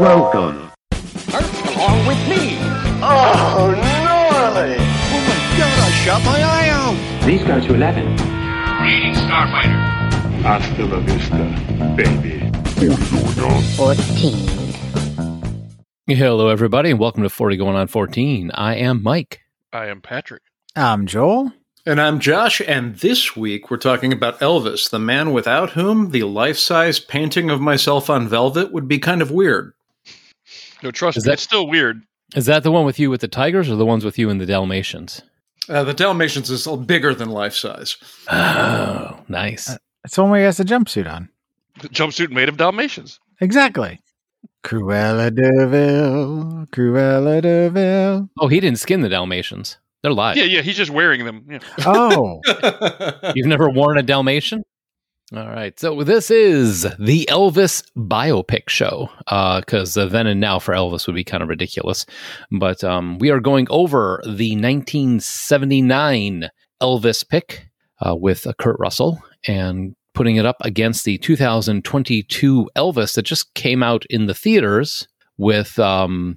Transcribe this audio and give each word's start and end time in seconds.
Welcome. 0.00 0.70
along 0.90 2.06
with 2.06 2.16
me. 2.26 2.56
Oh, 3.02 3.74
gnarly! 3.76 4.76
Oh 4.78 5.20
my 5.20 5.36
god, 5.58 5.78
I 5.78 5.90
shot 6.02 6.24
my 6.24 6.42
eye 6.42 6.70
out. 6.70 6.96
These 7.26 7.44
go 7.44 7.60
to 7.60 7.74
11. 7.74 8.06
Reading 8.06 9.12
Starfighter. 9.12 9.76
Hasta 10.40 10.86
la 10.86 10.98
vista, 11.00 11.44
baby. 11.94 12.40
14. 13.76 14.48
Hello, 16.06 16.48
everybody, 16.48 16.90
and 16.90 16.98
welcome 16.98 17.22
to 17.22 17.28
40 17.28 17.58
Going 17.58 17.76
on 17.76 17.86
14. 17.86 18.50
I 18.54 18.76
am 18.76 19.02
Mike. 19.02 19.42
I 19.74 19.88
am 19.88 20.00
Patrick. 20.00 20.40
I'm 20.74 21.06
Joel. 21.06 21.52
And 21.84 22.00
I'm 22.00 22.18
Josh, 22.18 22.62
and 22.66 22.96
this 22.96 23.36
week 23.36 23.70
we're 23.70 23.76
talking 23.76 24.14
about 24.14 24.40
Elvis, 24.40 24.88
the 24.88 24.98
man 24.98 25.32
without 25.32 25.72
whom 25.72 26.12
the 26.12 26.22
life 26.22 26.56
size 26.56 26.98
painting 26.98 27.50
of 27.50 27.60
myself 27.60 28.08
on 28.08 28.26
velvet 28.26 28.72
would 28.72 28.88
be 28.88 28.98
kind 28.98 29.20
of 29.20 29.30
weird. 29.30 29.74
No, 30.82 30.90
trust 30.90 31.16
Is 31.18 31.24
me, 31.24 31.28
that- 31.30 31.32
it's 31.34 31.42
still 31.42 31.66
weird. 31.66 32.02
Is 32.34 32.46
that 32.46 32.62
the 32.62 32.72
one 32.72 32.86
with 32.86 32.98
you 32.98 33.10
with 33.10 33.20
the 33.20 33.28
tigers 33.28 33.68
or 33.68 33.76
the 33.76 33.84
ones 33.84 34.04
with 34.04 34.18
you 34.18 34.30
in 34.30 34.38
the 34.38 34.46
Dalmatians? 34.46 35.20
Uh, 35.68 35.84
the 35.84 35.92
Dalmatians 35.94 36.50
is 36.50 36.66
bigger 36.86 37.14
than 37.14 37.28
life 37.30 37.54
size. 37.54 37.96
Oh, 38.30 39.20
nice. 39.28 39.76
It's 40.04 40.16
the 40.16 40.22
one 40.22 40.30
where 40.30 40.40
he 40.40 40.46
has 40.46 40.58
a 40.58 40.64
jumpsuit 40.64 41.10
on. 41.12 41.28
The 41.80 41.88
jumpsuit 41.88 42.30
made 42.30 42.48
of 42.48 42.56
Dalmatians. 42.56 43.20
Exactly. 43.40 44.00
Cruella 44.64 45.30
de 45.34 45.66
Vil, 45.66 46.66
Cruella 46.72 47.40
de 47.42 47.68
Vil. 47.70 48.28
Oh, 48.40 48.48
he 48.48 48.60
didn't 48.60 48.78
skin 48.78 49.02
the 49.02 49.08
Dalmatians. 49.08 49.76
They're 50.02 50.12
live. 50.12 50.36
Yeah, 50.36 50.44
yeah, 50.44 50.62
he's 50.62 50.76
just 50.76 50.90
wearing 50.90 51.24
them. 51.24 51.44
Yeah. 51.48 51.58
Oh, 51.86 52.40
You've 53.34 53.46
never 53.46 53.68
worn 53.70 53.98
a 53.98 54.02
Dalmatian? 54.02 54.62
All 55.34 55.48
right. 55.48 55.78
So 55.80 56.02
this 56.04 56.30
is 56.30 56.82
the 56.98 57.26
Elvis 57.30 57.82
biopic 57.96 58.68
show 58.68 59.08
because 59.26 59.96
uh, 59.96 60.04
then 60.06 60.26
and 60.26 60.40
now 60.40 60.58
for 60.58 60.74
Elvis 60.74 61.06
would 61.06 61.16
be 61.16 61.24
kind 61.24 61.42
of 61.42 61.48
ridiculous. 61.48 62.04
But 62.50 62.84
um, 62.84 63.18
we 63.18 63.30
are 63.30 63.40
going 63.40 63.66
over 63.70 64.20
the 64.24 64.54
1979 64.56 66.50
Elvis 66.82 67.26
pick 67.26 67.66
uh, 68.04 68.14
with 68.14 68.46
uh, 68.46 68.52
Kurt 68.58 68.76
Russell 68.78 69.22
and 69.48 69.96
putting 70.12 70.36
it 70.36 70.44
up 70.44 70.56
against 70.60 71.06
the 71.06 71.16
2022 71.16 72.68
Elvis 72.76 73.14
that 73.14 73.22
just 73.22 73.54
came 73.54 73.82
out 73.82 74.04
in 74.10 74.26
the 74.26 74.34
theaters 74.34 75.08
with 75.38 75.78
um, 75.78 76.36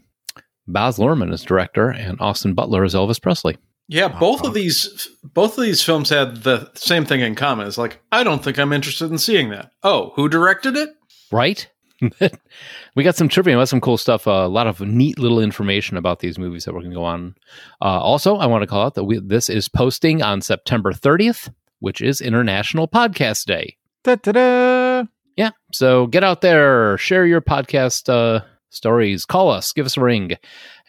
Baz 0.67 0.99
Luhrmann 0.99 1.33
as 1.33 1.43
director 1.43 1.89
and 1.89 2.15
Austin 2.21 2.53
Butler 2.53 2.85
as 2.85 2.93
Elvis 2.95 3.21
Presley. 3.21 3.57
Yeah, 3.87 4.07
both 4.07 4.43
of 4.43 4.53
these 4.53 5.07
both 5.23 5.57
of 5.57 5.63
these 5.63 5.81
films 5.83 6.09
had 6.09 6.43
the 6.43 6.69
same 6.75 7.05
thing 7.05 7.21
in 7.21 7.35
common. 7.35 7.67
It's 7.67 7.77
like 7.77 8.01
I 8.11 8.23
don't 8.23 8.43
think 8.43 8.57
I'm 8.57 8.73
interested 8.73 9.11
in 9.11 9.17
seeing 9.17 9.49
that. 9.49 9.71
Oh, 9.83 10.11
who 10.15 10.29
directed 10.29 10.75
it? 10.75 10.89
right? 11.31 11.67
we 12.95 13.03
got 13.03 13.15
some 13.15 13.29
trivia, 13.29 13.55
we 13.55 13.61
got 13.61 13.69
some 13.69 13.81
cool 13.81 13.97
stuff, 13.97 14.27
uh, 14.27 14.31
a 14.31 14.47
lot 14.47 14.67
of 14.67 14.81
neat 14.81 15.17
little 15.17 15.39
information 15.39 15.97
about 15.97 16.19
these 16.19 16.37
movies 16.37 16.65
that 16.65 16.73
we're 16.73 16.81
going 16.81 16.91
to 16.91 16.95
go 16.95 17.03
on. 17.05 17.35
Uh, 17.81 17.99
also, 17.99 18.35
I 18.35 18.45
want 18.45 18.61
to 18.63 18.67
call 18.67 18.85
out 18.85 18.95
that 18.95 19.05
we, 19.05 19.19
this 19.19 19.49
is 19.49 19.69
posting 19.69 20.21
on 20.21 20.41
September 20.41 20.91
30th, 20.91 21.51
which 21.79 22.01
is 22.01 22.21
International 22.21 22.87
Podcast 22.87 23.45
Day. 23.45 23.77
da-da-da. 24.03 25.05
Yeah, 25.37 25.51
so 25.71 26.07
get 26.07 26.23
out 26.23 26.41
there, 26.41 26.97
share 26.97 27.25
your 27.25 27.41
podcast 27.41 28.09
uh, 28.09 28.43
stories, 28.75 29.25
call 29.25 29.49
us, 29.49 29.73
give 29.73 29.85
us 29.85 29.97
a 29.97 30.01
ring 30.01 30.31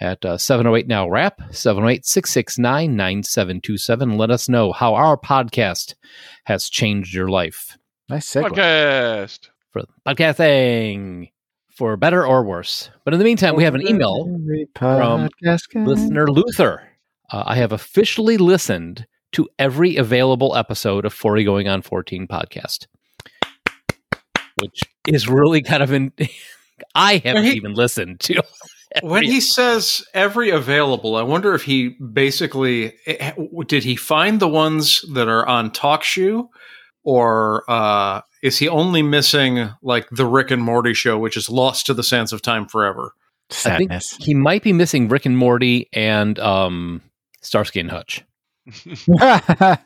at 0.01 0.25
uh, 0.25 0.39
708 0.39 0.87
Now 0.87 1.09
Rap, 1.09 1.41
708 1.51 2.05
669 2.05 2.97
9727. 2.97 4.17
Let 4.17 4.31
us 4.31 4.49
know 4.49 4.73
how 4.73 4.95
our 4.95 5.17
podcast 5.17 5.95
has 6.45 6.69
changed 6.69 7.15
your 7.15 7.29
life 7.29 7.77
Nice 8.09 8.33
segue. 8.33 8.51
Podcast. 8.51 9.49
for 9.73 9.83
podcasting 10.07 11.31
for 11.77 11.97
better 11.97 12.27
or 12.27 12.45
worse. 12.45 12.89
But 13.05 13.15
in 13.15 13.19
the 13.19 13.25
meantime, 13.25 13.57
we 13.57 13.65
have 13.65 13.75
an 13.75 13.87
email 13.87 14.25
from 14.77 15.29
podcast 15.29 15.87
listener 15.87 16.29
Luther. 16.29 16.89
Uh, 17.31 17.43
I 17.47 17.57
have 17.57 17.73
officially 17.73 18.37
listened 18.37 19.07
to 19.33 19.49
every 19.59 19.97
available 19.97 20.55
episode 20.57 21.05
of 21.05 21.13
40 21.13 21.45
Going 21.45 21.69
on 21.69 21.83
14 21.83 22.29
podcast, 22.29 22.87
which 24.63 24.81
is 25.09 25.29
really 25.29 25.63
kind 25.63 25.83
of 25.83 25.93
in. 25.93 26.13
I 26.95 27.19
haven't 27.25 27.45
He- 27.45 27.53
even 27.53 27.75
listened 27.75 28.21
to. 28.21 28.43
When 29.03 29.25
every- 29.25 29.27
he 29.35 29.41
says 29.41 30.03
every 30.15 30.49
available, 30.49 31.17
I 31.17 31.23
wonder 31.23 31.55
if 31.55 31.65
he 31.65 31.89
basically 32.13 32.95
eh, 33.07 33.33
did 33.67 33.85
he 33.85 33.95
find 33.97 34.41
the 34.41 34.49
ones 34.49 35.05
that 35.13 35.29
are 35.29 35.47
on 35.47 35.71
TalkShoe, 35.71 36.49
or 37.03 37.65
uh, 37.69 38.23
is 38.43 38.57
he 38.59 38.69
only 38.69 39.03
missing 39.03 39.69
like 39.83 40.09
the 40.11 40.25
Rick 40.25 40.51
and 40.51 40.63
Morty 40.63 40.95
show, 40.95 41.19
which 41.19 41.37
is 41.37 41.51
lost 41.51 41.85
to 41.87 41.95
the 41.95 42.03
sands 42.05 42.33
of 42.33 42.41
time 42.41 42.67
forever? 42.67 43.13
I 43.67 43.77
think 43.77 43.91
Sadness. 43.91 44.17
he 44.19 44.33
might 44.35 44.63
be 44.63 44.73
missing 44.73 45.09
Rick 45.09 45.27
and 45.27 45.37
Morty 45.37 45.89
and 45.93 46.39
um, 46.39 47.03
Starsky 47.43 47.81
and 47.81 47.91
Hutch. 47.91 48.25
Are, 49.21 49.79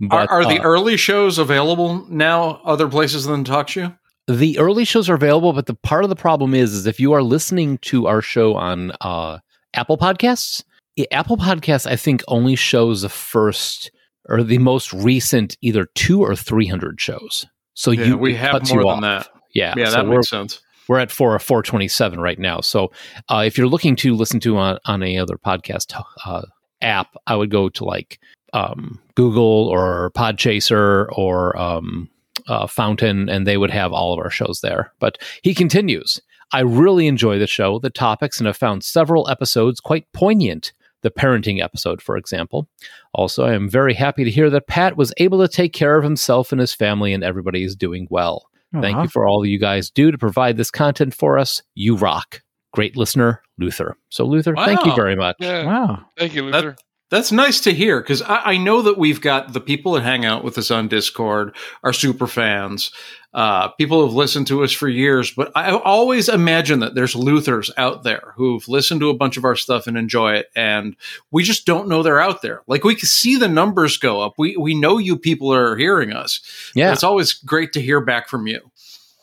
But, 0.00 0.30
are 0.30 0.44
the 0.44 0.58
uh, 0.60 0.62
early 0.62 0.96
shows 0.96 1.38
available 1.38 2.06
now 2.08 2.60
other 2.64 2.88
places 2.88 3.24
than 3.26 3.44
TalkShoe? 3.44 3.96
The 4.28 4.58
early 4.58 4.84
shows 4.84 5.08
are 5.08 5.14
available, 5.14 5.52
but 5.52 5.66
the 5.66 5.74
part 5.74 6.04
of 6.04 6.10
the 6.10 6.16
problem 6.16 6.54
is, 6.54 6.72
is 6.74 6.86
if 6.86 7.00
you 7.00 7.12
are 7.12 7.22
listening 7.22 7.78
to 7.78 8.06
our 8.06 8.20
show 8.20 8.54
on 8.54 8.92
uh, 9.00 9.38
Apple 9.74 9.96
Podcasts, 9.96 10.62
Apple 11.10 11.36
Podcasts, 11.36 11.86
I 11.90 11.96
think, 11.96 12.22
only 12.28 12.54
shows 12.56 13.02
the 13.02 13.08
first 13.08 13.90
or 14.28 14.42
the 14.42 14.58
most 14.58 14.92
recent 14.92 15.56
either 15.62 15.86
two 15.94 16.22
or 16.22 16.36
three 16.36 16.66
hundred 16.66 17.00
shows. 17.00 17.46
So 17.74 17.90
Yeah, 17.92 18.04
you 18.04 18.18
we 18.18 18.34
have 18.34 18.68
more 18.68 18.80
you 18.82 18.86
than 18.88 19.04
off. 19.04 19.24
that. 19.24 19.28
Yeah, 19.54 19.74
Yeah, 19.76 19.86
so 19.86 19.90
that 19.92 20.06
makes 20.06 20.28
sense. 20.28 20.60
we're 20.88 20.98
at 20.98 21.10
four 21.10 21.38
four 21.38 21.62
twenty 21.62 21.88
seven 21.88 22.20
right 22.20 22.38
now. 22.38 22.60
So 22.60 22.92
uh, 23.30 23.44
if 23.46 23.56
you're 23.56 23.68
looking 23.68 23.96
to 23.96 24.14
listen 24.14 24.40
to 24.40 24.58
on 24.58 24.78
on 24.84 25.02
any 25.02 25.18
other 25.18 25.38
podcast 25.38 25.98
uh, 26.26 26.42
app, 26.82 27.14
I 27.26 27.36
would 27.36 27.50
go 27.50 27.68
to 27.70 27.84
like 27.84 28.18
um, 28.52 29.00
Google 29.14 29.68
or 29.68 30.10
Podchaser 30.16 31.06
or 31.12 31.56
um, 31.58 32.10
uh, 32.48 32.66
Fountain, 32.66 33.28
and 33.28 33.46
they 33.46 33.56
would 33.56 33.70
have 33.70 33.92
all 33.92 34.12
of 34.12 34.18
our 34.18 34.30
shows 34.30 34.60
there. 34.62 34.92
But 34.98 35.18
he 35.42 35.54
continues. 35.54 36.20
I 36.52 36.60
really 36.60 37.06
enjoy 37.06 37.38
the 37.38 37.46
show, 37.46 37.78
the 37.78 37.90
topics, 37.90 38.38
and 38.38 38.46
have 38.46 38.56
found 38.56 38.82
several 38.82 39.28
episodes 39.28 39.80
quite 39.80 40.10
poignant. 40.12 40.72
The 41.02 41.10
parenting 41.12 41.62
episode, 41.62 42.02
for 42.02 42.16
example. 42.16 42.68
Also, 43.14 43.44
I 43.44 43.52
am 43.54 43.68
very 43.70 43.94
happy 43.94 44.24
to 44.24 44.30
hear 44.32 44.50
that 44.50 44.66
Pat 44.66 44.96
was 44.96 45.14
able 45.18 45.38
to 45.40 45.46
take 45.46 45.72
care 45.72 45.96
of 45.96 46.02
himself 46.02 46.50
and 46.50 46.60
his 46.60 46.74
family, 46.74 47.12
and 47.12 47.22
everybody 47.22 47.62
is 47.62 47.76
doing 47.76 48.08
well. 48.10 48.48
Thank 48.80 48.96
you 49.04 49.08
for 49.08 49.24
all 49.24 49.46
you 49.46 49.60
guys 49.60 49.90
do 49.90 50.10
to 50.10 50.18
provide 50.18 50.56
this 50.56 50.72
content 50.72 51.14
for 51.14 51.38
us. 51.38 51.62
You 51.76 51.94
rock. 51.96 52.42
Great 52.72 52.96
listener, 52.96 53.42
Luther. 53.58 53.96
So, 54.08 54.24
Luther, 54.24 54.54
thank 54.56 54.84
you 54.84 54.94
very 54.96 55.14
much. 55.14 55.36
Yeah. 55.38 55.64
Wow. 55.64 56.04
Thank 56.18 56.34
you, 56.34 56.50
That- 56.50 56.64
Luther. 56.64 56.76
That's 57.10 57.32
nice 57.32 57.60
to 57.62 57.72
hear 57.72 58.00
because 58.00 58.20
I, 58.22 58.36
I 58.44 58.56
know 58.58 58.82
that 58.82 58.98
we've 58.98 59.20
got 59.20 59.52
the 59.52 59.60
people 59.60 59.92
that 59.92 60.02
hang 60.02 60.24
out 60.24 60.44
with 60.44 60.58
us 60.58 60.70
on 60.70 60.88
Discord 60.88 61.56
are 61.82 61.92
super 61.92 62.26
fans. 62.26 62.90
Uh, 63.32 63.68
people 63.68 64.02
who've 64.02 64.14
listened 64.14 64.46
to 64.46 64.64
us 64.64 64.72
for 64.72 64.88
years, 64.88 65.30
but 65.30 65.52
I 65.54 65.70
always 65.70 66.28
imagine 66.28 66.80
that 66.80 66.94
there's 66.94 67.14
Luthers 67.14 67.70
out 67.76 68.02
there 68.02 68.32
who've 68.36 68.66
listened 68.68 69.00
to 69.00 69.10
a 69.10 69.16
bunch 69.16 69.36
of 69.36 69.44
our 69.44 69.54
stuff 69.54 69.86
and 69.86 69.98
enjoy 69.98 70.34
it, 70.34 70.50
and 70.56 70.96
we 71.30 71.42
just 71.42 71.66
don't 71.66 71.88
know 71.88 72.02
they're 72.02 72.20
out 72.20 72.40
there. 72.40 72.62
Like 72.66 72.84
we 72.84 72.94
can 72.94 73.06
see 73.06 73.36
the 73.36 73.48
numbers 73.48 73.98
go 73.98 74.22
up. 74.22 74.34
We 74.38 74.56
we 74.56 74.74
know 74.74 74.96
you 74.96 75.16
people 75.18 75.52
are 75.52 75.76
hearing 75.76 76.12
us. 76.12 76.40
Yeah. 76.74 76.92
it's 76.92 77.04
always 77.04 77.34
great 77.34 77.74
to 77.74 77.82
hear 77.82 78.00
back 78.00 78.28
from 78.28 78.46
you. 78.46 78.70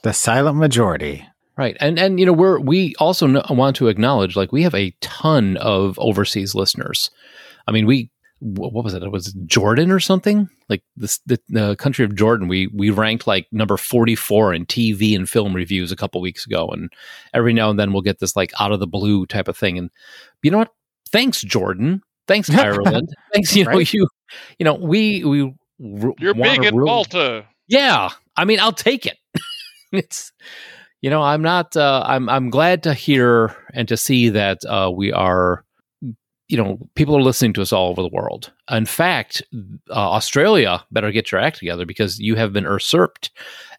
The 0.04 0.14
silent 0.14 0.58
majority. 0.58 1.28
Right. 1.58 1.78
And 1.80 1.98
and 1.98 2.20
you 2.20 2.26
know, 2.26 2.34
we're 2.34 2.60
we 2.60 2.96
also 3.00 3.28
kn- 3.28 3.58
want 3.58 3.76
to 3.78 3.88
acknowledge 3.88 4.36
like 4.36 4.52
we 4.52 4.64
have 4.64 4.76
a 4.76 4.96
ton 5.02 5.58
of 5.58 5.98
overseas 6.00 6.54
listeners. 6.54 7.10
I 7.68 7.72
mean, 7.72 7.86
we 7.86 8.10
what 8.40 8.74
was 8.74 8.94
it? 8.94 9.02
It 9.02 9.12
was 9.12 9.34
Jordan 9.46 9.92
or 9.92 10.00
something? 10.00 10.50
Like 10.70 10.84
this 10.98 11.20
the, 11.26 11.40
the 11.50 11.76
country 11.78 12.04
of 12.06 12.16
Jordan. 12.16 12.48
We 12.48 12.68
we 12.68 12.90
ranked 12.90 13.28
like 13.28 13.48
number 13.52 13.78
44 13.78 14.54
in 14.54 14.66
TV 14.66 15.16
and 15.16 15.28
film 15.30 15.54
reviews 15.56 15.92
a 15.92 15.96
couple 15.96 16.20
weeks 16.22 16.46
ago 16.46 16.68
and 16.68 16.92
every 17.34 17.54
now 17.54 17.70
and 17.70 17.80
then 17.80 17.94
we'll 17.94 18.02
get 18.02 18.20
this 18.20 18.36
like 18.36 18.52
out 18.60 18.72
of 18.72 18.80
the 18.80 18.88
blue 18.88 19.26
type 19.26 19.48
of 19.48 19.58
thing 19.58 19.78
and 19.78 19.90
you 20.44 20.52
know 20.52 20.58
what? 20.60 20.74
Thanks 21.10 21.42
Jordan. 21.42 22.02
Thanks 22.28 22.50
Ireland. 22.52 23.10
Thanks 23.34 23.56
you 23.56 23.64
know 23.66 23.72
Right. 23.72 23.94
you 23.94 24.08
you 24.60 24.64
know, 24.66 24.76
we 24.76 25.24
we 25.24 25.42
r- 26.04 26.14
You're 26.20 26.34
big 26.34 26.64
in 26.66 26.76
really- 26.76 26.86
Malta. 26.86 27.46
yeah, 27.68 28.10
I 28.36 28.46
mean, 28.46 28.60
I'll 28.60 28.72
take 28.74 29.06
it. 29.06 29.18
it's 29.92 30.32
you 31.02 31.10
know, 31.10 31.22
I'm 31.22 31.42
not. 31.44 31.76
Uh, 31.78 32.04
I'm 32.06 32.28
I'm 32.30 32.50
glad 32.50 32.84
to 32.84 32.94
hear 32.94 33.56
and 33.74 33.88
to 33.90 33.98
see 33.98 34.30
that 34.30 34.60
uh, 34.68 34.90
we 34.94 35.12
are. 35.12 35.64
You 36.48 36.58
know, 36.58 36.90
people 36.96 37.18
are 37.18 37.22
listening 37.22 37.54
to 37.54 37.62
us 37.62 37.74
all 37.74 37.90
over 37.90 38.02
the 38.02 38.08
world. 38.08 38.52
In 38.70 38.86
fact, 38.86 39.42
uh, 39.90 39.94
Australia 39.94 40.84
better 40.92 41.12
get 41.12 41.32
your 41.32 41.42
act 41.42 41.58
together 41.58 41.86
because 41.86 42.20
you 42.20 42.36
have 42.36 42.54
been 42.54 42.66
usurped 42.66 43.32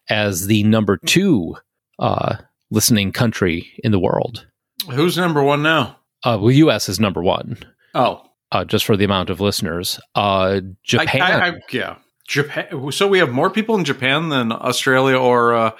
as 0.09 0.47
the 0.47 0.63
number 0.63 0.97
two 0.97 1.55
uh, 1.99 2.35
listening 2.69 3.11
country 3.11 3.67
in 3.83 3.91
the 3.91 3.99
world. 3.99 4.45
Who's 4.91 5.17
number 5.17 5.41
one 5.43 5.63
now? 5.63 5.97
Uh, 6.23 6.37
well, 6.41 6.51
U.S. 6.51 6.89
is 6.89 6.99
number 6.99 7.21
one, 7.23 7.57
Oh, 7.93 8.23
uh, 8.51 8.65
just 8.65 8.85
for 8.85 8.97
the 8.97 9.05
amount 9.05 9.29
of 9.29 9.39
listeners. 9.39 9.99
Uh, 10.15 10.61
Japan, 10.83 11.21
I, 11.21 11.31
I, 11.31 11.49
I, 11.49 11.53
yeah, 11.71 11.95
Japan. 12.27 12.91
So 12.91 13.07
we 13.07 13.19
have 13.19 13.31
more 13.31 13.49
people 13.49 13.75
in 13.75 13.85
Japan 13.85 14.29
than 14.29 14.51
Australia 14.51 15.17
or 15.17 15.53
uh, 15.53 15.71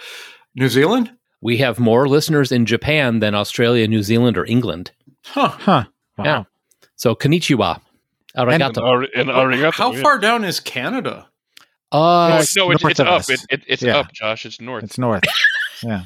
New 0.56 0.70
Zealand. 0.70 1.12
We 1.42 1.58
have 1.58 1.80
more 1.80 2.08
listeners 2.08 2.52
in 2.52 2.66
Japan 2.66 3.20
than 3.20 3.36
Australia, 3.36 3.88
New 3.88 4.04
Zealand, 4.04 4.38
or 4.38 4.46
England. 4.46 4.92
Huh. 5.26 5.50
Huh. 5.50 5.84
Wow. 6.18 6.24
Yeah. 6.26 6.44
So 6.98 7.16
konnichiwa. 7.16 7.80
Arigato. 8.36 8.84
ar- 8.84 9.08
and 9.16 9.30
arigato, 9.30 9.74
How 9.74 9.94
yeah. 9.94 10.02
far 10.02 10.20
down 10.20 10.44
is 10.44 10.60
Canada? 10.60 11.28
Uh, 11.92 12.40
It's 12.42 12.56
No, 12.58 12.70
it's, 12.72 12.84
north 12.84 12.92
it's 12.92 13.00
of 13.00 13.08
up. 13.08 13.22
It, 13.30 13.40
it, 13.50 13.64
it's 13.68 13.82
Yeah. 13.82 13.98
up, 14.00 14.12
Josh. 14.12 14.46
It's 14.46 14.60
north. 14.60 14.84
It's 14.84 14.98
north. 14.98 15.24
Yeah. 15.84 16.06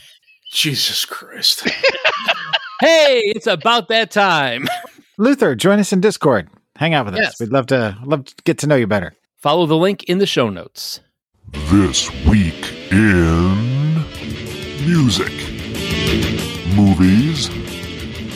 Jesus 0.53 1.05
Christ. 1.05 1.61
hey, 2.81 3.19
it's 3.23 3.47
about 3.47 3.87
that 3.87 4.11
time. 4.11 4.67
Luther, 5.17 5.55
join 5.55 5.79
us 5.79 5.93
in 5.93 6.01
Discord. 6.01 6.49
Hang 6.75 6.93
out 6.93 7.05
with 7.05 7.13
us. 7.15 7.21
Yes. 7.21 7.39
We'd 7.39 7.53
love 7.53 7.67
to 7.67 7.97
love 8.03 8.25
to 8.25 8.35
get 8.43 8.57
to 8.59 8.67
know 8.67 8.75
you 8.75 8.85
better. 8.85 9.13
Follow 9.37 9.65
the 9.65 9.77
link 9.77 10.03
in 10.03 10.17
the 10.17 10.25
show 10.25 10.49
notes. 10.49 10.99
This 11.71 12.11
week 12.25 12.73
in 12.91 13.95
music, 14.85 15.31
movies, 16.75 17.49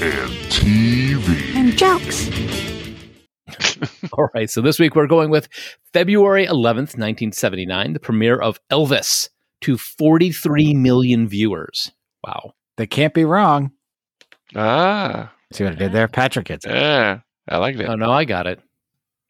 and 0.02 0.32
TV. 0.52 1.56
And 1.56 1.78
jokes. 1.78 2.30
All 4.14 4.30
right. 4.34 4.50
So 4.50 4.62
this 4.62 4.80
week 4.80 4.96
we're 4.96 5.08
going 5.08 5.30
with 5.30 5.48
February 5.94 6.46
11th, 6.46 6.98
1979, 6.98 7.94
the 7.94 8.00
premiere 8.00 8.38
of 8.38 8.60
Elvis 8.70 9.30
to 9.62 9.78
43 9.78 10.74
million 10.74 11.28
viewers. 11.28 11.92
Wow. 12.26 12.54
They 12.78 12.88
can't 12.88 13.14
be 13.14 13.24
wrong. 13.26 13.72
ah, 14.56 15.32
See 15.54 15.64
what 15.64 15.74
I 15.74 15.76
did 15.78 15.94
there? 15.94 16.08
Patrick 16.08 16.48
gets 16.48 16.66
it. 16.66 16.72
yeah. 16.76 17.20
I 17.48 17.58
like 17.58 17.78
that. 17.78 17.90
Oh, 17.90 17.96
no, 17.96 18.12
I 18.12 18.26
got 18.26 18.48
it. 18.48 18.60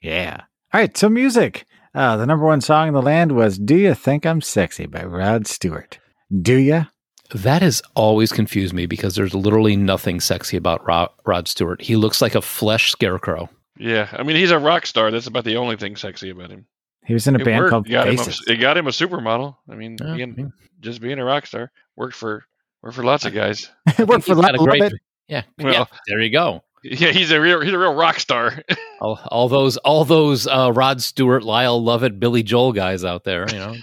Yeah. 0.02 0.42
All 0.74 0.80
right. 0.80 0.96
So 0.98 1.10
music. 1.10 1.66
Uh, 1.94 2.18
the 2.18 2.26
number 2.26 2.46
one 2.46 2.62
song 2.62 2.88
in 2.90 2.94
the 2.94 3.02
land 3.02 3.32
was 3.34 3.58
"Do 3.58 3.76
You 3.76 3.94
Think 3.94 4.26
I'm 4.26 4.42
Sexy" 4.42 4.86
by 4.86 5.04
Rod 5.04 5.48
Stewart. 5.48 6.00
Do 6.42 6.56
ya? 6.58 6.86
That 7.34 7.62
has 7.62 7.82
always 7.96 8.32
confused 8.32 8.74
me 8.74 8.86
because 8.86 9.16
there's 9.16 9.34
literally 9.34 9.76
nothing 9.76 10.20
sexy 10.20 10.58
about 10.58 10.86
Rod, 10.86 11.10
Rod 11.26 11.48
Stewart. 11.48 11.82
He 11.82 11.96
looks 11.96 12.22
like 12.22 12.36
a 12.36 12.42
flesh 12.42 12.92
scarecrow. 12.92 13.50
Yeah, 13.78 14.08
I 14.14 14.24
mean 14.24 14.36
he's 14.36 14.52
a 14.52 14.60
rock 14.60 14.86
star. 14.86 15.12
That's 15.12 15.28
about 15.28 15.44
the 15.44 15.58
only 15.58 15.76
thing 15.76 15.96
sexy 15.96 16.30
about 16.30 16.52
him. 16.52 16.66
He 17.06 17.14
was 17.14 17.28
in 17.28 17.36
a 17.36 17.40
It 17.40 17.46
band 17.46 17.60
worked. 17.60 17.70
called 17.72 17.88
It 17.88 17.92
got, 17.92 18.08
him 18.08 18.18
Faces. 18.18 18.44
a, 18.48 18.54
it 18.54 18.58
got 18.58 18.78
him 18.78 18.88
a 18.88 18.92
supermodel. 18.92 19.56
I 19.70 19.76
mean, 19.76 19.98
Yeah, 20.02 20.16
being, 20.16 20.36
yeah. 20.38 20.46
just 20.82 21.02
being 21.02 21.20
a 21.20 21.26
rock 21.26 21.46
star 21.46 21.72
worked 21.96 22.16
for 22.16 22.44
worked 22.82 22.96
for 22.96 23.04
lots 23.04 23.26
of 23.26 23.34
guys. 23.34 23.70
It 24.00 24.08
worked 24.08 24.24
for 24.26 24.36
He's 24.36 24.42
got 24.46 24.56
a 24.56 24.58
great- 24.60 24.82
It. 24.84 24.94
Yeah. 25.28 25.44
Well- 25.60 25.74
yeah. 25.74 25.86
There 26.08 26.22
you 26.22 26.32
go. 26.32 26.64
Yeah, 26.84 27.10
he's 27.12 27.32
a 27.32 27.42
real 27.42 27.62
he's 27.62 27.74
a 27.74 27.80
real 27.80 27.96
rock 27.96 28.20
star. 28.20 28.62
All, 29.02 29.20
all 29.28 29.50
those, 29.50 29.76
all 29.78 30.06
those 30.06 30.48
uh, 30.48 30.72
Rod 30.74 31.02
Stewart, 31.02 31.44
Lyle 31.44 31.84
Lovett, 31.84 32.18
Billy 32.20 32.44
Joel 32.44 32.72
guys 32.72 33.04
out 33.04 33.24
there. 33.26 33.46
You 33.52 33.58
know. 33.58 33.76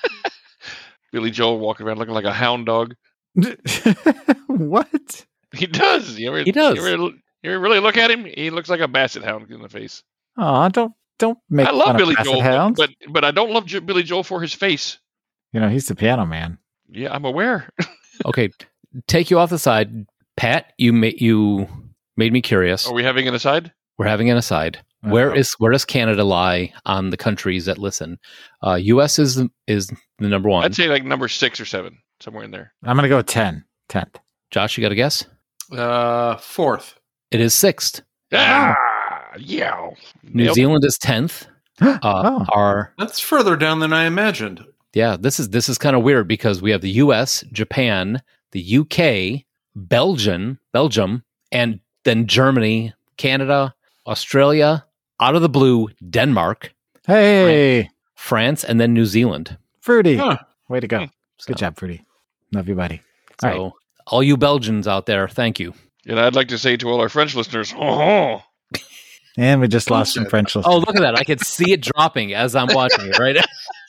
Billy 1.12 1.30
Joel 1.30 1.58
walking 1.58 1.86
around 1.86 1.98
looking 1.98 2.14
like 2.14 2.24
a 2.24 2.32
hound 2.32 2.64
dog. 2.66 2.94
what? 4.46 5.26
He 5.54 5.66
does. 5.66 6.18
You 6.18 6.28
ever, 6.28 6.42
He 6.42 6.52
does. 6.52 6.76
You 6.76 6.86
ever, 6.86 7.02
you 7.02 7.12
ever 7.44 7.58
really 7.60 7.80
look 7.80 7.96
at 7.96 8.10
him? 8.10 8.24
He 8.24 8.50
looks 8.50 8.68
like 8.68 8.80
a 8.80 8.88
basset 8.88 9.22
hound 9.24 9.50
in 9.50 9.60
the 9.62 9.68
face. 9.68 10.02
Oh, 10.38 10.68
don't 10.70 10.92
don't 11.18 11.38
make 11.50 11.66
I 11.66 11.70
love 11.72 11.90
of 11.90 11.96
Billy 11.98 12.14
Basset 12.14 12.32
Joel, 12.32 12.42
Hounds. 12.42 12.78
but 12.80 12.90
but 13.10 13.24
I 13.24 13.30
don't 13.30 13.50
love 13.50 13.66
J- 13.66 13.80
Billy 13.80 14.02
Joel 14.02 14.24
for 14.24 14.40
his 14.40 14.52
face. 14.54 14.98
you 15.52 15.60
know 15.60 15.68
he's 15.68 15.86
the 15.86 15.94
piano 15.94 16.24
man. 16.26 16.58
Yeah, 16.90 17.12
I'm 17.14 17.24
aware. 17.24 17.68
Okay, 18.26 18.50
take 19.08 19.30
you 19.30 19.38
off 19.38 19.48
the 19.48 19.58
side, 19.58 20.04
Pat. 20.36 20.74
You 20.76 20.92
made 20.92 21.18
you 21.20 21.66
made 22.18 22.30
me 22.30 22.42
curious. 22.42 22.86
Are 22.86 22.92
we 22.92 23.02
having 23.02 23.26
an 23.26 23.34
aside? 23.34 23.72
We're 23.96 24.06
having 24.06 24.28
an 24.30 24.36
aside. 24.36 24.78
Where 25.00 25.30
Uh-oh. 25.30 25.38
is 25.38 25.54
where 25.54 25.72
does 25.72 25.86
Canada 25.86 26.22
lie 26.22 26.74
on 26.84 27.08
the 27.08 27.16
countries 27.16 27.64
that 27.64 27.78
listen? 27.78 28.18
Uh, 28.62 28.74
U.S. 28.74 29.18
is 29.18 29.42
is 29.66 29.86
the 30.18 30.28
number 30.28 30.50
one. 30.50 30.64
I'd 30.64 30.74
say 30.74 30.88
like 30.88 31.04
number 31.04 31.26
six 31.26 31.58
or 31.58 31.64
seven, 31.64 31.98
somewhere 32.22 32.44
in 32.44 32.50
there. 32.50 32.72
I'm 32.84 32.96
gonna 32.96 33.08
go 33.08 33.16
with 33.18 33.26
10. 33.26 33.64
10th. 33.88 34.16
Josh, 34.50 34.76
you 34.76 34.82
got 34.82 34.92
a 34.92 34.94
guess? 34.96 35.24
Uh, 35.70 36.36
fourth. 36.36 36.98
It 37.30 37.40
is 37.40 37.54
sixth. 37.54 38.02
Ah, 38.32 38.74
yeah. 39.38 39.90
New 40.22 40.44
Nailed. 40.44 40.54
Zealand 40.54 40.84
is 40.84 40.98
tenth. 40.98 41.46
Uh, 41.80 41.98
Oh. 42.04 42.46
Our 42.52 42.92
That's 42.98 43.18
further 43.18 43.56
down 43.56 43.80
than 43.80 43.92
I 43.92 44.04
imagined. 44.04 44.64
yeah, 44.94 45.16
this 45.18 45.40
is 45.40 45.48
this 45.48 45.68
is 45.68 45.78
kind 45.78 45.96
of 45.96 46.02
weird 46.02 46.28
because 46.28 46.60
we 46.62 46.70
have 46.70 46.80
the 46.82 46.90
U.S., 47.04 47.42
Japan, 47.50 48.22
the 48.52 48.60
U.K., 48.60 49.44
Belgium, 49.74 50.58
Belgium, 50.72 51.24
and 51.50 51.80
then 52.04 52.26
Germany, 52.26 52.92
Canada, 53.16 53.74
Australia, 54.06 54.84
out 55.18 55.34
of 55.34 55.42
the 55.42 55.48
blue, 55.48 55.88
Denmark, 56.10 56.72
Hey, 57.06 57.90
France, 58.14 58.62
and 58.64 58.78
then 58.80 58.92
New 58.94 59.06
Zealand. 59.06 59.56
Fruity. 59.80 60.16
Huh. 60.16 60.38
Way 60.68 60.80
to 60.80 60.86
go. 60.86 60.98
Hmm. 61.00 61.04
Good 61.46 61.56
job, 61.56 61.76
Fruity. 61.76 62.04
Love 62.52 62.68
you, 62.68 62.74
buddy. 62.74 63.00
So, 63.40 63.48
All 63.48 63.64
right. 63.64 63.72
all 64.08 64.22
you 64.22 64.36
Belgians 64.36 64.86
out 64.86 65.06
there, 65.06 65.28
thank 65.28 65.58
you. 65.58 65.74
And 66.06 66.18
I'd 66.18 66.34
like 66.34 66.48
to 66.48 66.58
say 66.58 66.76
to 66.76 66.88
all 66.88 67.00
our 67.00 67.08
French 67.08 67.34
listeners, 67.34 67.72
oh, 67.78 68.42
And 69.36 69.60
we 69.60 69.68
just 69.68 69.90
lost 69.90 70.14
some 70.14 70.26
French 70.26 70.54
listeners. 70.54 70.74
Oh, 70.74 70.78
look 70.78 70.94
at 70.96 71.00
that! 71.00 71.18
I 71.18 71.24
can 71.24 71.38
see 71.38 71.72
it 71.72 71.80
dropping 71.80 72.34
as 72.34 72.54
I'm 72.54 72.68
watching 72.72 73.06
it. 73.06 73.18
Right. 73.18 73.38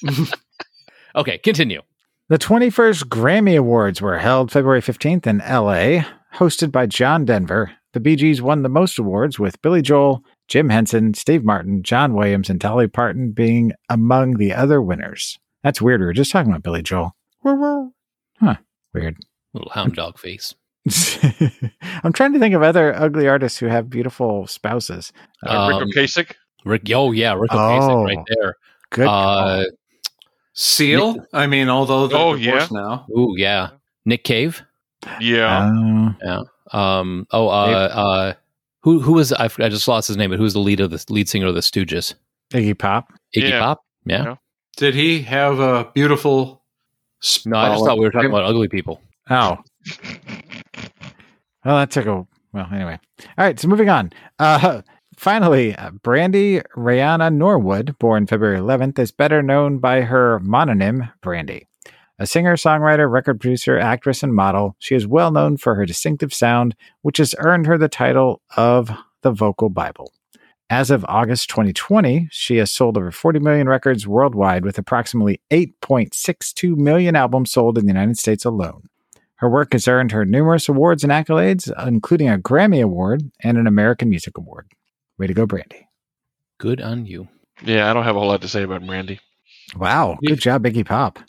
okay, 1.16 1.38
continue. 1.40 1.82
The 2.30 2.38
21st 2.38 3.04
Grammy 3.06 3.58
Awards 3.58 4.02
were 4.02 4.18
held 4.18 4.52
February 4.52 4.82
15th 4.82 5.28
in 5.28 5.40
LA, 5.40 6.06
hosted 6.36 6.72
by 6.72 6.86
John 6.86 7.26
Denver. 7.26 7.72
The 7.92 8.00
Bee 8.00 8.16
Gees 8.16 8.42
won 8.42 8.64
the 8.64 8.70
most 8.70 8.98
awards, 8.98 9.38
with 9.38 9.62
Billy 9.62 9.82
Joel, 9.82 10.24
Jim 10.48 10.70
Henson, 10.70 11.14
Steve 11.14 11.44
Martin, 11.44 11.84
John 11.84 12.14
Williams, 12.14 12.50
and 12.50 12.60
Dolly 12.60 12.88
Parton 12.88 13.32
being 13.34 13.74
among 13.90 14.38
the 14.38 14.54
other 14.54 14.82
winners. 14.82 15.38
That's 15.64 15.82
weird. 15.82 16.00
We 16.00 16.06
were 16.08 16.14
just 16.14 16.32
talking 16.32 16.50
about 16.50 16.64
Billy 16.64 16.82
Joel. 16.82 17.16
Huh. 18.40 18.56
Weird. 18.94 19.18
Little 19.54 19.72
hound 19.72 19.96
dog 19.96 20.18
face. 20.20 20.56
I'm 22.04 22.12
trying 22.14 22.34
to 22.34 22.40
think 22.40 22.54
of 22.56 22.62
other 22.64 22.94
ugly 22.96 23.28
artists 23.28 23.58
who 23.60 23.68
have 23.68 23.90
beautiful 23.90 24.48
spouses. 24.48 25.14
uh, 25.46 25.68
Rick 25.72 25.82
Um, 25.84 25.90
Ocasek. 25.90 26.32
Rick, 26.66 26.82
oh 26.94 27.12
yeah, 27.12 27.34
Rick 27.34 27.52
Oh. 27.54 28.04
Right 28.04 28.18
there. 28.28 28.56
Good. 28.90 29.08
Uh, 29.08 29.66
Seal. 30.54 31.26
I 31.34 31.48
mean, 31.48 31.70
although 31.70 32.08
they're 32.08 32.18
Oh, 32.20 32.36
divorced 32.38 32.72
now. 32.72 33.06
ooh 33.16 33.34
yeah, 33.38 33.70
Nick 34.06 34.24
Cave. 34.24 34.64
Yeah. 35.20 35.70
Uh, 36.24 36.44
Um. 36.78 37.28
Oh. 37.32 37.48
Uh. 37.48 37.52
Uh. 37.52 38.34
Who? 38.82 39.00
Who 39.00 39.14
was? 39.14 39.34
I, 39.34 39.46
I 39.46 39.70
just 39.70 39.88
lost 39.88 40.08
his 40.08 40.18
name. 40.18 40.30
But 40.30 40.40
who's 40.40 40.54
the 40.54 40.60
lead 40.60 40.80
of 40.80 40.92
the 40.92 41.04
lead 41.10 41.28
singer 41.30 41.48
of 41.48 41.56
the 41.56 41.62
Stooges? 41.62 42.14
Iggy 42.54 42.78
Pop. 42.78 43.12
Iggy 43.36 43.50
Yeah. 43.50 43.60
Pop. 43.60 43.82
Yeah. 44.06 44.24
Yeah. 44.24 44.36
Did 44.78 44.96
he 44.96 45.22
have 45.24 45.60
a 45.60 45.90
beautiful? 45.94 46.63
No, 47.46 47.58
I 47.58 47.70
just 47.70 47.86
thought 47.86 47.98
we 47.98 48.06
were 48.06 48.12
talking 48.12 48.30
about 48.30 48.44
ugly 48.44 48.68
people. 48.68 49.02
Oh. 49.30 49.58
Well, 51.66 51.78
that 51.78 51.92
took 51.92 52.06
a 52.06 52.28
well. 52.52 52.68
Anyway, 52.72 53.00
all 53.22 53.46
right. 53.46 53.60
So 53.60 53.68
moving 53.68 53.90
on. 53.90 54.12
Uh, 54.40 54.82
finally, 55.18 55.76
uh, 55.76 55.92
Brandy 55.92 56.62
Rayana 56.76 57.34
Norwood, 57.34 57.98
born 58.00 58.28
February 58.28 58.60
11th, 58.60 59.00
is 59.00 59.12
better 59.12 59.42
known 59.42 59.80
by 59.80 60.02
her 60.02 60.40
mononym 60.40 61.12
Brandy. 61.22 61.68
A 62.20 62.28
singer, 62.28 62.56
songwriter, 62.56 63.10
record 63.10 63.40
producer, 63.40 63.80
actress, 63.80 64.22
and 64.22 64.36
model, 64.36 64.76
she 64.80 64.94
is 64.94 65.08
well 65.08 65.32
known 65.32 65.58
for 65.58 65.76
her 65.76 65.86
distinctive 65.86 66.34
sound, 66.34 66.76
which 67.02 67.18
has 67.18 67.34
earned 67.40 67.66
her 67.66 67.78
the 67.78 67.90
title 67.90 68.42
of 68.56 68.92
the 69.24 69.32
Vocal 69.32 69.70
Bible. 69.70 70.14
As 70.70 70.90
of 70.90 71.06
August 71.08 71.50
2020, 71.50 72.30
she 72.32 72.58
has 72.58 72.72
sold 72.72 72.98
over 72.98 73.12
40 73.12 73.40
million 73.40 73.68
records 73.68 74.08
worldwide, 74.08 74.64
with 74.66 74.78
approximately 74.78 75.40
8.62 75.52 76.76
million 76.76 77.16
albums 77.16 77.52
sold 77.52 77.78
in 77.78 77.86
the 77.86 77.92
United 77.94 78.18
States 78.18 78.46
alone. 78.46 78.90
Her 79.36 79.50
work 79.50 79.74
has 79.74 79.88
earned 79.88 80.12
her 80.14 80.26
numerous 80.26 80.70
awards 80.70 81.04
and 81.04 81.12
accolades, 81.12 81.72
including 81.86 82.30
a 82.30 82.38
Grammy 82.38 82.82
Award 82.82 83.30
and 83.44 83.58
an 83.58 83.68
American 83.68 84.10
Music 84.10 84.38
Award. 84.38 84.68
Way 85.18 85.28
to 85.28 85.34
go, 85.34 85.46
Brandy. 85.46 85.88
Good 86.60 86.82
on 86.82 87.06
you. 87.06 87.28
Yeah, 87.62 87.90
I 87.90 87.94
don't 87.94 88.04
have 88.06 88.16
a 88.16 88.20
whole 88.20 88.30
lot 88.30 88.42
to 88.42 88.48
say 88.48 88.64
about 88.64 88.86
Brandy. 88.86 89.20
Wow. 89.76 90.18
Good 90.26 90.40
job, 90.40 90.64
Biggie 90.64 90.86
Pop. 90.86 91.20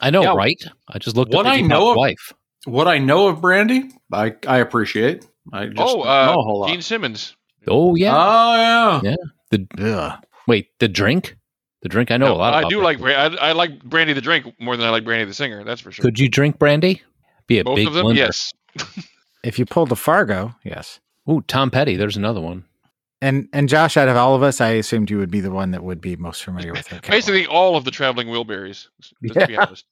I 0.00 0.10
know, 0.10 0.22
Yeah. 0.22 0.34
right? 0.34 0.62
I 0.88 0.98
just 0.98 1.16
looked 1.16 1.34
What 1.34 1.46
up 1.46 1.52
I 1.52 1.60
know 1.60 1.80
Pop's 1.80 1.90
of- 1.90 1.96
wife. 1.96 2.32
What 2.66 2.88
I 2.88 2.98
know 2.98 3.28
of 3.28 3.42
Brandy, 3.42 3.90
I 4.10 4.34
I 4.48 4.58
appreciate. 4.58 5.26
I 5.52 5.66
just 5.66 5.78
oh, 5.78 6.00
uh, 6.02 6.26
know 6.26 6.32
a 6.40 6.42
whole 6.42 6.60
lot. 6.60 6.68
Gene 6.70 6.80
Simmons. 6.80 7.36
Oh 7.68 7.94
yeah. 7.94 8.14
Oh 8.16 9.00
yeah. 9.02 9.16
Yeah. 9.52 9.86
Ugh. 10.12 10.24
Wait, 10.46 10.68
the 10.78 10.88
drink. 10.88 11.36
The 11.82 11.88
drink. 11.88 12.10
I 12.10 12.16
know 12.16 12.26
No, 12.28 12.34
a 12.34 12.36
lot. 12.36 12.54
Of. 12.54 12.64
I 12.64 12.68
do 12.68 12.78
that. 12.78 12.84
like 12.84 12.98
Bra- 12.98 13.12
I, 13.12 13.26
I 13.50 13.52
like 13.52 13.82
Brandy 13.84 14.12
the 14.14 14.20
drink 14.20 14.54
more 14.58 14.76
than 14.76 14.86
I 14.86 14.90
like 14.90 15.04
Brandy 15.04 15.24
the 15.26 15.34
singer. 15.34 15.64
That's 15.64 15.80
for 15.80 15.90
sure. 15.92 16.02
Could 16.02 16.18
you 16.18 16.28
drink 16.28 16.58
brandy? 16.58 17.02
Be 17.46 17.58
a 17.58 17.64
Both 17.64 17.76
big 17.76 17.86
of 17.88 17.94
them, 17.94 18.06
blender. 18.06 18.16
yes. 18.16 18.52
If 19.44 19.58
you 19.58 19.66
pulled 19.66 19.90
the 19.90 19.96
Fargo, 19.96 20.54
yes. 20.64 21.00
Ooh, 21.30 21.42
Tom 21.46 21.70
Petty. 21.70 21.96
There's 21.96 22.16
another 22.16 22.40
one. 22.40 22.64
And 23.20 23.46
and 23.52 23.68
Josh, 23.68 23.98
out 23.98 24.08
of 24.08 24.16
all 24.16 24.34
of 24.34 24.42
us, 24.42 24.58
I 24.62 24.70
assumed 24.70 25.10
you 25.10 25.18
would 25.18 25.30
be 25.30 25.40
the 25.40 25.50
one 25.50 25.70
that 25.72 25.84
would 25.84 26.00
be 26.00 26.16
most 26.16 26.42
familiar 26.42 26.72
with 26.72 26.86
her. 26.88 27.00
Basically, 27.10 27.46
all 27.46 27.76
of 27.76 27.84
the 27.84 27.90
traveling 27.90 28.28
Wilburys. 28.28 28.88
Let's 29.22 29.46
be 29.46 29.52
Yeah. 29.52 29.64
honest. 29.66 29.84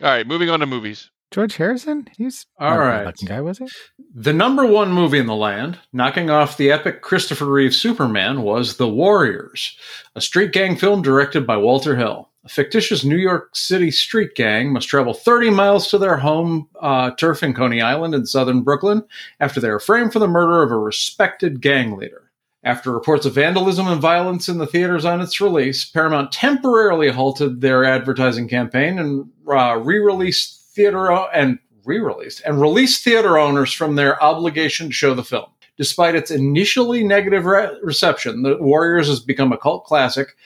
All 0.00 0.08
right, 0.08 0.26
moving 0.26 0.50
on 0.50 0.58
to 0.58 0.66
movies. 0.66 1.08
George 1.34 1.56
Harrison. 1.56 2.06
He's 2.16 2.46
All 2.60 2.78
right. 2.78 3.12
guy, 3.26 3.40
was 3.40 3.58
he? 3.58 3.66
The 4.14 4.32
number 4.32 4.64
one 4.64 4.92
movie 4.92 5.18
in 5.18 5.26
the 5.26 5.34
land, 5.34 5.80
knocking 5.92 6.30
off 6.30 6.56
the 6.56 6.70
epic 6.70 7.02
Christopher 7.02 7.46
Reeve 7.46 7.74
Superman, 7.74 8.42
was 8.42 8.76
The 8.76 8.86
Warriors, 8.86 9.76
a 10.14 10.20
street 10.20 10.52
gang 10.52 10.76
film 10.76 11.02
directed 11.02 11.44
by 11.44 11.56
Walter 11.56 11.96
Hill. 11.96 12.30
A 12.44 12.48
fictitious 12.48 13.02
New 13.02 13.16
York 13.16 13.56
City 13.56 13.90
street 13.90 14.36
gang 14.36 14.72
must 14.72 14.86
travel 14.86 15.12
30 15.12 15.50
miles 15.50 15.88
to 15.88 15.98
their 15.98 16.18
home 16.18 16.68
uh, 16.80 17.10
turf 17.10 17.42
in 17.42 17.52
Coney 17.52 17.82
Island 17.82 18.14
in 18.14 18.26
southern 18.26 18.62
Brooklyn 18.62 19.02
after 19.40 19.60
they 19.60 19.70
are 19.70 19.80
framed 19.80 20.12
for 20.12 20.20
the 20.20 20.28
murder 20.28 20.62
of 20.62 20.70
a 20.70 20.78
respected 20.78 21.60
gang 21.60 21.96
leader. 21.96 22.30
After 22.62 22.92
reports 22.92 23.26
of 23.26 23.34
vandalism 23.34 23.88
and 23.88 24.00
violence 24.00 24.48
in 24.48 24.58
the 24.58 24.68
theaters 24.68 25.04
on 25.04 25.20
its 25.20 25.40
release, 25.40 25.84
Paramount 25.84 26.30
temporarily 26.30 27.10
halted 27.10 27.60
their 27.60 27.84
advertising 27.84 28.48
campaign 28.48 29.00
and 29.00 29.28
uh, 29.48 29.80
re-released 29.82 30.60
theater 30.74 31.10
and 31.10 31.58
re-released 31.84 32.42
and 32.44 32.60
released 32.60 33.04
theater 33.04 33.38
owners 33.38 33.72
from 33.72 33.94
their 33.94 34.22
obligation 34.22 34.88
to 34.88 34.92
show 34.92 35.14
the 35.14 35.24
film. 35.24 35.46
Despite 35.76 36.14
its 36.14 36.30
initially 36.30 37.02
negative 37.02 37.44
re- 37.44 37.76
reception, 37.82 38.42
The 38.42 38.56
Warriors 38.58 39.08
has 39.08 39.20
become 39.20 39.52
a 39.52 39.58
cult 39.58 39.84
classic 39.84 40.36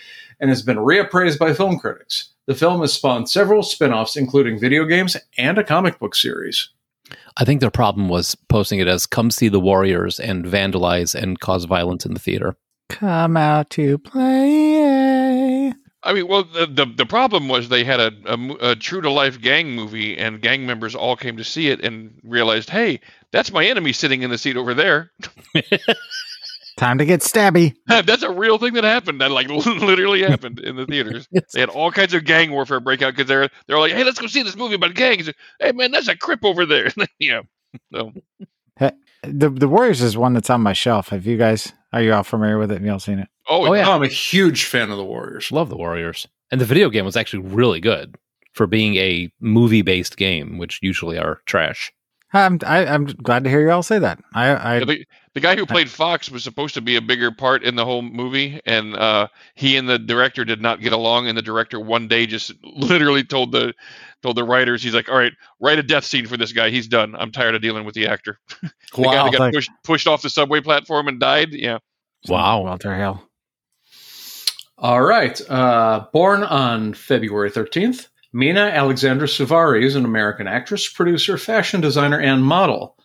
and 0.40 0.48
has 0.50 0.62
been 0.62 0.78
reappraised 0.78 1.38
by 1.38 1.52
film 1.52 1.78
critics. 1.78 2.30
The 2.46 2.54
film 2.54 2.80
has 2.80 2.94
spawned 2.94 3.28
several 3.28 3.62
spin-offs, 3.62 4.16
including 4.16 4.58
video 4.58 4.84
games 4.84 5.16
and 5.36 5.58
a 5.58 5.64
comic 5.64 5.98
book 5.98 6.14
series. 6.14 6.70
I 7.36 7.44
think 7.44 7.60
their 7.60 7.70
problem 7.70 8.08
was 8.08 8.34
posting 8.34 8.78
it 8.80 8.88
as 8.88 9.06
"Come 9.06 9.30
see 9.30 9.48
the 9.48 9.60
Warriors" 9.60 10.18
and 10.18 10.44
vandalize 10.44 11.14
and 11.14 11.38
cause 11.38 11.64
violence 11.64 12.06
in 12.06 12.14
the 12.14 12.20
theater. 12.20 12.56
Come 12.88 13.36
out 13.36 13.68
to 13.70 13.98
play. 13.98 15.17
I 16.02 16.12
mean, 16.12 16.28
well, 16.28 16.44
the 16.44 16.66
the, 16.66 16.86
the 16.86 17.06
problem 17.06 17.48
was 17.48 17.68
they 17.68 17.84
had 17.84 18.00
a, 18.00 18.12
a, 18.26 18.70
a 18.70 18.76
true 18.76 19.00
to 19.00 19.10
life 19.10 19.40
gang 19.40 19.72
movie, 19.72 20.16
and 20.16 20.40
gang 20.40 20.64
members 20.66 20.94
all 20.94 21.16
came 21.16 21.36
to 21.38 21.44
see 21.44 21.68
it 21.68 21.84
and 21.84 22.20
realized, 22.22 22.70
hey, 22.70 23.00
that's 23.32 23.52
my 23.52 23.66
enemy 23.66 23.92
sitting 23.92 24.22
in 24.22 24.30
the 24.30 24.38
seat 24.38 24.56
over 24.56 24.74
there. 24.74 25.10
Time 26.76 26.98
to 26.98 27.04
get 27.04 27.20
stabby. 27.20 27.74
that's 27.88 28.22
a 28.22 28.30
real 28.30 28.56
thing 28.58 28.74
that 28.74 28.84
happened. 28.84 29.20
That 29.20 29.32
like 29.32 29.48
literally 29.50 30.22
happened 30.22 30.60
in 30.60 30.76
the 30.76 30.86
theaters. 30.86 31.26
They 31.52 31.60
had 31.60 31.70
all 31.70 31.90
kinds 31.90 32.14
of 32.14 32.24
gang 32.24 32.52
warfare 32.52 32.78
break 32.78 33.02
out 33.02 33.14
because 33.16 33.26
they're 33.26 33.48
they're 33.66 33.80
like, 33.80 33.92
hey, 33.92 34.04
let's 34.04 34.20
go 34.20 34.28
see 34.28 34.44
this 34.44 34.56
movie 34.56 34.76
about 34.76 34.94
gangs. 34.94 35.28
Hey, 35.58 35.72
man, 35.72 35.90
that's 35.90 36.06
a 36.06 36.16
crip 36.16 36.44
over 36.44 36.64
there. 36.64 36.88
yeah. 37.18 37.42
So 37.92 38.12
The 39.22 39.50
the 39.50 39.66
Warriors 39.68 40.00
is 40.00 40.16
one 40.16 40.34
that's 40.34 40.50
on 40.50 40.60
my 40.60 40.72
shelf. 40.72 41.08
Have 41.08 41.26
you 41.26 41.36
guys? 41.36 41.72
Are 41.92 42.00
you 42.00 42.12
all 42.12 42.22
familiar 42.22 42.58
with 42.58 42.70
it? 42.70 42.74
Have 42.74 42.84
you 42.84 42.92
all 42.92 43.00
seen 43.00 43.18
it? 43.18 43.28
Oh, 43.48 43.66
Oh, 43.66 43.74
yeah. 43.74 43.86
yeah. 43.86 43.94
I'm 43.94 44.02
a 44.02 44.08
huge 44.08 44.64
fan 44.64 44.90
of 44.90 44.96
the 44.96 45.04
Warriors. 45.04 45.50
Love 45.52 45.68
the 45.68 45.76
Warriors, 45.76 46.26
and 46.50 46.60
the 46.60 46.64
video 46.66 46.90
game 46.90 47.04
was 47.04 47.16
actually 47.16 47.42
really 47.46 47.80
good 47.80 48.16
for 48.52 48.66
being 48.66 48.96
a 48.96 49.30
movie-based 49.40 50.16
game, 50.16 50.58
which 50.58 50.78
usually 50.82 51.18
are 51.18 51.40
trash. 51.46 51.92
I'm 52.34 52.58
I, 52.66 52.84
I'm 52.84 53.06
glad 53.06 53.44
to 53.44 53.50
hear 53.50 53.62
you 53.62 53.70
all 53.70 53.82
say 53.82 53.98
that. 54.00 54.18
I 54.34 54.48
I 54.48 54.78
Yeah, 54.80 54.84
the, 54.84 55.06
the 55.32 55.40
guy 55.40 55.56
who 55.56 55.64
played 55.64 55.88
Fox 55.88 56.30
was 56.30 56.44
supposed 56.44 56.74
to 56.74 56.82
be 56.82 56.96
a 56.96 57.00
bigger 57.00 57.30
part 57.32 57.62
in 57.64 57.74
the 57.74 57.86
whole 57.86 58.02
movie, 58.02 58.60
and 58.66 58.94
uh, 58.96 59.28
he 59.54 59.78
and 59.78 59.88
the 59.88 59.98
director 59.98 60.44
did 60.44 60.60
not 60.60 60.82
get 60.82 60.92
along. 60.92 61.26
And 61.26 61.38
the 61.38 61.42
director 61.42 61.80
one 61.80 62.06
day 62.06 62.26
just 62.26 62.52
literally 62.62 63.24
told 63.24 63.52
the 63.52 63.72
told 64.22 64.36
the 64.36 64.44
writers, 64.44 64.82
he's 64.82 64.92
like, 64.92 65.08
"All 65.08 65.16
right, 65.16 65.32
write 65.58 65.78
a 65.78 65.82
death 65.82 66.04
scene 66.04 66.26
for 66.26 66.36
this 66.36 66.52
guy. 66.52 66.68
He's 66.68 66.86
done. 66.86 67.14
I'm 67.16 67.32
tired 67.32 67.54
of 67.54 67.62
dealing 67.62 67.86
with 67.86 67.94
the 67.94 68.06
actor." 68.08 68.38
The 68.94 69.02
guy 69.04 69.24
that 69.24 69.32
got 69.32 69.40
Like- 69.40 69.54
pushed 69.54 69.70
pushed 69.84 70.06
off 70.06 70.20
the 70.20 70.28
subway 70.30 70.60
platform 70.60 71.08
and 71.08 71.18
died. 71.18 71.52
Yeah, 71.52 71.78
Wow. 72.28 72.62
Walter 72.64 72.94
Hill. 72.94 73.22
All 74.80 75.02
right. 75.02 75.40
Uh, 75.50 76.06
born 76.12 76.44
on 76.44 76.94
February 76.94 77.50
13th, 77.50 78.06
Mina 78.32 78.60
Alexandra 78.60 79.26
Suvari 79.26 79.82
is 79.82 79.96
an 79.96 80.04
American 80.04 80.46
actress, 80.46 80.88
producer, 80.88 81.36
fashion 81.36 81.80
designer, 81.80 82.20
and 82.20 82.44
model. 82.44 82.96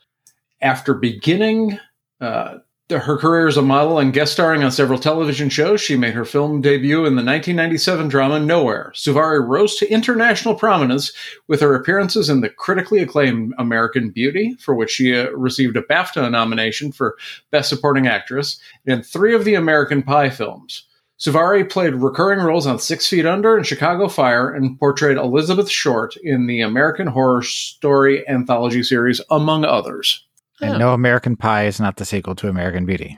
After 0.62 0.94
beginning 0.94 1.80
uh, 2.22 2.60
her 2.92 3.18
career 3.18 3.48
as 3.48 3.58
a 3.58 3.64
model 3.64 3.98
and 3.98 4.14
guest 4.14 4.34
starring 4.34 4.64
on 4.64 4.72
several 4.72 5.00
television 5.00 5.50
shows, 5.50 5.82
she 5.82 5.98
made 5.98 6.14
her 6.14 6.26
film 6.26 6.62
debut 6.62 7.00
in 7.00 7.16
the 7.16 7.24
1997 7.24 8.08
drama 8.08 8.40
Nowhere. 8.40 8.92
Suvari 8.96 9.44
rose 9.44 9.76
to 9.78 9.90
international 9.90 10.54
prominence 10.54 11.12
with 11.48 11.60
her 11.62 11.74
appearances 11.74 12.30
in 12.30 12.42
the 12.42 12.50
critically 12.50 13.02
acclaimed 13.02 13.56
American 13.58 14.12
Beauty, 14.12 14.54
for 14.60 14.76
which 14.76 14.92
she 14.92 15.16
uh, 15.16 15.32
received 15.32 15.76
a 15.76 15.82
BAFTA 15.82 16.30
nomination 16.30 16.92
for 16.92 17.18
Best 17.50 17.70
Supporting 17.70 18.06
Actress, 18.06 18.60
and 18.86 19.04
three 19.04 19.34
of 19.34 19.44
the 19.44 19.56
American 19.56 20.04
Pie 20.04 20.30
films. 20.30 20.86
Suvari 21.24 21.70
played 21.70 21.94
recurring 21.96 22.40
roles 22.40 22.68
on 22.68 22.80
Six 22.80 23.08
Feet 23.08 23.26
Under 23.26 23.56
and 23.56 23.66
Chicago 23.66 24.10
Fire 24.10 24.54
and 24.54 24.78
portrayed 24.78 25.16
Elizabeth 25.16 25.70
Short 25.70 26.18
in 26.18 26.48
the 26.48 26.60
American 26.60 27.08
Horror 27.08 27.44
Story 27.44 28.28
anthology 28.28 28.84
series, 28.84 29.22
among 29.32 29.64
others. 29.64 30.26
Yeah. 30.60 30.72
And 30.72 30.80
no 30.80 30.94
American 30.94 31.38
Pie 31.38 31.68
is 31.68 31.80
not 31.80 31.96
the 31.96 32.04
sequel 32.04 32.36
to 32.36 32.50
American 32.50 32.86
Beauty. 32.86 33.18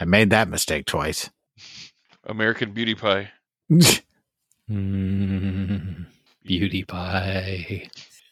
I 0.00 0.06
made 0.06 0.30
that 0.30 0.48
mistake 0.48 0.86
twice. 0.86 1.28
American 2.24 2.72
Beauty 2.72 2.94
Pie. 2.94 3.30
Mm, 4.70 6.06
beauty 6.42 6.84
pie. 6.84 7.86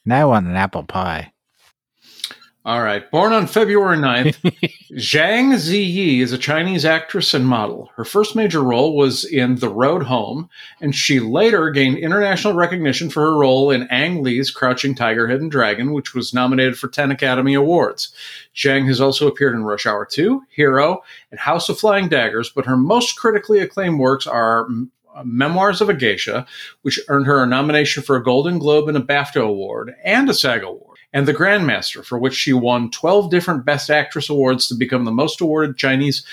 now 0.07 0.23
I 0.23 0.25
want 0.25 0.47
an 0.47 0.57
apple 0.57 0.83
pie. 0.85 1.31
All 2.65 2.81
right. 2.81 3.11
Born 3.11 3.33
on 3.33 3.49
February 3.49 3.97
9th, 3.97 4.37
Zhang 4.93 5.53
Ziyi 5.55 6.21
is 6.21 6.31
a 6.31 6.39
Chinese 6.39 6.85
actress 6.85 7.35
and 7.35 7.45
model. 7.45 7.91
Her 7.97 8.05
first 8.05 8.37
major 8.37 8.63
role 8.63 8.97
was 8.97 9.25
in 9.25 9.57
The 9.57 9.69
Road 9.69 10.05
Home, 10.05 10.49
and 10.81 10.95
she 10.95 11.19
later 11.19 11.71
gained 11.71 11.99
international 11.99 12.55
recognition 12.55 13.11
for 13.11 13.23
her 13.23 13.37
role 13.37 13.73
in 13.73 13.89
Ang 13.89 14.23
Lee's 14.23 14.53
Crouching 14.53 14.95
Tiger, 14.95 15.27
Hidden 15.27 15.49
Dragon, 15.49 15.93
which 15.93 16.15
was 16.15 16.33
nominated 16.33 16.79
for 16.79 16.87
10 16.87 17.11
Academy 17.11 17.55
Awards. 17.55 18.15
Zhang 18.55 18.87
has 18.87 19.01
also 19.01 19.27
appeared 19.27 19.55
in 19.55 19.65
Rush 19.65 19.85
Hour 19.85 20.07
2, 20.07 20.43
Hero, 20.49 21.03
and 21.33 21.41
House 21.41 21.69
of 21.69 21.81
Flying 21.81 22.09
Daggers, 22.09 22.49
but 22.49 22.67
her 22.67 22.77
most 22.77 23.19
critically 23.19 23.59
acclaimed 23.59 23.99
works 23.99 24.29
are 24.29 24.69
mm, 24.69 24.89
Memoirs 25.25 25.81
of 25.81 25.89
a 25.89 25.95
Geisha, 25.95 26.47
which 26.83 27.01
earned 27.09 27.27
her 27.27 27.43
a 27.43 27.47
nomination 27.47 28.03
for 28.03 28.17
a 28.17 28.23
Golden 28.23 28.59
Globe 28.59 28.89
and 28.89 28.97
a 28.97 29.01
BAFTA 29.01 29.43
Award 29.43 29.95
and 30.05 30.29
a 30.31 30.35
SAG 30.35 30.63
Award, 30.63 30.92
and 31.13 31.27
The 31.27 31.35
Grandmaster, 31.35 32.05
for 32.05 32.19
which 32.19 32.35
she 32.35 32.53
won 32.53 32.91
12 32.91 33.31
different 33.31 33.65
Best 33.65 33.91
Actress 33.91 34.29
awards 34.29 34.67
to 34.69 34.75
become 34.75 35.05
the 35.05 35.13
most 35.13 35.41
awarded 35.41 35.77
Chinese 35.77 36.25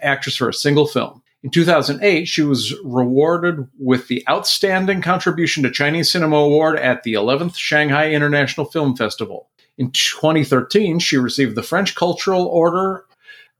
actress 0.00 0.36
for 0.36 0.48
a 0.48 0.54
single 0.54 0.86
film. 0.86 1.22
In 1.42 1.50
2008, 1.50 2.24
she 2.24 2.42
was 2.42 2.74
rewarded 2.84 3.68
with 3.78 4.08
the 4.08 4.26
Outstanding 4.30 5.02
Contribution 5.02 5.62
to 5.62 5.70
Chinese 5.70 6.10
Cinema 6.10 6.36
Award 6.36 6.78
at 6.78 7.02
the 7.02 7.12
11th 7.12 7.56
Shanghai 7.56 8.10
International 8.10 8.64
Film 8.66 8.96
Festival. 8.96 9.50
In 9.76 9.90
2013, 9.90 11.00
she 11.00 11.18
received 11.18 11.54
the 11.54 11.62
French 11.62 11.94
Cultural 11.94 12.46
Order 12.46 13.04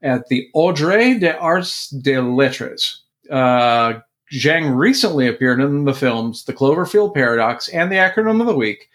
at 0.00 0.28
the 0.28 0.48
Ordre 0.54 1.18
des 1.18 1.36
Arts 1.38 1.90
des 1.90 2.20
Lettres. 2.20 3.02
Uh, 3.30 4.00
Zhang 4.32 4.74
recently 4.74 5.26
appeared 5.26 5.60
in 5.60 5.84
the 5.84 5.94
films 5.94 6.44
The 6.44 6.54
Cloverfield 6.54 7.14
Paradox 7.14 7.68
and 7.68 7.92
the 7.92 7.96
acronym 7.96 8.40
of 8.40 8.46
the 8.46 8.56
week, 8.56 8.88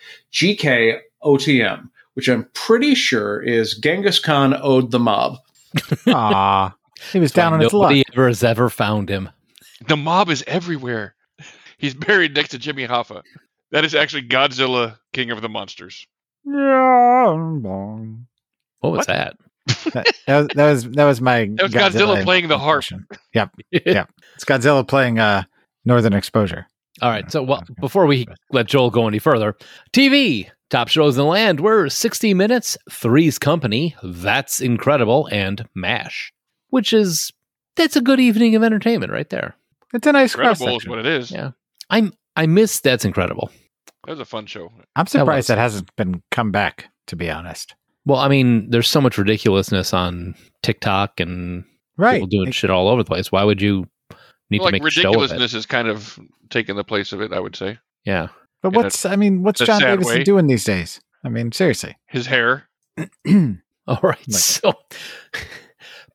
GKOTM, 1.24 1.90
which 2.14 2.28
I'm 2.28 2.50
pretty 2.54 2.96
sure 2.96 3.42
is 3.42 3.78
Genghis 3.78 4.20
Khan 4.20 4.56
owed 4.62 4.92
the 4.92 5.00
mob. 5.00 5.38
Ah, 6.08 6.76
he 7.12 7.20
was 7.20 7.32
down 7.32 7.54
on 7.54 7.60
his 7.60 7.72
luck. 7.74 7.92
Nobody 7.92 8.04
ever 8.14 8.28
has 8.28 8.44
ever 8.44 8.70
found 8.70 9.10
him. 9.10 9.30
The 9.88 9.96
mob 9.98 10.30
is 10.30 10.44
everywhere. 10.48 11.16
He's 11.78 11.94
buried 11.94 12.36
next 12.36 12.50
to 12.50 12.58
Jimmy 12.60 12.88
Hoffa. 12.88 13.22
That 13.72 13.86
is 13.86 13.94
actually 13.96 14.24
Godzilla, 14.28 14.98
King 15.14 15.30
of 15.32 15.42
the 15.42 15.48
Monsters. 15.50 16.08
Yeah. 16.46 17.34
What 18.80 18.92
was 18.92 18.98
What? 19.00 19.08
that? 19.08 19.38
that, 19.94 20.08
that 20.26 20.38
was 20.40 20.48
that 20.56 20.70
was 20.72 20.84
that 20.92 21.06
was 21.06 21.22
my 21.22 21.46
That 21.56 21.64
was 21.64 21.72
Godzilla 21.74 22.24
playing 22.24 22.48
the 22.48 22.58
harp. 22.58 22.86
Yep, 23.34 23.52
yep. 23.72 24.10
It's 24.36 24.46
Godzilla 24.46 24.88
playing 24.88 25.20
uh 25.20 25.44
Northern 25.86 26.14
Exposure. 26.14 26.66
All 27.02 27.10
right. 27.12 27.32
So, 27.32 27.44
well, 27.44 27.64
before 27.80 28.06
we 28.08 28.26
let 28.52 28.66
Joel 28.68 28.90
go 28.90 29.08
any 29.08 29.20
further, 29.20 29.56
TV 29.94 30.50
top 30.70 30.88
shows 30.88 31.18
in 31.18 31.22
the 31.24 31.26
land 31.30 31.60
were 31.60 31.90
60 31.90 32.34
Minutes, 32.34 32.78
Three's 32.92 33.40
Company, 33.40 33.96
That's 34.04 34.62
Incredible, 34.62 35.28
and 35.32 35.68
MASH, 35.76 36.32
which 36.70 36.94
is 36.94 37.32
that's 37.76 37.96
a 37.96 38.02
good 38.02 38.20
evening 38.20 38.56
of 38.56 38.64
entertainment 38.64 39.12
right 39.12 39.30
there. 39.30 39.56
It's 39.94 40.06
a 40.08 40.12
nice 40.12 40.36
cross 40.36 40.60
Incredible 40.60 40.78
is 40.78 40.88
what 40.88 41.00
it 41.00 41.06
is. 41.06 41.32
Yeah. 41.32 41.52
I'm 41.90 42.14
I 42.36 42.46
miss 42.46 42.80
That's 42.82 43.06
Incredible. 43.06 43.50
That 44.06 44.12
was 44.12 44.20
a 44.20 44.26
fun 44.26 44.46
show. 44.46 44.72
I'm 44.96 45.08
surprised 45.08 45.48
that 45.50 45.58
hasn't 45.58 45.96
been 45.96 46.22
come 46.32 46.52
back. 46.52 46.90
To 47.08 47.16
be 47.16 47.28
honest, 47.32 47.74
Well, 48.06 48.20
I 48.20 48.28
mean, 48.28 48.70
there's 48.70 48.88
so 48.88 49.02
much 49.02 49.18
ridiculousness 49.18 49.96
on 49.96 50.36
TikTok 50.62 51.20
and 51.20 51.66
right? 51.98 52.14
people 52.22 52.28
doing 52.28 52.52
shit 52.52 52.70
all 52.70 52.88
over 52.88 53.02
the 53.02 53.08
place. 53.08 53.32
Why 53.32 53.44
would 53.44 53.64
you 53.64 53.88
need 54.52 54.60
Well, 54.60 54.70
to 54.70 54.74
like 54.76 54.84
make 54.84 54.84
a 54.84 54.92
show 54.92 55.10
of 55.10 55.16
it? 55.16 55.18
ridiculousness 55.18 55.54
is 55.56 55.66
kind 55.66 55.88
of 55.88 56.20
taking 56.52 56.76
the 56.76 56.84
place 56.84 57.12
of 57.14 57.22
it, 57.22 57.34
I 57.34 57.40
would 57.40 57.56
say. 57.56 57.80
Yeah. 58.06 58.28
But 58.62 58.74
what's 58.74 59.06
I 59.06 59.16
mean, 59.16 59.44
what's 59.44 59.60
John 59.60 59.80
sad 59.80 59.88
Davidson 59.88 60.18
way. 60.18 60.24
doing 60.24 60.48
these 60.48 60.64
days? 60.64 61.00
I 61.24 61.30
mean, 61.30 61.52
seriously. 61.52 61.98
His 62.08 62.28
hair. 62.28 62.70
All 62.98 64.00
right. 64.04 64.18
Like- 64.28 64.40
so 64.40 64.74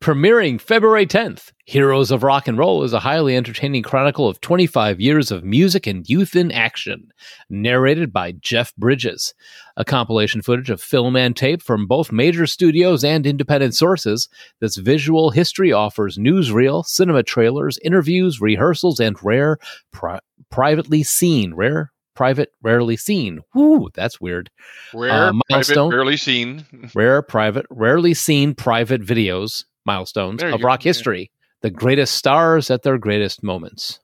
Premiering 0.01 0.59
February 0.61 1.07
10th, 1.07 1.51
Heroes 1.65 2.11
of 2.11 2.21
Rock 2.21 2.47
and 2.47 2.57
Roll 2.57 2.83
is 2.83 2.93
a 2.93 2.99
highly 2.99 3.35
entertaining 3.35 3.81
chronicle 3.81 4.27
of 4.27 4.39
25 4.41 4.99
years 4.99 5.31
of 5.31 5.43
music 5.43 5.87
and 5.87 6.07
youth 6.07 6.35
in 6.35 6.51
action, 6.51 7.09
narrated 7.49 8.13
by 8.13 8.33
Jeff 8.33 8.75
Bridges. 8.75 9.33
A 9.77 9.85
compilation 9.85 10.41
footage 10.41 10.69
of 10.69 10.81
film 10.81 11.15
and 11.15 11.35
tape 11.35 11.61
from 11.61 11.87
both 11.87 12.11
major 12.11 12.45
studios 12.45 13.03
and 13.03 13.25
independent 13.25 13.73
sources, 13.73 14.29
this 14.59 14.75
visual 14.75 15.31
history 15.31 15.71
offers 15.71 16.17
newsreel, 16.17 16.85
cinema 16.85 17.23
trailers, 17.23 17.79
interviews, 17.83 18.39
rehearsals, 18.41 18.99
and 18.99 19.17
rare, 19.23 19.57
pri- 19.91 20.19
privately 20.51 21.01
seen, 21.03 21.53
rare, 21.55 21.91
private, 22.15 22.51
rarely 22.63 22.97
seen. 22.97 23.41
Woo, 23.53 23.89
that's 23.93 24.19
weird. 24.19 24.49
Rare, 24.93 25.11
Uh, 25.11 25.17
private, 25.31 25.41
milestone. 25.49 25.89
barely 25.91 26.17
seen. 26.17 26.65
Rare, 26.95 27.21
private, 27.21 27.65
rarely 27.69 28.13
seen 28.13 28.55
private 28.55 29.01
videos, 29.01 29.65
milestones 29.85 30.39
There 30.39 30.49
you 30.49 30.55
of 30.55 30.61
go, 30.61 30.67
rock 30.67 30.83
yeah. 30.83 30.89
history. 30.89 31.31
The 31.61 31.69
greatest 31.71 32.13
stars 32.15 32.69
at 32.71 32.83
their 32.83 32.97
greatest 32.97 33.43
moments. 33.43 33.99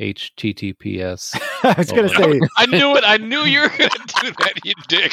HTTPS. 0.00 1.38
I 1.62 1.74
was 1.78 1.90
going 1.92 2.08
to 2.08 2.14
Oh, 2.16 2.32
say, 2.32 2.40
I 2.56 2.66
knew 2.66 2.96
it. 2.96 3.04
I 3.06 3.18
knew 3.18 3.40
you 3.42 3.60
were 3.60 3.68
going 3.68 3.90
to 3.90 4.14
do 4.22 4.32
that, 4.38 4.52
you 4.64 4.72
dick. 4.88 5.12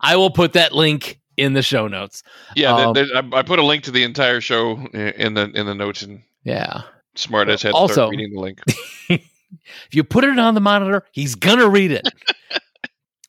I 0.00 0.16
will 0.16 0.30
put 0.30 0.52
that 0.54 0.72
link 0.72 1.18
in 1.36 1.54
the 1.54 1.62
show 1.62 1.88
notes. 1.88 2.22
Yeah, 2.54 2.74
Um, 2.74 2.94
there- 2.94 3.06
there- 3.06 3.16
I, 3.32 3.38
I 3.38 3.42
put 3.42 3.58
a 3.58 3.62
link 3.64 3.84
to 3.84 3.90
the 3.90 4.04
entire 4.04 4.40
show 4.40 4.76
in 4.92 5.34
the 5.34 5.50
in 5.54 5.66
the 5.66 5.74
notes, 5.74 6.02
and 6.02 6.22
Yeah. 6.44 6.82
smart 7.14 7.48
as 7.48 7.62
had 7.62 7.70
to 7.70 7.74
Also- 7.76 7.94
start 7.94 8.10
reading 8.10 8.32
the 8.34 8.40
link. 8.40 8.60
If 9.88 9.94
you 9.94 10.04
put 10.04 10.24
it 10.24 10.38
on 10.38 10.54
the 10.54 10.60
monitor, 10.60 11.04
he's 11.12 11.34
gonna 11.34 11.68
read 11.68 11.92
it. 11.92 12.08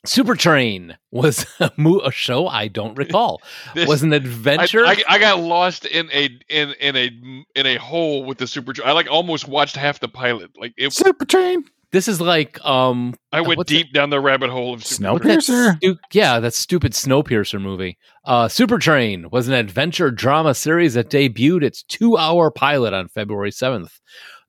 Supertrain 0.06 0.96
was 1.12 1.46
a, 1.62 1.72
mo- 1.78 2.00
a 2.00 2.12
show 2.12 2.48
I 2.48 2.68
don't 2.68 2.98
recall. 2.98 3.42
This- 3.74 3.88
was 3.88 4.04
an 4.04 4.12
adventure. 4.14 4.86
I, 4.86 5.02
I 5.08 5.18
got 5.20 5.40
lost 5.40 5.86
in 5.86 6.10
a 6.12 6.26
in 6.50 6.72
in 6.80 6.96
a 6.98 7.10
in 7.56 7.66
a 7.66 7.76
hole 7.78 8.26
with 8.26 8.38
the 8.38 8.48
super. 8.48 8.74
Train. 8.74 8.88
I 8.88 8.92
like 8.92 9.10
almost 9.10 9.48
watched 9.48 9.76
half 9.78 10.00
the 10.02 10.10
pilot. 10.10 10.52
Like 10.60 10.74
it, 10.78 10.92
Super 10.92 11.24
Train, 11.24 11.64
this 11.94 12.10
is 12.10 12.20
like 12.20 12.64
um 12.66 13.14
I 13.32 13.40
went 13.40 13.60
what's 13.60 13.70
deep 13.70 13.94
down 13.94 14.10
the 14.10 14.20
rabbit 14.20 14.50
hole 14.50 14.74
of 14.74 14.84
super. 14.86 15.20
that 15.20 15.40
Snowpiercer. 15.40 15.78
stu- 15.78 15.98
yeah, 16.12 16.40
that 16.42 16.54
stupid 16.54 16.92
Snowpiercer 16.92 17.62
movie. 17.62 17.98
Uh, 18.26 18.48
Supertrain 18.48 19.32
was 19.32 19.48
an 19.48 19.54
adventure 19.54 20.12
drama 20.12 20.54
series 20.54 20.96
that 20.96 21.10
debuted 21.10 21.64
its 21.64 21.82
two-hour 21.84 22.52
pilot 22.52 22.94
on 22.94 23.08
February 23.08 23.52
seventh. 23.52 24.00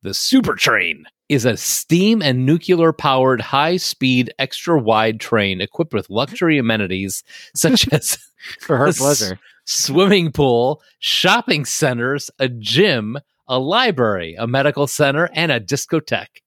The 0.03 0.11
Supertrain 0.11 1.03
is 1.29 1.45
a 1.45 1.57
steam 1.57 2.23
and 2.23 2.45
nuclear-powered, 2.45 3.41
high-speed, 3.41 4.33
extra-wide 4.39 5.21
train 5.21 5.61
equipped 5.61 5.95
with 5.95 6.11
luxury 6.11 6.59
amenities 6.59 7.23
such 7.55 7.89
as 7.93 8.19
for 8.61 8.77
her 8.77 8.93
pleasure. 8.93 9.39
swimming 9.65 10.33
pool, 10.33 10.83
shopping 10.99 11.65
centers, 11.65 12.31
a 12.39 12.49
gym, 12.49 13.19
a 13.49 13.59
library, 13.59 14.35
a 14.39 14.47
medical 14.47 14.87
center, 14.87 15.31
and 15.35 15.51
a 15.51 15.61
discotheque. 15.61 16.43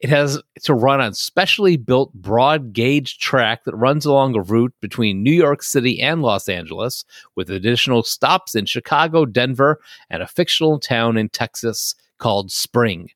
It 0.00 0.08
has 0.08 0.40
to 0.62 0.74
run 0.74 1.00
on 1.00 1.12
specially 1.14 1.76
built 1.76 2.12
broad 2.14 2.72
gauge 2.72 3.18
track 3.18 3.64
that 3.64 3.76
runs 3.76 4.06
along 4.06 4.34
a 4.34 4.40
route 4.40 4.72
between 4.80 5.22
New 5.22 5.32
York 5.32 5.62
City 5.62 6.00
and 6.00 6.22
Los 6.22 6.48
Angeles, 6.48 7.04
with 7.34 7.50
additional 7.50 8.02
stops 8.02 8.54
in 8.54 8.64
Chicago, 8.64 9.26
Denver, 9.26 9.78
and 10.08 10.22
a 10.22 10.26
fictional 10.26 10.78
town 10.78 11.16
in 11.16 11.28
Texas 11.28 11.94
called 12.18 12.50
Spring. 12.50 13.10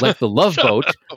Like 0.00 0.18
the 0.18 0.28
Love 0.28 0.56
Boat, 0.56 0.84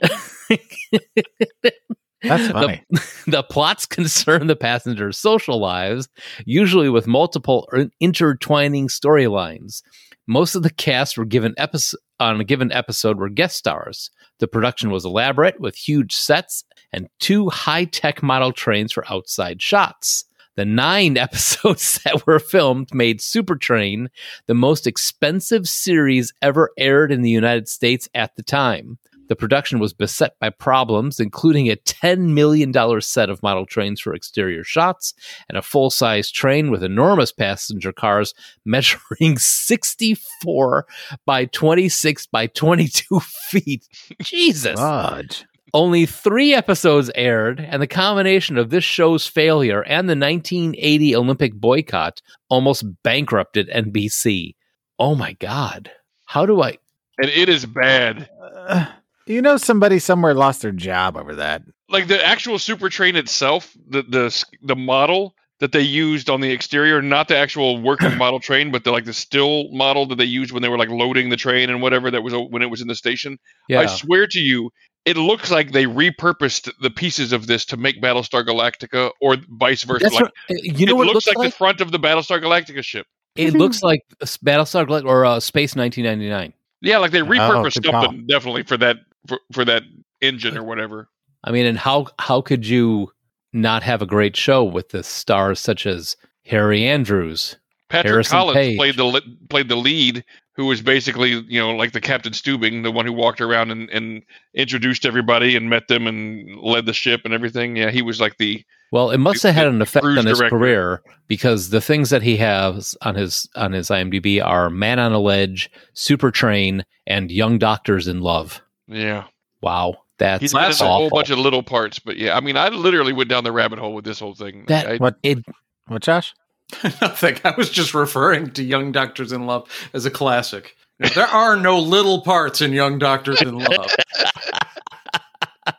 That's 2.22 2.46
the- 2.46 2.52
funny. 2.52 2.82
the 3.26 3.42
plots 3.42 3.86
concern 3.86 4.46
the 4.46 4.56
passengers' 4.56 5.18
social 5.18 5.58
lives, 5.58 6.08
usually 6.44 6.88
with 6.90 7.06
multiple 7.06 7.66
or 7.72 7.86
intertwining 8.00 8.88
storylines. 8.88 9.82
Most 10.26 10.54
of 10.54 10.62
the 10.62 10.70
cast 10.70 11.16
were 11.16 11.24
given 11.24 11.54
episode 11.56 11.98
on 12.20 12.38
a 12.38 12.44
given 12.44 12.70
episode 12.72 13.18
were 13.18 13.30
guest 13.30 13.56
stars. 13.56 14.10
The 14.40 14.46
production 14.46 14.90
was 14.90 15.06
elaborate 15.06 15.58
with 15.58 15.74
huge 15.74 16.14
sets 16.14 16.64
and 16.92 17.08
two 17.18 17.48
high-tech 17.48 18.22
model 18.22 18.52
trains 18.52 18.92
for 18.92 19.10
outside 19.10 19.62
shots. 19.62 20.26
The 20.56 20.64
nine 20.64 21.16
episodes 21.16 22.00
that 22.04 22.26
were 22.26 22.38
filmed 22.38 22.94
made 22.94 23.20
Supertrain 23.20 24.08
the 24.46 24.54
most 24.54 24.86
expensive 24.86 25.68
series 25.68 26.32
ever 26.42 26.70
aired 26.78 27.12
in 27.12 27.22
the 27.22 27.30
United 27.30 27.68
States 27.68 28.08
at 28.14 28.36
the 28.36 28.42
time. 28.42 28.98
The 29.30 29.36
production 29.36 29.78
was 29.78 29.92
beset 29.92 30.32
by 30.40 30.50
problems, 30.50 31.20
including 31.20 31.68
a 31.68 31.76
$10 31.76 32.30
million 32.34 32.72
set 33.00 33.30
of 33.30 33.40
model 33.44 33.64
trains 33.64 34.00
for 34.00 34.12
exterior 34.12 34.64
shots 34.64 35.14
and 35.48 35.56
a 35.56 35.62
full 35.62 35.88
size 35.88 36.32
train 36.32 36.68
with 36.68 36.82
enormous 36.82 37.30
passenger 37.30 37.92
cars 37.92 38.34
measuring 38.64 39.38
64 39.38 40.84
by 41.24 41.44
26 41.44 42.26
by 42.26 42.48
22 42.48 43.20
feet. 43.20 43.86
Jesus. 44.20 44.80
Fudge. 44.80 45.44
Only 45.72 46.06
three 46.06 46.54
episodes 46.54 47.10
aired, 47.14 47.60
and 47.60 47.80
the 47.80 47.86
combination 47.86 48.58
of 48.58 48.70
this 48.70 48.84
show's 48.84 49.26
failure 49.26 49.82
and 49.82 50.08
the 50.08 50.16
1980 50.16 51.16
Olympic 51.16 51.54
boycott 51.54 52.20
almost 52.48 52.84
bankrupted 53.02 53.68
NBC. 53.68 54.54
Oh 54.98 55.14
my 55.14 55.34
God. 55.34 55.90
How 56.26 56.46
do 56.46 56.62
I? 56.62 56.78
and 57.20 57.30
it 57.30 57.48
is 57.48 57.66
bad. 57.66 58.28
Uh, 58.40 58.86
you 59.26 59.42
know, 59.42 59.56
somebody 59.56 59.98
somewhere 59.98 60.34
lost 60.34 60.62
their 60.62 60.72
job 60.72 61.16
over 61.16 61.34
that. 61.36 61.62
Like 61.88 62.08
the 62.08 62.24
actual 62.24 62.58
super 62.58 62.88
train 62.88 63.16
itself, 63.16 63.76
the 63.88 64.02
the 64.02 64.44
the 64.62 64.76
model 64.76 65.34
that 65.58 65.72
they 65.72 65.82
used 65.82 66.30
on 66.30 66.40
the 66.40 66.50
exterior, 66.50 67.02
not 67.02 67.28
the 67.28 67.36
actual 67.36 67.80
working 67.80 68.16
model 68.18 68.40
train, 68.40 68.72
but 68.72 68.84
the 68.84 68.90
like 68.90 69.04
the 69.04 69.12
still 69.12 69.70
model 69.70 70.06
that 70.06 70.16
they 70.16 70.24
used 70.24 70.52
when 70.52 70.62
they 70.62 70.68
were 70.68 70.78
like 70.78 70.88
loading 70.88 71.28
the 71.28 71.36
train 71.36 71.68
and 71.68 71.82
whatever 71.82 72.10
that 72.10 72.22
was 72.22 72.34
when 72.34 72.62
it 72.62 72.70
was 72.70 72.80
in 72.80 72.88
the 72.88 72.94
station. 72.94 73.38
Yeah. 73.68 73.80
I 73.80 73.86
swear 73.86 74.26
to 74.28 74.40
you, 74.40 74.70
it 75.04 75.16
looks 75.16 75.50
like 75.50 75.72
they 75.72 75.84
repurposed 75.84 76.70
the 76.80 76.90
pieces 76.90 77.32
of 77.32 77.46
this 77.46 77.64
to 77.66 77.76
make 77.76 78.02
Battlestar 78.02 78.44
Galactica, 78.46 79.10
or 79.20 79.36
vice 79.48 79.82
versa. 79.82 80.04
That's 80.04 80.14
like, 80.14 80.24
what, 80.24 80.32
you 80.62 80.86
know 80.86 80.92
it 80.92 80.96
what 80.96 81.06
looks, 81.06 81.14
looks 81.14 81.26
like, 81.28 81.36
like? 81.38 81.50
the 81.50 81.56
front 81.56 81.80
of 81.80 81.92
the 81.92 81.98
Battlestar 81.98 82.40
Galactica 82.42 82.84
ship. 82.84 83.06
It 83.36 83.54
looks 83.54 83.82
like 83.82 84.04
Battlestar 84.20 84.86
Galactica 84.86 85.06
or 85.06 85.24
uh, 85.24 85.40
Space 85.40 85.74
1999. 85.74 86.52
Yeah, 86.82 86.98
like 86.98 87.12
they 87.12 87.20
repurposed 87.20 87.82
good 87.82 87.92
call. 87.92 88.04
something 88.04 88.26
definitely 88.26 88.62
for 88.62 88.76
that 88.78 88.96
for, 89.26 89.38
for 89.52 89.64
that 89.64 89.82
engine 90.20 90.56
or 90.56 90.64
whatever. 90.64 91.08
I 91.44 91.50
mean, 91.52 91.66
and 91.66 91.78
how 91.78 92.06
how 92.18 92.40
could 92.40 92.66
you 92.66 93.12
not 93.52 93.82
have 93.82 94.02
a 94.02 94.06
great 94.06 94.36
show 94.36 94.64
with 94.64 94.90
the 94.90 95.02
stars 95.02 95.60
such 95.60 95.86
as 95.86 96.16
Harry 96.44 96.86
Andrews? 96.86 97.56
Patrick 97.88 98.12
Harrison 98.12 98.32
Collins 98.38 98.54
Page. 98.54 98.76
played 98.76 98.96
the 98.96 99.22
played 99.48 99.68
the 99.68 99.76
lead, 99.76 100.24
who 100.56 100.66
was 100.66 100.82
basically 100.82 101.30
you 101.48 101.60
know 101.60 101.70
like 101.74 101.92
the 101.92 102.00
Captain 102.00 102.32
Stubing, 102.32 102.82
the 102.82 102.90
one 102.92 103.06
who 103.06 103.12
walked 103.12 103.40
around 103.40 103.70
and, 103.70 103.88
and 103.90 104.22
introduced 104.54 105.06
everybody 105.06 105.56
and 105.56 105.70
met 105.70 105.88
them 105.88 106.06
and 106.06 106.56
led 106.60 106.86
the 106.86 106.92
ship 106.92 107.22
and 107.24 107.32
everything. 107.34 107.76
Yeah, 107.76 107.90
he 107.90 108.02
was 108.02 108.20
like 108.20 108.36
the 108.38 108.62
Well, 108.92 109.10
it 109.10 109.18
must 109.18 109.42
have 109.44 109.54
had 109.54 109.66
an 109.68 109.80
effect 109.80 110.04
on 110.04 110.26
his 110.26 110.38
director. 110.38 110.58
career 110.58 111.02
because 111.28 111.70
the 111.70 111.80
things 111.80 112.10
that 112.10 112.22
he 112.22 112.36
has 112.38 112.96
on 113.02 113.14
his 113.14 113.48
on 113.56 113.72
his 113.72 113.88
IMDb 113.88 114.44
are 114.44 114.68
Man 114.70 114.98
on 114.98 115.12
a 115.12 115.18
Ledge, 115.20 115.70
Super 115.94 116.30
Train, 116.30 116.84
and 117.06 117.30
Young 117.30 117.58
Doctors 117.58 118.06
in 118.08 118.20
Love. 118.20 118.60
yeah. 118.88 119.24
Wow, 119.62 119.98
that's 120.16 120.40
He's 120.40 120.54
a 120.54 120.72
whole 120.86 121.10
bunch 121.10 121.28
of 121.28 121.38
little 121.38 121.62
parts, 121.62 121.98
but 121.98 122.16
yeah, 122.16 122.34
I 122.34 122.40
mean, 122.40 122.56
I 122.56 122.68
literally 122.70 123.12
went 123.12 123.28
down 123.28 123.44
the 123.44 123.52
rabbit 123.52 123.78
hole 123.78 123.92
with 123.94 124.06
this 124.06 124.18
whole 124.18 124.34
thing. 124.34 124.64
That- 124.68 124.86
I, 124.86 124.96
What? 124.96 125.16
It 125.22 125.44
What, 125.86 126.00
Josh? 126.00 126.34
Nothing. 127.02 127.36
I 127.44 127.54
was 127.56 127.70
just 127.70 127.94
referring 127.94 128.50
to 128.52 128.62
Young 128.62 128.92
Doctors 128.92 129.32
in 129.32 129.46
Love 129.46 129.68
as 129.92 130.06
a 130.06 130.10
classic. 130.10 130.76
There 131.14 131.26
are 131.26 131.56
no 131.56 131.78
little 131.78 132.20
parts 132.22 132.60
in 132.60 132.72
Young 132.72 132.98
Doctors 132.98 133.40
in 133.42 133.56
Love. 133.58 133.90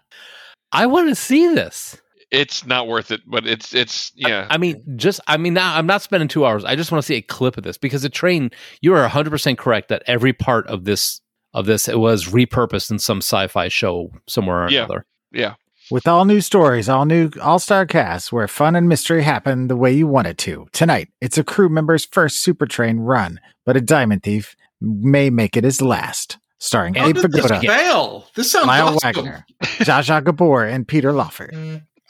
I 0.72 0.86
want 0.86 1.10
to 1.10 1.16
see 1.16 1.54
this. 1.54 2.00
it's 2.32 2.66
not 2.66 2.88
worth 2.88 3.12
it, 3.12 3.22
but 3.28 3.46
it's 3.46 3.74
it's 3.76 4.12
yeah. 4.16 4.48
I 4.50 4.58
mean, 4.58 4.82
just 4.96 5.20
I 5.28 5.38
mean, 5.38 5.54
now 5.54 5.76
I'm 5.76 5.86
not 5.86 6.02
spending 6.02 6.30
two 6.30 6.46
hours. 6.46 6.64
I 6.64 6.76
just 6.76 6.92
want 6.92 7.02
to 7.04 7.06
see 7.06 7.16
a 7.16 7.22
clip 7.22 7.58
of 7.58 7.64
this 7.64 7.78
because 7.78 8.04
the 8.04 8.10
train. 8.10 8.52
You 8.82 8.94
are 8.96 9.02
100 9.02 9.30
percent 9.30 9.58
correct 9.58 9.90
that 9.90 10.02
every 10.08 10.32
part 10.34 10.66
of 10.68 10.86
this 10.86 11.20
of 11.54 11.66
this 11.66 11.90
it 11.90 12.00
was 12.00 12.28
repurposed 12.28 12.90
in 12.90 13.00
some 13.00 13.18
sci-fi 13.18 13.68
show 13.68 14.12
somewhere 14.28 14.64
or 14.66 14.70
Yeah. 14.70 14.80
another. 14.86 15.06
yeah. 15.34 15.56
With 15.89 16.08
all 16.08 16.26
new 16.26 16.41
stories, 16.41 16.88
all 16.88 17.06
new 17.06 17.32
all 17.41 17.60
star 17.60 17.86
cast, 17.86 18.32
where 18.32 18.48
fun 18.48 18.76
and 18.76 18.88
mystery 18.88 19.24
happen 19.24 19.67
the 19.67 19.76
way 19.76 19.91
you 19.91 20.08
want 20.08 20.28
it 20.28 20.38
to. 20.39 20.67
Tonight, 20.72 21.10
it's 21.20 21.38
a 21.38 21.44
crew 21.44 21.70
member's 21.70 22.06
first 22.06 22.41
super 22.44 22.65
train 22.65 23.00
run, 23.00 23.39
but 23.65 23.76
a 23.76 23.82
diamond 23.82 24.24
thief 24.24 24.56
may 24.80 25.30
make 25.30 25.58
it 25.58 25.63
his 25.63 25.82
last. 25.82 26.38
Starring 26.60 26.94
How 26.94 27.08
Abe 27.08 27.15
did 27.15 27.32
this 27.32 27.46
Vigoda, 27.46 27.65
fail? 27.65 28.28
This 28.36 28.52
sounds 28.52 28.67
Lyle 28.67 28.89
awesome. 28.89 29.00
Waggoner, 29.04 29.46
Jaja 29.63 30.24
Gabor, 30.24 30.63
and 30.63 30.88
Peter 30.88 31.12
Lawford. 31.12 31.56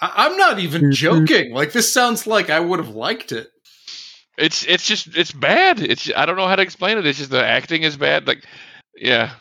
I- 0.01 0.13
I'm 0.25 0.35
not 0.35 0.59
even 0.59 0.81
mm-hmm. 0.81 0.91
joking. 0.91 1.53
Like 1.53 1.71
this 1.71 1.91
sounds 1.91 2.27
like 2.27 2.49
I 2.49 2.59
would 2.59 2.79
have 2.79 2.89
liked 2.89 3.31
it. 3.31 3.47
It's 4.37 4.65
it's 4.65 4.85
just 4.85 5.15
it's 5.15 5.31
bad. 5.31 5.79
It's 5.79 6.11
I 6.15 6.25
don't 6.25 6.35
know 6.35 6.47
how 6.47 6.55
to 6.55 6.61
explain 6.61 6.97
it. 6.97 7.05
It's 7.05 7.19
just 7.19 7.31
the 7.31 7.45
acting 7.45 7.83
is 7.83 7.95
bad. 7.95 8.27
Like 8.27 8.43
yeah, 8.95 9.31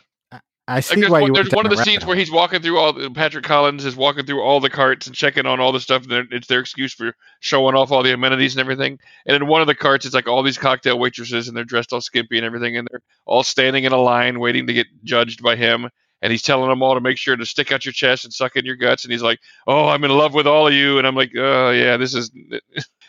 I 0.70 0.74
Like 0.76 0.84
see 0.84 1.00
there's 1.00 1.10
why 1.10 1.20
one, 1.22 1.28
you 1.28 1.34
there's 1.34 1.50
one 1.52 1.66
of 1.66 1.70
the 1.70 1.76
scenes 1.84 2.04
where 2.06 2.16
he's 2.16 2.30
walking 2.30 2.62
through 2.62 2.78
all 2.78 2.92
the- 2.92 3.10
Patrick 3.10 3.44
Collins 3.44 3.84
is 3.84 3.96
walking 3.96 4.24
through 4.26 4.42
all 4.42 4.60
the 4.60 4.70
carts 4.70 5.06
and 5.06 5.16
checking 5.16 5.46
on 5.46 5.58
all 5.60 5.72
the 5.72 5.80
stuff 5.80 6.04
and 6.08 6.32
it's 6.32 6.46
their 6.46 6.60
excuse 6.60 6.94
for 6.94 7.14
showing 7.40 7.74
off 7.74 7.90
all 7.90 8.02
the 8.02 8.12
amenities 8.12 8.54
and 8.54 8.60
everything. 8.60 8.98
And 9.26 9.36
in 9.36 9.46
one 9.48 9.60
of 9.60 9.66
the 9.66 9.74
carts 9.74 10.06
it's 10.06 10.14
like 10.14 10.28
all 10.28 10.42
these 10.42 10.58
cocktail 10.58 10.98
waitresses 10.98 11.48
and 11.48 11.56
they're 11.56 11.64
dressed 11.64 11.92
all 11.92 12.00
skimpy 12.00 12.36
and 12.38 12.46
everything 12.46 12.76
and 12.76 12.86
they're 12.90 13.02
all 13.26 13.42
standing 13.42 13.84
in 13.84 13.92
a 13.92 13.98
line 14.00 14.38
waiting 14.40 14.66
to 14.68 14.72
get 14.72 14.86
judged 15.04 15.42
by 15.42 15.56
him. 15.56 15.90
And 16.22 16.30
he's 16.30 16.42
telling 16.42 16.68
them 16.68 16.82
all 16.82 16.94
to 16.94 17.00
make 17.00 17.16
sure 17.18 17.34
to 17.34 17.46
stick 17.46 17.72
out 17.72 17.84
your 17.84 17.92
chest 17.92 18.24
and 18.24 18.32
suck 18.32 18.54
in 18.56 18.64
your 18.64 18.76
guts. 18.76 19.04
And 19.04 19.12
he's 19.12 19.22
like 19.22 19.40
oh 19.66 19.88
i'm 19.88 20.04
in 20.04 20.10
love 20.10 20.34
with 20.34 20.46
all 20.46 20.68
of 20.68 20.72
you. 20.74 20.98
And 20.98 21.06
i'm 21.06 21.16
like 21.16 21.32
oh 21.36 21.70
yeah 21.70 21.96
this 21.96 22.14
is 22.14 22.30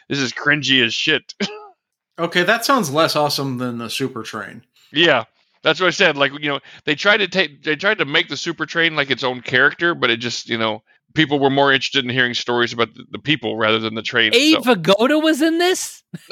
this 0.10 0.20
is 0.20 0.32
cringy 0.34 0.84
as 0.84 0.94
shit. 0.94 1.34
Okay, 2.20 2.44
that 2.44 2.66
sounds 2.66 2.92
less 2.92 3.16
awesome 3.16 3.58
than 3.58 3.80
the 3.80 3.90
super 3.90 4.22
train. 4.22 4.62
Yeah, 4.92 5.24
that's 5.64 5.80
what 5.80 5.88
I 5.88 5.92
said. 5.92 6.18
Like 6.18 6.32
you 6.40 6.50
know, 6.50 6.60
they 6.86 6.96
tried 6.96 7.18
to 7.18 7.28
take, 7.28 7.64
they 7.64 7.76
tried 7.76 7.98
to 8.00 8.06
make 8.06 8.30
the 8.30 8.38
super 8.38 8.66
train 8.66 8.96
like 8.96 9.12
its 9.12 9.24
own 9.24 9.42
character, 9.42 9.94
but 9.96 10.10
it 10.10 10.18
just 10.18 10.50
you 10.50 10.58
know, 10.58 10.84
people 11.14 11.40
were 11.40 11.50
more 11.50 11.72
interested 11.72 12.04
in 12.04 12.10
hearing 12.10 12.34
stories 12.34 12.74
about 12.74 12.94
the, 12.94 13.06
the 13.12 13.20
people 13.20 13.58
rather 13.58 13.80
than 13.80 13.96
the 13.96 14.02
train. 14.02 14.34
Abe 14.34 14.58
itself. 14.60 14.78
Vigoda 14.78 15.22
was 15.22 15.42
in 15.42 15.58
this. 15.58 16.04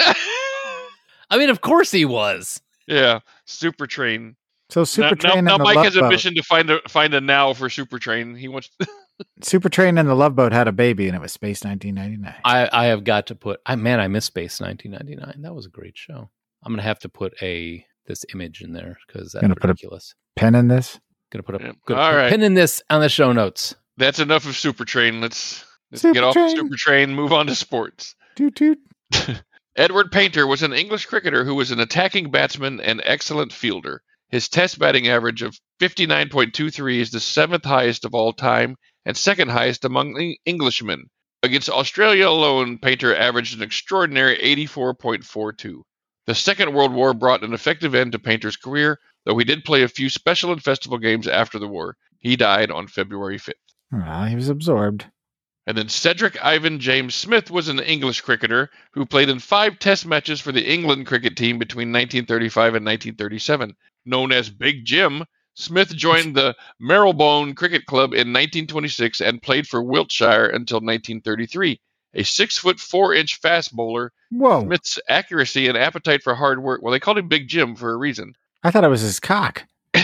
I 1.30 1.38
mean, 1.38 1.50
of 1.50 1.62
course 1.62 1.92
he 1.92 2.06
was. 2.06 2.62
yeah, 2.88 3.20
super 3.46 3.88
train. 3.88 4.36
So 4.72 4.84
Super 4.84 5.16
now, 5.16 5.32
Train 5.32 5.46
now 5.46 5.56
and 5.56 5.62
the 5.62 5.64
Mike 5.64 5.76
Love 5.78 5.86
has 5.86 5.96
a 5.96 6.02
Boat. 6.02 6.10
mission 6.10 6.36
to 6.36 6.44
find 6.44 6.70
a 6.70 6.80
find 6.88 7.14
a 7.16 7.22
now 7.22 7.54
for 7.54 7.70
super 7.72 7.98
train. 7.98 8.36
He 8.36 8.48
wants. 8.48 8.70
Super 9.42 9.68
Train 9.68 9.98
and 9.98 10.08
the 10.08 10.14
Love 10.16 10.36
Boat 10.36 10.54
had 10.54 10.68
a 10.68 10.72
baby, 10.72 11.08
and 11.08 11.16
it 11.16 11.20
was 11.20 11.34
Space 11.34 11.64
1999. 11.66 12.36
I, 12.46 12.70
I 12.72 12.86
have 12.86 13.04
got 13.04 13.28
to 13.28 13.36
put. 13.36 13.60
I 13.66 13.76
man, 13.76 14.00
I 14.00 14.08
miss 14.08 14.26
Space 14.26 14.62
1999. 14.62 15.42
That 15.42 15.54
was 15.56 15.66
a 15.66 15.70
great 15.70 15.98
show. 15.98 16.30
I'm 16.64 16.72
gonna 16.72 16.84
have 16.84 17.00
to 17.00 17.10
put 17.10 17.34
a 17.42 17.84
this 18.10 18.26
image 18.34 18.62
in 18.62 18.74
there 18.74 18.98
because 19.08 19.32
that's 19.32 19.42
Gonna 19.42 19.56
put 19.56 19.70
a- 19.70 20.00
Pen 20.36 20.56
in 20.56 20.68
this. 20.68 21.00
gonna 21.32 21.44
put 21.44 21.56
a 21.56 21.60
Yeah. 21.64 21.72
gonna 21.88 22.02
All 22.02 22.10
put 22.12 22.16
a 22.16 22.22
right. 22.24 22.30
pin 22.32 22.42
in 22.44 22.56
this 22.56 22.82
on 22.90 23.00
the 23.00 23.08
show 23.10 23.32
notes. 23.32 23.76
That's 23.96 24.20
enough 24.20 24.46
of 24.46 24.58
super 24.58 24.84
train. 24.84 25.22
Let's 25.22 25.64
let's 25.92 26.02
Super 26.02 26.14
get 26.16 26.24
off 26.24 26.34
Train. 26.34 26.48
the 26.50 26.56
super 26.58 26.76
train. 26.78 27.14
Move 27.16 27.32
on 27.32 27.48
to 27.48 27.56
sports. 27.56 28.16
Toot 28.36 28.56
toot. 28.56 28.80
Edward 29.76 30.12
Paynter 30.12 30.46
was 30.48 30.64
an 30.64 30.74
English 30.74 31.06
cricketer 31.06 31.46
who 31.46 31.56
was 31.56 31.72
an 31.72 31.80
attacking 31.80 32.32
batsman 32.32 32.80
and 32.82 33.02
excellent 33.06 33.54
fielder. 33.54 34.02
His 34.30 34.50
test 34.50 34.78
batting 34.80 35.08
average 35.08 35.42
of 35.42 35.58
59.23 35.82 37.00
is 37.00 37.12
the 37.12 37.20
seventh 37.20 37.66
highest 37.66 38.06
of 38.06 38.14
all 38.14 38.34
time 38.34 38.76
and 39.06 39.16
second 39.18 39.50
highest 39.50 39.86
among 39.86 40.36
Englishmen. 40.46 41.06
Against 41.44 41.70
Australia 41.70 42.28
alone, 42.28 42.78
Paynter 42.80 43.16
averaged 43.16 43.56
an 43.56 43.64
extraordinary 43.64 44.38
84.42. 44.38 45.82
The 46.30 46.36
Second 46.36 46.74
World 46.76 46.94
War 46.94 47.16
brought 47.16 47.44
an 47.44 47.56
effective 47.56 47.96
end 47.96 48.12
to 48.12 48.20
Paynter's 48.20 48.56
career, 48.56 49.00
though 49.26 49.40
he 49.40 49.44
did 49.44 49.66
play 49.66 49.82
a 49.82 49.88
few 49.88 50.12
special 50.12 50.52
and 50.52 50.64
festival 50.64 51.00
games 51.00 51.28
after 51.28 51.58
the 51.58 51.68
war. 51.68 51.98
He 52.20 52.36
died 52.36 52.70
on 52.70 52.86
February 52.86 53.40
5th. 53.40 53.54
Ah, 53.92 54.26
he 54.26 54.36
was 54.36 54.48
absorbed. 54.48 55.06
And 55.66 55.76
then 55.76 55.90
Cedric 55.90 56.38
Ivan 56.46 56.80
James 56.80 57.16
Smith 57.16 57.50
was 57.50 57.68
an 57.68 57.80
English 57.80 58.22
cricketer 58.22 58.70
who 58.92 59.08
played 59.08 59.28
in 59.28 59.40
five 59.40 59.80
test 59.80 60.06
matches 60.06 60.40
for 60.40 60.52
the 60.52 60.72
England 60.72 61.08
cricket 61.08 61.36
team 61.36 61.58
between 61.58 61.92
1935 61.92 62.76
and 62.76 62.86
1937. 62.86 63.76
Known 64.06 64.32
as 64.32 64.52
Big 64.52 64.86
Jim, 64.86 65.24
Smith 65.56 65.96
joined 65.96 66.36
the 66.36 66.56
Marylebone 66.80 67.56
Cricket 67.56 67.88
Club 67.88 68.14
in 68.14 68.32
1926 68.32 69.20
and 69.20 69.42
played 69.42 69.68
for 69.68 69.82
Wiltshire 69.82 70.46
until 70.46 70.78
1933. 70.78 71.82
A 72.14 72.24
six 72.24 72.58
foot 72.58 72.80
four 72.80 73.14
inch 73.14 73.36
fast 73.40 73.76
bowler, 73.76 74.12
Whoa! 74.32 74.64
Smith's 74.64 75.00
accuracy 75.08 75.68
and 75.68 75.78
appetite 75.78 76.24
for 76.24 76.36
hard 76.36 76.62
work. 76.64 76.82
Well, 76.82 76.92
they 76.92 77.00
called 77.00 77.18
him 77.18 77.28
Big 77.28 77.48
Jim 77.48 77.76
for 77.76 77.92
a 77.92 77.98
reason. 77.98 78.34
I 78.64 78.72
thought 78.72 78.84
it 78.84 78.90
was 78.90 79.02
his 79.02 79.20
cock. 79.20 79.66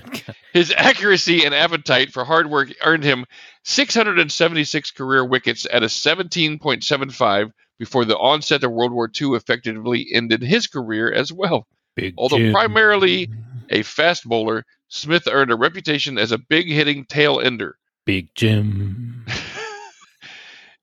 His 0.52 0.72
accuracy 0.76 1.44
and 1.44 1.54
appetite 1.54 2.12
for 2.12 2.24
hard 2.24 2.50
work 2.50 2.72
earned 2.84 3.04
him 3.04 3.26
676 3.64 4.90
career 4.92 5.24
wickets 5.24 5.66
at 5.70 5.82
a 5.82 5.86
17.75 5.86 7.52
before 7.78 8.04
the 8.04 8.18
onset 8.18 8.64
of 8.64 8.70
World 8.70 8.92
War 8.92 9.10
II 9.20 9.30
effectively 9.30 10.08
ended 10.12 10.42
his 10.42 10.66
career 10.66 11.12
as 11.12 11.32
well. 11.32 11.66
Big 11.94 12.14
Although 12.16 12.38
Jim. 12.38 12.52
primarily 12.52 13.30
a 13.70 13.82
fast 13.82 14.24
bowler, 14.24 14.64
Smith 14.88 15.26
earned 15.30 15.50
a 15.50 15.56
reputation 15.56 16.18
as 16.18 16.32
a 16.32 16.38
big 16.38 16.68
hitting 16.68 17.04
tail 17.04 17.40
ender. 17.40 17.76
Big 18.04 18.34
Jim. 18.34 19.26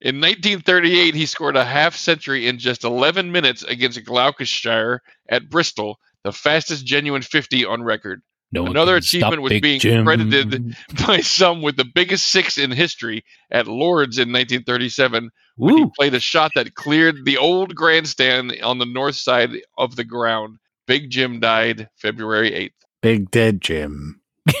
In 0.02 0.16
1938, 0.16 1.14
he 1.14 1.26
scored 1.26 1.56
a 1.56 1.64
half 1.64 1.94
century 1.94 2.48
in 2.48 2.58
just 2.58 2.84
11 2.84 3.30
minutes 3.32 3.62
against 3.62 4.02
Gloucestershire 4.04 5.02
at 5.28 5.50
Bristol, 5.50 5.98
the 6.24 6.32
fastest 6.32 6.86
genuine 6.86 7.20
50 7.20 7.66
on 7.66 7.82
record. 7.82 8.22
No 8.52 8.66
Another 8.66 8.96
achievement 8.96 9.42
was 9.42 9.60
being 9.60 9.78
Jim. 9.78 10.04
credited 10.04 10.74
by 11.06 11.20
some 11.20 11.62
with 11.62 11.76
the 11.76 11.84
biggest 11.84 12.26
six 12.26 12.58
in 12.58 12.72
history 12.72 13.24
at 13.50 13.68
Lords 13.68 14.18
in 14.18 14.32
1937 14.32 15.30
when 15.56 15.76
he 15.76 15.86
played 15.96 16.14
a 16.14 16.20
shot 16.20 16.50
that 16.56 16.74
cleared 16.74 17.24
the 17.24 17.36
old 17.36 17.76
grandstand 17.76 18.56
on 18.62 18.78
the 18.78 18.86
north 18.86 19.14
side 19.14 19.50
of 19.78 19.94
the 19.94 20.02
ground. 20.02 20.58
Big 20.86 21.10
Jim 21.10 21.38
died 21.38 21.90
February 21.96 22.50
8th. 22.50 22.72
Big 23.02 23.30
dead 23.30 23.60
Jim. 23.60 24.20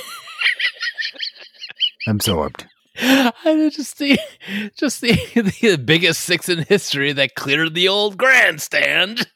absorbed. 2.06 2.66
I 3.02 3.70
just 3.72 3.96
the 3.98 4.18
just 4.76 5.00
the, 5.00 5.12
the 5.62 5.78
biggest 5.78 6.20
six 6.20 6.50
in 6.50 6.64
history 6.64 7.12
that 7.12 7.34
cleared 7.34 7.72
the 7.72 7.88
old 7.88 8.18
grandstand. 8.18 9.26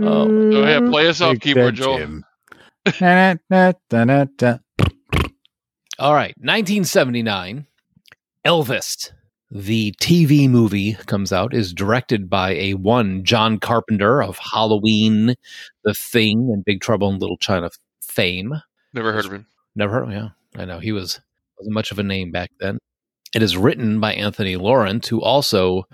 Oh, 0.00 0.50
Go 0.50 0.62
ahead, 0.62 0.86
play 0.88 1.08
us 1.08 1.20
off, 1.20 1.40
keyboard, 1.40 1.74
dead 1.76 1.82
Joel. 1.82 2.20
All 5.98 6.14
right, 6.14 6.34
1979, 6.38 7.66
Elvis, 8.46 9.10
the 9.50 9.92
TV 10.00 10.48
movie 10.48 10.94
comes 10.94 11.32
out, 11.32 11.52
is 11.52 11.74
directed 11.74 12.30
by 12.30 12.52
a 12.52 12.74
one 12.74 13.24
John 13.24 13.58
Carpenter 13.58 14.22
of 14.22 14.38
Halloween, 14.38 15.34
The 15.84 15.94
Thing, 15.94 16.50
and 16.50 16.64
Big 16.64 16.80
Trouble 16.80 17.10
in 17.10 17.18
Little 17.18 17.36
China 17.36 17.68
fame. 18.00 18.54
Never 18.94 19.12
heard 19.12 19.26
of 19.26 19.32
him. 19.32 19.46
Never 19.74 19.92
heard. 19.92 20.04
Of 20.04 20.10
him. 20.10 20.32
yeah, 20.54 20.62
I 20.62 20.64
know 20.64 20.78
he 20.78 20.92
was 20.92 21.20
wasn't 21.58 21.74
much 21.74 21.90
of 21.92 21.98
a 21.98 22.02
name 22.02 22.30
back 22.30 22.50
then. 22.60 22.78
It 23.34 23.42
is 23.42 23.56
written 23.56 24.00
by 24.00 24.14
Anthony 24.14 24.56
Lawrence, 24.56 25.08
who 25.08 25.20
also 25.22 25.84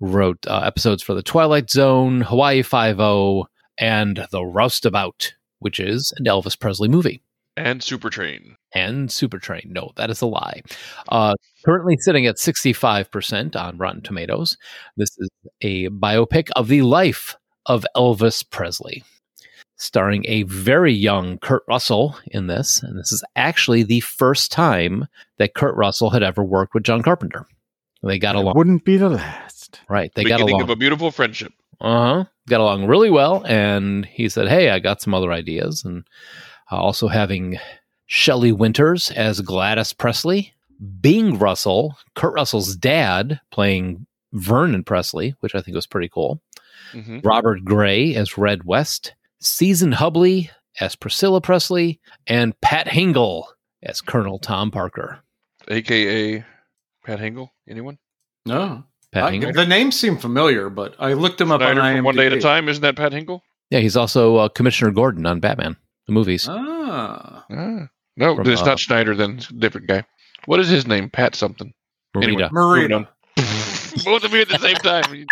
wrote 0.00 0.38
uh, 0.46 0.60
episodes 0.64 1.02
for 1.02 1.14
The 1.14 1.22
Twilight 1.22 1.70
Zone, 1.70 2.20
Hawaii 2.22 2.62
Five 2.62 3.00
O, 3.00 3.46
and 3.78 4.26
The 4.30 4.44
Roustabout, 4.44 5.34
which 5.58 5.80
is 5.80 6.12
an 6.18 6.24
Elvis 6.26 6.58
Presley 6.58 6.88
movie 6.88 7.20
And 7.56 7.80
Supertrain. 7.80 8.54
and 8.74 9.08
Supertrain. 9.08 9.66
No, 9.66 9.90
that 9.96 10.10
is 10.10 10.20
a 10.20 10.26
lie. 10.26 10.62
Uh, 11.08 11.34
currently 11.64 11.96
sitting 11.98 12.26
at 12.26 12.36
65% 12.36 13.56
on 13.56 13.78
Rotten 13.78 14.02
Tomatoes. 14.02 14.56
This 14.96 15.10
is 15.18 15.28
a 15.62 15.88
biopic 15.88 16.50
of 16.54 16.68
the 16.68 16.82
life 16.82 17.36
of 17.66 17.84
Elvis 17.96 18.48
Presley, 18.48 19.02
starring 19.84 20.24
a 20.26 20.42
very 20.44 20.92
young 20.92 21.38
Kurt 21.38 21.62
Russell 21.68 22.16
in 22.28 22.46
this. 22.46 22.82
And 22.82 22.98
this 22.98 23.12
is 23.12 23.22
actually 23.36 23.82
the 23.82 24.00
first 24.00 24.50
time 24.50 25.06
that 25.38 25.54
Kurt 25.54 25.76
Russell 25.76 26.10
had 26.10 26.22
ever 26.22 26.42
worked 26.42 26.74
with 26.74 26.84
John 26.84 27.02
Carpenter. 27.02 27.46
They 28.02 28.18
got 28.18 28.34
along. 28.34 28.54
Wouldn't 28.56 28.84
be 28.84 28.96
the 28.96 29.10
last. 29.10 29.80
Right. 29.88 30.10
They 30.14 30.24
got 30.24 30.40
along. 30.40 30.62
of 30.62 30.70
a 30.70 30.76
beautiful 30.76 31.10
friendship. 31.10 31.52
Uh 31.80 32.14
huh. 32.16 32.24
Got 32.48 32.60
along 32.60 32.86
really 32.86 33.10
well. 33.10 33.44
And 33.46 34.06
he 34.06 34.28
said, 34.28 34.48
Hey, 34.48 34.70
I 34.70 34.78
got 34.78 35.02
some 35.02 35.14
other 35.14 35.32
ideas. 35.32 35.84
And 35.84 36.04
uh, 36.72 36.76
also 36.76 37.08
having 37.08 37.58
Shelley 38.06 38.52
Winters 38.52 39.10
as 39.10 39.40
Gladys 39.40 39.92
Presley, 39.92 40.54
Bing 41.00 41.38
Russell, 41.38 41.96
Kurt 42.14 42.34
Russell's 42.34 42.76
dad, 42.76 43.40
playing 43.50 44.06
Vernon 44.32 44.82
Presley, 44.84 45.34
which 45.40 45.54
I 45.54 45.60
think 45.60 45.74
was 45.74 45.86
pretty 45.86 46.08
cool. 46.08 46.40
hmm 46.92 47.18
Robert 47.22 47.64
Gray 47.64 48.14
as 48.14 48.38
Red 48.38 48.64
West, 48.64 49.14
Season 49.40 49.92
Hubley 49.92 50.50
as 50.80 50.96
Priscilla 50.96 51.40
Presley, 51.40 52.00
and 52.26 52.58
Pat 52.60 52.86
Hingle 52.88 53.44
as 53.82 54.00
Colonel 54.00 54.38
Tom 54.38 54.70
Parker. 54.70 55.20
AKA 55.68 56.44
Pat 57.04 57.18
Hingle. 57.20 57.50
Anyone? 57.68 57.98
No. 58.46 58.84
Pat 59.12 59.24
I- 59.24 59.32
Hingle? 59.32 59.54
the 59.54 59.66
names 59.66 59.98
seem 59.98 60.16
familiar, 60.16 60.68
but 60.70 60.94
I 60.98 61.12
looked 61.12 61.40
him 61.40 61.52
up 61.52 61.60
on 61.60 61.76
from 61.76 62.04
One 62.04 62.16
Day 62.16 62.26
at 62.26 62.32
a 62.32 62.40
Time. 62.40 62.68
Isn't 62.68 62.82
that 62.82 62.96
Pat 62.96 63.12
Hingle? 63.12 63.40
Yeah, 63.70 63.80
he's 63.80 63.96
also 63.96 64.36
uh, 64.36 64.48
Commissioner 64.48 64.90
Gordon 64.90 65.26
on 65.26 65.40
Batman, 65.40 65.76
the 66.06 66.12
movies. 66.12 66.46
Ah. 66.48 67.44
Ah. 67.50 67.88
No, 68.16 68.36
From, 68.36 68.44
then 68.44 68.52
it's 68.52 68.62
uh, 68.62 68.66
not 68.66 68.78
Schneider. 68.78 69.16
Then 69.16 69.38
it's 69.38 69.50
a 69.50 69.54
different 69.54 69.88
guy. 69.88 70.04
What 70.46 70.60
is 70.60 70.68
his 70.68 70.86
name? 70.86 71.10
Pat 71.10 71.34
something. 71.34 71.72
Marita. 72.14 72.50
Moving 72.52 72.90
Marita. 72.90 73.08
Both 74.04 74.24
of 74.24 74.32
you 74.32 74.42
at 74.42 74.48
the 74.48 74.58
same 74.58 74.76
time. 74.76 75.26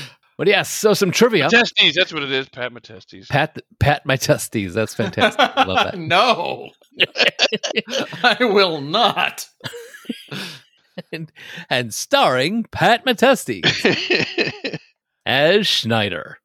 But 0.36 0.48
yes, 0.48 0.70
so 0.70 0.94
some 0.94 1.10
trivia. 1.10 1.48
Testes. 1.48 1.94
That's 1.94 2.12
what 2.12 2.22
it 2.22 2.32
is. 2.32 2.48
Pat 2.48 2.72
my 2.72 2.80
Matestes. 2.80 3.28
Pat, 3.28 3.58
pat 3.78 4.04
my 4.04 4.16
testes. 4.16 4.74
That's 4.74 4.94
fantastic. 4.94 5.40
I 5.56 5.64
love 5.64 5.84
that. 5.84 5.98
no. 5.98 6.70
I 8.22 8.36
will 8.40 8.80
not. 8.80 9.48
and, 11.12 11.30
and 11.70 11.94
starring 11.94 12.64
Pat 12.72 13.04
Matestes 13.04 14.78
as 15.26 15.66
Schneider. 15.66 16.38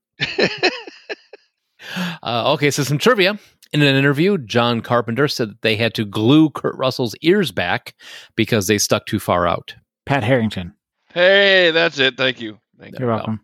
Uh, 2.21 2.53
okay, 2.53 2.69
so 2.69 2.83
some 2.83 2.97
trivia. 2.97 3.39
In 3.71 3.81
an 3.81 3.95
interview, 3.95 4.37
John 4.39 4.81
Carpenter 4.81 5.27
said 5.27 5.49
that 5.49 5.61
they 5.61 5.75
had 5.75 5.93
to 5.95 6.05
glue 6.05 6.49
Kurt 6.49 6.75
Russell's 6.75 7.15
ears 7.21 7.51
back 7.51 7.93
because 8.35 8.67
they 8.67 8.79
stuck 8.79 9.05
too 9.05 9.19
far 9.19 9.47
out. 9.47 9.75
Pat 10.05 10.23
Harrington. 10.23 10.73
Hey, 11.13 11.69
that's 11.71 11.99
it. 11.99 12.17
Thank 12.17 12.41
you. 12.41 12.59
Thank 12.79 12.93
you. 12.93 13.05
You're 13.05 13.15
welcome. 13.15 13.41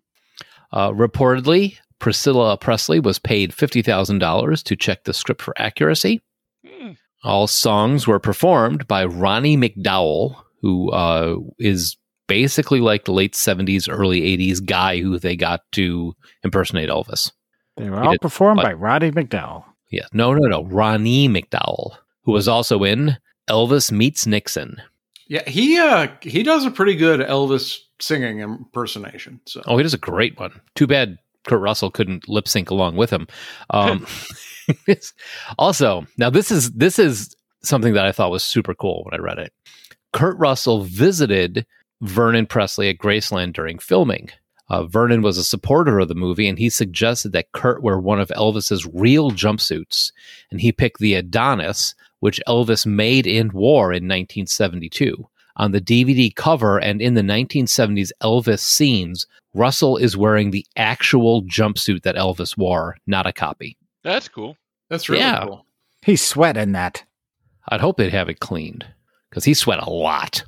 Uh, 0.75 0.91
reportedly, 0.91 1.77
Priscilla 1.99 2.57
Presley 2.57 2.99
was 2.99 3.17
paid 3.17 3.51
$50,000 3.51 4.63
to 4.63 4.75
check 4.75 5.05
the 5.05 5.13
script 5.13 5.41
for 5.41 5.53
accuracy. 5.59 6.21
Hmm. 6.67 6.91
All 7.23 7.47
songs 7.47 8.05
were 8.05 8.19
performed 8.19 8.87
by 8.87 9.05
Ronnie 9.05 9.57
McDowell, 9.57 10.35
who 10.61 10.91
uh, 10.91 11.37
is 11.57 11.97
basically 12.27 12.81
like 12.81 13.05
the 13.05 13.13
late 13.13 13.33
70s, 13.33 13.87
early 13.89 14.21
80s 14.21 14.63
guy 14.63 14.99
who 14.99 15.17
they 15.17 15.35
got 15.35 15.61
to 15.71 16.13
impersonate 16.43 16.89
Elvis. 16.89 17.31
They 17.77 17.89
were 17.89 18.01
He 18.01 18.05
all 18.07 18.11
did, 18.11 18.21
performed 18.21 18.57
but- 18.57 18.65
by 18.65 18.73
Roddy 18.73 19.11
McDowell. 19.11 19.63
Yeah, 19.91 20.07
no, 20.11 20.33
no, 20.33 20.47
no. 20.47 20.65
Ronnie 20.65 21.29
McDowell, 21.29 21.95
who 22.23 22.31
was 22.33 22.47
also 22.47 22.83
in 22.83 23.17
Elvis 23.49 23.91
Meets 23.91 24.27
Nixon. 24.27 24.81
Yeah, 25.27 25.47
he 25.49 25.77
uh 25.77 26.07
he 26.21 26.43
does 26.43 26.65
a 26.65 26.71
pretty 26.71 26.95
good 26.95 27.19
Elvis 27.19 27.79
singing 27.99 28.39
impersonation. 28.39 29.39
So 29.45 29.61
Oh, 29.65 29.77
he 29.77 29.83
does 29.83 29.93
a 29.93 29.99
great 29.99 30.39
one. 30.39 30.61
Too 30.75 30.87
bad 30.87 31.17
Kurt 31.45 31.61
Russell 31.61 31.91
couldn't 31.91 32.27
lip 32.27 32.47
sync 32.47 32.69
along 32.69 32.95
with 32.95 33.09
him. 33.09 33.27
Um, 33.69 34.05
also, 35.57 36.05
now 36.17 36.29
this 36.29 36.51
is 36.51 36.71
this 36.71 36.99
is 36.99 37.35
something 37.63 37.93
that 37.93 38.05
I 38.05 38.11
thought 38.11 38.31
was 38.31 38.43
super 38.43 38.73
cool 38.73 39.03
when 39.05 39.19
I 39.19 39.23
read 39.23 39.39
it. 39.39 39.53
Kurt 40.13 40.37
Russell 40.37 40.83
visited 40.83 41.65
Vernon 42.01 42.45
Presley 42.45 42.89
at 42.89 42.97
Graceland 42.97 43.53
during 43.53 43.79
filming. 43.79 44.29
Uh, 44.67 44.85
Vernon 44.85 45.21
was 45.21 45.37
a 45.37 45.43
supporter 45.43 45.99
of 45.99 46.07
the 46.07 46.15
movie, 46.15 46.47
and 46.47 46.57
he 46.57 46.69
suggested 46.69 47.31
that 47.33 47.51
Kurt 47.51 47.83
wear 47.83 47.99
one 47.99 48.19
of 48.19 48.29
Elvis's 48.29 48.85
real 48.87 49.29
jumpsuits, 49.29 50.11
and 50.49 50.59
he 50.59 50.71
picked 50.71 50.99
the 50.99 51.13
Adonis, 51.13 51.93
which 52.19 52.41
Elvis 52.47 52.85
made 52.85 53.27
and 53.27 53.51
wore 53.53 53.91
in 53.91 54.07
1972. 54.07 55.27
On 55.57 55.71
the 55.71 55.79
DVD 55.81 56.35
cover 56.35 56.77
and 56.79 57.01
in 57.01 57.13
the 57.13 57.21
1970s 57.21 58.11
Elvis 58.21 58.59
scenes, 58.59 59.25
Russell 59.53 59.95
is 59.97 60.17
wearing 60.17 60.51
the 60.51 60.65
actual 60.75 61.43
jumpsuit 61.43 62.01
that 62.03 62.15
Elvis 62.15 62.57
wore, 62.57 62.97
not 63.07 63.25
a 63.25 63.31
copy. 63.31 63.77
That's 64.03 64.27
cool. 64.27 64.57
that's 64.89 65.07
really 65.07 65.21
Yeah. 65.21 65.45
cool. 65.45 65.65
He's 66.03 66.21
sweating 66.21 66.73
that. 66.73 67.03
I'd 67.69 67.81
hope 67.81 67.97
they'd 67.97 68.11
have 68.11 68.29
it 68.29 68.39
cleaned 68.39 68.85
because 69.29 69.45
he 69.45 69.53
sweat 69.53 69.79
a 69.81 69.89
lot. 69.89 70.43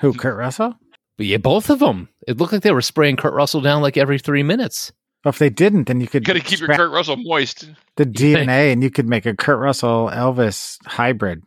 Who, 0.00 0.12
Kurt 0.12 0.36
Russell? 0.36 0.74
But 1.16 1.26
yeah, 1.26 1.38
both 1.38 1.68
of 1.68 1.80
them. 1.80 2.08
It 2.28 2.36
looked 2.36 2.52
like 2.52 2.62
they 2.62 2.70
were 2.70 2.80
spraying 2.80 3.16
Kurt 3.16 3.34
Russell 3.34 3.60
down 3.60 3.82
like 3.82 3.96
every 3.96 4.20
three 4.20 4.44
minutes. 4.44 4.92
Well, 5.24 5.30
if 5.30 5.38
they 5.38 5.50
didn't, 5.50 5.84
then 5.88 6.00
you 6.00 6.06
could 6.06 6.24
Got 6.24 6.34
to 6.34 6.40
keep 6.40 6.60
your 6.60 6.68
Kurt 6.68 6.90
Russell 6.92 7.16
moist. 7.16 7.68
the 7.96 8.04
DNA 8.06 8.72
and 8.72 8.82
you 8.82 8.90
could 8.90 9.08
make 9.08 9.26
a 9.26 9.34
Kurt 9.34 9.58
Russell 9.58 10.08
Elvis 10.12 10.78
hybrid. 10.86 11.42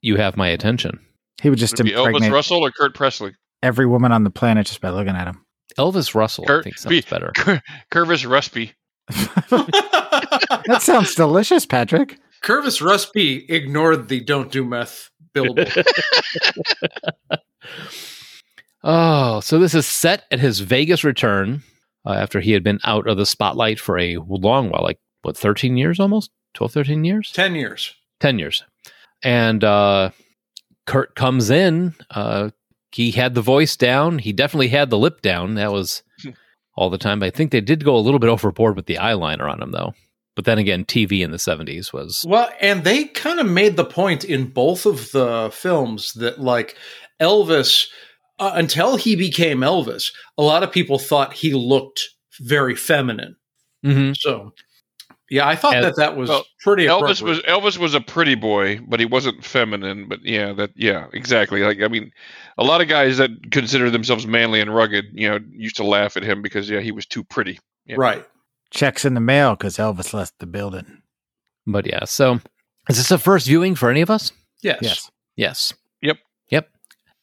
You 0.00 0.16
have 0.16 0.36
my 0.36 0.48
attention. 0.48 1.00
He 1.42 1.50
would 1.50 1.58
just 1.58 1.72
Would 1.78 1.88
it 1.88 1.90
be 1.90 1.96
Elvis 1.96 2.30
Russell 2.30 2.64
or 2.64 2.70
Kurt 2.70 2.94
Presley? 2.94 3.34
every 3.62 3.86
woman 3.86 4.12
on 4.12 4.24
the 4.24 4.30
planet 4.30 4.66
just 4.66 4.80
by 4.80 4.90
looking 4.90 5.14
at 5.16 5.26
him. 5.26 5.44
Elvis 5.78 6.14
Russell, 6.14 6.44
I 6.44 6.46
Kurt- 6.48 6.64
think 6.64 6.78
sounds 6.78 7.04
better. 7.06 7.32
Cur- 7.36 7.62
Curvis 7.90 8.24
Rusby. 8.24 8.72
That 10.66 10.78
sounds 10.80 11.14
delicious, 11.14 11.66
Patrick. 11.66 12.18
Curvis 12.42 12.80
Rusby 12.80 13.48
ignored 13.50 14.08
the 14.08 14.20
"Don't 14.20 14.50
do 14.52 14.64
meth" 14.64 15.10
billable. 15.34 15.66
Oh, 18.84 19.38
so 19.40 19.60
this 19.60 19.74
is 19.76 19.86
set 19.86 20.24
at 20.32 20.40
his 20.40 20.58
Vegas 20.60 21.04
return 21.04 21.62
uh, 22.04 22.12
after 22.12 22.40
he 22.40 22.52
had 22.52 22.62
been 22.62 22.80
out 22.84 23.06
of 23.08 23.16
the 23.16 23.26
spotlight 23.26 23.78
for 23.78 23.98
a 23.98 24.16
long 24.16 24.70
while, 24.70 24.82
like 24.82 24.98
what, 25.22 25.36
13 25.36 25.76
years 25.76 26.00
almost? 26.00 26.30
12, 26.54 26.72
13 26.72 27.04
years? 27.04 27.32
Ten 27.32 27.54
years. 27.54 27.94
10 28.20 28.38
years. 28.38 28.64
And 29.22 29.64
uh, 29.64 30.10
Kurt 30.86 31.14
comes 31.14 31.50
in. 31.50 31.94
Uh, 32.10 32.50
he 32.92 33.12
had 33.12 33.34
the 33.34 33.40
voice 33.40 33.76
down. 33.76 34.18
He 34.18 34.32
definitely 34.32 34.68
had 34.68 34.90
the 34.90 34.98
lip 34.98 35.22
down. 35.22 35.54
That 35.54 35.72
was 35.72 36.02
all 36.74 36.90
the 36.90 36.98
time. 36.98 37.22
I 37.22 37.30
think 37.30 37.50
they 37.50 37.60
did 37.60 37.84
go 37.84 37.96
a 37.96 37.98
little 38.00 38.20
bit 38.20 38.30
overboard 38.30 38.76
with 38.76 38.86
the 38.86 38.96
eyeliner 38.96 39.50
on 39.50 39.62
him, 39.62 39.72
though. 39.72 39.94
But 40.34 40.46
then 40.46 40.58
again, 40.58 40.84
TV 40.84 41.20
in 41.20 41.30
the 41.30 41.36
70s 41.36 41.92
was. 41.92 42.24
Well, 42.26 42.50
and 42.60 42.84
they 42.84 43.04
kind 43.04 43.38
of 43.38 43.46
made 43.46 43.76
the 43.76 43.84
point 43.84 44.24
in 44.24 44.48
both 44.48 44.86
of 44.86 45.12
the 45.12 45.50
films 45.52 46.14
that 46.14 46.40
like 46.40 46.76
Elvis, 47.20 47.88
uh, 48.42 48.52
until 48.54 48.96
he 48.96 49.14
became 49.16 49.60
Elvis, 49.60 50.12
a 50.36 50.42
lot 50.42 50.62
of 50.62 50.72
people 50.72 50.98
thought 50.98 51.32
he 51.32 51.54
looked 51.54 52.08
very 52.40 52.74
feminine. 52.74 53.36
Mhm. 53.84 54.16
So, 54.18 54.52
yeah, 55.30 55.46
I 55.48 55.54
thought 55.56 55.76
And- 55.76 55.84
that 55.84 55.96
that 55.96 56.16
was 56.16 56.28
well, 56.28 56.44
pretty. 56.60 56.86
Elvis 56.86 57.22
was. 57.22 57.38
Elvis 57.40 57.78
was 57.78 57.94
a 57.94 58.00
pretty 58.00 58.34
boy, 58.34 58.80
but 58.88 59.00
he 59.00 59.06
wasn't 59.06 59.44
feminine. 59.44 60.08
But 60.08 60.24
yeah, 60.24 60.52
that 60.54 60.70
yeah, 60.74 61.06
exactly. 61.12 61.62
Like 61.62 61.80
I 61.82 61.88
mean, 61.88 62.10
a 62.58 62.64
lot 62.64 62.80
of 62.80 62.88
guys 62.88 63.16
that 63.18 63.30
consider 63.50 63.90
themselves 63.90 64.26
manly 64.26 64.60
and 64.60 64.74
rugged, 64.74 65.06
you 65.12 65.28
know, 65.28 65.38
used 65.52 65.76
to 65.76 65.84
laugh 65.84 66.16
at 66.16 66.22
him 66.22 66.42
because 66.42 66.68
yeah, 66.68 66.80
he 66.80 66.92
was 66.92 67.06
too 67.06 67.22
pretty. 67.24 67.58
Yeah. 67.86 67.96
right. 67.98 68.24
Checks 68.70 69.04
in 69.04 69.14
the 69.14 69.20
mail 69.20 69.54
because 69.54 69.76
Elvis 69.76 70.12
left 70.14 70.38
the 70.38 70.46
building. 70.46 71.02
But 71.66 71.86
yeah, 71.86 72.04
so 72.04 72.40
is 72.88 72.96
this 72.96 73.10
a 73.10 73.18
first 73.18 73.46
viewing 73.46 73.74
for 73.74 73.90
any 73.90 74.00
of 74.00 74.10
us? 74.10 74.32
Yes. 74.62 74.78
Yes. 74.82 75.10
Yes. 75.36 75.74
Yep. 76.00 76.18
Yep. 76.50 76.68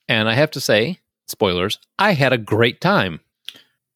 And 0.08 0.28
I 0.30 0.34
have 0.34 0.52
to 0.52 0.62
say, 0.62 1.00
spoilers, 1.30 1.80
I 1.98 2.14
had 2.14 2.34
a 2.34 2.38
great 2.38 2.82
time. 2.82 3.20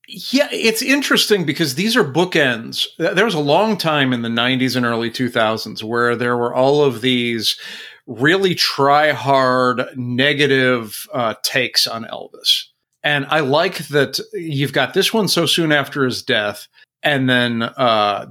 Yeah, 0.08 0.50
it's 0.52 0.82
interesting 0.82 1.46
because 1.46 1.76
these 1.76 1.96
are 1.96 2.04
bookends. 2.04 2.86
There 2.98 3.26
was 3.26 3.34
a 3.34 3.40
long 3.40 3.78
time 3.78 4.12
in 4.12 4.22
the 4.22 4.30
90s 4.30 4.76
and 4.76 4.86
early 4.86 5.10
2000s 5.10 5.82
where 5.82 6.16
there 6.16 6.38
were 6.38 6.54
all 6.54 6.84
of 6.84 7.02
these 7.02 7.58
really 8.06 8.54
try 8.54 9.12
hard 9.12 9.86
negative 9.96 11.08
uh, 11.14 11.36
takes 11.44 11.88
on 11.88 12.04
Elvis. 12.06 12.66
And 13.04 13.26
I 13.30 13.40
like 13.42 13.88
that 13.90 14.20
you've 14.34 14.74
got 14.74 14.94
this 14.94 15.14
one 15.14 15.28
so 15.28 15.46
soon 15.46 15.72
after 15.72 16.06
his 16.06 16.22
death, 16.22 16.68
and 17.02 17.30
then 17.30 17.64
uh, 17.64 18.28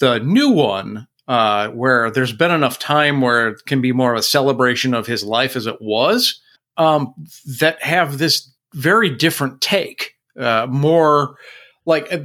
the 0.00 0.20
new 0.20 0.50
one 0.50 1.08
uh, 1.28 1.68
where 1.68 2.10
there's 2.10 2.32
been 2.32 2.50
enough 2.50 2.78
time 2.78 3.20
where 3.20 3.48
it 3.48 3.66
can 3.66 3.80
be 3.80 3.92
more 3.92 4.12
of 4.12 4.18
a 4.18 4.22
celebration 4.22 4.94
of 4.94 5.06
his 5.06 5.24
life 5.24 5.56
as 5.56 5.66
it 5.66 5.80
was, 5.80 6.40
um, 6.76 7.14
that 7.58 7.82
have 7.82 8.18
this 8.18 8.52
very 8.74 9.10
different 9.10 9.60
take. 9.60 10.12
Uh, 10.38 10.66
more 10.70 11.36
like 11.84 12.10
uh, 12.12 12.18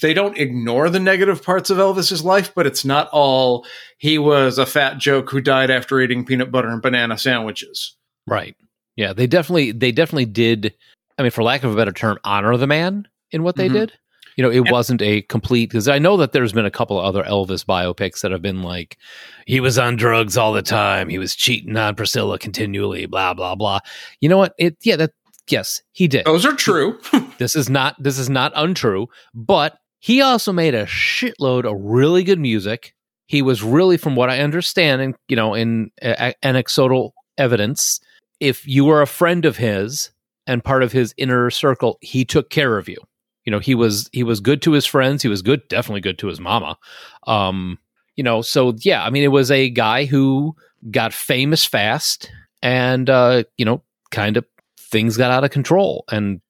they 0.00 0.12
don't 0.14 0.36
ignore 0.36 0.90
the 0.90 0.98
negative 0.98 1.44
parts 1.44 1.70
of 1.70 1.78
Elvis's 1.78 2.24
life, 2.24 2.52
but 2.54 2.66
it's 2.66 2.84
not 2.84 3.08
all 3.12 3.64
he 3.98 4.18
was 4.18 4.58
a 4.58 4.66
fat 4.66 4.98
joke 4.98 5.30
who 5.30 5.40
died 5.40 5.70
after 5.70 6.00
eating 6.00 6.24
peanut 6.24 6.50
butter 6.50 6.68
and 6.68 6.82
banana 6.82 7.16
sandwiches. 7.18 7.96
Right. 8.26 8.56
Yeah, 8.96 9.12
they 9.12 9.26
definitely 9.26 9.72
they 9.72 9.92
definitely 9.92 10.24
did 10.26 10.74
I 11.18 11.22
mean 11.22 11.30
for 11.30 11.42
lack 11.44 11.62
of 11.62 11.72
a 11.72 11.76
better 11.76 11.92
term 11.92 12.18
honor 12.24 12.56
the 12.56 12.66
man 12.66 13.06
in 13.30 13.42
what 13.42 13.56
they 13.56 13.68
Mhm. 13.68 13.72
did. 13.74 13.92
You 14.36 14.42
know, 14.42 14.50
it 14.50 14.70
wasn't 14.70 15.02
a 15.02 15.22
complete 15.22 15.70
because 15.70 15.88
I 15.88 15.98
know 15.98 16.16
that 16.16 16.32
there's 16.32 16.52
been 16.52 16.64
a 16.64 16.70
couple 16.70 16.98
of 16.98 17.04
other 17.04 17.22
Elvis 17.24 17.64
biopics 17.64 18.20
that 18.22 18.32
have 18.32 18.42
been 18.42 18.62
like 18.62 18.98
he 19.46 19.60
was 19.60 19.78
on 19.78 19.96
drugs 19.96 20.36
all 20.36 20.52
the 20.52 20.62
time, 20.62 21.08
he 21.08 21.18
was 21.18 21.34
cheating 21.34 21.76
on 21.76 21.94
Priscilla 21.94 22.38
continually, 22.38 23.06
blah 23.06 23.34
blah 23.34 23.54
blah. 23.54 23.80
You 24.20 24.28
know 24.28 24.38
what? 24.38 24.54
It 24.58 24.76
yeah, 24.82 24.96
that 24.96 25.12
yes, 25.48 25.82
he 25.92 26.08
did. 26.08 26.24
Those 26.24 26.46
are 26.46 26.54
true. 26.54 26.98
This 27.38 27.56
is 27.56 27.68
not 27.68 28.00
this 28.00 28.18
is 28.18 28.30
not 28.30 28.52
untrue, 28.54 29.08
but 29.34 29.78
he 29.98 30.20
also 30.20 30.52
made 30.52 30.74
a 30.74 30.84
shitload 30.84 31.64
of 31.64 31.80
really 31.80 32.24
good 32.24 32.40
music. 32.40 32.94
He 33.26 33.40
was 33.40 33.62
really, 33.62 33.96
from 33.96 34.16
what 34.16 34.30
I 34.30 34.40
understand, 34.40 35.00
and 35.00 35.14
you 35.28 35.36
know, 35.36 35.54
in 35.54 35.90
uh, 36.02 36.32
anecdotal 36.42 37.14
evidence, 37.38 38.00
if 38.40 38.66
you 38.66 38.84
were 38.84 39.00
a 39.00 39.06
friend 39.06 39.44
of 39.44 39.56
his 39.56 40.10
and 40.46 40.62
part 40.62 40.82
of 40.82 40.92
his 40.92 41.14
inner 41.16 41.50
circle, 41.50 41.98
he 42.00 42.24
took 42.24 42.50
care 42.50 42.78
of 42.78 42.88
you. 42.88 42.96
You 43.44 43.50
know, 43.50 43.58
he 43.58 43.74
was 43.74 44.08
he 44.12 44.22
was 44.22 44.40
good 44.40 44.62
to 44.62 44.72
his 44.72 44.86
friends. 44.86 45.22
He 45.22 45.28
was 45.28 45.42
good, 45.42 45.66
definitely 45.68 46.00
good 46.00 46.18
to 46.20 46.28
his 46.28 46.40
mama. 46.40 46.78
Um, 47.26 47.78
you 48.16 48.24
know, 48.24 48.42
so 48.42 48.74
yeah, 48.78 49.04
I 49.04 49.10
mean, 49.10 49.22
it 49.24 49.28
was 49.28 49.50
a 49.50 49.70
guy 49.70 50.04
who 50.04 50.54
got 50.90 51.12
famous 51.12 51.64
fast, 51.64 52.30
and 52.62 53.08
uh, 53.10 53.44
you 53.56 53.64
know, 53.64 53.82
kind 54.10 54.36
of 54.36 54.44
things 54.78 55.16
got 55.16 55.30
out 55.30 55.44
of 55.44 55.50
control, 55.50 56.04
and 56.10 56.40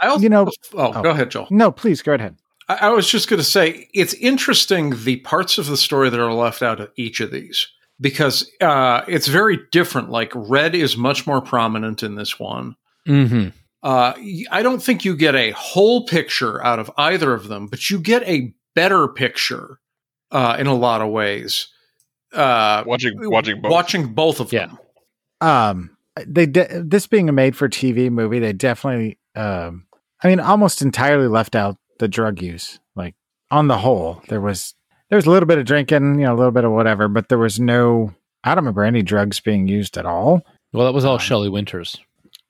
I 0.00 0.06
also, 0.06 0.22
you 0.22 0.28
know, 0.28 0.48
oh, 0.74 0.92
oh. 0.94 1.02
go 1.02 1.10
ahead, 1.10 1.30
Joel. 1.30 1.48
no, 1.50 1.70
please 1.70 2.02
go 2.02 2.14
ahead. 2.14 2.36
I, 2.68 2.74
I 2.74 2.88
was 2.90 3.08
just 3.08 3.28
going 3.28 3.38
to 3.38 3.44
say 3.44 3.88
it's 3.94 4.14
interesting 4.14 4.94
the 5.04 5.16
parts 5.20 5.58
of 5.58 5.66
the 5.66 5.76
story 5.76 6.10
that 6.10 6.20
are 6.20 6.32
left 6.32 6.62
out 6.62 6.80
of 6.80 6.90
each 6.96 7.20
of 7.20 7.30
these 7.30 7.66
because 8.00 8.50
uh, 8.60 9.02
it's 9.08 9.28
very 9.28 9.58
different. 9.72 10.10
Like 10.10 10.32
red 10.34 10.74
is 10.74 10.96
much 10.96 11.26
more 11.26 11.40
prominent 11.40 12.02
in 12.02 12.14
this 12.14 12.38
one. 12.38 12.76
mhm. 13.06 13.52
Uh, 13.84 14.14
y- 14.16 14.44
I 14.50 14.62
don't 14.62 14.82
think 14.82 15.04
you 15.04 15.14
get 15.16 15.34
a 15.36 15.50
whole 15.52 16.06
picture 16.06 16.64
out 16.64 16.78
of 16.80 16.90
either 16.96 17.32
of 17.34 17.48
them, 17.48 17.66
but 17.68 17.90
you 17.90 17.98
get 18.00 18.26
a 18.26 18.52
better 18.74 19.06
picture 19.08 19.78
uh, 20.32 20.56
in 20.58 20.66
a 20.66 20.74
lot 20.74 21.02
of 21.02 21.10
ways. 21.10 21.68
Uh, 22.32 22.82
Watching 22.86 23.12
watching 23.30 23.60
both. 23.60 23.70
watching 23.70 24.14
both 24.14 24.40
of 24.40 24.52
Yeah. 24.52 24.66
them. 24.66 24.78
Um, 25.40 25.96
they 26.26 26.46
de- 26.46 26.82
this 26.82 27.06
being 27.06 27.28
a 27.28 27.32
made 27.32 27.54
for 27.56 27.68
TV 27.68 28.10
movie, 28.10 28.38
they 28.40 28.52
definitely, 28.52 29.18
um, 29.36 29.86
I 30.22 30.28
mean, 30.28 30.40
almost 30.40 30.82
entirely 30.82 31.28
left 31.28 31.54
out 31.54 31.76
the 32.00 32.08
drug 32.08 32.40
use. 32.42 32.80
Like 32.96 33.14
on 33.50 33.68
the 33.68 33.78
whole, 33.78 34.22
there 34.28 34.40
was 34.40 34.74
there 35.10 35.16
was 35.16 35.26
a 35.26 35.30
little 35.30 35.46
bit 35.46 35.58
of 35.58 35.66
drinking, 35.66 36.18
you 36.18 36.24
know, 36.24 36.34
a 36.34 36.38
little 36.38 36.50
bit 36.52 36.64
of 36.64 36.72
whatever, 36.72 37.06
but 37.06 37.28
there 37.28 37.38
was 37.38 37.60
no. 37.60 38.12
I 38.42 38.50
don't 38.54 38.64
remember 38.64 38.82
any 38.84 39.02
drugs 39.02 39.38
being 39.40 39.68
used 39.68 39.96
at 39.96 40.06
all. 40.06 40.42
Well, 40.72 40.86
that 40.86 40.92
was 40.94 41.04
all 41.04 41.14
Um, 41.14 41.18
Shelley 41.20 41.48
Winters. 41.50 41.98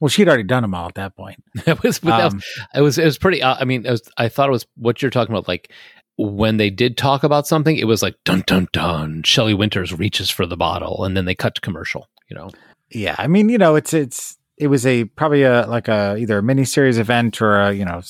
Well, 0.01 0.09
she'd 0.09 0.29
already 0.29 0.43
done 0.43 0.63
them 0.63 0.75
all 0.75 0.87
at 0.89 0.95
that 0.97 1.17
point. 1.17 1.43
it 1.67 1.83
was, 1.83 1.99
but 2.01 2.17
that 2.17 2.25
was- 2.25 2.35
Um, 2.35 2.41
it 2.75 2.81
was, 2.83 2.99
it 2.99 3.05
was 3.05 3.19
pretty. 3.19 3.43
Uh, 3.43 3.57
I 3.59 3.65
mean, 3.65 3.87
it 3.87 3.91
was, 3.91 4.03
I 4.19 4.29
thought 4.29 4.49
it 4.49 4.53
was 4.53 4.67
what 4.77 5.01
you're 5.01 5.11
talking 5.11 5.33
about. 5.35 5.49
Like 5.49 5.71
when 6.17 6.57
they 6.59 6.71
did 6.71 6.97
talk 6.97 7.25
about 7.25 7.47
something, 7.47 7.77
it 7.77 7.87
was 7.87 8.03
like 8.03 8.15
dun 8.25 8.43
dun 8.47 8.69
dun. 8.73 9.23
Shelley 9.25 9.55
Winters 9.55 9.93
reaches 9.93 10.31
for 10.31 10.47
the 10.47 10.57
bottle, 10.57 11.05
and 11.05 11.17
then 11.17 11.25
they 11.25 11.35
cut 11.35 11.55
to 11.57 11.61
commercial. 11.61 12.09
You 12.31 12.37
know, 12.37 12.51
yeah, 12.91 13.15
I 13.19 13.27
mean, 13.29 13.49
you 13.49 13.59
know, 13.59 13.75
it's 13.77 13.93
it's 13.95 14.37
it 14.59 14.67
was 14.69 14.85
a 14.87 15.05
probably 15.05 15.43
a 15.43 15.67
like 15.67 15.89
a 15.89 16.17
either 16.19 16.39
a 16.39 16.43
miniseries 16.43 16.99
event 16.99 17.41
or 17.43 17.61
a 17.61 17.73
you 17.73 17.85
know, 17.85 18.01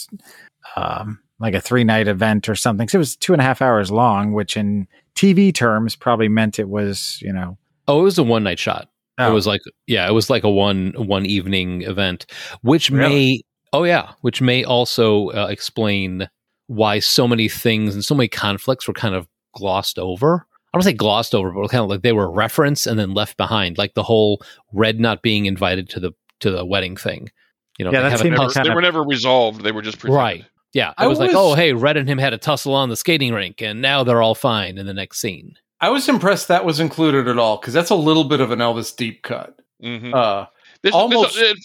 um, 0.76 1.20
like 1.40 1.54
a 1.54 1.60
three 1.60 1.84
night 1.84 2.08
event 2.08 2.48
or 2.48 2.54
something. 2.54 2.88
So 2.88 2.96
it 2.96 3.00
was 3.00 3.16
two 3.16 3.32
and 3.32 3.40
a 3.42 3.44
half 3.44 3.62
hours 3.62 3.90
long, 3.90 4.32
which 4.32 4.56
in 4.56 4.86
TV 5.14 5.54
terms 5.54 5.96
probably 5.96 6.28
meant 6.28 6.58
it 6.58 6.68
was 6.68 7.18
you 7.22 7.32
know. 7.32 7.58
oh, 7.88 8.00
it 8.00 8.04
was 8.04 8.18
a 8.18 8.22
one 8.22 8.44
night 8.44 8.58
shot. 8.58 8.88
Oh, 9.18 9.30
It 9.30 9.32
was 9.34 9.46
like 9.46 9.60
yeah, 9.86 10.08
it 10.08 10.12
was 10.12 10.30
like 10.30 10.44
a 10.44 10.50
one 10.50 10.92
one 10.96 11.26
evening 11.26 11.82
event, 11.82 12.26
which 12.62 12.90
may 12.90 13.40
oh 13.72 13.84
yeah, 13.84 14.12
which 14.22 14.40
may 14.40 14.64
also 14.64 15.28
uh, 15.30 15.46
explain 15.50 16.28
why 16.66 16.98
so 16.98 17.28
many 17.28 17.48
things 17.48 17.94
and 17.94 18.04
so 18.04 18.14
many 18.14 18.28
conflicts 18.28 18.86
were 18.88 18.94
kind 18.94 19.14
of 19.14 19.28
glossed 19.54 19.98
over. 19.98 20.46
I 20.72 20.76
don't 20.78 20.82
say 20.82 20.92
glossed 20.92 21.34
over, 21.34 21.52
but 21.52 21.68
kind 21.70 21.84
of 21.84 21.90
like 21.90 22.02
they 22.02 22.12
were 22.12 22.30
referenced 22.30 22.86
and 22.88 22.98
then 22.98 23.14
left 23.14 23.36
behind, 23.36 23.78
like 23.78 23.94
the 23.94 24.02
whole 24.02 24.42
Red 24.72 24.98
not 24.98 25.22
being 25.22 25.46
invited 25.46 25.88
to 25.90 26.00
the 26.00 26.12
to 26.40 26.50
the 26.50 26.64
wedding 26.64 26.96
thing. 26.96 27.30
You 27.78 27.84
know, 27.84 27.90
Yeah, 27.92 27.98
they 27.98 28.02
that 28.04 28.10
haven't 28.10 28.24
seemed 28.26 28.38
Never, 28.38 28.52
kind 28.52 28.66
they 28.66 28.70
of- 28.70 28.74
were 28.76 28.82
never 28.82 29.02
resolved. 29.02 29.62
They 29.62 29.72
were 29.72 29.82
just 29.82 29.98
presented. 29.98 30.16
right. 30.18 30.44
Yeah, 30.72 30.90
it 30.90 30.94
I 30.98 31.06
was, 31.06 31.20
like, 31.20 31.30
oh, 31.34 31.54
hey, 31.54 31.72
Red 31.72 31.96
and 31.96 32.08
him 32.08 32.18
had 32.18 32.32
a 32.32 32.38
tussle 32.38 32.74
on 32.74 32.88
the 32.88 32.96
skating 32.96 33.32
rink, 33.32 33.62
and 33.62 33.80
now 33.80 34.02
they're 34.02 34.20
all 34.22 34.34
fine 34.34 34.76
in 34.76 34.86
the 34.86 34.92
next 34.94 35.20
scene. 35.20 35.54
I 35.84 35.90
was 35.90 36.08
impressed 36.08 36.48
that 36.48 36.64
was 36.64 36.80
included 36.80 37.28
at 37.28 37.38
all 37.38 37.58
because 37.58 37.74
that's 37.74 37.90
a 37.90 37.94
little 37.94 38.24
bit 38.24 38.40
of 38.40 38.50
an 38.50 38.58
Elvis 38.60 38.94
deep 38.96 39.22
cut. 39.22 39.60
Mhm. 39.82 40.14
Uh, 40.14 40.46
This, 40.82 40.94
almost- 40.94 41.34
this, 41.34 41.50
it, 41.52 41.58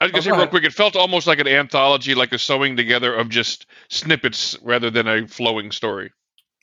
I 0.00 0.04
was 0.04 0.10
Oh, 0.10 0.12
gonna 0.12 0.22
say 0.22 0.28
go 0.30 0.32
real 0.34 0.40
ahead. 0.42 0.50
quick. 0.50 0.64
It 0.64 0.72
felt 0.72 0.96
almost 0.96 1.26
like 1.26 1.38
an 1.38 1.48
anthology, 1.48 2.14
like 2.14 2.32
a 2.32 2.38
sewing 2.38 2.76
together 2.76 3.14
of 3.14 3.28
just 3.28 3.66
snippets 3.88 4.56
rather 4.62 4.90
than 4.90 5.06
a 5.06 5.26
flowing 5.28 5.70
story. 5.72 6.10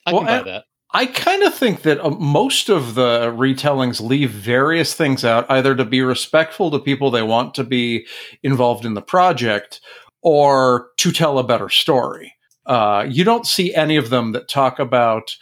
I 0.06 0.12
Well, 0.12 0.20
can 0.22 0.26
buy 0.26 0.36
and- 0.38 0.46
that. 0.46 0.64
I 0.96 1.06
kind 1.06 1.42
of 1.42 1.52
think 1.52 1.82
that 1.82 1.98
uh, 2.04 2.10
most 2.10 2.68
of 2.68 2.94
the 2.94 3.32
retellings 3.32 4.00
leave 4.00 4.30
various 4.30 4.94
things 4.94 5.24
out, 5.24 5.44
either 5.50 5.74
to 5.74 5.84
be 5.84 6.02
respectful 6.02 6.70
to 6.70 6.78
people 6.78 7.10
they 7.10 7.22
want 7.22 7.54
to 7.54 7.64
be 7.64 8.06
involved 8.44 8.84
in 8.84 8.94
the 8.94 9.02
project 9.02 9.80
or 10.22 10.88
to 10.98 11.10
tell 11.10 11.38
a 11.38 11.44
better 11.44 11.68
story. 11.68 12.32
Uh, 12.66 13.04
you 13.08 13.24
don't 13.24 13.46
see 13.46 13.74
any 13.74 13.96
of 13.96 14.10
them 14.10 14.30
that 14.32 14.48
talk 14.48 14.78
about, 14.78 15.34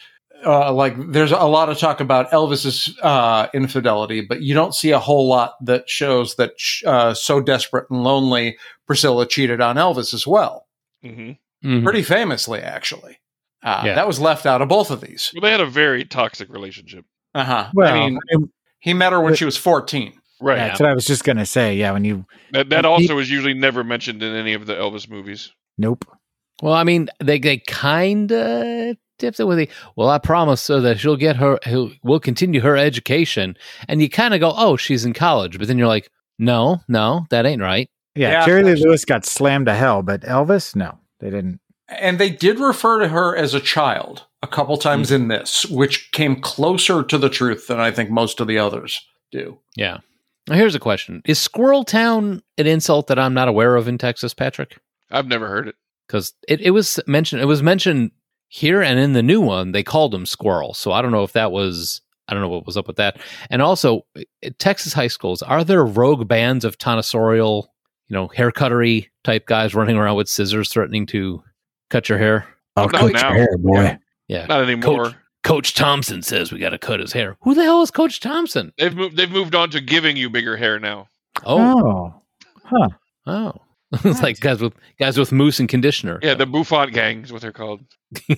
uh, 0.45 0.73
like, 0.73 0.95
there's 1.13 1.33
a 1.33 1.39
lot 1.45 1.69
of 1.69 1.79
talk 1.79 2.01
about 2.01 2.31
Elvis's 2.31 2.99
uh, 3.03 3.49
infidelity, 3.55 4.21
but 4.21 4.43
you 4.43 4.55
don't 4.55 4.75
see 4.75 4.91
a 4.91 4.99
whole 4.99 5.29
lot 5.29 5.55
that 5.65 5.89
shows 5.89 6.37
that 6.37 6.53
sh- 6.57 6.83
uh, 6.87 7.15
so 7.15 7.41
desperate 7.41 7.87
and 7.91 8.03
lonely 8.05 8.57
Priscilla 8.87 9.27
cheated 9.27 9.61
on 9.61 9.77
Elvis 9.77 10.13
as 10.15 10.27
well. 10.27 10.67
hmm 11.03 11.33
Mhm. 11.65 11.85
Pretty 11.85 12.03
famously, 12.03 12.59
actually. 12.61 13.21
Uh, 13.63 13.83
Yeah. 13.87 13.95
That 13.95 14.09
was 14.09 14.19
left 14.19 14.47
out 14.47 14.61
of 14.63 14.69
both 14.69 14.91
of 14.91 15.01
these. 15.01 15.31
Well, 15.33 15.43
they 15.43 15.53
had 15.53 15.61
a 15.61 15.67
very 15.67 16.05
toxic 16.05 16.49
relationship. 16.53 17.05
Uh 17.35 17.45
huh. 17.45 17.71
well, 17.73 17.93
I 17.95 17.95
mean, 18.01 18.19
I 18.33 18.37
mean, 18.37 18.51
he 18.81 18.93
met 18.95 19.13
her 19.13 19.21
when 19.21 19.37
she 19.37 19.45
was 19.45 19.57
14. 19.57 20.13
Right. 20.41 20.57
that's 20.57 20.81
what 20.81 20.89
I 20.91 20.95
was 20.95 21.05
just 21.05 21.23
gonna 21.23 21.47
say. 21.47 21.77
Yeah, 21.77 21.93
when 21.93 22.05
you 22.05 22.27
That 22.51 22.69
that 22.71 22.79
And 22.79 22.87
also 22.87 23.17
is 23.19 23.31
usually 23.31 23.55
never 23.55 23.85
mentioned 23.85 24.25
in 24.25 24.35
any 24.35 24.55
of 24.55 24.67
the 24.67 24.75
Elvis 24.75 25.09
movies. 25.09 25.53
nope. 25.79 26.05
Well, 26.61 26.75
I 26.75 26.83
mean, 26.83 27.09
they 27.21 27.39
they 27.39 27.59
kind 27.59 28.33
of 28.33 28.97
tipped 29.23 29.41
it 29.41 29.45
with 29.45 29.59
the 29.59 29.69
well. 29.97 30.11
I 30.11 30.19
promise 30.19 30.61
so 30.61 30.81
that 30.81 30.99
she'll 30.99 31.17
get 31.17 31.37
her. 31.37 31.59
He'll, 31.65 31.93
we'll 32.03 32.21
continue 32.21 32.61
her 32.61 32.77
education, 32.77 33.57
and 33.89 34.03
you 34.03 34.11
kind 34.11 34.35
of 34.35 34.41
go, 34.41 34.53
oh, 34.57 34.77
she's 34.77 35.05
in 35.05 35.15
college, 35.15 35.59
but 35.59 35.69
then 35.69 35.79
you're 35.79 35.89
like, 35.89 36.11
no, 36.39 36.81
no, 36.89 37.27
that 37.31 37.47
ain't 37.47 37.63
right. 37.63 37.89
Yeah, 38.15 38.33
Yeah, 38.33 38.47
Jerry 38.47 38.63
Lee 38.65 38.75
Lewis 38.75 39.05
got 39.05 39.25
slammed 39.25 39.67
to 39.67 39.75
hell, 39.75 40.03
but 40.03 40.23
Elvis, 40.23 40.77
no, 40.77 40.99
they 41.21 41.31
didn't. 41.31 41.61
And 41.89 42.19
they 42.19 42.31
did 42.31 42.59
refer 42.59 43.01
to 43.01 43.09
her 43.09 43.37
as 43.37 43.55
a 43.55 43.61
child 43.61 44.27
a 44.43 44.47
couple 44.47 44.77
times 44.77 45.11
mm. 45.11 45.15
in 45.15 45.29
this, 45.29 45.65
which 45.67 46.11
came 46.13 46.41
closer 46.41 47.03
to 47.03 47.19
the 47.19 47.29
truth 47.29 47.69
than 47.69 47.81
I 47.81 47.91
think 47.91 48.11
most 48.11 48.41
of 48.41 48.49
the 48.49 48.59
others 48.59 49.01
do. 49.31 49.59
Yeah. 49.77 49.99
Now, 50.49 50.57
here's 50.57 50.75
a 50.75 50.81
question: 50.81 51.23
Is 51.25 51.39
Squirrel 51.39 51.85
Town 51.85 52.43
an 52.59 52.67
insult 52.67 53.07
that 53.07 53.19
I'm 53.19 53.35
not 53.35 53.49
aware 53.49 53.77
of 53.77 53.89
in 53.89 53.99
Texas, 53.99 54.35
Patrick? 54.35 54.79
I've 55.11 55.29
never 55.29 55.47
heard 55.47 55.69
it. 55.69 55.77
Because 56.09 56.35
it, 56.49 56.61
it 56.61 56.71
was 56.71 56.99
mentioned. 57.07 57.41
It 57.41 57.47
was 57.47 57.63
mentioned 57.63 58.11
here 58.55 58.83
and 58.83 58.99
in 58.99 59.15
the 59.15 59.23
new 59.23 59.41
one. 59.41 59.73
They 59.73 59.83
called 59.83 60.15
him 60.15 60.27
Squirrel. 60.27 60.75
So 60.75 60.93
I 60.93 61.01
don't 61.01 61.11
know 61.11 61.23
if 61.23 61.33
that 61.33 61.53
was. 61.53 62.03
I 62.29 62.35
don't 62.35 62.43
know 62.43 62.51
what 62.51 62.67
was 62.67 62.77
up 62.77 62.87
with 62.87 62.97
that. 62.97 63.19
And 63.49 63.63
also, 63.63 64.05
eh, 64.15 64.51
Texas 64.59 64.93
high 64.93 65.07
schools, 65.09 65.41
are 65.43 65.65
there 65.65 65.83
rogue 65.85 66.29
bands 66.29 66.65
of 66.65 66.77
tonsorial, 66.77 67.65
you 68.09 68.15
know, 68.15 68.29
haircuttery 68.29 69.09
type 69.25 69.47
guys 69.47 69.75
running 69.75 69.97
around 69.97 70.17
with 70.17 70.29
scissors 70.29 70.69
threatening 70.71 71.07
to 71.07 71.43
cut 71.89 72.11
your 72.11 72.19
hair? 72.19 72.47
Oh, 72.77 72.85
Not 72.85 72.95
Coach 73.01 73.13
now. 73.15 73.35
Bear, 73.35 73.57
boy. 73.59 73.99
Yeah. 74.29 74.47
Not 74.47 74.63
anymore. 74.65 75.05
Coach, 75.07 75.15
Coach 75.43 75.75
Thompson 75.75 76.23
says 76.23 76.53
we 76.53 76.59
got 76.59 76.71
to 76.71 76.79
cut 76.79 77.01
his 77.01 77.13
hair. 77.15 77.37
Who 77.41 77.55
the 77.55 77.65
hell 77.65 77.81
is 77.83 77.91
Coach 77.91 78.21
Thompson? 78.21 78.73
They've 78.79 78.95
moved. 78.95 79.17
They've 79.17 79.31
moved 79.31 79.55
on 79.55 79.71
to 79.71 79.81
giving 79.81 80.17
you 80.19 80.29
bigger 80.29 80.57
hair 80.59 80.79
now. 80.79 81.09
Oh, 81.45 82.15
Oh, 82.71 82.89
oh, 83.27 83.53
it's 84.05 84.23
like 84.23 84.41
guys 84.41 84.61
with 84.61 84.75
guys 84.99 85.19
with 85.19 85.33
mousse 85.33 85.61
and 85.61 85.69
conditioner. 85.69 86.19
Yeah, 86.23 86.35
the 86.35 86.47
Bouffant 86.47 86.93
gang 86.93 87.25
is 87.25 87.33
what 87.33 87.43
they're 87.43 87.53
called. 87.53 87.83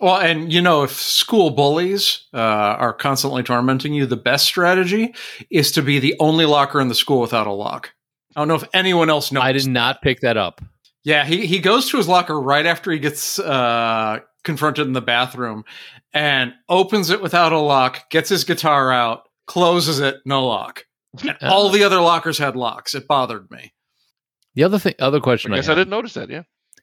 Well, 0.00 0.16
and 0.16 0.50
you 0.50 0.62
know, 0.62 0.82
if 0.82 0.92
school 0.92 1.50
bullies 1.50 2.26
uh, 2.32 2.38
are 2.38 2.94
constantly 2.94 3.42
tormenting 3.42 3.92
you, 3.92 4.06
the 4.06 4.16
best 4.16 4.46
strategy 4.46 5.14
is 5.50 5.72
to 5.72 5.82
be 5.82 5.98
the 5.98 6.16
only 6.18 6.46
locker 6.46 6.80
in 6.80 6.88
the 6.88 6.94
school 6.94 7.20
without 7.20 7.46
a 7.46 7.52
lock. 7.52 7.92
I 8.34 8.40
don't 8.40 8.48
know 8.48 8.54
if 8.54 8.64
anyone 8.72 9.10
else 9.10 9.30
knows. 9.30 9.42
I 9.42 9.52
did 9.52 9.66
not 9.66 10.00
pick 10.00 10.20
that 10.20 10.38
up. 10.38 10.62
Yeah, 11.04 11.24
he, 11.24 11.46
he 11.46 11.58
goes 11.58 11.90
to 11.90 11.98
his 11.98 12.08
locker 12.08 12.40
right 12.40 12.64
after 12.64 12.90
he 12.90 12.98
gets 12.98 13.38
uh, 13.38 14.20
confronted 14.44 14.86
in 14.86 14.94
the 14.94 15.02
bathroom 15.02 15.64
and 16.14 16.54
opens 16.68 17.10
it 17.10 17.20
without 17.20 17.52
a 17.52 17.58
lock, 17.58 18.08
gets 18.10 18.30
his 18.30 18.44
guitar 18.44 18.90
out, 18.90 19.28
closes 19.46 20.00
it, 20.00 20.16
no 20.24 20.46
lock. 20.46 20.86
And 21.22 21.36
all 21.42 21.68
the 21.70 21.84
other 21.84 22.00
lockers 22.00 22.38
had 22.38 22.56
locks. 22.56 22.94
It 22.94 23.06
bothered 23.06 23.50
me. 23.50 23.72
The 24.54 24.64
other 24.64 24.78
thing, 24.78 24.94
other 24.98 25.20
question 25.20 25.52
I 25.52 25.56
I, 25.56 25.58
guess 25.58 25.68
I 25.68 25.72
had- 25.72 25.76
didn't 25.76 25.90
notice 25.90 26.14
that. 26.14 26.28
Yeah. 26.30 26.42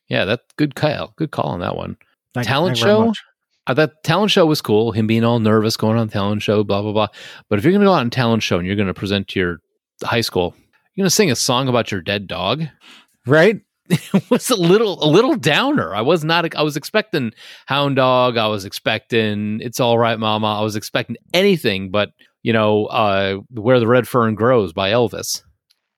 yeah, 0.10 0.26
that 0.26 0.42
good 0.58 0.76
call, 0.76 1.14
good 1.18 1.32
call 1.32 1.50
on 1.50 1.60
that 1.60 1.76
one. 1.76 1.98
thank- 2.34 2.48
talent 2.48 2.78
thank 2.78 2.86
you 2.86 2.92
show. 2.94 3.06
much. 3.08 3.24
Uh, 3.68 3.74
that 3.74 4.02
talent 4.04 4.32
show 4.32 4.46
was 4.46 4.62
cool. 4.62 4.94
Him 4.94 5.08
being 5.08 5.26
all 5.26 5.40
nervous 5.40 5.76
going 5.76 5.98
on 5.98 6.08
talent 6.08 6.42
show, 6.42 6.64
blah 6.64 6.82
blah 6.82 6.94
blah. 6.94 7.08
But 7.50 7.60
if 7.60 7.66
you're 7.66 7.74
going 7.74 7.82
to 7.82 7.88
go 7.88 7.94
out 7.94 8.00
on 8.00 8.10
talent 8.10 8.42
show 8.42 8.58
and 8.58 8.66
you're 8.66 8.78
going 8.78 8.88
to 8.88 8.94
present 8.94 9.28
to 9.30 9.40
your 9.40 9.58
high 10.04 10.22
school, 10.22 10.54
you're 10.96 11.04
going 11.04 11.10
to 11.10 11.16
sing 11.16 11.30
a 11.32 11.36
song 11.36 11.68
about 11.68 11.92
your 11.92 12.02
dead 12.02 12.28
dog. 12.28 12.64
Right? 13.26 13.60
it 13.90 14.30
was 14.30 14.50
a 14.50 14.56
little 14.56 15.04
a 15.04 15.10
little 15.10 15.36
downer. 15.36 15.94
I 15.94 16.00
was 16.02 16.24
not. 16.24 16.56
I 16.56 16.62
was 16.64 16.78
expecting 16.78 17.34
Hound 17.66 17.98
Dog. 17.98 18.38
I 18.38 18.48
was 18.48 18.64
expecting 18.64 19.60
It's 19.62 19.82
All 19.82 19.98
Right, 19.98 20.18
Mama. 20.18 20.60
I 20.60 20.62
was 20.62 20.76
expecting 20.78 21.18
anything 21.34 21.92
but 21.92 22.12
you 22.44 22.54
know 22.54 22.86
uh, 22.86 23.38
Where 23.50 23.80
the 23.82 23.88
Red 23.88 24.08
Fern 24.08 24.36
Grows 24.36 24.72
by 24.72 24.92
Elvis. 24.92 25.42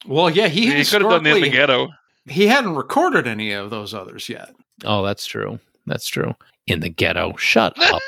Well, 0.07 0.29
yeah, 0.29 0.47
he, 0.47 0.67
He 0.73 0.83
could 0.85 1.01
have 1.01 1.11
done 1.11 1.25
it 1.25 1.35
in 1.37 1.43
the 1.43 1.49
ghetto. 1.49 1.89
He 2.25 2.47
hadn't 2.47 2.75
recorded 2.75 3.27
any 3.27 3.51
of 3.53 3.69
those 3.69 3.93
others 3.93 4.29
yet. 4.29 4.53
Oh, 4.85 5.03
that's 5.03 5.25
true. 5.25 5.59
That's 5.87 6.07
true. 6.07 6.35
In 6.67 6.79
the 6.79 6.89
ghetto. 6.89 7.35
Shut 7.37 7.73
up. 7.91 8.01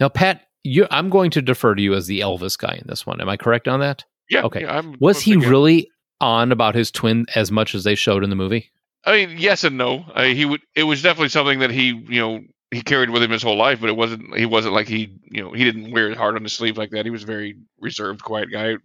now, 0.00 0.08
Pat, 0.08 0.42
you, 0.62 0.86
I'm 0.90 1.10
going 1.10 1.30
to 1.32 1.42
defer 1.42 1.74
to 1.74 1.82
you 1.82 1.94
as 1.94 2.06
the 2.06 2.20
Elvis 2.20 2.58
guy 2.58 2.74
in 2.80 2.84
this 2.86 3.06
one. 3.06 3.20
Am 3.20 3.28
I 3.28 3.36
correct 3.36 3.68
on 3.68 3.80
that? 3.80 4.04
Yeah. 4.30 4.42
Okay. 4.42 4.62
yeah, 4.62 4.78
I'm, 4.78 4.96
Was 5.00 5.18
I'm 5.18 5.22
he 5.22 5.32
thinking- 5.32 5.50
really 5.50 5.90
on 6.20 6.52
about 6.52 6.74
his 6.74 6.90
twin 6.90 7.26
as 7.34 7.50
much 7.50 7.74
as 7.74 7.84
they 7.84 7.94
showed 7.94 8.24
in 8.24 8.30
the 8.30 8.36
movie? 8.36 8.70
I 9.06 9.26
mean, 9.26 9.36
yes 9.38 9.64
and 9.64 9.76
no. 9.76 10.04
I, 10.14 10.28
he 10.28 10.46
would. 10.46 10.62
It 10.74 10.84
was 10.84 11.02
definitely 11.02 11.28
something 11.28 11.58
that 11.58 11.70
he, 11.70 11.88
you 12.08 12.18
know, 12.20 12.40
he 12.70 12.80
carried 12.80 13.10
with 13.10 13.22
him 13.22 13.30
his 13.30 13.42
whole 13.42 13.56
life. 13.56 13.78
But 13.78 13.90
it 13.90 13.96
wasn't. 13.96 14.34
He 14.34 14.46
wasn't 14.46 14.72
like 14.72 14.88
he, 14.88 15.14
you 15.30 15.42
know, 15.42 15.52
he 15.52 15.62
didn't 15.62 15.90
wear 15.92 16.08
it 16.08 16.16
hard 16.16 16.36
on 16.36 16.42
his 16.42 16.54
sleeve 16.54 16.78
like 16.78 16.88
that. 16.92 17.04
He 17.04 17.10
was 17.10 17.22
a 17.24 17.26
very 17.26 17.54
reserved, 17.78 18.22
quiet 18.22 18.48
guy. 18.50 18.76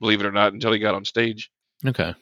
Believe 0.00 0.20
it 0.20 0.26
or 0.26 0.32
not, 0.32 0.52
until 0.52 0.72
he 0.72 0.78
got 0.78 0.94
on 0.94 1.04
stage. 1.04 1.50
Okay. 1.84 2.14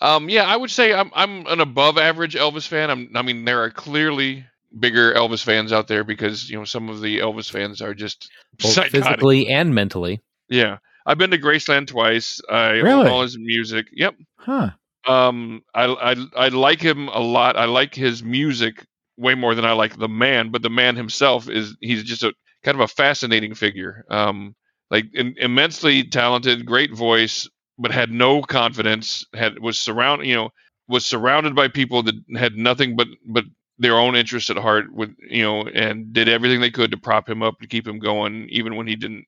Um, 0.00 0.28
yeah, 0.28 0.44
I 0.44 0.56
would 0.56 0.70
say 0.70 0.92
I'm 0.92 1.10
I'm 1.14 1.46
an 1.46 1.60
above 1.60 1.98
average 1.98 2.34
Elvis 2.34 2.66
fan. 2.68 2.90
I'm, 2.90 3.10
I 3.14 3.22
mean, 3.22 3.44
there 3.44 3.62
are 3.62 3.70
clearly 3.70 4.44
bigger 4.78 5.14
Elvis 5.14 5.42
fans 5.42 5.72
out 5.72 5.88
there 5.88 6.04
because 6.04 6.50
you 6.50 6.58
know 6.58 6.64
some 6.64 6.88
of 6.88 7.00
the 7.00 7.18
Elvis 7.20 7.50
fans 7.50 7.80
are 7.80 7.94
just 7.94 8.30
physically 8.60 9.48
and 9.48 9.74
mentally. 9.74 10.22
Yeah, 10.48 10.78
I've 11.06 11.18
been 11.18 11.30
to 11.30 11.38
Graceland 11.38 11.86
twice. 11.86 12.40
I 12.50 12.72
Really? 12.72 13.08
all 13.08 13.22
his 13.22 13.38
music. 13.38 13.86
Yep. 13.92 14.16
Huh. 14.36 14.70
Um, 15.06 15.62
I 15.74 15.84
I 15.86 16.16
I 16.36 16.48
like 16.48 16.80
him 16.80 17.08
a 17.08 17.20
lot. 17.20 17.56
I 17.56 17.64
like 17.64 17.94
his 17.94 18.22
music 18.22 18.84
way 19.16 19.34
more 19.34 19.54
than 19.54 19.64
I 19.64 19.72
like 19.72 19.96
the 19.98 20.08
man. 20.08 20.50
But 20.50 20.62
the 20.62 20.70
man 20.70 20.96
himself 20.96 21.48
is 21.48 21.76
he's 21.80 22.02
just 22.02 22.22
a 22.22 22.34
kind 22.62 22.74
of 22.74 22.80
a 22.80 22.88
fascinating 22.88 23.54
figure. 23.54 24.04
Um, 24.10 24.54
like 24.90 25.06
in, 25.14 25.34
immensely 25.38 26.04
talented, 26.04 26.66
great 26.66 26.94
voice, 26.94 27.48
but 27.78 27.92
had 27.92 28.10
no 28.10 28.42
confidence. 28.42 29.24
Had 29.34 29.58
was 29.58 29.78
surrounded, 29.78 30.26
you 30.26 30.34
know, 30.34 30.50
was 30.88 31.04
surrounded 31.04 31.54
by 31.54 31.68
people 31.68 32.02
that 32.04 32.14
had 32.36 32.56
nothing 32.56 32.96
but 32.96 33.08
but 33.26 33.44
their 33.78 33.98
own 33.98 34.16
interests 34.16 34.50
at 34.50 34.56
heart 34.56 34.92
with 34.92 35.14
you 35.28 35.42
know 35.42 35.62
and 35.62 36.12
did 36.12 36.28
everything 36.28 36.60
they 36.60 36.70
could 36.70 36.90
to 36.90 36.96
prop 36.96 37.28
him 37.28 37.42
up 37.42 37.58
to 37.60 37.66
keep 37.66 37.86
him 37.86 37.98
going 37.98 38.48
even 38.50 38.76
when 38.76 38.86
he 38.86 38.96
didn't 38.96 39.24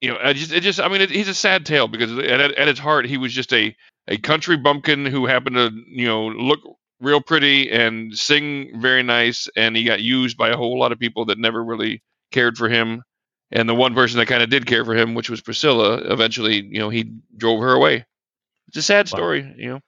you 0.00 0.10
know 0.10 0.18
I 0.22 0.32
just 0.32 0.52
it 0.52 0.60
just 0.60 0.80
I 0.80 0.88
mean 0.88 1.00
it, 1.00 1.10
he's 1.10 1.28
a 1.28 1.34
sad 1.34 1.66
tale 1.66 1.88
because 1.88 2.16
at, 2.18 2.40
at 2.40 2.68
its 2.68 2.80
heart 2.80 3.06
he 3.06 3.16
was 3.16 3.32
just 3.32 3.52
a 3.52 3.74
a 4.06 4.18
country 4.18 4.56
bumpkin 4.56 5.04
who 5.04 5.26
happened 5.26 5.56
to 5.56 5.70
you 5.88 6.06
know 6.06 6.28
look 6.28 6.60
real 7.00 7.20
pretty 7.20 7.70
and 7.70 8.16
sing 8.16 8.80
very 8.80 9.02
nice 9.02 9.48
and 9.56 9.76
he 9.76 9.84
got 9.84 10.00
used 10.00 10.36
by 10.36 10.50
a 10.50 10.56
whole 10.56 10.78
lot 10.78 10.92
of 10.92 10.98
people 10.98 11.24
that 11.24 11.38
never 11.38 11.64
really 11.64 12.02
cared 12.30 12.56
for 12.56 12.68
him 12.68 13.02
and 13.50 13.68
the 13.68 13.74
one 13.74 13.94
person 13.94 14.18
that 14.18 14.26
kind 14.26 14.42
of 14.42 14.50
did 14.50 14.66
care 14.66 14.84
for 14.84 14.94
him 14.94 15.14
which 15.14 15.30
was 15.30 15.40
Priscilla 15.40 15.96
eventually 16.12 16.64
you 16.64 16.78
know 16.78 16.90
he 16.90 17.12
drove 17.36 17.60
her 17.60 17.72
away 17.72 18.04
it's 18.68 18.76
a 18.76 18.82
sad 18.82 19.08
story 19.08 19.54
you 19.56 19.68
know 19.70 19.80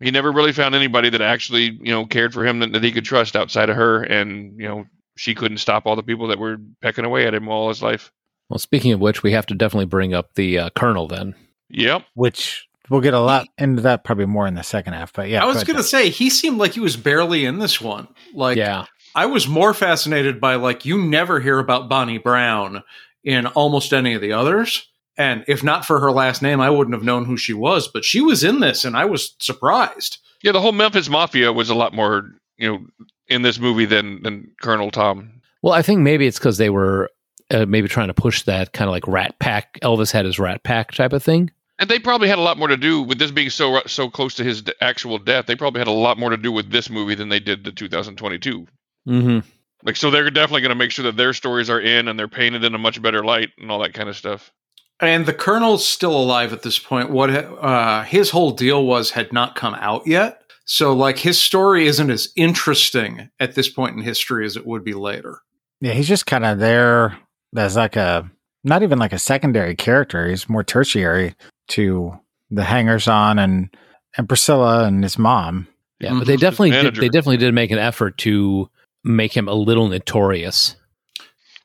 he 0.00 0.10
never 0.10 0.32
really 0.32 0.52
found 0.52 0.74
anybody 0.74 1.10
that 1.10 1.20
actually 1.20 1.78
you 1.82 1.92
know 1.92 2.06
cared 2.06 2.32
for 2.32 2.46
him 2.46 2.60
that, 2.60 2.72
that 2.72 2.82
he 2.82 2.92
could 2.92 3.04
trust 3.04 3.36
outside 3.36 3.70
of 3.70 3.76
her 3.76 4.02
and 4.02 4.58
you 4.60 4.68
know 4.68 4.84
she 5.16 5.34
couldn't 5.34 5.58
stop 5.58 5.86
all 5.86 5.96
the 5.96 6.02
people 6.02 6.28
that 6.28 6.38
were 6.38 6.56
pecking 6.80 7.04
away 7.04 7.26
at 7.26 7.34
him 7.34 7.48
all 7.48 7.68
his 7.68 7.82
life 7.82 8.10
Well, 8.48 8.58
speaking 8.58 8.92
of 8.92 9.00
which, 9.00 9.22
we 9.22 9.32
have 9.32 9.46
to 9.46 9.54
definitely 9.54 9.86
bring 9.86 10.14
up 10.14 10.34
the 10.34 10.58
uh, 10.58 10.70
Colonel 10.70 11.06
then. 11.06 11.34
yep 11.68 12.04
Which 12.14 12.66
we'll 12.90 13.00
get 13.00 13.14
a 13.14 13.20
lot 13.20 13.46
into 13.56 13.82
that 13.82 14.04
probably 14.04 14.26
more 14.26 14.46
in 14.46 14.54
the 14.54 14.62
second 14.62 14.92
half. 14.94 15.12
But 15.12 15.28
yeah, 15.28 15.42
I 15.42 15.46
was 15.46 15.64
going 15.64 15.76
to 15.76 15.82
say 15.82 16.10
he 16.10 16.28
seemed 16.28 16.58
like 16.58 16.72
he 16.72 16.80
was 16.80 16.96
barely 16.96 17.44
in 17.44 17.58
this 17.58 17.80
one. 17.80 18.08
Like, 18.34 18.56
yeah. 18.56 18.86
I 19.14 19.26
was 19.26 19.48
more 19.48 19.74
fascinated 19.74 20.40
by 20.40 20.54
like 20.56 20.84
you 20.84 20.98
never 21.02 21.40
hear 21.40 21.58
about 21.58 21.88
Bonnie 21.88 22.18
Brown 22.18 22.82
in 23.24 23.46
almost 23.46 23.92
any 23.92 24.14
of 24.14 24.20
the 24.20 24.32
others. 24.32 24.86
And 25.16 25.44
if 25.48 25.62
not 25.62 25.84
for 25.84 26.00
her 26.00 26.10
last 26.12 26.40
name, 26.40 26.60
I 26.60 26.70
wouldn't 26.70 26.94
have 26.94 27.04
known 27.04 27.24
who 27.26 27.36
she 27.36 27.52
was. 27.52 27.88
But 27.88 28.04
she 28.04 28.20
was 28.20 28.42
in 28.42 28.60
this, 28.60 28.84
and 28.84 28.96
I 28.96 29.04
was 29.04 29.34
surprised. 29.38 30.18
yeah 30.42 30.52
the 30.52 30.60
whole 30.60 30.72
memphis 30.72 31.08
mafia 31.08 31.52
was 31.52 31.68
a 31.70 31.74
lot 31.74 31.92
more 31.94 32.30
you 32.56 32.68
know 32.70 32.86
in 33.28 33.42
this 33.42 33.58
movie 33.58 33.84
than 33.86 34.22
than 34.22 34.50
colonel 34.62 34.90
tom 34.90 35.40
Well, 35.62 35.74
I 35.74 35.82
think 35.82 36.00
maybe 36.00 36.26
it's 36.26 36.38
because 36.38 36.58
they 36.58 36.70
were 36.70 37.10
uh, 37.50 37.66
maybe 37.66 37.88
trying 37.88 38.08
to 38.08 38.14
push 38.14 38.42
that 38.42 38.72
kind 38.72 38.88
of 38.88 38.92
like 38.92 39.06
Rat 39.08 39.38
Pack. 39.40 39.78
Elvis 39.80 40.12
had 40.12 40.24
his 40.24 40.38
Rat 40.38 40.62
Pack 40.62 40.92
type 40.92 41.12
of 41.12 41.22
thing. 41.22 41.50
and 41.78 41.90
they 41.90 41.98
probably 41.98 42.28
had 42.28 42.38
a 42.38 42.42
lot 42.42 42.56
more 42.58 42.68
to 42.68 42.76
do 42.76 43.02
with 43.02 43.18
this 43.18 43.30
being 43.32 43.50
so 43.50 43.80
so 43.86 44.08
close 44.08 44.34
to 44.36 44.44
his 44.44 44.62
actual 44.80 45.18
death 45.18 45.46
they 45.46 45.56
probably 45.56 45.80
had 45.80 45.88
a 45.88 46.02
lot 46.06 46.16
more 46.18 46.30
to 46.30 46.36
do 46.36 46.52
with 46.52 46.70
this 46.70 46.88
movie 46.88 47.14
than 47.16 47.28
they 47.28 47.40
did 47.40 47.64
the 47.64 47.72
2022 47.72 48.66
Mm-hmm. 49.08 49.46
like 49.84 49.96
so 49.96 50.10
they're 50.10 50.30
definitely 50.30 50.60
going 50.60 50.70
to 50.70 50.74
make 50.74 50.90
sure 50.90 51.04
that 51.04 51.16
their 51.16 51.32
stories 51.32 51.70
are 51.70 51.80
in 51.80 52.06
and 52.06 52.18
they're 52.18 52.28
painted 52.28 52.64
in 52.64 52.74
a 52.74 52.78
much 52.78 53.00
better 53.00 53.24
light 53.24 53.50
and 53.58 53.70
all 53.70 53.78
that 53.80 53.94
kind 53.94 54.08
of 54.08 54.16
stuff 54.16 54.52
And 55.00 55.24
the 55.24 55.32
Colonel's 55.32 55.88
still 55.88 56.14
alive 56.14 56.52
at 56.52 56.62
this 56.62 56.78
point. 56.78 57.10
What 57.10 57.30
uh, 57.30 58.02
his 58.02 58.28
whole 58.30 58.50
deal 58.50 58.84
was 58.84 59.10
had 59.10 59.32
not 59.32 59.54
come 59.56 59.74
out 59.74 60.06
yet. 60.06 60.42
So, 60.66 60.92
like, 60.92 61.18
his 61.18 61.40
story 61.40 61.86
isn't 61.86 62.10
as 62.10 62.28
interesting 62.36 63.30
at 63.40 63.54
this 63.54 63.68
point 63.68 63.96
in 63.96 64.02
history 64.02 64.44
as 64.44 64.56
it 64.56 64.66
would 64.66 64.84
be 64.84 64.92
later. 64.92 65.40
Yeah, 65.80 65.92
he's 65.94 66.06
just 66.06 66.26
kind 66.26 66.44
of 66.44 66.58
there 66.58 67.16
as 67.56 67.74
like 67.76 67.96
a 67.96 68.30
not 68.62 68.82
even 68.82 68.98
like 68.98 69.14
a 69.14 69.18
secondary 69.18 69.74
character. 69.74 70.28
He's 70.28 70.48
more 70.48 70.62
tertiary 70.62 71.34
to 71.68 72.12
the 72.50 72.64
hangers 72.64 73.08
on 73.08 73.38
and 73.38 73.74
and 74.16 74.28
Priscilla 74.28 74.84
and 74.84 75.02
his 75.02 75.18
mom. 75.18 75.66
Yeah, 75.98 76.18
but 76.18 76.26
they 76.26 76.36
definitely 76.36 76.70
did, 76.70 76.96
they 76.96 77.08
definitely 77.08 77.38
did 77.38 77.54
make 77.54 77.70
an 77.70 77.78
effort 77.78 78.18
to 78.18 78.68
make 79.04 79.36
him 79.36 79.48
a 79.48 79.54
little 79.54 79.88
notorious. 79.88 80.76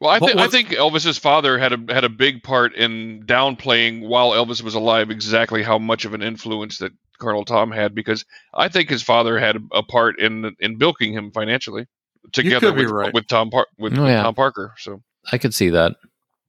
Well, 0.01 0.09
I, 0.11 0.19
What 0.19 0.33
thi- 0.33 0.39
I 0.39 0.47
think 0.47 0.69
Elvis's 0.69 1.17
father 1.17 1.57
had 1.57 1.71
a 1.73 1.93
had 1.93 2.03
a 2.03 2.09
big 2.09 2.43
part 2.43 2.75
in 2.75 3.23
downplaying 3.25 4.07
while 4.07 4.31
Elvis 4.31 4.61
was 4.61 4.75
alive 4.75 5.09
exactly 5.09 5.63
how 5.63 5.77
much 5.79 6.03
of 6.05 6.13
an 6.13 6.21
influence 6.21 6.79
that 6.79 6.91
Colonel 7.19 7.45
Tom 7.45 7.71
had 7.71 7.95
because 7.95 8.25
I 8.53 8.67
think 8.67 8.89
his 8.89 9.01
father 9.01 9.39
had 9.39 9.57
a 9.71 9.83
part 9.83 10.19
in 10.19 10.53
in 10.59 10.77
bilking 10.77 11.13
him 11.13 11.31
financially 11.31 11.87
together 12.33 12.73
with, 12.73 12.89
right. 12.89 13.13
with 13.13 13.27
Tom 13.27 13.49
Par- 13.49 13.67
with, 13.77 13.97
Oh, 13.97 14.01
with 14.01 14.11
yeah. 14.11 14.23
Tom 14.23 14.35
Parker. 14.35 14.73
So 14.77 15.01
I 15.31 15.37
could 15.37 15.53
see 15.53 15.69
that. 15.69 15.95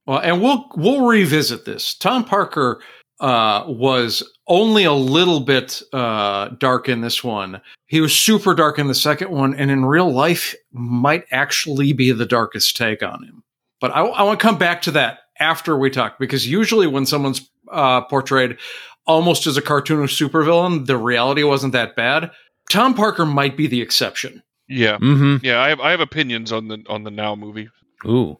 Well, 0.05 0.19
and 0.19 0.41
we'll 0.41 0.69
we'll 0.75 1.05
revisit 1.07 1.63
this. 1.63 1.95
Tom 1.95 2.25
Parker 2.25 2.81
uh, 3.21 3.63
was 3.67 4.23
only 4.47 4.83
a 4.85 4.93
little 4.93 5.39
bit 5.39 5.81
uh, 5.93 6.49
dark 6.57 6.87
in 6.89 7.01
this 7.01 7.23
one. 7.23 7.61
He 7.87 8.01
was 8.01 8.15
super 8.15 8.53
dark 8.53 8.79
in 8.79 8.87
the 8.87 8.95
second 8.95 9.29
one, 9.31 9.53
and 9.55 9.69
in 9.71 9.85
real 9.85 10.11
life, 10.11 10.55
might 10.71 11.25
actually 11.31 11.93
be 11.93 12.11
the 12.11 12.25
darkest 12.25 12.75
take 12.77 13.01
on 13.03 13.23
him. 13.23 13.43
But 13.79 13.91
I, 13.95 14.01
I 14.01 14.23
want 14.23 14.39
to 14.39 14.45
come 14.45 14.57
back 14.57 14.81
to 14.83 14.91
that 14.91 15.19
after 15.39 15.77
we 15.77 15.89
talk, 15.89 16.17
because 16.19 16.47
usually 16.47 16.87
when 16.87 17.05
someone's 17.05 17.49
uh, 17.71 18.01
portrayed 18.01 18.57
almost 19.05 19.47
as 19.47 19.55
a 19.57 19.61
cartoon 19.61 20.01
of 20.03 20.09
supervillain, 20.09 20.85
the 20.85 20.97
reality 20.97 21.43
wasn't 21.43 21.73
that 21.73 21.95
bad. 21.95 22.31
Tom 22.69 22.93
Parker 22.93 23.25
might 23.25 23.55
be 23.55 23.67
the 23.67 23.81
exception. 23.81 24.43
yeah, 24.67 24.97
Mm-hmm. 24.97 25.45
yeah, 25.45 25.61
I 25.61 25.69
have 25.69 25.79
I 25.79 25.91
have 25.91 25.99
opinions 26.01 26.51
on 26.51 26.67
the 26.67 26.83
on 26.89 27.03
the 27.03 27.11
Now 27.11 27.35
movie. 27.35 27.69
Ooh. 28.05 28.37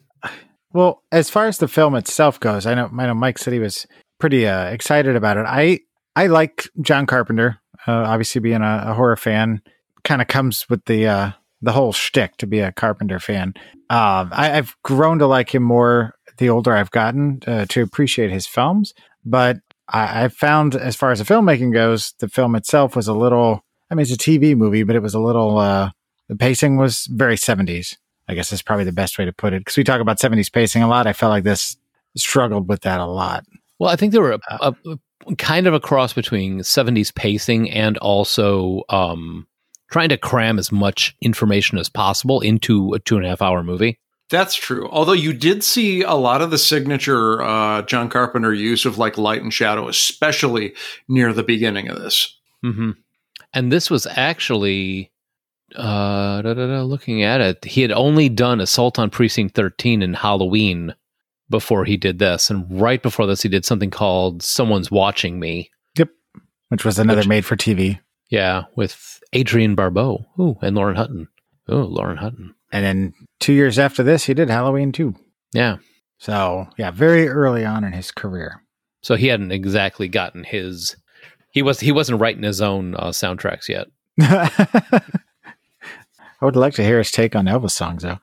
Well, 0.74 1.03
as 1.12 1.30
far 1.30 1.47
as 1.47 1.58
the 1.60 1.68
film 1.70 1.95
itself 1.95 2.39
goes, 2.39 2.66
I 2.66 2.74
know 2.76 2.89
I 2.97 3.05
know 3.08 3.14
Mike 3.14 3.38
said 3.38 3.53
he 3.53 3.60
was 3.60 3.88
pretty 4.20 4.45
uh, 4.45 4.66
excited 4.66 5.16
about 5.16 5.38
it. 5.38 5.45
I 5.47 5.80
I 6.18 6.26
like 6.26 6.68
John 6.82 7.05
Carpenter. 7.05 7.59
Uh, 7.86 7.91
obviously, 7.91 8.41
being 8.41 8.63
a, 8.63 8.86
a 8.88 8.93
horror 8.95 9.15
fan, 9.15 9.61
kind 10.03 10.20
of 10.20 10.28
comes 10.28 10.68
with 10.68 10.84
the 10.86 11.05
uh, 11.05 11.32
the 11.61 11.74
whole 11.74 11.93
shtick 11.93 12.38
to 12.38 12.47
be 12.47 12.57
a 12.59 12.72
Carpenter 12.72 13.20
fan. 13.20 13.53
Um, 13.91 14.32
I, 14.34 14.57
I've 14.57 14.76
grown 14.82 15.20
to 15.20 15.28
like 15.28 15.53
him 15.53 15.61
more 15.61 16.15
the 16.39 16.49
older 16.49 16.74
I've 16.74 16.89
gotten 16.89 17.41
uh, 17.45 17.65
to 17.70 17.84
appreciate 17.84 18.32
his 18.32 18.47
films. 18.47 18.95
But 19.26 19.57
I, 19.88 20.24
I 20.24 20.28
found, 20.30 20.74
as 20.74 20.95
far 20.95 21.11
as 21.11 21.20
the 21.20 21.26
filmmaking 21.26 21.72
goes, 21.72 22.15
the 22.18 22.28
film 22.28 22.55
itself 22.55 22.95
was 22.95 23.07
a 23.07 23.13
little. 23.13 23.63
I 23.91 23.95
mean, 23.95 24.01
it's 24.01 24.11
a 24.11 24.18
TV 24.18 24.57
movie, 24.57 24.82
but 24.82 24.95
it 24.95 25.03
was 25.03 25.13
a 25.13 25.20
little. 25.20 25.59
Uh, 25.59 25.91
the 26.30 26.36
pacing 26.36 26.78
was 26.78 27.05
very 27.11 27.38
seventies. 27.38 27.95
I 28.28 28.34
guess 28.34 28.49
that's 28.49 28.63
probably 28.63 28.86
the 28.86 28.91
best 28.91 29.20
way 29.20 29.26
to 29.26 29.34
put 29.34 29.53
it. 29.53 29.59
Because 29.59 29.78
we 29.78 29.84
talk 29.84 30.01
about 30.01 30.18
70s 30.18 30.51
pacing 30.51 30.82
a 30.82 30.88
lot. 30.88 31.05
I 31.05 31.13
felt 31.13 31.30
like 31.30 31.43
this 31.43 31.78
struggled 32.15 32.68
with 32.68 32.82
that 32.82 32.99
a 32.99 33.05
lot. 33.05 33.45
Well, 33.80 33.91
I 33.91 33.95
think 33.95 34.11
there 34.11 34.22
were 34.22 34.34
a, 34.34 34.39
a, 34.49 34.76
a 34.88 34.99
kind 35.36 35.67
of 35.67 35.73
a 35.73 35.80
cross 35.80 36.13
between 36.13 36.59
70s 36.59 37.13
pacing 37.13 37.69
and 37.69 37.97
also 37.97 38.84
um, 38.89 39.47
trying 39.91 40.09
to 40.09 40.17
cram 40.17 40.59
as 40.59 40.71
much 40.71 41.15
information 41.21 41.78
as 41.78 41.89
possible 41.89 42.41
into 42.41 42.93
a 42.93 42.99
two 42.99 43.17
and 43.17 43.25
a 43.25 43.30
half 43.30 43.41
hour 43.41 43.63
movie. 43.63 43.99
That's 44.30 44.55
true. 44.55 44.89
Although 44.89 45.13
you 45.13 45.32
did 45.32 45.63
see 45.63 46.01
a 46.01 46.13
lot 46.13 46.41
of 46.41 46.51
the 46.51 46.57
signature 46.57 47.41
uh, 47.41 47.84
John 47.84 48.09
Carpenter 48.09 48.53
use 48.53 48.86
of 48.86 48.97
like 48.97 49.17
light 49.17 49.41
and 49.41 49.53
shadow, 49.53 49.88
especially 49.88 50.73
near 51.07 51.32
the 51.32 51.43
beginning 51.43 51.88
of 51.88 51.97
this. 51.97 52.38
Mm-hmm. 52.63 52.91
And 53.53 53.71
this 53.71 53.89
was 53.89 54.05
actually, 54.05 55.11
uh, 55.75 56.41
da, 56.41 56.53
da, 56.53 56.67
da, 56.67 56.82
looking 56.84 57.23
at 57.23 57.39
it, 57.39 57.63
he 57.63 57.82
had 57.82 57.93
only 57.93 58.28
done 58.28 58.59
Assault 58.59 58.99
on 58.99 59.09
Precinct 59.09 59.55
13 59.55 60.01
and 60.01 60.15
Halloween 60.15 60.93
before 61.50 61.86
he 61.86 61.98
did 61.98 62.20
this. 62.20 62.50
And 62.50 62.66
right 62.82 63.02
before 63.02 63.26
this, 63.26 63.41
he 63.41 63.50
did 63.50 63.66
something 63.66 63.89
called 63.89 64.43
Someone's 64.43 64.91
Watching 64.91 65.39
Me. 65.39 65.70
Yep. 65.98 66.10
Which 66.70 66.84
was 66.86 67.00
another 67.00 67.22
Which- 67.22 67.28
made 67.28 67.45
for 67.45 67.56
TV. 67.56 68.00
Yeah, 68.30 68.64
with 68.76 69.22
Adrienne 69.34 69.76
Barbeau. 69.76 70.26
Ooh, 70.39 70.58
and 70.62 70.76
Lauren 70.76 70.98
Hutton. 70.98 71.30
Oh, 71.70 71.84
Lauren 71.84 72.18
Hutton. 72.18 72.54
And 72.74 72.84
then 72.84 73.14
two 73.39 73.54
years 73.54 73.80
after 73.80 74.04
this, 74.04 74.26
he 74.26 74.34
did 74.34 74.50
Halloween 74.50 74.91
too. 74.91 75.16
Yeah. 75.54 75.78
So, 76.18 76.68
yeah, 76.78 76.91
very 76.91 77.30
early 77.30 77.64
on 77.64 77.86
in 77.86 77.93
his 77.93 78.12
career. 78.12 78.64
So 79.02 79.16
he 79.16 79.28
hadn't 79.28 79.52
exactly 79.54 80.10
gotten 80.10 80.43
his. 80.43 80.98
He 81.52 81.62
was 81.62 81.80
he 81.80 81.93
wasn't 81.93 82.20
writing 82.20 82.43
his 82.43 82.62
own 82.62 82.95
uh, 82.95 83.10
soundtracks 83.10 83.70
yet. 83.70 83.88
I 84.20 85.02
would 86.41 86.56
like 86.56 86.74
to 86.76 86.84
hear 86.84 86.98
his 86.98 87.12
take 87.12 87.36
on 87.36 87.45
Elvis 87.45 87.72
songs, 87.72 88.04
though. 88.04 88.20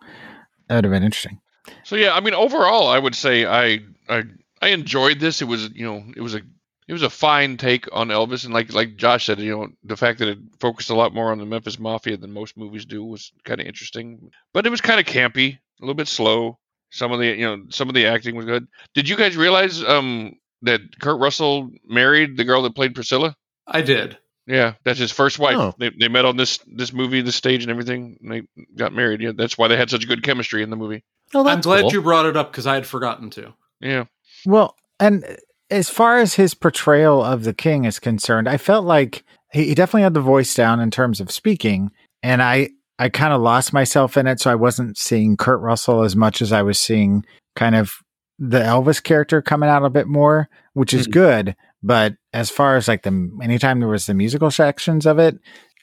That 0.68 0.77
would 0.77 0.85
have 0.85 0.93
been 0.93 1.03
interesting. 1.03 1.41
So 1.84 1.96
yeah, 1.96 2.14
I 2.14 2.20
mean 2.20 2.34
overall, 2.34 2.88
I 2.88 2.98
would 2.98 3.14
say 3.14 3.46
I 3.46 3.80
I 4.08 4.24
I 4.60 4.68
enjoyed 4.68 5.20
this. 5.20 5.42
It 5.42 5.46
was 5.46 5.70
you 5.70 5.84
know 5.84 6.04
it 6.16 6.20
was 6.20 6.34
a 6.34 6.42
it 6.86 6.92
was 6.92 7.02
a 7.02 7.10
fine 7.10 7.56
take 7.56 7.88
on 7.92 8.08
Elvis, 8.08 8.44
and 8.44 8.52
like 8.52 8.72
like 8.72 8.96
Josh 8.96 9.26
said, 9.26 9.38
you 9.38 9.56
know 9.56 9.68
the 9.82 9.96
fact 9.96 10.18
that 10.18 10.28
it 10.28 10.38
focused 10.60 10.90
a 10.90 10.94
lot 10.94 11.14
more 11.14 11.32
on 11.32 11.38
the 11.38 11.46
Memphis 11.46 11.78
Mafia 11.78 12.16
than 12.16 12.32
most 12.32 12.56
movies 12.56 12.84
do 12.84 13.04
was 13.04 13.32
kind 13.44 13.60
of 13.60 13.66
interesting. 13.66 14.30
But 14.52 14.66
it 14.66 14.70
was 14.70 14.80
kind 14.80 15.00
of 15.00 15.06
campy, 15.06 15.54
a 15.54 15.58
little 15.80 15.94
bit 15.94 16.08
slow. 16.08 16.58
Some 16.90 17.12
of 17.12 17.20
the 17.20 17.26
you 17.26 17.46
know 17.46 17.64
some 17.70 17.88
of 17.88 17.94
the 17.94 18.06
acting 18.06 18.36
was 18.36 18.46
good. 18.46 18.66
Did 18.94 19.08
you 19.08 19.16
guys 19.16 19.36
realize 19.36 19.82
um 19.82 20.34
that 20.62 20.80
Kurt 21.00 21.20
Russell 21.20 21.70
married 21.86 22.36
the 22.36 22.44
girl 22.44 22.62
that 22.62 22.74
played 22.74 22.94
Priscilla? 22.94 23.36
I 23.66 23.82
did. 23.82 24.18
Yeah, 24.46 24.74
that's 24.84 24.98
his 24.98 25.10
first 25.10 25.38
wife. 25.38 25.56
Oh. 25.56 25.74
They, 25.78 25.90
they 25.98 26.08
met 26.08 26.26
on 26.26 26.36
this 26.36 26.58
this 26.66 26.92
movie, 26.92 27.22
the 27.22 27.32
stage, 27.32 27.62
and 27.62 27.70
everything. 27.70 28.18
And 28.22 28.30
they 28.30 28.42
got 28.76 28.92
married. 28.92 29.22
Yeah, 29.22 29.32
that's 29.34 29.56
why 29.56 29.68
they 29.68 29.76
had 29.76 29.88
such 29.88 30.06
good 30.06 30.22
chemistry 30.22 30.62
in 30.62 30.70
the 30.70 30.76
movie. 30.76 31.02
Oh, 31.35 31.47
I'm 31.47 31.61
glad 31.61 31.93
you 31.93 32.01
brought 32.03 32.26
it 32.26 32.37
up 32.37 32.51
because 32.53 32.66
I 32.66 32.74
had 32.74 32.87
forgotten 32.87 33.30
to. 33.30 33.55
Yeah. 33.80 34.05
Well, 34.47 34.76
and 35.01 35.24
as 35.70 35.91
far 35.91 36.18
as 36.18 36.35
his 36.35 36.55
portrayal 36.55 37.22
of 37.22 37.45
the 37.45 37.55
king 37.55 37.85
is 37.85 37.99
concerned, 37.99 38.49
I 38.49 38.57
felt 38.57 38.85
like 38.85 39.24
he, 39.53 39.64
he 39.68 39.74
definitely 39.74 40.03
had 40.03 40.14
the 40.14 40.20
voice 40.20 40.55
down 40.55 40.80
in 40.80 40.91
terms 40.91 41.20
of 41.20 41.30
speaking, 41.30 41.91
and 42.22 42.43
I 42.43 42.70
I 42.99 43.09
kind 43.09 43.32
of 43.32 43.41
lost 43.41 43.72
myself 43.72 44.16
in 44.16 44.26
it, 44.28 44.41
so 44.41 44.51
I 44.51 44.55
wasn't 44.55 44.97
seeing 44.97 45.37
Kurt 45.37 45.61
Russell 45.61 46.03
as 46.05 46.14
much 46.14 46.41
as 46.41 46.53
I 46.53 46.62
was 46.62 46.78
seeing 46.78 47.24
kind 47.57 47.74
of 47.74 47.95
the 48.39 48.61
Elvis 48.61 49.03
character 49.03 49.43
coming 49.43 49.68
out 49.68 49.85
a 49.85 49.91
bit 49.91 50.07
more, 50.07 50.49
which 50.74 50.95
is 50.95 51.09
Mhm. 51.09 51.12
good. 51.12 51.57
But 51.82 52.14
as 52.32 52.51
far 52.51 52.76
as 52.76 52.87
like 52.89 53.03
the 53.03 53.30
anytime 53.43 53.80
there 53.80 53.89
was 53.89 54.07
the 54.07 54.14
musical 54.14 54.51
sections 54.51 55.07
of 55.07 55.18
it, 55.18 55.39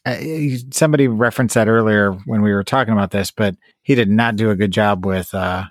uh, 0.05 0.17
somebody 0.71 1.07
referenced 1.07 1.55
that 1.55 1.67
earlier 1.67 2.13
when 2.25 2.41
we 2.41 2.51
were 2.53 2.63
talking 2.63 2.93
about 2.93 3.11
this, 3.11 3.29
but 3.31 3.55
he 3.83 3.95
did 3.95 4.09
not 4.09 4.35
do 4.35 4.49
a 4.49 4.55
good 4.55 4.71
job 4.71 5.05
with 5.05 5.33
uh, 5.33 5.65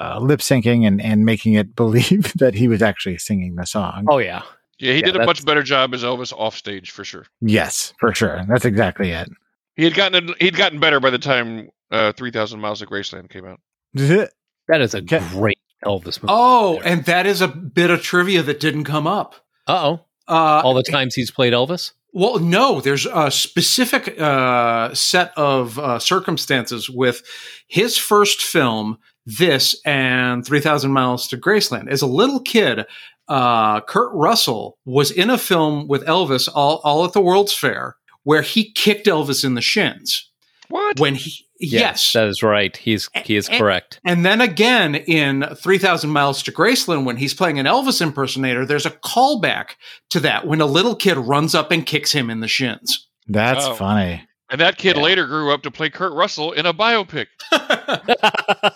uh, 0.00 0.18
lip 0.18 0.40
syncing 0.40 0.86
and, 0.86 1.00
and 1.00 1.24
making 1.24 1.54
it 1.54 1.74
believe 1.76 2.32
that 2.34 2.54
he 2.54 2.68
was 2.68 2.82
actually 2.82 3.18
singing 3.18 3.54
the 3.56 3.64
song. 3.66 4.06
Oh 4.08 4.18
yeah, 4.18 4.42
Yeah, 4.78 4.92
he 4.94 5.00
Yeah, 5.00 5.06
did 5.06 5.16
a 5.16 5.26
much 5.26 5.44
better 5.44 5.62
job 5.62 5.94
as 5.94 6.02
Elvis 6.02 6.32
off 6.32 6.56
stage 6.56 6.90
for 6.90 7.04
sure. 7.04 7.26
Yes, 7.40 7.94
for 8.00 8.14
sure. 8.14 8.44
That's 8.48 8.64
exactly 8.64 9.10
it. 9.10 9.28
He 9.76 9.84
had 9.84 9.94
gotten 9.94 10.34
he'd 10.40 10.56
gotten 10.56 10.80
better 10.80 11.00
by 11.00 11.10
the 11.10 11.18
time 11.18 11.70
uh, 11.90 12.12
Three 12.12 12.30
Thousand 12.30 12.60
Miles 12.60 12.82
of 12.82 12.88
Graceland 12.88 13.28
came 13.30 13.44
out. 13.46 13.60
that 13.94 14.80
is 14.80 14.94
a 14.94 14.98
Okay. 14.98 15.20
great 15.30 15.58
Elvis 15.84 16.20
movie. 16.22 16.28
Oh, 16.28 16.80
and 16.84 17.04
that 17.04 17.26
is 17.26 17.40
a 17.42 17.48
bit 17.48 17.90
of 17.90 18.02
trivia 18.02 18.42
that 18.42 18.58
didn't 18.60 18.84
come 18.84 19.06
up. 19.06 19.34
Uh 19.68 19.82
oh, 19.98 20.00
Uh, 20.28 20.62
all 20.64 20.74
the 20.74 20.82
times 20.82 21.14
he's 21.14 21.30
played 21.30 21.52
Elvis. 21.52 21.92
Well, 22.18 22.38
no, 22.38 22.80
there's 22.80 23.04
a 23.04 23.30
specific 23.30 24.18
uh, 24.18 24.94
set 24.94 25.32
of 25.36 25.78
uh, 25.78 25.98
circumstances 25.98 26.88
with 26.88 27.22
his 27.68 27.98
first 27.98 28.40
film, 28.40 28.96
this, 29.26 29.78
and 29.84 30.42
3,000 30.42 30.90
Miles 30.90 31.28
to 31.28 31.36
Graceland. 31.36 31.90
As 31.90 32.00
a 32.00 32.06
little 32.06 32.40
kid, 32.40 32.86
uh, 33.28 33.82
Kurt 33.82 34.14
Russell 34.14 34.78
was 34.86 35.10
in 35.10 35.28
a 35.28 35.36
film 35.36 35.88
with 35.88 36.06
Elvis 36.06 36.48
all, 36.54 36.80
all 36.84 37.04
at 37.04 37.12
the 37.12 37.20
World's 37.20 37.52
Fair 37.52 37.96
where 38.22 38.40
he 38.40 38.72
kicked 38.72 39.06
Elvis 39.06 39.44
in 39.44 39.52
the 39.52 39.60
shins. 39.60 40.32
What? 40.68 40.98
When 41.00 41.14
he, 41.14 41.46
yes. 41.60 42.12
that 42.12 42.26
is 42.28 42.42
right. 42.42 42.76
He's 42.76 43.08
he 43.24 43.36
is 43.36 43.48
And- 43.48 43.58
correct. 43.58 44.00
And 44.04 44.24
then 44.24 44.40
again 44.40 44.94
in 44.94 45.44
3000 45.62 46.10
Miles 46.10 46.42
to 46.44 46.52
Graceland, 46.52 47.04
when 47.04 47.16
he's 47.16 47.34
playing 47.34 47.58
an 47.58 47.66
Elvis 47.66 48.00
impersonator, 48.00 48.64
there's 48.66 48.86
a 48.86 48.90
callback 48.90 49.70
to 50.10 50.20
that 50.20 50.46
when 50.46 50.60
a 50.60 50.66
little 50.66 50.94
kid 50.96 51.16
runs 51.16 51.54
up 51.54 51.70
and 51.70 51.84
kicks 51.86 52.12
him 52.12 52.30
in 52.30 52.40
the 52.40 52.48
shins. 52.48 53.08
That's 53.28 53.64
Oh. 53.64 53.74
funny. 53.74 54.26
And 54.50 54.60
that 54.60 54.78
kid 54.78 54.96
Yeah. 54.96 55.02
later 55.02 55.26
grew 55.26 55.52
up 55.52 55.62
to 55.62 55.70
play 55.70 55.90
Kurt 55.90 56.12
Russell 56.12 56.52
in 56.52 56.66
a 56.66 56.72
biopic. 56.74 57.26
I- 57.52 58.72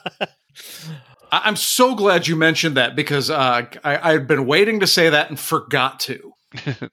I'm 1.32 1.56
so 1.56 1.94
glad 1.94 2.26
you 2.26 2.34
mentioned 2.36 2.76
that 2.76 2.96
because 2.96 3.30
uh, 3.30 3.62
I, 3.84 4.12
I've 4.12 4.26
been 4.26 4.46
waiting 4.46 4.80
to 4.80 4.86
say 4.86 5.10
that 5.10 5.28
and 5.30 5.38
forgot 5.38 6.00
to. 6.00 6.32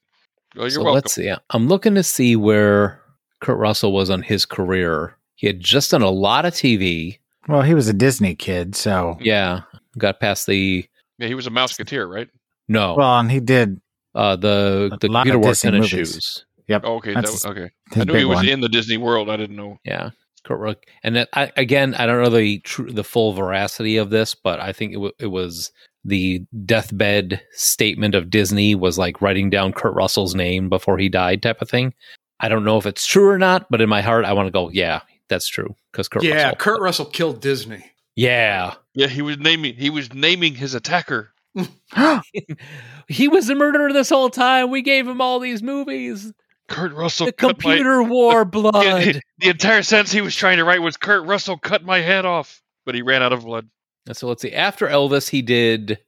Well, 0.55 0.63
you're 0.65 0.71
so 0.71 0.79
welcome. 0.83 0.95
let's 0.95 1.13
see. 1.13 1.31
I'm 1.51 1.67
looking 1.67 1.93
to 1.95 2.01
see 2.03 2.35
where 2.35 2.99
Kurt 3.41 3.57
Russell 3.57 3.91
was 3.93 4.09
on 4.09 4.21
his 4.23 4.45
career. 4.45 5.17
He 5.35 5.47
had 5.47 5.59
just 5.59 5.91
done 5.91 6.01
a 6.01 6.09
lot 6.09 6.45
of 6.45 6.53
TV. 6.53 7.19
Well, 7.47 7.61
he 7.61 7.73
was 7.73 7.87
a 7.87 7.93
Disney 7.93 8.35
kid, 8.35 8.75
so 8.75 9.17
Yeah, 9.21 9.61
got 9.97 10.19
past 10.19 10.47
the 10.47 10.85
Yeah, 11.17 11.27
he 11.27 11.35
was 11.35 11.47
a 11.47 11.51
Mouseketeer, 11.51 12.09
right? 12.09 12.27
no, 12.67 12.95
well, 12.95 13.19
and 13.19 13.31
he 13.31 13.39
did 13.39 13.79
uh, 14.15 14.35
the 14.35 14.97
the 14.99 15.07
lot 15.07 15.21
computer 15.21 15.37
of 15.37 15.43
wore 15.43 15.51
Disney 15.51 15.71
tennis 15.71 15.93
movies. 15.93 16.13
shoes. 16.13 16.45
Yep. 16.67 16.81
Oh, 16.85 16.95
okay, 16.95 17.13
That's 17.13 17.43
that, 17.43 17.49
okay. 17.51 17.69
his 17.93 18.01
I 18.01 18.03
knew 18.03 18.13
he 18.15 18.25
was 18.25 18.35
one. 18.37 18.49
in 18.49 18.59
the 18.59 18.67
Disney 18.67 18.97
World. 18.97 19.29
I 19.29 19.37
didn't 19.37 19.55
know. 19.55 19.77
Yeah, 19.85 20.09
Kurt 20.43 20.59
Russell. 20.59 20.81
And 21.03 21.15
it, 21.17 21.29
I, 21.33 21.49
again, 21.55 21.95
I 21.95 22.05
don't 22.05 22.21
know 22.21 22.29
the 22.29 22.59
tr- 22.59 22.89
the 22.91 23.05
full 23.05 23.31
veracity 23.33 23.95
of 23.95 24.09
this, 24.09 24.35
but 24.35 24.59
I 24.59 24.73
think 24.73 24.91
it, 24.91 24.95
w- 24.95 25.13
it 25.19 25.27
was 25.27 25.71
the 26.03 26.41
deathbed 26.65 27.41
statement 27.51 28.15
of 28.15 28.29
Disney 28.29 28.75
was 28.75 28.97
like 28.97 29.21
writing 29.21 29.49
down 29.49 29.71
Kurt 29.71 29.93
Russell's 29.93 30.35
name 30.35 30.67
before 30.67 30.97
he 30.97 31.07
died, 31.07 31.41
type 31.41 31.61
of 31.61 31.69
thing. 31.69 31.93
I 32.39 32.49
don't 32.49 32.63
know 32.63 32.77
if 32.77 32.85
it's 32.85 33.05
true 33.07 33.27
or 33.29 33.37
not, 33.37 33.67
but 33.69 33.81
in 33.81 33.89
my 33.89 34.01
heart, 34.01 34.25
I 34.25 34.33
want 34.33 34.47
to 34.47 34.51
go, 34.51 34.69
yeah, 34.69 35.01
that's 35.29 35.47
true 35.47 35.75
because 35.91 36.07
Kurt. 36.07 36.23
yeah, 36.23 36.43
Russell. 36.43 36.55
Kurt 36.57 36.81
Russell 36.81 37.05
killed 37.05 37.41
Disney. 37.41 37.83
Yeah, 38.15 38.73
Yeah, 38.95 39.07
he 39.07 39.21
was 39.21 39.37
naming 39.37 39.75
he 39.75 39.89
was 39.91 40.13
naming 40.13 40.55
his 40.55 40.73
attacker. 40.73 41.31
he 43.07 43.27
was 43.27 43.47
the 43.47 43.55
murderer 43.55 43.93
this 43.93 44.09
whole 44.09 44.29
time. 44.29 44.69
We 44.71 44.81
gave 44.81 45.07
him 45.07 45.21
all 45.21 45.39
these 45.39 45.61
movies. 45.63 46.31
Kurt 46.67 46.93
Russell 46.93 47.27
The 47.27 47.31
cut 47.33 47.63
my- 47.63 47.75
computer 47.75 48.03
wore 48.03 48.39
Yeah, 48.39 48.43
blood. 48.43 49.21
the 49.39 49.49
entire 49.49 49.83
sentence 49.83 50.11
he 50.11 50.21
was 50.21 50.35
trying 50.35 50.57
to 50.57 50.63
write 50.65 50.81
was 50.81 50.97
Kurt 50.97 51.25
Russell 51.25 51.57
cut 51.57 51.83
my 51.83 51.99
head 51.99 52.25
off, 52.25 52.61
but 52.85 52.93
he 52.95 53.01
ran 53.01 53.23
out 53.23 53.33
of 53.33 53.43
blood. 53.45 53.69
And 54.05 54.15
so 54.17 54.27
let's 54.27 54.41
see. 54.41 54.53
After 54.53 54.87
Elvis, 54.87 55.29
he 55.29 55.41
did 55.41 55.99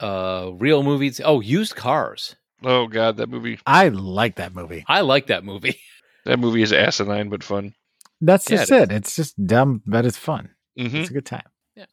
uh 0.00 0.50
real 0.54 0.82
movies. 0.82 1.20
Oh, 1.24 1.40
used 1.40 1.76
cars. 1.76 2.36
Oh 2.62 2.86
god, 2.86 3.16
that 3.18 3.28
movie 3.28 3.58
I 3.66 3.88
like 3.88 4.36
that 4.36 4.54
movie. 4.54 4.84
I 4.88 5.02
like 5.02 5.28
that 5.28 5.44
movie. 5.44 5.78
that 6.24 6.38
movie 6.38 6.62
is 6.62 6.72
asinine 6.72 7.28
but 7.28 7.42
fun. 7.44 7.74
That's 8.20 8.50
Yeah, 8.50 8.58
just 8.58 8.72
it 8.72 8.90
it. 8.90 8.92
It's 8.92 9.14
just 9.16 9.46
dumb, 9.46 9.82
but 9.86 10.04
it's 10.04 10.16
fun. 10.18 10.50
hmm 10.76 10.86
It's 10.96 11.10
a 11.10 11.12
good 11.12 11.26
time. 11.26 11.46
Yeah. 11.76 11.84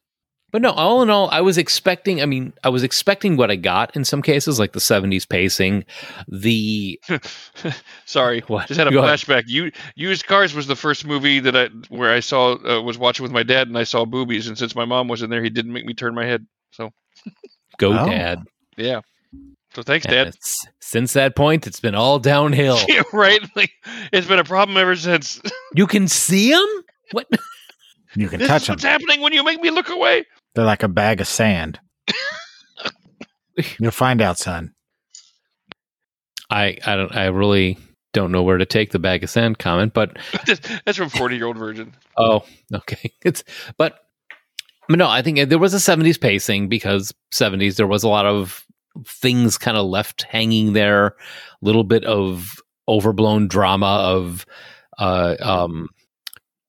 But 0.50 0.62
no, 0.62 0.72
all 0.72 1.02
in 1.02 1.10
all, 1.10 1.28
I 1.30 1.40
was 1.40 1.56
expecting. 1.56 2.20
I 2.20 2.26
mean, 2.26 2.52
I 2.64 2.68
was 2.68 2.82
expecting 2.82 3.36
what 3.36 3.50
I 3.50 3.56
got 3.56 3.94
in 3.94 4.04
some 4.04 4.22
cases, 4.22 4.58
like 4.58 4.72
the 4.72 4.80
'70s 4.80 5.28
pacing. 5.28 5.84
The 6.26 7.00
Sorry, 8.06 8.40
What? 8.48 8.66
just 8.68 8.78
had 8.78 8.88
a 8.88 8.90
Go 8.90 9.02
ahead. 9.04 9.18
flashback. 9.20 9.44
You 9.46 9.70
Used 9.94 10.26
Cars 10.26 10.54
was 10.54 10.66
the 10.66 10.76
first 10.76 11.06
movie 11.06 11.38
that 11.40 11.56
I 11.56 11.66
where 11.88 12.12
I 12.12 12.20
saw 12.20 12.54
uh, 12.54 12.82
was 12.82 12.98
watching 12.98 13.22
with 13.22 13.32
my 13.32 13.42
dad 13.44 13.68
and 13.68 13.78
I 13.78 13.84
saw 13.84 14.04
boobies 14.04 14.48
and 14.48 14.58
since 14.58 14.74
my 14.74 14.84
mom 14.84 15.08
was 15.08 15.22
in 15.22 15.30
there, 15.30 15.42
he 15.42 15.50
didn't 15.50 15.72
make 15.72 15.84
me 15.84 15.94
turn 15.94 16.14
my 16.14 16.24
head. 16.24 16.46
So 16.72 16.90
Go 17.78 17.92
Oh. 17.92 18.06
Dad. 18.06 18.42
yeah. 18.76 19.00
So 19.76 19.82
thanks, 19.82 20.06
And 20.06 20.14
Dad. 20.32 20.34
since 20.80 21.12
that 21.12 21.36
point, 21.36 21.66
it's 21.66 21.80
been 21.80 21.94
all 21.94 22.18
downhill. 22.18 22.78
yeah, 22.88 23.02
right. 23.12 23.40
Like, 23.54 23.72
it's 24.10 24.26
been 24.26 24.38
a 24.38 24.44
problem 24.44 24.78
ever 24.78 24.96
since. 24.96 25.38
you 25.74 25.86
can 25.86 26.08
see 26.08 26.50
them. 26.50 26.66
What? 27.12 27.28
You 28.18 28.30
can 28.30 28.38
this 28.38 28.48
touch 28.48 28.62
is 28.62 28.66
them. 28.68 28.72
what's 28.76 28.84
happening 28.84 29.20
when 29.20 29.34
you 29.34 29.44
make 29.44 29.60
me 29.60 29.68
look 29.68 29.90
away. 29.90 30.24
They're 30.54 30.64
like 30.64 30.82
a 30.82 30.88
bag 30.88 31.20
of 31.20 31.28
sand. 31.28 31.78
You'll 33.78 33.90
find 33.90 34.22
out, 34.22 34.38
son. 34.38 34.72
I 36.48 36.78
I 36.86 36.96
don't. 36.96 37.14
I 37.14 37.26
really 37.26 37.76
don't 38.14 38.32
know 38.32 38.42
where 38.42 38.56
to 38.56 38.64
take 38.64 38.92
the 38.92 38.98
bag 38.98 39.22
of 39.22 39.28
sand 39.28 39.58
comment, 39.58 39.92
but 39.92 40.16
That's 40.86 40.96
from 40.96 41.10
Forty 41.10 41.36
Year 41.36 41.44
Old 41.46 41.58
Virgin. 41.58 41.94
Oh, 42.16 42.42
okay. 42.72 43.12
It's 43.22 43.44
but 43.76 43.98
but 44.88 44.96
no, 44.98 45.08
I 45.10 45.20
think 45.20 45.50
there 45.50 45.58
was 45.58 45.74
a 45.74 45.78
70s 45.78 46.18
pacing 46.18 46.68
because 46.70 47.12
70s 47.34 47.76
there 47.76 47.86
was 47.88 48.02
a 48.02 48.08
lot 48.08 48.24
of 48.24 48.64
things 49.06 49.58
kind 49.58 49.76
of 49.76 49.86
left 49.86 50.22
hanging 50.22 50.72
there, 50.72 51.06
a 51.06 51.14
little 51.62 51.84
bit 51.84 52.04
of 52.04 52.60
overblown 52.88 53.48
drama 53.48 53.86
of 53.86 54.46
uh 54.98 55.34
um 55.40 55.88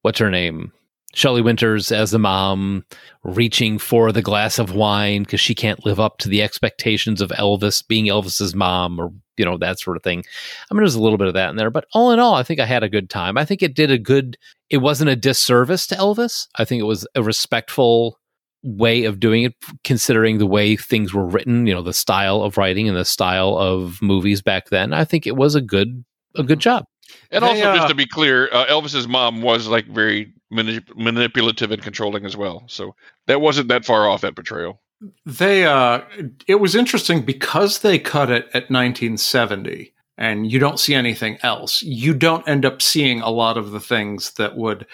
what's 0.02 0.20
her 0.20 0.32
name? 0.32 0.72
Shelley 1.14 1.42
Winters 1.42 1.92
as 1.92 2.12
the 2.12 2.20
mom 2.20 2.86
reaching 3.24 3.80
for 3.80 4.12
the 4.12 4.22
glass 4.22 4.60
of 4.60 4.76
wine 4.76 5.24
because 5.24 5.40
she 5.40 5.56
can't 5.56 5.84
live 5.84 6.00
up 6.00 6.20
to 6.20 6.30
the 6.30 6.44
expectations 6.44 7.22
of 7.22 7.30
Elvis 7.32 7.86
being 7.88 8.06
Elvis's 8.06 8.54
mom 8.54 9.00
or 9.00 9.12
you 9.36 9.46
know 9.46 9.58
that 9.58 9.80
sort 9.80 9.98
of 9.98 10.04
thing. 10.04 10.24
I 10.70 10.74
mean 10.74 10.82
there's 10.82 10.96
a 10.96 11.02
little 11.02 11.18
bit 11.18 11.28
of 11.28 11.34
that 11.34 11.50
in 11.50 11.56
there, 11.56 11.72
but 11.72 11.86
all 11.94 12.12
in 12.12 12.20
all 12.20 12.36
I 12.36 12.44
think 12.44 12.60
I 12.60 12.66
had 12.66 12.84
a 12.84 12.90
good 12.90 13.10
time. 13.10 13.38
I 13.38 13.46
think 13.46 13.64
it 13.64 13.76
did 13.76 13.90
a 13.90 13.98
good 13.98 14.38
it 14.70 14.78
wasn't 14.78 15.10
a 15.10 15.16
disservice 15.16 15.88
to 15.88 15.96
Elvis. 15.96 16.48
I 16.56 16.66
think 16.66 16.82
it 16.82 16.86
was 16.86 17.08
a 17.16 17.24
respectful 17.24 18.20
way 18.68 19.06
of 19.06 19.20
doing 19.20 19.44
it, 19.44 19.56
considering 19.84 20.38
the 20.38 20.48
way 20.48 20.76
things 20.76 21.14
were 21.14 21.26
written. 21.26 21.66
You 21.66 21.74
know, 21.74 21.82
the 21.82 21.94
style 21.94 22.42
of 22.42 22.58
writing 22.58 22.88
and 22.88 22.98
the 22.98 23.06
style 23.06 23.58
of 23.58 24.02
movies 24.02 24.42
back 24.42 24.70
then. 24.70 24.94
I 24.94 25.06
think 25.06 25.26
it 25.26 25.36
was 25.36 25.56
a 25.56 25.62
good 25.62 26.04
a 26.36 26.44
good 26.44 26.60
job. 26.60 26.86
And 27.32 27.44
They, 27.44 27.48
also, 27.48 27.64
uh, 27.64 27.76
just 27.76 27.88
to 27.88 27.96
be 27.96 28.06
clear, 28.06 28.50
uh, 28.52 28.66
Elvis's 28.66 29.08
mom 29.08 29.42
was 29.42 29.68
like 29.68 29.88
very 29.88 30.34
manip- 30.52 30.96
manipulative 30.96 31.72
and 31.72 31.82
controlling 31.82 32.26
as 32.26 32.36
well. 32.36 32.64
So 32.68 32.96
that 33.28 33.42
wasn't 33.42 33.70
that 33.70 33.86
far 33.86 34.08
off 34.08 34.22
that 34.22 34.36
portrayal. 34.36 34.82
They 35.26 35.66
uh 35.66 36.02
it 36.48 36.56
was 36.56 36.76
interesting 36.76 37.24
because 37.24 37.80
they 37.80 38.00
cut 38.00 38.32
it 38.32 38.46
at 38.48 38.72
1970 38.72 39.94
and 40.18 40.52
you 40.52 40.58
don't 40.58 40.80
see 40.80 40.96
anything 40.96 41.38
else. 41.44 41.84
You 41.84 42.16
don't 42.16 42.48
end 42.48 42.66
up 42.66 42.82
seeing 42.82 43.22
a 43.22 43.30
lot 43.30 43.58
of 43.58 43.72
the 43.72 43.80
things 43.80 44.32
that 44.34 44.58
would 44.58 44.88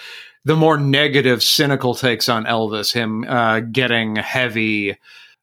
the 0.46 0.56
more 0.56 0.78
negative 0.78 1.41
cynical 1.44 1.96
takes 1.96 2.28
on 2.30 2.46
Elvis, 2.46 2.94
him 2.94 3.24
uh 3.26 3.60
getting 3.62 4.16
heavy 4.18 4.98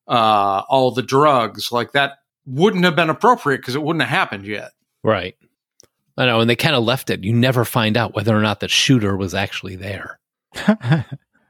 uh 0.09 0.63
all 0.69 0.91
the 0.91 1.03
drugs 1.03 1.71
like 1.73 1.93
that 1.93 2.19
wouldn't 2.47 2.85
have 2.85 2.97
been 2.97 3.11
appropriate 3.11 3.59
because 3.59 3.75
it 3.77 3.83
wouldn't 3.83 4.03
have 4.03 4.11
happened 4.11 4.47
yet. 4.47 4.73
Right. 5.05 5.37
I 6.19 6.27
know, 6.27 6.41
and 6.41 6.51
they 6.51 6.57
kind 6.57 6.75
of 6.75 6.85
left 6.85 7.09
it. 7.09 7.25
You 7.25 7.33
never 7.33 7.65
find 7.65 7.97
out 7.97 8.15
whether 8.15 8.37
or 8.37 8.43
not 8.43 8.61
the 8.61 8.69
shooter 8.69 9.17
was 9.17 9.35
actually 9.35 9.77
there. 9.77 10.19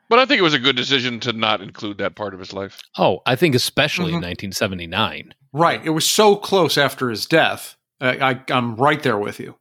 But 0.09 0.19
I 0.19 0.27
think 0.27 0.41
it 0.41 0.43
was 0.43 0.55
a 0.55 0.59
good 0.59 0.75
decision 0.75 1.21
to 1.21 1.33
not 1.33 1.61
include 1.61 1.99
that 1.99 2.17
part 2.17 2.35
of 2.35 2.41
his 2.41 2.53
life. 2.53 2.81
Oh, 2.99 3.21
I 3.27 3.37
think 3.37 3.55
especially 3.55 4.07
Mhm. 4.11 4.17
in 4.17 4.23
1979. 4.23 5.35
Right. 5.53 5.81
It 5.87 5.91
was 5.91 6.05
so 6.05 6.35
close 6.35 6.77
after 6.77 7.11
his 7.11 7.27
death. 7.27 7.77
Uh, 8.01 8.17
I, 8.21 8.41
I'm 8.53 8.75
right 8.75 9.01
there 9.05 9.17
with 9.19 9.39
you. 9.39 9.55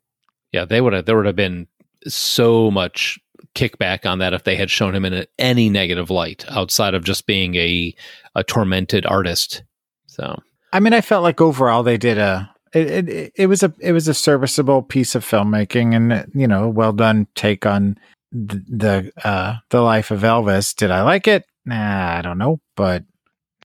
Yeah, 0.52 0.66
they 0.66 0.82
would 0.82 0.94
have. 0.94 1.06
There 1.06 1.16
would 1.18 1.28
have 1.28 1.36
been 1.36 1.68
so 2.08 2.72
much 2.72 3.20
kickback 3.56 4.10
on 4.10 4.20
that 4.20 4.34
if 4.34 4.44
they 4.44 4.56
had 4.56 4.70
shown 4.70 4.96
him 4.96 5.06
in 5.06 5.14
a, 5.14 5.26
any 5.38 5.70
negative 5.70 6.10
light 6.10 6.46
outside 6.50 6.94
of 6.94 7.04
just 7.04 7.26
being 7.26 7.56
a 7.56 7.96
a 8.36 8.44
tormented 8.44 9.06
artist. 9.06 9.64
So 10.08 10.38
I 10.72 10.80
mean, 10.80 10.94
I 10.94 11.02
felt 11.02 11.24
like 11.24 11.42
overall 11.42 11.84
they 11.84 11.98
did 11.98 12.18
a. 12.18 12.54
It, 12.72 13.10
it 13.10 13.34
it 13.36 13.48
was 13.48 13.64
a 13.64 13.74
it 13.80 13.94
was 13.94 14.08
a 14.08 14.14
serviceable 14.14 14.84
piece 14.84 15.16
of 15.16 15.26
filmmaking 15.26 15.96
and 15.96 16.32
you 16.36 16.48
know 16.48 16.70
well 16.70 16.94
done 16.94 17.28
take 17.34 17.66
on 17.66 17.98
the 18.32 18.64
the 18.70 19.12
uh 19.28 19.56
the 19.70 19.82
life 19.82 20.12
of 20.12 20.22
Elvis. 20.22 20.76
Did 20.76 20.92
I 20.92 21.02
like 21.02 21.28
it? 21.28 21.46
Nah, 21.66 22.18
I 22.18 22.22
don't 22.22 22.38
know, 22.38 22.60
but 22.76 23.04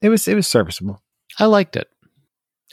it 0.01 0.09
was 0.09 0.27
it 0.27 0.35
was 0.35 0.47
serviceable. 0.47 1.03
I 1.39 1.45
liked 1.47 1.77
it. 1.77 1.89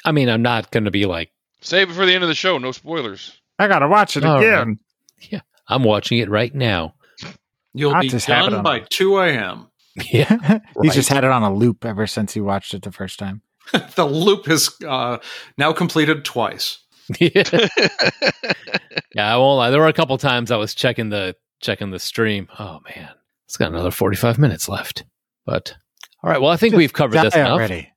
I 0.05 0.13
mean, 0.13 0.29
I'm 0.29 0.41
not 0.41 0.71
going 0.71 0.85
to 0.85 0.91
be 0.91 1.05
like, 1.05 1.31
Save 1.61 1.91
it 1.91 1.93
for 1.93 2.05
the 2.05 2.13
end 2.13 2.23
of 2.23 2.27
the 2.27 2.35
show. 2.35 2.57
No 2.57 2.71
spoilers. 2.71 3.39
I 3.59 3.67
gotta 3.67 3.87
watch 3.87 4.17
it 4.17 4.25
All 4.25 4.37
again. 4.39 4.79
I'm 5.67 5.83
watching 5.83 6.17
it 6.17 6.29
right 6.29 6.53
now. 6.53 6.95
You'll 7.73 7.93
I'll 7.93 8.01
be 8.01 8.09
just 8.09 8.27
it 8.27 8.31
done 8.33 8.53
on- 8.53 8.63
by 8.63 8.83
2 8.89 9.19
a.m. 9.19 9.67
Yeah. 10.11 10.59
He's 10.81 10.93
just 10.95 11.09
had 11.09 11.23
it 11.25 11.31
on 11.31 11.43
a 11.43 11.53
loop 11.53 11.83
ever 11.85 12.07
since 12.07 12.33
he 12.33 12.39
watched 12.41 12.73
it 12.73 12.81
the 12.83 12.91
first 12.93 13.19
time. 13.19 13.41
the 13.95 14.05
loop 14.05 14.47
is 14.49 14.69
uh, 14.87 15.17
now 15.57 15.73
completed 15.73 16.23
twice. 16.25 16.79
yeah. 17.19 17.43
Yeah, 19.13 19.33
I 19.33 19.37
won't 19.37 19.57
lie. 19.57 19.69
There 19.69 19.81
were 19.81 19.87
a 19.87 19.93
couple 19.93 20.17
times 20.17 20.51
I 20.51 20.55
was 20.57 20.73
checking 20.73 21.09
the 21.09 21.35
checking 21.61 21.91
the 21.91 21.99
stream. 21.99 22.47
Oh 22.57 22.79
man, 22.95 23.09
it's 23.45 23.57
got 23.57 23.69
another 23.71 23.91
forty 23.91 24.15
five 24.15 24.37
minutes 24.37 24.69
left. 24.69 25.03
But 25.45 25.75
all 26.23 26.29
right, 26.29 26.39
well, 26.41 26.51
I 26.51 26.55
think 26.55 26.71
Just 26.71 26.77
we've 26.77 26.93
covered 26.93 27.19
this 27.21 27.33
Die 27.33 27.39
enough. 27.41 27.51
already. 27.51 27.91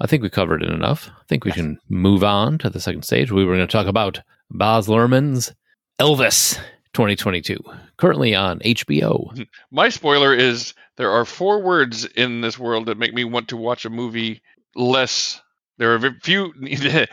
I 0.00 0.06
think 0.06 0.22
we 0.22 0.30
covered 0.30 0.62
it 0.62 0.70
enough. 0.70 1.08
I 1.10 1.24
think 1.28 1.44
we 1.44 1.52
can 1.52 1.78
move 1.88 2.24
on 2.24 2.58
to 2.58 2.70
the 2.70 2.80
second 2.80 3.02
stage. 3.02 3.30
We 3.30 3.44
were 3.44 3.54
going 3.54 3.66
to 3.66 3.70
talk 3.72 3.86
about 3.86 4.20
Baz 4.50 4.88
Luhrmann's 4.88 5.52
Elvis 6.00 6.58
2022, 6.94 7.58
currently 7.96 8.34
on 8.34 8.58
HBO. 8.60 9.46
My 9.70 9.88
spoiler 9.88 10.34
is 10.34 10.74
there 10.96 11.10
are 11.10 11.24
four 11.24 11.62
words 11.62 12.04
in 12.04 12.40
this 12.40 12.58
world 12.58 12.86
that 12.86 12.98
make 12.98 13.14
me 13.14 13.24
want 13.24 13.48
to 13.48 13.56
watch 13.56 13.84
a 13.84 13.90
movie 13.90 14.42
less. 14.74 15.40
There 15.78 15.92
are 15.92 16.06
a 16.06 16.14
few 16.22 16.52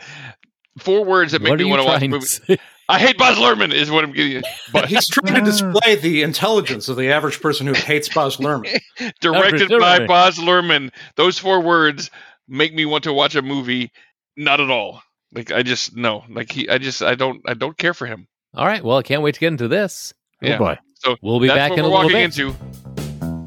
four 0.78 1.04
words 1.04 1.32
that 1.32 1.42
make 1.42 1.50
What 1.50 1.58
me 1.58 1.64
want 1.64 1.82
to 1.82 1.86
watch 1.86 2.02
a 2.02 2.08
movie. 2.08 2.26
say? 2.26 2.58
I 2.88 2.98
hate 2.98 3.16
Baz 3.18 3.38
Luhrmann 3.38 3.72
is 3.72 3.88
what 3.88 4.02
I'm 4.02 4.12
getting. 4.12 4.42
But 4.72 4.88
He's 4.88 5.06
trying 5.06 5.34
to 5.34 5.40
ah. 5.40 5.44
display 5.44 5.94
the 5.94 6.22
intelligence 6.22 6.88
of 6.88 6.96
the 6.96 7.12
average 7.12 7.40
person 7.40 7.66
who 7.68 7.72
hates 7.72 8.08
Baz 8.08 8.38
Luhrmann. 8.38 8.80
directed 9.20 9.68
by 9.68 9.94
everything. 9.94 10.06
Baz 10.08 10.38
Luhrmann. 10.38 10.90
Those 11.14 11.38
four 11.38 11.60
words 11.60 12.10
make 12.48 12.74
me 12.74 12.84
want 12.84 13.04
to 13.04 13.12
watch 13.12 13.36
a 13.36 13.42
movie. 13.42 13.92
Not 14.36 14.60
at 14.60 14.70
all. 14.70 15.02
Like 15.32 15.52
I 15.52 15.62
just 15.62 15.96
no. 15.96 16.24
Like 16.28 16.50
he. 16.50 16.68
I 16.68 16.78
just 16.78 17.00
I 17.02 17.14
don't 17.14 17.40
I 17.48 17.54
don't 17.54 17.78
care 17.78 17.94
for 17.94 18.06
him. 18.06 18.26
All 18.54 18.66
right, 18.66 18.82
well, 18.82 18.98
I 18.98 19.02
can't 19.02 19.22
wait 19.22 19.34
to 19.34 19.40
get 19.40 19.48
into 19.48 19.68
this. 19.68 20.12
Oh 20.42 20.58
boy. 20.58 20.78
So 20.94 21.16
We'll 21.22 21.40
be 21.40 21.48
back 21.48 21.72
in 21.72 21.78
a 21.80 21.82
little 21.82 21.92
walking 21.92 22.12
bit. 22.12 22.38
into. 22.38 22.52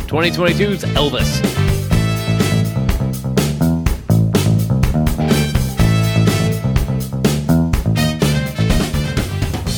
2022's 0.08 0.84
Elvis. 0.96 1.42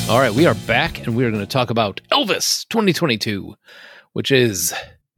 All 0.07 0.19
right, 0.21 0.32
we 0.34 0.45
are 0.45 0.53
back 0.67 1.05
and 1.05 1.15
we 1.15 1.26
are 1.26 1.32
going 1.32 1.41
to 1.43 1.47
talk 1.51 1.71
about 1.71 1.99
Elvis 2.11 2.65
2022, 2.69 3.55
which 4.13 4.32
is 4.32 4.71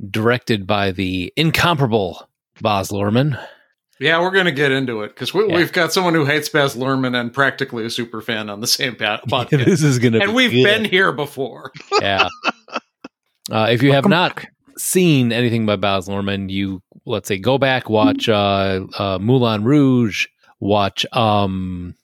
directed 0.10 0.66
by 0.66 0.92
the 0.92 1.32
incomparable 1.36 2.28
Baz 2.62 2.90
Luhrmann. 2.90 3.38
Yeah, 4.00 4.22
we're 4.22 4.32
going 4.32 4.46
to 4.46 4.52
get 4.52 4.72
into 4.72 5.02
it 5.02 5.10
because 5.10 5.34
we, 5.34 5.48
Yeah. 5.48 5.56
we've 5.56 5.72
got 5.72 5.92
someone 5.94 6.14
who 6.14 6.26
hates 6.26 6.50
Baz 6.50 6.76
Luhrmann 6.76 7.20
and 7.20 7.34
practically 7.34 7.86
a 7.86 7.90
super 7.90 8.22
fan 8.22 8.50
on 8.50 8.60
the 8.62 8.68
same 8.68 8.96
pa- 8.96 9.22
podcast. 9.28 9.66
this 9.66 9.82
is 9.84 9.98
going 10.00 10.14
to 10.14 10.22
and 10.22 10.34
we've 10.36 10.52
been 10.52 10.86
here 10.86 11.12
before. 11.12 11.72
yeah. 12.02 12.28
Uh, 13.52 13.68
if 13.72 13.82
you 13.82 13.94
have 13.94 14.08
not 14.08 14.36
back. 14.36 14.52
seen 14.78 15.32
anything 15.32 15.66
by 15.66 15.76
Baz 15.76 16.08
Luhrmann, 16.08 16.50
you 16.50 16.82
let's 17.06 17.28
say 17.28 17.38
go 17.38 17.58
back 17.58 17.90
watch 17.90 18.28
uh, 18.30 18.82
uh, 18.98 19.18
Moulin 19.20 19.64
Rouge, 19.64 20.28
watch 20.60 21.06
um, 21.14 21.96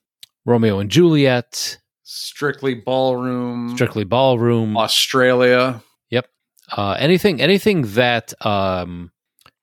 Romeo 0.45 0.79
and 0.79 0.89
Juliet, 0.89 1.77
Strictly 2.03 2.75
ballroom, 2.75 3.71
Strictly 3.75 4.03
Ballroom, 4.03 4.77
Australia. 4.77 5.83
Yep. 6.11 6.27
Uh, 6.71 6.95
anything 6.99 7.41
anything 7.41 7.81
that 7.93 8.33
um, 8.45 9.11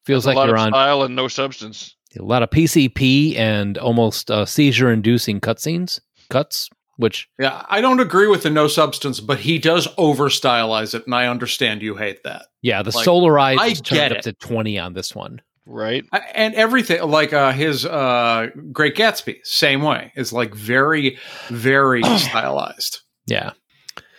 feels 0.04 0.24
a 0.26 0.28
like 0.28 0.36
lot 0.36 0.46
you're 0.48 0.56
of 0.56 0.62
on 0.62 0.68
style 0.70 1.02
and 1.02 1.16
no 1.16 1.28
substance. 1.28 1.96
A 2.18 2.22
lot 2.24 2.42
of 2.42 2.50
PCP 2.50 3.36
and 3.36 3.78
almost 3.78 4.30
uh, 4.30 4.44
seizure 4.46 4.90
inducing 4.90 5.40
cutscenes, 5.40 6.00
cuts, 6.28 6.68
which 6.96 7.28
Yeah, 7.38 7.64
I 7.68 7.80
don't 7.80 8.00
agree 8.00 8.26
with 8.26 8.42
the 8.42 8.50
no 8.50 8.66
substance, 8.68 9.20
but 9.20 9.38
he 9.38 9.58
does 9.58 9.88
over 9.96 10.28
stylize 10.28 10.94
it, 10.94 11.04
and 11.06 11.14
I 11.14 11.26
understand 11.26 11.82
you 11.82 11.96
hate 11.96 12.22
that. 12.24 12.46
yeah, 12.62 12.82
the 12.82 12.90
Like, 12.94 13.04
solar 13.04 13.38
eyes 13.38 13.58
I 13.60 13.66
is 13.68 13.80
turned 13.80 13.98
get 14.10 14.12
up 14.16 14.22
to 14.22 14.32
twenty 14.34 14.78
on 14.78 14.94
this 14.94 15.14
one. 15.14 15.40
Right. 15.66 16.04
I- 16.12 16.18
And 16.34 16.54
everything, 16.54 17.00
like 17.08 17.32
uh, 17.32 17.52
his 17.52 17.86
uh, 17.86 18.48
Great 18.72 18.96
Gatsby, 18.96 19.36
same 19.44 19.82
way, 19.82 20.12
is 20.16 20.32
like 20.32 20.52
very, 20.54 21.16
very 21.48 22.02
stylized. 22.18 23.00
Yeah. 23.26 23.52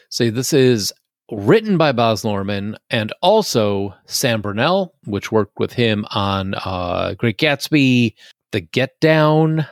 See, 0.09 0.29
this 0.29 0.53
is 0.53 0.93
written 1.32 1.77
by 1.77 1.91
Baz 1.91 2.23
Luhrmann 2.23 2.75
and 2.89 3.13
also 3.21 3.93
Sam 4.05 4.41
Bromell, 4.41 4.91
which 5.05 5.32
worked 5.32 5.57
with 5.59 5.73
him 5.73 6.05
on 6.11 6.53
uh, 6.55 7.13
Great 7.17 7.38
Gatsby, 7.38 8.13
The 8.51 8.61
Get 8.61 8.99
Down, 8.99 9.65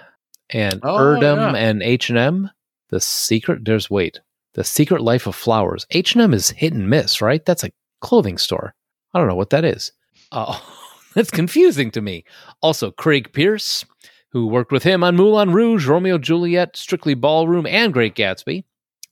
and 0.49 0.80
Oh, 0.84 0.97
Erdem 0.97 1.53
yeah. 1.53 1.60
and 1.60 1.84
H 1.84 2.10
and 2.10 2.18
M. 2.18 2.49
The 2.89 2.99
Secret. 2.99 3.66
There's 3.66 3.89
wait. 3.89 4.20
The 4.53 4.64
Secret 4.64 5.01
Life 5.01 5.28
of 5.28 5.36
Flowers. 5.36 5.86
H 5.91 6.16
and 6.16 6.22
M 6.22 6.34
is 6.34 6.49
hit 6.49 6.74
and 6.74 6.89
miss, 6.89 7.22
right? 7.22 7.45
That's 7.45 7.64
a 7.64 7.72
clothing 8.01 8.38
store. 8.38 8.74
I 9.14 9.20
don't 9.20 9.28
know 9.28 9.36
what 9.36 9.51
that 9.51 9.66
is. 9.66 9.91
Oh, 10.32 10.60
that's 11.14 11.32
confusing 11.32 11.91
to 11.91 12.01
me. 12.01 12.24
Also, 12.62 12.91
Craig 12.91 13.32
Pearce, 13.34 13.86
who 14.32 14.47
worked 14.47 14.72
with 14.72 14.84
him 14.84 15.03
on 15.03 15.16
Moulin 15.16 15.51
Rouge, 15.51 15.86
Romeo 15.88 16.18
Juliet, 16.18 16.76
Strictly 16.78 17.14
Ballroom, 17.16 17.66
and 17.66 17.93
Great 17.93 18.16
Gatsby 18.16 18.64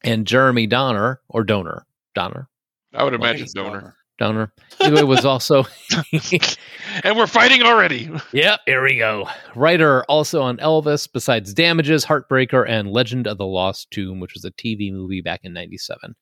and 0.04 0.28
Jeremy 0.28 0.68
Donner 0.68 1.20
or 1.30 1.43
Donor 1.43 1.86
Donner 2.18 2.49
I 2.95 3.03
would 3.03 3.13
imagine 3.13 3.41
Nice 3.41 3.53
donor. 3.53 3.95
Donner. 4.18 4.51
Either 4.82 4.95
way, 4.95 5.03
was 5.03 5.24
also 5.24 5.63
and 7.03 7.15
we're 7.15 7.28
fighting 7.28 7.61
already. 7.61 8.09
yep. 8.34 8.61
Here 8.65 8.82
we 8.82 8.97
go. 8.97 9.30
Writer 9.53 10.03
also 10.05 10.41
on 10.41 10.57
Elvis, 10.57 11.07
besides 11.11 11.53
Damages, 11.53 12.03
Heartbreaker, 12.03 12.68
and 12.68 12.91
Legend 12.91 13.28
of 13.28 13.38
the 13.38 13.45
Lost 13.45 13.91
Tomb, 13.91 14.20
which 14.20 14.34
was 14.34 14.43
a 14.43 14.51
TV 14.51 14.91
movie 14.91 15.22
back 15.22 15.41
in 15.43 15.53
'97. 15.53 16.15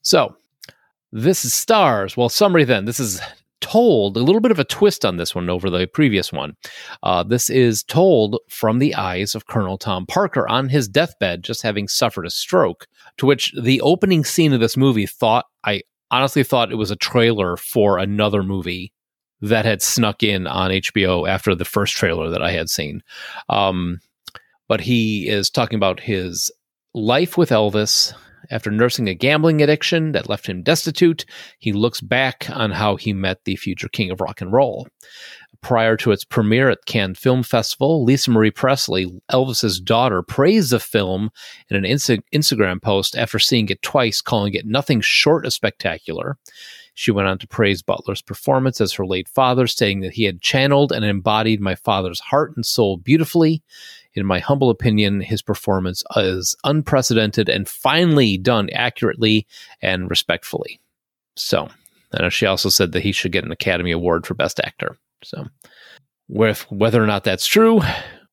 So 0.00 0.34
this 1.12 1.44
is 1.44 1.52
stars. 1.52 2.16
Well, 2.16 2.30
summary 2.30 2.64
then. 2.64 2.86
This 2.86 2.98
is 2.98 3.20
told 3.60 4.16
a 4.16 4.22
little 4.22 4.40
bit 4.40 4.50
of 4.50 4.58
a 4.58 4.64
twist 4.64 5.04
on 5.04 5.16
this 5.16 5.34
one 5.34 5.48
over 5.48 5.70
the 5.70 5.86
previous 5.86 6.32
one. 6.32 6.56
Uh, 7.02 7.22
this 7.22 7.50
is 7.50 7.82
told 7.82 8.38
from 8.48 8.78
the 8.78 8.94
eyes 8.94 9.34
of 9.34 9.46
Colonel 9.46 9.78
Tom 9.78 10.06
Parker 10.06 10.48
on 10.48 10.68
his 10.68 10.88
deathbed, 10.88 11.42
just 11.42 11.62
having 11.62 11.88
suffered 11.88 12.26
a 12.26 12.30
stroke. 12.30 12.86
To 13.18 13.26
which 13.26 13.52
the 13.60 13.80
opening 13.80 14.24
scene 14.24 14.52
of 14.52 14.60
this 14.60 14.76
movie 14.76 15.06
thought 15.06 15.46
I 15.64 15.82
honestly 16.10 16.44
thought 16.44 16.70
it 16.70 16.76
was 16.76 16.90
a 16.90 16.96
trailer 16.96 17.56
for 17.56 17.98
another 17.98 18.42
movie 18.42 18.92
that 19.40 19.64
had 19.64 19.82
snuck 19.82 20.22
in 20.22 20.46
on 20.46 20.70
HBO 20.70 21.28
after 21.28 21.54
the 21.54 21.64
first 21.64 21.94
trailer 21.94 22.30
that 22.30 22.42
I 22.42 22.52
had 22.52 22.70
seen. 22.70 23.02
Um, 23.48 24.00
but 24.68 24.80
he 24.80 25.28
is 25.28 25.50
talking 25.50 25.76
about 25.76 26.00
his 26.00 26.50
life 26.94 27.36
with 27.36 27.50
Elvis. 27.50 28.14
After 28.50 28.70
nursing 28.70 29.08
a 29.08 29.14
gambling 29.14 29.60
addiction 29.60 30.12
that 30.12 30.28
left 30.28 30.46
him 30.46 30.62
destitute, 30.62 31.24
he 31.58 31.72
looks 31.72 32.00
back 32.00 32.48
on 32.50 32.70
how 32.70 32.96
he 32.96 33.12
met 33.12 33.44
the 33.44 33.56
future 33.56 33.88
king 33.88 34.10
of 34.10 34.20
rock 34.20 34.40
and 34.40 34.52
roll. 34.52 34.86
Prior 35.62 35.96
to 35.96 36.12
its 36.12 36.24
premiere 36.24 36.70
at 36.70 36.84
Cannes 36.86 37.18
Film 37.18 37.42
Festival, 37.42 38.04
Lisa 38.04 38.30
Marie 38.30 38.50
Presley, 38.50 39.10
Elvis's 39.32 39.80
daughter, 39.80 40.22
praised 40.22 40.70
the 40.70 40.78
film 40.78 41.30
in 41.70 41.76
an 41.76 41.84
Insta- 41.84 42.22
Instagram 42.32 42.80
post 42.80 43.16
after 43.16 43.38
seeing 43.38 43.68
it 43.68 43.82
twice, 43.82 44.20
calling 44.20 44.54
it 44.54 44.66
nothing 44.66 45.00
short 45.00 45.44
of 45.44 45.52
spectacular. 45.52 46.38
She 46.94 47.10
went 47.10 47.28
on 47.28 47.38
to 47.38 47.46
praise 47.46 47.82
Butler's 47.82 48.22
performance 48.22 48.80
as 48.80 48.94
her 48.94 49.04
late 49.04 49.28
father, 49.28 49.66
stating 49.66 50.00
that 50.00 50.14
he 50.14 50.24
had 50.24 50.40
channeled 50.40 50.92
and 50.92 51.04
embodied 51.04 51.60
my 51.60 51.74
father's 51.74 52.20
heart 52.20 52.52
and 52.56 52.64
soul 52.64 52.96
beautifully. 52.96 53.62
In 54.16 54.24
my 54.26 54.38
humble 54.38 54.70
opinion, 54.70 55.20
his 55.20 55.42
performance 55.42 56.02
is 56.16 56.56
unprecedented 56.64 57.48
and 57.50 57.68
finally 57.68 58.38
done 58.38 58.70
accurately 58.70 59.46
and 59.82 60.08
respectfully. 60.08 60.80
So, 61.36 61.68
and 62.12 62.32
she 62.32 62.46
also 62.46 62.70
said 62.70 62.92
that 62.92 63.02
he 63.02 63.12
should 63.12 63.32
get 63.32 63.44
an 63.44 63.52
Academy 63.52 63.92
Award 63.92 64.26
for 64.26 64.34
Best 64.34 64.58
Actor. 64.64 64.96
So, 65.22 65.44
with 66.28 66.62
whether 66.70 67.02
or 67.02 67.06
not 67.06 67.24
that's 67.24 67.46
true, 67.46 67.82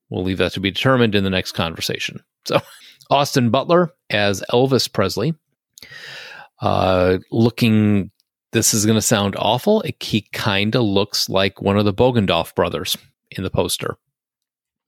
we'll 0.10 0.24
leave 0.24 0.38
that 0.38 0.54
to 0.54 0.62
be 0.62 0.72
determined 0.72 1.16
in 1.16 1.26
the 1.26 1.30
next 1.30 1.52
conversation. 1.52 2.24
So, 2.46 2.62
Austin 3.10 3.50
Butler 3.50 3.92
as 4.10 4.42
Elvis 4.52 4.92
Presley, 4.92 5.36
uh, 6.62 7.20
looking. 7.32 8.10
This 8.54 8.76
is 8.76 8.86
going 8.86 8.98
to 8.98 9.02
sound 9.02 9.36
awful. 9.40 9.82
It, 9.82 10.02
he 10.02 10.28
kind 10.32 10.76
of 10.76 10.84
looks 10.84 11.28
like 11.28 11.60
one 11.60 11.76
of 11.76 11.86
the 11.86 11.94
Bogdanoff 11.94 12.54
brothers 12.54 12.96
in 13.32 13.44
the 13.44 13.50
poster. 13.50 13.98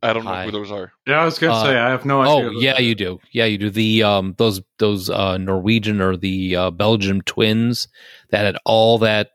I 0.10 0.14
don't 0.14 0.24
know 0.26 0.32
Hi. 0.32 0.45
who 0.45 0.51
those 0.51 0.72
are. 0.72 0.91
Yeah, 1.08 1.22
I 1.22 1.26
was 1.26 1.38
going 1.39 1.51
to 1.51 1.58
Uh, 1.58 1.64
say, 1.64 1.78
I 1.78 1.89
have 1.89 2.06
no 2.06 2.22
idea. 2.22 2.47
Oh 2.49 2.51
yeah, 2.60 2.74
that 2.74 2.84
you 2.84 2.95
do. 2.95 3.20
Yeah, 3.32 3.45
you 3.45 3.58
do. 3.58 3.70
The 3.70 4.03
um 4.03 4.36
those 4.38 4.62
those 4.80 5.10
uh 5.10 5.38
Norwegian 5.38 6.01
or 6.01 6.16
the 6.18 6.56
uh, 6.56 6.72
Belgium 6.72 7.22
twins 7.22 7.88
that 8.30 8.45
had 8.45 8.58
all 8.66 8.97
that 8.99 9.32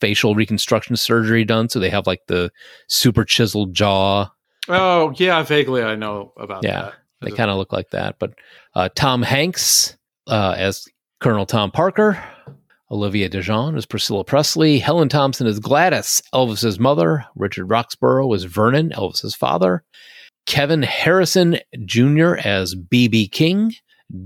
facial 0.00 0.34
reconstruction 0.34 0.96
surgery 0.96 1.44
done, 1.44 1.68
so 1.68 1.78
they 1.78 1.90
have 1.90 2.06
like 2.06 2.20
the 2.26 2.50
super 2.88 3.24
chiseled 3.24 3.74
jaw. 3.74 4.28
Oh, 4.68 5.12
yeah, 5.16 5.42
vaguely 5.42 5.82
I 5.82 5.96
know 5.96 6.32
about 6.36 6.62
Yeah, 6.64 6.82
that. 6.82 6.94
They 7.20 7.30
kind 7.30 7.50
of 7.50 7.56
look 7.56 7.72
like 7.72 7.90
that. 7.90 8.16
But 8.18 8.34
uh, 8.74 8.88
Tom 8.94 9.22
Hanks 9.22 9.96
uh, 10.28 10.54
as 10.56 10.86
Colonel 11.20 11.46
Tom 11.46 11.70
Parker, 11.70 12.22
Olivia 12.90 13.28
DeJonge 13.28 13.76
as 13.76 13.86
Priscilla 13.86 14.24
Presley, 14.24 14.78
Helen 14.78 15.08
Thomson 15.08 15.46
as 15.46 15.58
Gladys, 15.58 16.22
Elvis's 16.34 16.78
mother, 16.78 17.24
Richard 17.36 17.66
Roxburgh 17.66 18.32
as 18.34 18.44
Vernon, 18.44 18.90
Elvis's 18.90 19.34
father, 19.34 19.82
Kevin 20.46 20.82
Harrison 20.82 21.58
Jr. 21.84 22.36
as 22.44 22.74
BB 22.74 23.30
King, 23.30 23.74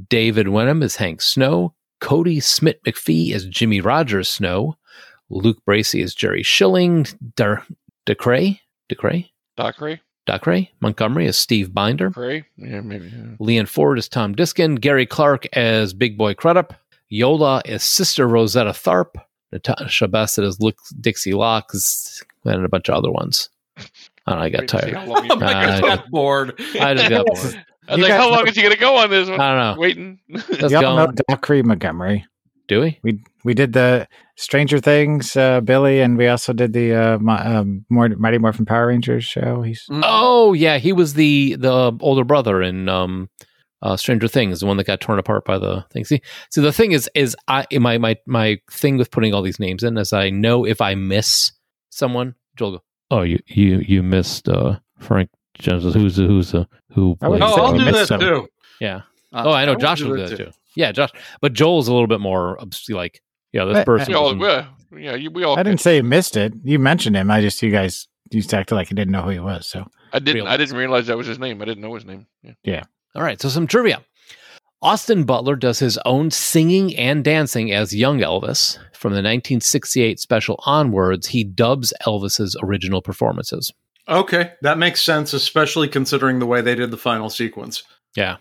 David 0.08 0.48
Wenham 0.48 0.82
as 0.82 0.96
Hank 0.96 1.22
Snow, 1.22 1.74
Cody 2.00 2.40
Smith 2.40 2.76
McPhee 2.86 3.32
as 3.32 3.46
Jimmy 3.46 3.80
Rogers 3.80 4.28
Snow, 4.28 4.76
Luke 5.30 5.58
Bracey 5.68 6.02
as 6.02 6.14
Jerry 6.14 6.42
Schilling, 6.42 7.06
Dar- 7.34 7.64
DeCray, 8.06 8.60
DeCray, 8.90 9.30
Dockery? 9.56 10.00
Docray 10.28 10.68
Montgomery 10.80 11.26
as 11.26 11.36
Steve 11.36 11.72
Binder, 11.72 12.10
Cray? 12.10 12.44
Yeah, 12.56 12.80
maybe. 12.80 13.06
yeah. 13.08 13.36
Leon 13.38 13.66
Ford 13.66 13.98
as 13.98 14.08
Tom 14.08 14.34
Diskin, 14.34 14.74
Gary 14.76 15.06
Clark 15.06 15.46
as 15.56 15.94
Big 15.94 16.18
Boy 16.18 16.34
Crudup, 16.34 16.74
Yola 17.08 17.62
as 17.64 17.82
Sister 17.84 18.26
Rosetta 18.26 18.70
Tharpe, 18.70 19.14
Natasha 19.52 20.08
Bassett 20.08 20.44
as 20.44 20.60
Luke 20.60 20.78
Dixie 21.00 21.34
Locks, 21.34 22.22
and 22.44 22.64
a 22.64 22.68
bunch 22.68 22.88
of 22.88 22.96
other 22.96 23.10
ones. 23.10 23.48
I 24.26 24.44
I 24.44 24.48
got 24.50 24.60
Wait 24.62 24.68
tired. 24.68 24.94
how 24.94 25.04
long 25.06 25.24
he- 25.24 25.30
Oh 25.30 25.36
my 25.36 25.52
God, 25.52 25.68
Uh, 25.68 25.80
got 25.80 26.10
bored. 26.10 26.60
I 26.80 26.94
just 26.94 27.10
got 27.10 27.26
bored. 27.26 27.38
I 27.88 27.92
was 27.92 27.98
You 27.98 28.02
like, 28.02 28.08
guys 28.08 28.20
how 28.20 28.30
long 28.30 28.44
know- 28.44 28.50
is 28.50 28.56
he 28.56 28.62
going 28.62 28.74
to 28.74 28.80
go 28.80 28.96
on 28.96 29.10
this? 29.10 29.28
One? 29.28 29.40
I 29.40 29.48
don't 29.48 29.58
know. 29.76 29.80
Waiting. 29.80 30.18
Let's 30.28 30.72
Y'all 30.72 30.80
go. 30.80 30.96
know 30.96 31.12
Dockery 31.28 31.62
Montgomery. 31.62 32.26
Do 32.68 32.80
we? 32.80 32.98
We 33.04 33.20
we 33.44 33.54
did 33.54 33.74
the 33.74 34.08
Stranger 34.36 34.80
Things, 34.80 35.36
uh, 35.36 35.60
Billy, 35.60 36.00
and 36.00 36.18
we 36.18 36.26
also 36.26 36.52
did 36.52 36.72
the 36.72 36.92
uh, 36.94 37.18
Mi- 37.20 37.32
um, 37.34 37.84
more 37.88 38.08
Mighty 38.08 38.38
Morphin 38.38 38.64
Power 38.66 38.88
Rangers 38.88 39.24
show. 39.24 39.62
He's 39.62 39.86
Mm. 39.88 40.00
Oh 40.04 40.52
yeah, 40.52 40.78
he 40.78 40.92
was 40.92 41.14
the 41.14 41.54
the 41.54 41.96
older 42.00 42.24
brother 42.24 42.60
in 42.60 42.88
um, 42.88 43.30
uh, 43.82 43.96
Stranger 43.96 44.26
Things, 44.26 44.58
the 44.58 44.66
one 44.66 44.78
that 44.78 44.86
got 44.88 45.00
torn 45.00 45.20
apart 45.20 45.44
by 45.44 45.58
the 45.58 45.84
thing. 45.92 46.04
See, 46.04 46.20
so 46.50 46.60
the 46.60 46.72
thing 46.72 46.90
is, 46.90 47.08
is 47.14 47.36
I 47.46 47.66
my 47.78 47.98
my 47.98 48.16
my 48.26 48.58
thing 48.72 48.96
with 48.96 49.12
putting 49.12 49.32
all 49.32 49.42
these 49.42 49.60
names 49.60 49.84
in 49.84 49.96
is 49.96 50.12
I 50.12 50.30
know 50.30 50.66
if 50.66 50.80
I 50.80 50.96
miss 50.96 51.52
someone, 51.90 52.34
Joel 52.56 52.72
go, 52.72 52.82
oh 53.10 53.22
you 53.22 53.38
you 53.46 53.78
you 53.86 54.02
missed 54.02 54.48
uh, 54.48 54.78
Frank 54.98 55.30
Jones, 55.58 55.84
who's 55.94 56.16
the, 56.16 56.26
who's 56.26 56.52
the 56.52 56.66
who 56.92 57.16
I 57.22 57.28
would 57.28 57.38
plays 57.40 57.52
Oh, 57.56 57.62
I'll 57.64 57.72
do 57.78 57.84
missed 57.84 57.92
that 57.98 58.06
some. 58.08 58.20
too. 58.20 58.48
yeah. 58.80 59.02
Uh, 59.32 59.42
Oh, 59.46 59.52
I 59.52 59.64
know 59.64 59.72
would 59.72 59.80
Josh 59.80 60.00
will 60.02 60.16
do 60.16 60.26
that 60.26 60.36
too. 60.36 60.50
Yeah, 60.76 60.92
Josh, 60.92 61.10
but 61.40 61.52
Joel's 61.52 61.88
a 61.88 61.92
little 61.92 62.06
bit 62.06 62.20
more 62.20 62.60
obs- 62.60 62.88
like 62.90 63.22
yeah, 63.52 63.64
this 63.64 63.74
But- 63.74 63.86
person. 63.86 64.08
We 64.12 64.14
all, 64.14 64.36
yeah, 64.36 64.66
yeah, 64.96 65.14
you, 65.14 65.30
we 65.30 65.44
all. 65.44 65.58
I 65.58 65.62
didn't 65.62 65.80
say 65.80 65.96
you 65.96 66.02
missed 66.02 66.36
it. 66.36 66.52
You 66.64 66.78
mentioned 66.78 67.16
him. 67.16 67.30
I 67.30 67.40
just 67.40 67.62
you 67.62 67.70
guys 67.70 68.06
you 68.30 68.42
acted 68.52 68.74
like 68.74 68.90
you 68.90 68.96
didn't 68.96 69.12
know 69.12 69.22
who 69.22 69.30
he 69.30 69.38
was. 69.40 69.66
So 69.66 69.86
I 70.12 70.18
didn't. 70.18 70.34
realize. 70.34 70.52
I 70.52 70.56
didn't 70.58 70.76
realize 70.76 71.06
that 71.06 71.16
was 71.16 71.26
his 71.26 71.38
name. 71.38 71.62
I 71.62 71.64
didn't 71.64 71.82
know 71.82 71.94
his 71.94 72.04
name. 72.04 72.26
Yeah. 72.64 72.82
All 73.14 73.22
right, 73.22 73.40
so 73.40 73.48
some 73.48 73.66
trivia. 73.66 74.02
Austin 74.82 75.24
Butler 75.24 75.56
does 75.56 75.78
his 75.78 75.98
own 76.04 76.30
singing 76.30 76.94
and 76.96 77.24
dancing 77.24 77.72
as 77.72 77.94
young 77.94 78.18
Elvis. 78.18 78.78
From 78.92 79.12
the 79.12 79.18
1968 79.18 80.20
special 80.20 80.62
onwards, 80.66 81.28
he 81.28 81.44
dubs 81.44 81.92
Elvis's 82.06 82.56
original 82.62 83.02
performances. 83.02 83.72
Okay, 84.08 84.52
that 84.62 84.78
makes 84.78 85.02
sense, 85.02 85.32
especially 85.32 85.88
considering 85.88 86.38
the 86.38 86.46
way 86.46 86.60
they 86.60 86.74
did 86.74 86.90
the 86.90 86.96
final 86.96 87.28
sequence. 87.28 87.82
Yeah. 88.14 88.36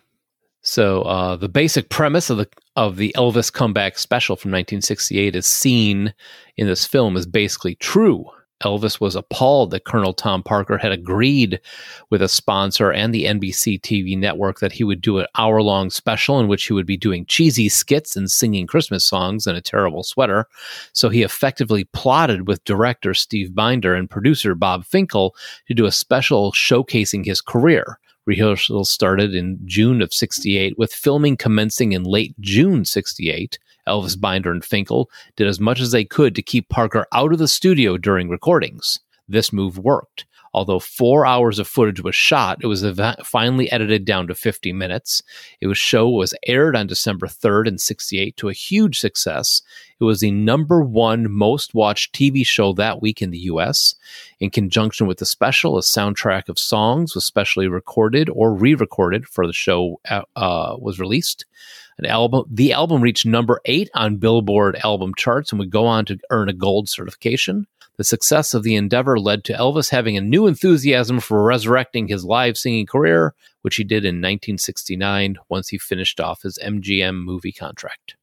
So 0.62 1.04
uh, 1.04 1.36
the 1.36 1.50
basic 1.50 1.90
premise 1.90 2.30
of 2.30 2.38
the 2.38 2.48
of 2.76 2.98
the 2.98 3.14
Elvis 3.16 3.54
comeback 3.54 3.98
special 3.98 4.36
from 4.36 4.52
1968 4.52 5.36
is 5.36 5.46
seen 5.46 6.14
in 6.58 6.68
this 6.68 6.86
film 6.86 7.16
is 7.16 7.26
basically 7.26 7.76
true. 7.76 8.26
Elvis 8.64 9.02
was 9.02 9.16
appalled 9.16 9.72
that 9.72 9.84
Colonel 9.86 10.14
Tom 10.14 10.42
Parker 10.42 10.78
had 10.78 10.92
agreed 10.92 11.60
with 12.10 12.22
a 12.22 12.30
sponsor 12.30 12.92
and 12.92 13.14
the 13.14 13.26
NBC 13.26 13.82
TV 13.82 14.18
network 14.18 14.60
that 14.60 14.72
he 14.72 14.84
would 14.84 15.02
do 15.02 15.20
an 15.20 15.28
hour 15.38 15.62
long 15.62 15.90
special 15.90 16.40
in 16.40 16.48
which 16.48 16.66
he 16.66 16.74
would 16.74 16.86
be 16.86 16.98
doing 16.98 17.26
cheesy 17.26 17.68
skits 17.68 18.16
and 18.16 18.32
singing 18.32 18.66
Christmas 18.66 19.04
songs 19.06 19.46
in 19.46 19.56
a 19.56 19.62
terrible 19.62 20.04
sweater. 20.04 20.48
So 20.94 21.10
he 21.10 21.22
effectively 21.22 21.84
plotted 21.86 22.48
with 22.48 22.64
director 22.64 23.14
Steve 23.14 23.54
Binder 23.54 23.94
and 23.94 24.10
producer 24.10 24.56
Bob 24.56 24.86
Finkel 24.86 25.36
to 25.68 25.74
do 25.74 25.86
a 25.86 25.92
special 25.92 26.52
showcasing 26.54 27.26
his 27.26 27.42
career. 27.42 28.00
Rehearsals 28.26 28.90
started 28.90 29.36
in 29.36 29.60
June 29.66 30.02
of 30.02 30.14
68, 30.14 30.80
with 30.80 30.92
filming 30.92 31.38
commencing 31.38 31.92
in 31.92 32.04
late 32.04 32.34
June 32.40 32.84
68. 32.84 33.60
Elvis 33.88 34.20
Binder 34.20 34.52
and 34.52 34.64
Finkel 34.64 35.10
did 35.36 35.48
as 35.48 35.60
much 35.60 35.80
as 35.80 35.92
they 35.92 36.06
could 36.06 36.36
to 36.36 36.42
keep 36.42 36.70
Parker 36.70 37.06
out 37.12 37.32
of 37.34 37.40
the 37.40 37.48
studio 37.48 37.98
during 37.98 38.30
recordings. 38.30 39.00
This 39.28 39.52
move 39.52 39.78
worked. 39.78 40.26
Although 40.56 40.80
four 40.80 41.26
hours 41.26 41.60
of 41.60 41.68
footage 41.68 42.02
was 42.02 42.16
shot, 42.16 42.60
it 42.64 42.68
was 42.68 42.82
eva- 42.82 43.18
finally 43.26 43.70
edited 43.74 44.06
down 44.06 44.26
to 44.28 44.36
50 44.36 44.72
minutes. 44.72 45.22
It 45.60 45.68
was 45.68 45.78
show 45.78 46.08
was 46.10 46.34
aired 46.48 46.78
on 46.78 46.88
December 46.88 47.28
3rd 47.28 47.68
in 47.68 47.78
68 47.78 48.38
to 48.38 48.48
a 48.48 48.54
huge 48.54 48.98
success. 48.98 49.62
It 50.00 50.06
was 50.06 50.22
the 50.22 50.32
number 50.32 50.82
one 50.82 51.30
most 51.30 51.74
watched 51.74 52.16
TV 52.16 52.46
show 52.46 52.72
that 52.72 53.02
week 53.02 53.22
in 53.22 53.32
the 53.32 53.40
US. 53.40 53.96
In 54.40 54.50
conjunction 54.50 55.08
with 55.08 55.18
the 55.18 55.26
special, 55.26 55.78
a 55.78 55.82
soundtrack 55.82 56.48
of 56.48 56.58
songs 56.58 57.16
was 57.16 57.26
specially 57.26 57.68
recorded 57.68 58.30
or 58.30 58.54
re-recorded 58.54 59.28
for 59.28 59.46
the 59.46 59.52
show 59.52 60.00
uh, 60.10 60.22
uh, 60.38 60.78
was 60.80 61.02
released. 61.02 61.44
An 61.98 62.06
album, 62.06 62.46
the 62.50 62.74
album 62.74 63.02
reached 63.02 63.26
number 63.26 63.62
eight 63.66 63.90
on 63.96 64.18
Billboard 64.18 64.78
album 64.84 65.14
charts 65.16 65.52
and 65.52 65.60
would 65.60 65.70
go 65.70 65.86
on 65.86 66.06
to 66.06 66.20
earn 66.30 66.50
a 66.50 66.54
gold 66.54 66.90
certification. 66.90 67.68
The 67.98 68.04
success 68.04 68.54
of 68.54 68.64
the 68.64 68.76
endeavor 68.76 69.18
led 69.18 69.46
to 69.46 69.54
Elvis 69.54 69.90
having 69.90 70.18
a 70.18 70.22
new 70.22 70.48
enthusiasm 70.48 71.22
for 71.22 71.44
resurrecting 71.44 72.08
his 72.08 72.26
live 72.26 72.58
singing 72.58 72.86
career, 72.86 73.34
which 73.62 73.78
he 73.78 73.86
did 73.86 74.04
in 74.04 74.16
1969 74.16 75.38
once 75.48 75.70
he 75.70 75.78
finished 75.78 76.20
off 76.20 76.42
his 76.42 76.60
MGM 76.62 77.24
movie 77.24 77.54
contract. 77.54 78.16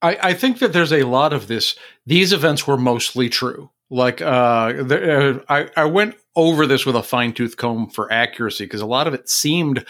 I, 0.00 0.18
I 0.22 0.34
think 0.34 0.58
that 0.60 0.72
there's 0.72 0.92
a 0.92 1.04
lot 1.04 1.32
of 1.32 1.46
this. 1.46 1.76
These 2.06 2.32
events 2.32 2.66
were 2.66 2.78
mostly 2.78 3.28
true. 3.28 3.70
Like 3.90 4.22
uh, 4.22 4.24
uh, 4.24 5.38
I, 5.48 5.68
I 5.76 5.84
went 5.84 6.16
over 6.34 6.66
this 6.66 6.86
with 6.86 6.96
a 6.96 7.02
fine 7.02 7.32
tooth 7.32 7.56
comb 7.56 7.88
for 7.90 8.10
accuracy 8.10 8.64
because 8.64 8.80
a 8.80 8.86
lot 8.86 9.06
of 9.06 9.14
it 9.14 9.28
seemed 9.28 9.84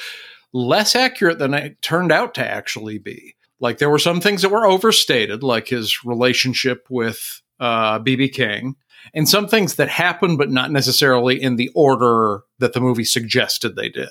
less 0.54 0.94
accurate 0.94 1.38
than 1.38 1.52
it 1.52 1.82
turned 1.82 2.12
out 2.12 2.32
to 2.34 2.48
actually 2.48 2.96
be. 2.98 3.34
Like 3.60 3.78
there 3.78 3.90
were 3.90 3.98
some 3.98 4.20
things 4.20 4.40
that 4.42 4.50
were 4.50 4.66
overstated, 4.66 5.42
like 5.42 5.68
his 5.68 6.04
relationship 6.04 6.86
with 6.88 7.42
uh, 7.60 7.98
BB 7.98 8.32
King, 8.32 8.76
and 9.12 9.28
some 9.28 9.48
things 9.48 9.74
that 9.74 9.88
happened, 9.88 10.38
but 10.38 10.50
not 10.50 10.70
necessarily 10.70 11.42
in 11.42 11.56
the 11.56 11.70
order 11.74 12.42
that 12.58 12.72
the 12.72 12.80
movie 12.80 13.04
suggested 13.04 13.74
they 13.76 13.88
did. 13.90 14.08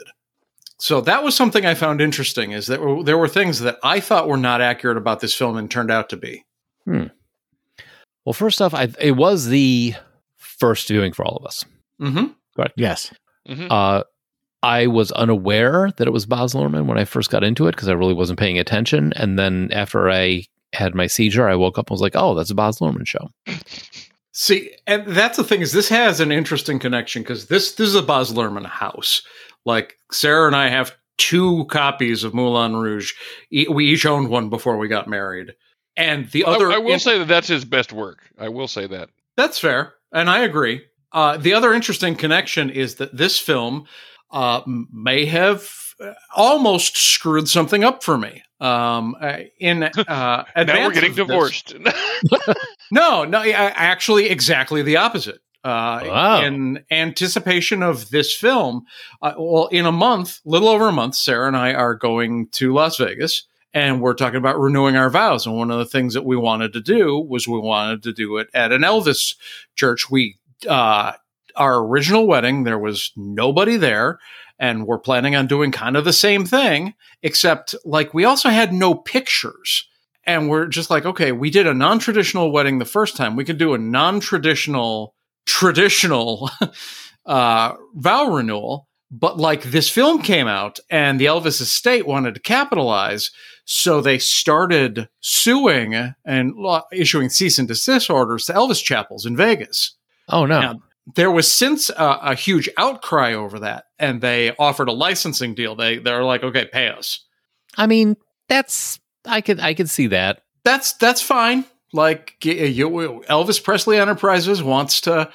So 0.80 1.02
that 1.02 1.24
was 1.24 1.36
something 1.36 1.66
I 1.66 1.76
found 1.76 2.02
interesting. 2.02 2.52
Is 2.52 2.68
that 2.68 3.04
there 3.06 3.18
were 3.18 3.28
things 3.30 3.60
that 3.62 3.78
I 3.84 4.00
thought 4.00 4.28
were 4.28 4.38
not 4.38 4.62
accurate 4.62 4.98
about 4.98 5.22
this 5.22 5.34
film 5.34 5.56
and 5.56 5.72
turned 5.72 5.92
out 5.92 6.10
to 6.10 6.18
be. 6.18 6.44
Well, 8.26 8.34
first 8.34 8.62
off, 8.62 8.74
I, 8.74 8.90
it 9.00 9.16
was 9.16 9.48
the 9.48 9.96
first 10.38 10.88
viewing 10.88 11.14
for 11.14 11.26
all 11.26 11.38
of 11.38 11.46
us. 11.46 11.64
Mm-hmm. 12.02 12.26
yes, 12.76 13.14
Mhm. 13.48 13.68
Uh, 13.70 14.04
I 14.64 14.88
was 14.88 15.12
unaware 15.12 15.92
that 15.98 16.08
it 16.08 16.12
was 16.12 16.26
Baz 16.26 16.54
Luhrmann 16.54 16.86
when 16.86 16.98
I 16.98 17.04
first 17.04 17.30
got 17.30 17.44
into 17.44 17.68
it 17.68 17.76
because 17.76 17.90
I 17.90 17.94
really 17.94 18.14
wasn't 18.14 18.40
paying 18.40 18.58
attention. 18.58 19.12
And 19.18 19.38
then 19.38 19.70
after 19.74 20.10
I 20.10 20.46
had 20.72 20.96
my 20.96 21.06
seizure, 21.06 21.48
I 21.48 21.56
woke 21.56 21.78
up 21.78 21.90
and 21.90 21.94
was 21.94 22.02
like, 22.02 22.16
"Oh, 22.16 22.34
that's 22.34 22.50
a 22.50 22.56
Baz 22.56 22.80
Luhrmann 22.80 23.06
show." 23.06 23.30
See, 24.32 24.72
and 24.88 25.06
that's 25.06 25.38
the 25.38 25.44
thing 25.44 25.62
is 25.62 25.74
this 25.74 25.90
has 25.90 26.20
an 26.20 26.32
interesting 26.32 26.80
connection 26.80 27.22
because 27.22 27.48
this 27.48 27.74
this 27.74 27.90
is 27.90 27.96
a 27.96 28.02
Baz 28.02 28.32
Luhrmann 28.32 28.66
house. 28.66 29.22
Like 29.66 29.98
Sarah 30.12 30.48
and 30.48 30.56
I 30.56 30.70
have 30.70 30.96
two 31.18 31.66
copies 31.66 32.24
of 32.24 32.34
Moulin 32.34 32.76
Rouge. 32.76 33.12
E- 33.52 33.68
we 33.70 33.86
each 33.86 34.06
owned 34.06 34.30
one 34.30 34.50
before 34.50 34.78
we 34.78 34.88
got 34.88 35.08
married, 35.08 35.54
and 35.98 36.30
the 36.32 36.46
I- 36.46 36.52
other. 36.54 36.72
I, 36.72 36.78
will 36.78 37.00
say 37.00 37.20
that 37.20 37.28
that's 37.28 37.50
his 37.50 37.66
best 37.66 37.92
work. 37.92 38.20
I 38.40 38.48
will 38.48 38.70
say 38.70 38.88
that. 38.88 39.10
That's 39.36 39.60
fair, 39.60 39.94
and 40.14 40.30
I 40.30 40.40
agree. 40.40 40.84
Uh, 41.12 41.38
the 41.38 41.54
other 41.54 41.74
interesting 41.74 42.16
connection 42.16 42.70
is 42.70 42.96
that 42.96 43.16
this 43.16 43.38
film 43.38 43.86
uh, 44.34 44.62
may 44.66 45.26
have 45.26 45.70
uh, 46.02 46.14
almost 46.36 46.98
screwed 46.98 47.48
something 47.48 47.84
up 47.84 48.04
for 48.04 48.18
me. 48.18 48.44
Um, 48.60 49.16
uh, 49.22 49.40
in 49.60 49.84
uh, 50.08 50.44
now 50.58 50.88
we're 50.88 50.94
getting 50.94 51.14
divorced. 51.16 51.76
No, 52.92 53.24
no, 53.24 53.42
actually, 53.44 54.30
exactly 54.30 54.84
the 54.84 54.98
opposite. 54.98 55.40
Uh, 55.64 56.02
Wow. 56.06 56.42
In 56.42 56.84
anticipation 56.92 57.82
of 57.82 58.10
this 58.12 58.36
film, 58.36 58.86
uh, 59.22 59.34
well, 59.38 59.68
in 59.68 59.86
a 59.88 59.92
month, 59.92 60.40
little 60.46 60.68
over 60.68 60.90
a 60.90 60.92
month, 60.92 61.16
Sarah 61.16 61.48
and 61.48 61.58
I 61.58 61.74
are 61.74 61.96
going 61.96 62.50
to 62.50 62.72
Las 62.74 62.98
Vegas, 62.98 63.46
and 63.74 64.00
we're 64.02 64.14
talking 64.14 64.38
about 64.38 64.60
renewing 64.60 64.96
our 64.96 65.10
vows. 65.10 65.48
And 65.48 65.58
one 65.58 65.72
of 65.72 65.80
the 65.80 65.86
things 65.86 66.14
that 66.14 66.26
we 66.26 66.36
wanted 66.36 66.74
to 66.74 66.82
do 66.82 67.18
was 67.18 67.48
we 67.48 67.60
wanted 67.60 68.04
to 68.04 68.14
do 68.14 68.38
it 68.38 68.48
at 68.54 68.72
an 68.72 68.82
Elvis 68.82 69.36
church. 69.76 70.12
We 70.12 70.38
uh, 70.70 71.14
our 71.56 71.86
original 71.86 72.28
wedding, 72.28 72.64
there 72.64 72.80
was 72.80 73.12
nobody 73.16 73.78
there, 73.78 74.20
and 74.60 74.86
we're 74.86 75.00
planning 75.00 75.36
on 75.36 75.48
doing 75.48 75.72
kind 75.72 75.98
of 75.98 76.06
the 76.06 76.14
same 76.14 76.46
thing, 76.46 76.94
except 77.22 77.76
like 77.86 78.14
we 78.14 78.26
also 78.26 78.50
had 78.50 78.74
no 78.74 78.96
pictures 78.96 79.88
and 80.26 80.50
we're 80.50 80.68
just 80.68 80.90
like, 80.90 81.06
okay, 81.06 81.32
we 81.32 81.50
did 81.50 81.68
a 81.68 81.74
non-traditional 81.74 82.52
wedding 82.52 82.80
the 82.80 82.86
first 82.86 83.18
time. 83.18 83.36
We 83.36 83.46
could 83.46 83.58
do 83.58 83.74
a 83.74 83.78
non-traditional, 83.78 85.16
traditional 85.46 86.50
uh, 87.26 87.74
vow 87.94 88.26
renewal. 88.28 88.88
But 89.12 89.38
like 89.38 89.64
this 89.64 89.90
film 89.90 90.24
came 90.24 90.48
out, 90.48 90.80
and 90.90 91.20
the 91.20 91.26
Elvis 91.26 91.62
estate 91.62 92.08
wanted 92.08 92.34
to 92.34 92.40
capitalize, 92.40 93.30
so 93.64 94.02
they 94.02 94.18
started 94.18 95.08
suing 95.20 95.94
and 96.26 96.56
lo- 96.56 96.82
issuing 96.92 97.30
cease 97.30 97.60
and 97.60 97.68
desist 97.68 98.10
orders 98.10 98.46
to 98.46 98.54
Elvis 98.54 98.84
chapels 98.84 99.28
in 99.28 99.38
Vegas. 99.38 99.96
Oh 100.30 100.48
no! 100.48 100.60
Now, 100.60 100.80
there 101.16 101.32
was 101.32 101.52
since 101.52 101.90
a, 101.90 102.20
a 102.22 102.36
huge 102.36 102.70
outcry 102.78 103.34
over 103.34 103.60
that, 103.60 103.86
and 104.00 104.22
they 104.22 104.56
offered 104.58 104.88
a 104.88 104.94
licensing 104.94 105.54
deal. 105.54 105.76
They 105.76 105.98
they're 105.98 106.24
like, 106.24 106.44
okay, 106.44 106.66
pay 106.66 106.88
us. 106.88 107.26
I 107.78 107.88
mean, 107.88 108.16
that's 108.48 109.00
I 109.26 109.42
could 109.42 109.60
I 109.60 109.74
could 109.74 109.90
see 109.90 110.08
that. 110.08 110.42
that's 110.64 110.94
that's 110.94 111.22
fine. 111.22 111.66
Like 111.92 112.44
you, 112.44 113.24
Elvis 113.30 113.64
Presley 113.64 113.98
Enterprises 113.98 114.64
wants 114.64 115.02
to 115.02 115.32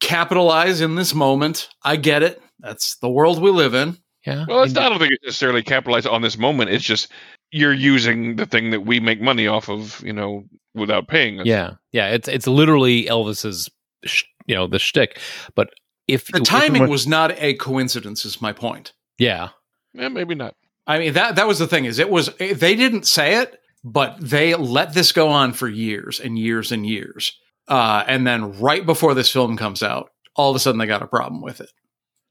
capitalize 0.00 0.80
in 0.80 0.94
this 0.94 1.14
moment. 1.14 1.68
I 1.82 1.96
get 1.96 2.22
it. 2.22 2.40
That's 2.60 2.96
the 2.96 3.08
world 3.08 3.40
we 3.42 3.50
live 3.50 3.74
in. 3.74 3.96
Yeah. 4.26 4.44
Well, 4.46 4.62
it's 4.62 4.74
not, 4.74 4.84
I 4.84 4.88
don't 4.90 4.98
think 4.98 5.12
it's 5.12 5.24
necessarily 5.24 5.62
capitalized 5.62 6.06
on 6.06 6.22
this 6.22 6.38
moment. 6.38 6.70
It's 6.70 6.84
just 6.84 7.10
you're 7.50 7.72
using 7.72 8.36
the 8.36 8.46
thing 8.46 8.70
that 8.70 8.82
we 8.82 9.00
make 9.00 9.20
money 9.20 9.46
off 9.46 9.68
of, 9.68 10.00
you 10.04 10.12
know, 10.12 10.44
without 10.74 11.08
paying 11.08 11.40
us. 11.40 11.46
Yeah, 11.46 11.74
yeah. 11.92 12.08
It's 12.10 12.28
it's 12.28 12.46
literally 12.46 13.04
Elvis's, 13.04 13.68
sh- 14.04 14.24
you 14.48 14.54
know, 14.56 14.66
the 14.66 14.78
shtick. 14.80 15.20
But 15.54 15.70
if 16.08 16.26
The 16.26 16.38
if- 16.38 16.44
timing 16.44 16.88
was 16.88 17.06
not 17.06 17.30
a 17.38 17.54
coincidence. 17.54 18.24
Is 18.24 18.42
my 18.42 18.52
point. 18.52 18.92
yeah, 19.18 19.50
Yeah, 19.94 20.08
maybe 20.08 20.34
not. 20.34 20.54
I 20.86 20.98
mean 20.98 21.12
that 21.12 21.36
that 21.36 21.46
was 21.46 21.58
the 21.60 21.66
thing. 21.68 21.84
Is 21.84 21.98
it 22.00 22.10
was 22.10 22.30
they 22.38 22.74
didn't 22.74 23.06
say 23.06 23.36
it, 23.42 23.60
but 23.84 24.16
they 24.20 24.54
let 24.56 24.94
this 24.94 25.12
go 25.12 25.28
on 25.28 25.52
for 25.52 25.68
years 25.68 26.18
and 26.18 26.36
years 26.38 26.72
and 26.72 26.84
years. 26.86 27.32
Uh, 27.68 28.02
and 28.08 28.26
then 28.26 28.58
right 28.58 28.84
before 28.86 29.12
this 29.14 29.30
film 29.30 29.56
comes 29.58 29.82
out, 29.82 30.08
all 30.34 30.48
of 30.50 30.56
a 30.56 30.58
sudden 30.58 30.78
they 30.78 30.86
got 30.86 31.02
a 31.02 31.06
problem 31.06 31.42
with 31.42 31.60
it. 31.60 31.70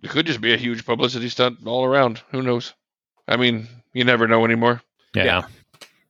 It 0.02 0.10
could 0.10 0.26
just 0.26 0.42
be 0.42 0.54
a 0.54 0.58
huge 0.58 0.84
publicity 0.86 1.30
stunt 1.30 1.60
all 1.68 1.86
around. 1.86 2.22
Who 2.32 2.42
knows? 2.42 2.74
I 3.28 3.36
mean, 3.38 3.68
you 3.94 4.04
never 4.04 4.28
know 4.28 4.44
anymore. 4.46 4.82
yeah. 5.16 5.24
Yeah. 5.26 5.42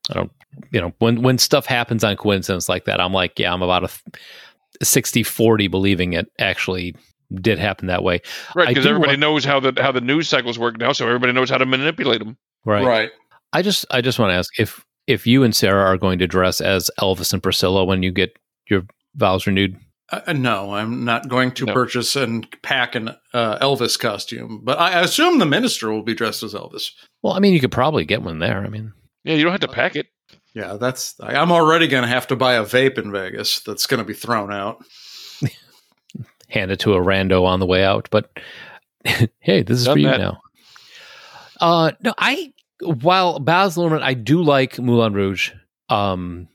I 0.10 0.14
don't. 0.14 0.32
You 0.72 0.80
know, 0.82 0.94
when 1.00 1.22
when 1.22 1.38
stuff 1.38 1.66
happens 1.66 2.04
on 2.06 2.16
coincidence 2.16 2.70
like 2.70 2.86
that, 2.86 3.02
I'm 3.02 3.12
like, 3.14 3.38
yeah, 3.38 3.54
I'm 3.54 3.62
about 3.62 3.84
a 3.84 3.90
60-40 4.84 5.70
believing 5.72 6.14
it 6.14 6.28
actually 6.40 6.96
did 7.34 7.60
happen 7.60 7.88
that 7.88 8.04
way. 8.04 8.22
Right, 8.56 8.68
because 8.70 8.86
everybody 8.86 9.12
want- 9.12 9.20
knows 9.20 9.46
how 9.46 9.60
the 9.60 9.74
how 9.82 9.92
the 9.92 10.02
news 10.02 10.30
cycles 10.30 10.58
work 10.58 10.78
now, 10.78 10.92
so 10.94 11.06
everybody 11.06 11.34
knows 11.34 11.50
how 11.50 11.58
to 11.58 11.66
manipulate 11.66 12.20
them. 12.20 12.38
Right. 12.66 12.86
Right. 12.86 13.12
I 13.54 13.62
just 13.62 13.86
I 13.92 14.02
just 14.02 14.20
want 14.20 14.32
to 14.32 14.36
ask 14.36 14.50
if 14.60 14.84
if 15.08 15.26
you 15.28 15.44
and 15.44 15.56
Sarah 15.56 15.84
are 15.84 15.98
going 15.98 16.20
to 16.20 16.28
dress 16.28 16.62
as 16.62 16.90
Elvis 17.00 17.34
and 17.34 17.42
Priscilla 17.44 17.84
when 17.86 18.04
you 18.04 18.12
get 18.12 18.38
your 18.70 18.84
vows 19.16 19.48
renewed. 19.48 19.78
Uh, 20.12 20.22
uh, 20.28 20.34
no, 20.34 20.74
I'm 20.74 21.04
not 21.04 21.28
going 21.28 21.52
to 21.54 21.66
No. 21.66 21.74
purchase 21.74 22.16
and 22.16 22.48
pack 22.62 22.96
an 22.96 23.10
uh, 23.34 23.58
Elvis 23.60 24.00
costume, 24.00 24.62
but 24.64 24.80
I 24.80 25.02
assume 25.02 25.40
the 25.40 25.46
minister 25.46 25.92
will 25.92 26.04
be 26.04 26.14
dressed 26.14 26.44
as 26.44 26.54
Elvis. 26.54 26.92
Well, 27.24 27.34
I 27.34 27.40
mean, 27.40 27.54
you 27.54 27.60
could 27.60 27.72
probably 27.74 28.06
get 28.06 28.22
one 28.22 28.40
there. 28.40 28.64
I 28.64 28.70
mean, 28.70 28.94
Yeah, 29.26 29.36
you 29.36 29.44
don't 29.44 29.52
have 29.52 29.62
to 29.62 29.68
pack 29.68 29.96
it. 29.98 30.08
Yeah, 30.58 30.74
that's. 30.74 31.14
I- 31.20 31.36
I'm 31.36 31.52
already 31.52 31.88
going 31.88 32.02
to 32.02 32.10
have 32.10 32.26
to 32.28 32.36
buy 32.36 32.54
a 32.56 32.64
vape 32.64 32.98
in 32.98 33.12
Vegas. 33.12 33.60
That's 33.60 33.86
going 33.86 34.00
to 34.00 34.04
be 34.04 34.14
thrown 34.16 34.52
out. 34.52 34.84
hand 36.50 36.72
it 36.72 36.80
to 36.80 36.94
a 36.94 37.00
rando 37.00 37.44
on 37.46 37.60
the 37.60 37.66
way 37.68 37.84
out. 37.84 38.08
But 38.10 38.32
hey, 39.40 39.62
this 39.62 39.80
is 39.80 39.86
Done 39.86 39.96
for 39.96 40.00
you 40.00 40.08
that. 40.08 40.18
now. 40.20 40.42
Uh, 41.62 41.92
no, 42.02 42.14
I 42.18 42.54
while 42.82 43.40
Baz 43.40 43.76
Luhrmann, 43.78 44.02
I 44.02 44.14
do 44.16 44.42
like 44.42 44.80
Moulin 44.80 45.14
Rouge. 45.14 45.52
Um, 45.90 46.48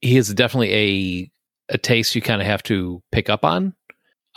he 0.00 0.16
is 0.16 0.32
definitely 0.34 0.74
a 0.74 1.74
a 1.74 1.78
taste 1.78 2.14
you 2.16 2.22
kind 2.22 2.40
of 2.40 2.46
have 2.46 2.62
to 2.64 3.02
pick 3.12 3.28
up 3.30 3.44
on. 3.44 3.74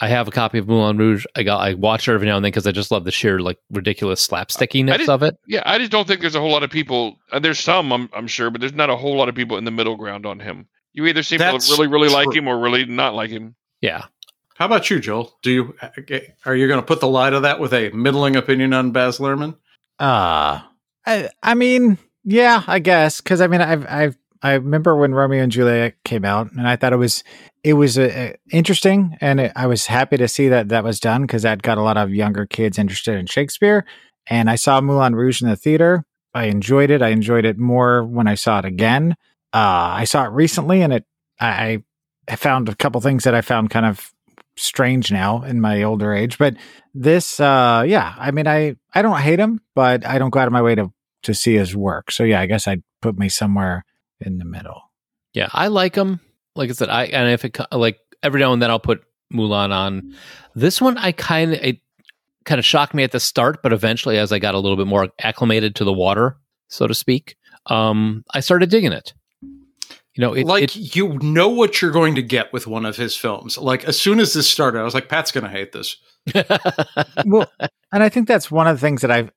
I 0.02 0.08
have 0.08 0.28
a 0.28 0.32
copy 0.32 0.58
of 0.58 0.68
Moulin 0.68 0.97
Rouge. 0.97 1.26
I 1.36 1.43
got 1.43 1.60
I 1.62 1.76
watch 1.76 2.08
it 2.08 2.14
every 2.14 2.28
now 2.28 2.36
and 2.36 2.43
then 2.43 2.52
because 2.52 2.66
I 2.66 2.72
just 2.72 2.89
love 2.91 3.06
the 3.06 3.12
sheer 3.12 3.39
like 3.39 3.60
ridiculous 3.70 4.28
I 4.34 4.43
slapstickiness 4.43 4.97
didn't- 4.97 5.10
of 5.10 5.24
it. 5.24 5.36
Yeah, 5.47 5.62
I 5.66 5.78
just 5.78 5.91
don't 5.91 6.08
think 6.08 6.22
there's 6.22 6.36
a 6.36 6.39
whole 6.39 6.52
lot 6.52 6.64
of 6.64 6.72
people. 6.72 7.18
Uh, 7.32 7.39
there's 7.39 7.60
some, 7.60 7.93
I'm, 7.93 8.10
I'm 8.14 8.28
sure, 8.28 8.49
but 8.49 8.62
there's 8.62 8.74
not 8.74 8.89
a 8.89 8.95
whole 8.95 9.16
lot 9.16 9.30
of 9.30 9.36
people 9.36 9.58
in 9.58 9.64
the 9.64 9.72
middle 9.72 9.95
ground 9.95 10.26
on 10.26 10.39
him. 10.39 10.68
You 10.93 11.06
either 11.06 11.24
seem 11.24 11.38
That's 11.39 11.68
to 11.70 11.74
really, 11.76 11.88
really 11.88 12.10
like 12.10 12.34
him 12.36 12.47
or 12.47 12.60
really 12.60 12.86
not 12.86 13.14
like 13.14 13.30
him. 13.30 13.56
Yeah, 13.80 14.06
How 14.56 14.66
about 14.66 14.89
you, 14.89 14.99
Joel? 14.99 15.32
Do 15.43 15.52
you 15.52 15.76
are 16.45 16.56
you 16.56 16.68
going 16.68 16.82
to 16.82 16.86
put 16.86 16.99
the 16.99 17.08
lie 17.08 17.30
to 17.30 17.39
that 17.41 17.60
with 17.60 17.74
a 17.74 17.89
middling 17.91 18.36
opinion 18.36 18.74
on 18.74 18.91
Baz 18.91 19.20
Luhrmann? 19.20 19.56
Uh 19.99 20.62
I 21.06 21.30
I 21.43 21.54
mean, 21.54 21.97
yeah, 22.24 22.64
I 22.68 22.80
guess 22.80 23.22
because 23.22 23.39
I 23.41 23.47
mean, 23.47 23.62
I've 23.62 23.86
I've 23.88 24.18
I 24.44 24.54
remember 24.54 24.96
when 24.96 25.14
Romeo 25.14 25.44
and 25.44 25.52
Juliet 25.52 25.96
came 26.04 26.26
out, 26.26 26.52
and 26.52 26.68
I 26.68 26.76
thought 26.76 26.94
it 26.94 26.98
was 26.98 27.24
it 27.64 27.74
was 27.74 27.98
uh, 27.98 28.34
interesting, 28.52 29.18
and 29.22 29.39
it, 29.39 29.52
I 29.56 29.68
was 29.68 29.86
happy 29.86 30.18
to 30.18 30.28
see 30.28 30.50
that 30.50 30.70
that 30.70 30.84
was 30.84 31.00
done 31.00 31.22
because 31.24 31.44
that 31.44 31.62
got 31.62 31.78
a 31.78 31.84
lot 31.84 31.98
of 31.98 32.14
younger 32.14 32.46
kids 32.46 32.80
interested 32.80 33.16
in 33.16 33.28
Shakespeare. 33.28 33.86
And 34.28 34.50
I 34.50 34.56
saw 34.56 34.82
Moulin 34.82 35.16
Rouge 35.16 35.42
in 35.42 35.50
the 35.50 35.56
theater. 35.56 36.06
I 36.34 36.46
enjoyed 36.46 36.89
it. 36.89 37.02
I 37.02 37.10
enjoyed 37.10 37.46
it 37.46 37.58
more 37.58 38.04
when 38.04 38.28
I 38.28 38.36
saw 38.36 38.60
it 38.60 38.66
again. 38.66 39.16
Uh, 39.54 39.94
I 40.00 40.06
saw 40.06 40.26
it 40.26 40.30
recently, 40.30 40.82
and 40.82 40.94
it 40.94 41.06
I, 41.39 41.84
I 42.28 42.36
found 42.36 42.70
a 42.70 42.76
couple 42.76 43.02
things 43.02 43.24
that 43.26 43.36
I 43.36 43.42
found 43.42 43.70
kind 43.70 43.86
of 43.86 44.12
strange 44.56 45.12
now 45.12 45.44
in 45.44 45.62
my 45.62 45.84
older 45.84 46.14
age. 46.14 46.38
But 46.38 46.56
this, 46.94 47.39
uh, 47.39 47.84
yeah, 47.86 48.16
I 48.18 48.32
mean, 48.32 48.48
I 48.48 48.76
I 48.94 49.02
don't 49.02 49.20
hate 49.20 49.39
him, 49.39 49.62
but 49.76 50.06
I 50.06 50.18
don't 50.18 50.30
go 50.30 50.39
out 50.39 50.48
of 50.48 50.54
my 50.54 50.62
way 50.62 50.76
to 50.76 50.92
to 51.24 51.34
see 51.34 51.56
his 51.56 51.76
work. 51.76 52.12
So 52.12 52.24
yeah, 52.24 52.42
I 52.42 52.48
guess 52.48 52.68
I'd 52.68 52.84
put 53.02 53.20
me 53.20 53.30
somewhere 53.30 53.84
in 54.22 54.38
the 54.38 54.45
middle. 54.45 54.82
yeah, 55.34 55.49
I 55.53 55.67
like 55.67 55.93
them. 55.95 56.19
Like 56.55 56.69
I 56.69 56.74
said, 56.74 56.89
I 56.89 57.05
and 57.05 57.30
if 57.30 57.45
it 57.45 57.57
like 57.72 57.97
every 58.24 58.39
now 58.39 58.53
and 58.53 58.61
then 58.61 58.69
I'll 58.69 58.80
put 58.80 59.03
Moulin 59.32 59.72
on. 59.72 60.13
This 60.55 60.82
one, 60.82 60.97
I 60.97 61.11
kind 61.13 61.53
of 61.53 61.59
it 61.63 61.78
kind 62.45 62.59
of 62.59 62.65
shocked 62.65 62.93
me 62.93 63.03
at 63.03 63.11
the 63.11 63.19
start, 63.19 63.61
but 63.63 63.72
eventually, 63.72 64.17
as 64.17 64.32
I 64.32 64.39
got 64.39 64.55
a 64.55 64.59
little 64.59 64.76
bit 64.78 64.88
more 64.88 65.09
acclimated 65.22 65.76
to 65.76 65.84
the 65.86 65.93
water, 65.93 66.38
so 66.67 66.88
to 66.88 66.93
speak, 66.93 67.38
um, 67.67 68.24
I 68.34 68.39
started 68.41 68.69
digging 68.69 68.91
it. 68.91 69.13
You 69.41 70.19
know, 70.26 70.34
it, 70.34 70.45
like 70.45 70.63
it- 70.76 70.95
you 70.95 71.17
know 71.22 71.47
what 71.47 71.82
you're 71.82 71.91
going 71.91 72.15
to 72.15 72.22
get 72.22 72.51
with 72.51 72.67
one 72.67 72.86
of 72.86 72.97
his 72.97 73.15
films. 73.15 73.57
Like 73.57 73.86
as 73.86 73.99
soon 73.99 74.19
as 74.19 74.34
this 74.34 74.49
started, 74.49 74.80
I 74.80 74.84
was 74.84 74.93
like, 74.93 75.07
Pat's 75.07 75.32
going 75.32 75.45
to 75.45 75.49
hate 75.49 75.72
this. 75.72 75.95
well, 77.26 77.49
and 77.93 78.03
I 78.03 78.09
think 78.09 78.28
that's 78.28 78.51
one 78.51 78.67
of 78.67 78.76
the 78.76 78.82
things 78.82 79.01
that 79.01 79.11
I've 79.11 79.32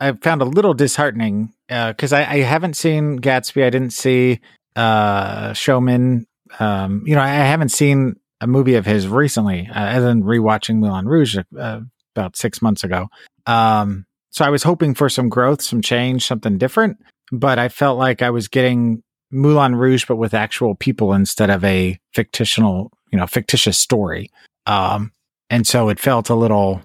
I've 0.00 0.22
found 0.22 0.40
a 0.42 0.46
little 0.46 0.74
disheartening 0.74 1.52
because 1.68 2.12
I, 2.12 2.20
I 2.20 2.38
haven't 2.38 2.74
seen 2.74 3.18
Gatsby. 3.18 3.64
I 3.64 3.70
didn't 3.70 3.92
see 3.92 4.40
uh, 4.74 5.52
Showman. 5.52 6.26
Um, 6.58 7.02
you 7.06 7.14
know, 7.14 7.20
I 7.20 7.28
haven't 7.28 7.68
seen 7.68 8.16
a 8.40 8.46
movie 8.46 8.74
of 8.74 8.86
his 8.86 9.06
recently, 9.06 9.68
uh, 9.68 9.78
other 9.78 10.06
than 10.06 10.22
rewatching 10.22 10.76
Moulin 10.76 11.06
Rouge 11.06 11.36
uh, 11.58 11.80
about 12.16 12.36
six 12.36 12.62
months 12.62 12.82
ago. 12.82 13.08
Um, 13.46 14.06
so 14.30 14.44
I 14.44 14.48
was 14.48 14.62
hoping 14.62 14.94
for 14.94 15.08
some 15.08 15.28
growth, 15.28 15.60
some 15.60 15.82
change, 15.82 16.26
something 16.26 16.56
different. 16.56 16.98
But 17.30 17.58
I 17.58 17.68
felt 17.68 17.98
like 17.98 18.22
I 18.22 18.30
was 18.30 18.48
getting 18.48 19.02
Moulin 19.30 19.76
Rouge, 19.76 20.06
but 20.06 20.16
with 20.16 20.34
actual 20.34 20.74
people 20.74 21.12
instead 21.12 21.50
of 21.50 21.62
a 21.64 21.98
fictional, 22.14 22.90
you 23.12 23.18
know, 23.18 23.26
fictitious 23.26 23.78
story. 23.78 24.30
Um, 24.66 25.12
and 25.50 25.66
so 25.66 25.88
it 25.88 26.00
felt 26.00 26.30
a 26.30 26.34
little 26.34 26.82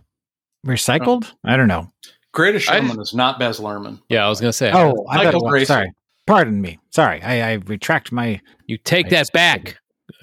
recycled. 0.65 1.31
I 1.43 1.57
don't 1.57 1.67
know. 1.67 1.91
Greatest 2.35 2.69
I 2.69 2.79
is 2.79 3.13
not 3.13 3.39
Baz 3.39 3.61
Luhrmann. 3.61 4.01
yeah, 4.09 4.25
I 4.25 4.29
was 4.29 4.41
gonna 4.41 4.51
say. 4.51 4.69
Oh, 4.73 5.05
I 5.09 5.23
Michael 5.23 5.47
it 5.47 5.51
Gracey. 5.51 5.67
sorry. 5.67 5.93
Pardon 6.27 6.61
me. 6.61 6.79
Sorry. 6.89 7.21
I, 7.21 7.51
I 7.51 7.53
retract 7.53 8.11
my. 8.11 8.41
you 8.67 8.77
take 8.77 9.05
I 9.07 9.09
that 9.09 9.31
back. 9.31 9.77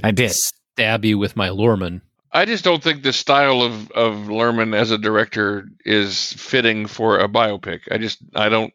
I 0.05 0.11
did. 0.11 0.31
Stab 0.33 1.07
you 1.07 1.17
with 1.17 1.37
my 1.37 1.49
Luhrmann. 1.49 2.03
I 2.31 2.45
just 2.45 2.65
don't 2.65 2.83
think 2.83 3.03
the 3.03 3.15
style 3.15 3.63
of 3.63 3.91
of 3.93 4.15
Luhrmann 4.29 4.77
as 4.77 4.91
a 4.91 4.99
director 4.99 5.67
is 5.87 6.35
fitting 6.35 6.87
for 6.87 7.19
a 7.19 7.29
biopic. 7.29 7.81
I 7.91 7.97
just 7.97 8.19
I 8.35 8.51
don't 8.51 8.75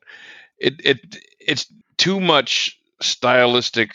it 0.58 0.74
it 0.84 1.18
it's 1.40 1.72
too 1.98 2.20
much 2.20 2.80
stylistic 3.02 3.92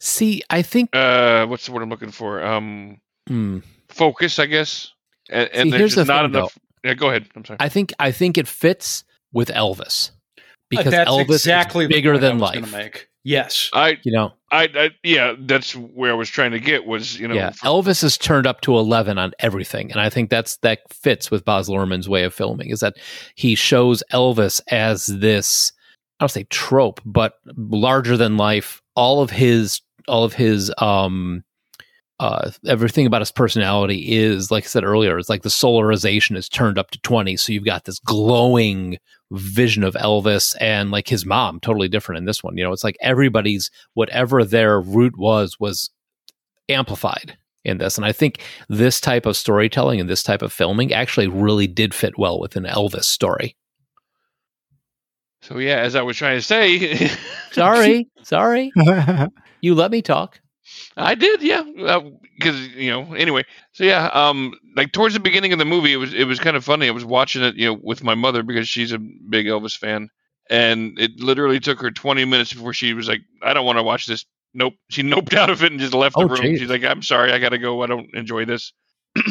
See, 0.00 0.42
I 0.50 0.60
think. 0.60 0.94
uh 0.94 1.46
what's 1.46 1.64
the 1.64 1.72
word 1.72 1.82
I'm 1.82 1.88
looking 1.88 2.10
for? 2.10 2.44
Um 2.44 3.00
hmm. 3.26 3.60
focus, 3.88 4.38
I 4.38 4.44
guess. 4.44 4.92
And, 5.30 5.48
and 5.54 5.62
See, 5.62 5.70
there's 5.70 5.80
here's 5.80 5.94
just 5.94 6.06
the 6.06 6.12
not 6.12 6.30
thing, 6.30 6.34
enough 6.34 6.58
Yeah, 6.86 6.94
go 6.94 7.08
ahead. 7.08 7.28
I'm 7.34 7.44
sorry. 7.44 7.56
I 7.60 7.68
think 7.68 7.92
I 7.98 8.12
think 8.12 8.38
it 8.38 8.46
fits 8.48 9.04
with 9.32 9.48
Elvis 9.48 10.12
because 10.70 10.92
That's 10.92 11.10
Elvis 11.10 11.30
exactly 11.30 11.84
is 11.84 11.88
the 11.88 11.94
bigger 11.94 12.12
point 12.12 12.24
I 12.24 12.28
than 12.28 12.38
was 12.38 12.50
gonna 12.52 12.66
life. 12.66 12.72
Make. 12.72 13.08
Yes. 13.24 13.70
I, 13.72 13.98
You 14.04 14.12
know, 14.12 14.32
I 14.52 14.68
I 14.72 14.90
yeah, 15.02 15.34
that's 15.40 15.74
where 15.74 16.12
I 16.12 16.14
was 16.14 16.30
trying 16.30 16.52
to 16.52 16.60
get 16.60 16.86
was, 16.86 17.18
you 17.18 17.26
know, 17.26 17.34
yeah. 17.34 17.50
for- 17.50 17.66
Elvis 17.66 18.04
is 18.04 18.16
turned 18.16 18.46
up 18.46 18.60
to 18.62 18.76
eleven 18.76 19.18
on 19.18 19.32
everything, 19.40 19.90
and 19.90 20.00
I 20.00 20.10
think 20.10 20.30
that's 20.30 20.58
that 20.58 20.78
fits 20.92 21.28
with 21.30 21.44
Baz 21.44 21.68
Luhrmann's 21.68 22.08
way 22.08 22.22
of 22.22 22.32
filming. 22.32 22.70
Is 22.70 22.80
that 22.80 22.96
he 23.34 23.56
shows 23.56 24.02
Elvis 24.12 24.60
as 24.70 25.06
this 25.06 25.72
I 26.20 26.24
don't 26.24 26.28
say 26.30 26.44
trope, 26.44 27.00
but 27.04 27.34
larger 27.56 28.16
than 28.16 28.36
life. 28.36 28.80
All 28.94 29.20
of 29.22 29.30
his 29.30 29.80
all 30.06 30.22
of 30.22 30.32
his 30.32 30.72
um 30.78 31.42
uh 32.18 32.50
everything 32.66 33.06
about 33.06 33.20
his 33.20 33.32
personality 33.32 34.14
is 34.16 34.50
like 34.50 34.64
I 34.64 34.68
said 34.68 34.84
earlier, 34.84 35.18
it's 35.18 35.28
like 35.28 35.42
the 35.42 35.48
solarization 35.48 36.36
is 36.36 36.48
turned 36.48 36.78
up 36.78 36.90
to 36.92 37.00
20. 37.00 37.36
So 37.36 37.52
you've 37.52 37.64
got 37.64 37.84
this 37.84 37.98
glowing 37.98 38.98
vision 39.32 39.82
of 39.84 39.94
Elvis 39.94 40.54
and 40.60 40.90
like 40.90 41.08
his 41.08 41.26
mom, 41.26 41.60
totally 41.60 41.88
different 41.88 42.18
in 42.18 42.24
this 42.24 42.42
one. 42.42 42.56
You 42.56 42.64
know, 42.64 42.72
it's 42.72 42.84
like 42.84 42.96
everybody's 43.00 43.70
whatever 43.94 44.44
their 44.44 44.80
root 44.80 45.18
was 45.18 45.58
was 45.60 45.90
amplified 46.68 47.36
in 47.64 47.78
this. 47.78 47.96
And 47.98 48.06
I 48.06 48.12
think 48.12 48.40
this 48.68 49.00
type 49.00 49.26
of 49.26 49.36
storytelling 49.36 50.00
and 50.00 50.08
this 50.08 50.22
type 50.22 50.42
of 50.42 50.52
filming 50.52 50.92
actually 50.92 51.26
really 51.26 51.66
did 51.66 51.92
fit 51.92 52.16
well 52.16 52.40
with 52.40 52.56
an 52.56 52.64
Elvis 52.64 53.04
story. 53.04 53.56
so 55.42 55.58
yeah, 55.58 55.78
as 55.78 55.96
I 55.96 56.02
was 56.02 56.16
trying 56.16 56.38
to 56.38 56.42
say 56.42 57.10
Sorry, 57.52 58.08
sorry. 58.22 58.72
You 59.62 59.74
let 59.74 59.90
me 59.90 60.02
talk. 60.02 60.38
I 60.96 61.14
did, 61.14 61.42
yeah, 61.42 61.62
because 62.38 62.68
you 62.68 62.90
know. 62.90 63.12
Anyway, 63.14 63.44
so 63.72 63.84
yeah, 63.84 64.06
um, 64.06 64.54
like 64.76 64.92
towards 64.92 65.14
the 65.14 65.20
beginning 65.20 65.52
of 65.52 65.58
the 65.58 65.64
movie, 65.66 65.92
it 65.92 65.96
was 65.96 66.14
it 66.14 66.24
was 66.24 66.38
kind 66.40 66.56
of 66.56 66.64
funny. 66.64 66.88
I 66.88 66.92
was 66.92 67.04
watching 67.04 67.42
it, 67.42 67.54
you 67.56 67.66
know, 67.66 67.78
with 67.82 68.02
my 68.02 68.14
mother 68.14 68.42
because 68.42 68.66
she's 68.68 68.92
a 68.92 68.98
big 68.98 69.46
Elvis 69.46 69.76
fan, 69.76 70.08
and 70.48 70.98
it 70.98 71.20
literally 71.20 71.60
took 71.60 71.80
her 71.82 71.90
20 71.90 72.24
minutes 72.24 72.54
before 72.54 72.72
she 72.72 72.94
was 72.94 73.08
like, 73.08 73.20
"I 73.42 73.52
don't 73.52 73.66
want 73.66 73.78
to 73.78 73.82
watch 73.82 74.06
this." 74.06 74.24
Nope, 74.54 74.74
she 74.88 75.02
noped 75.02 75.34
out 75.34 75.50
of 75.50 75.62
it 75.62 75.70
and 75.72 75.80
just 75.80 75.92
left 75.92 76.16
the 76.16 76.24
Oh, 76.24 76.28
room. 76.28 76.40
geez. 76.40 76.60
She's 76.60 76.70
like, 76.70 76.84
"I'm 76.84 77.02
sorry, 77.02 77.30
I 77.32 77.38
gotta 77.38 77.58
go. 77.58 77.82
I 77.82 77.86
don't 77.86 78.08
enjoy 78.14 78.44
this." 78.46 78.72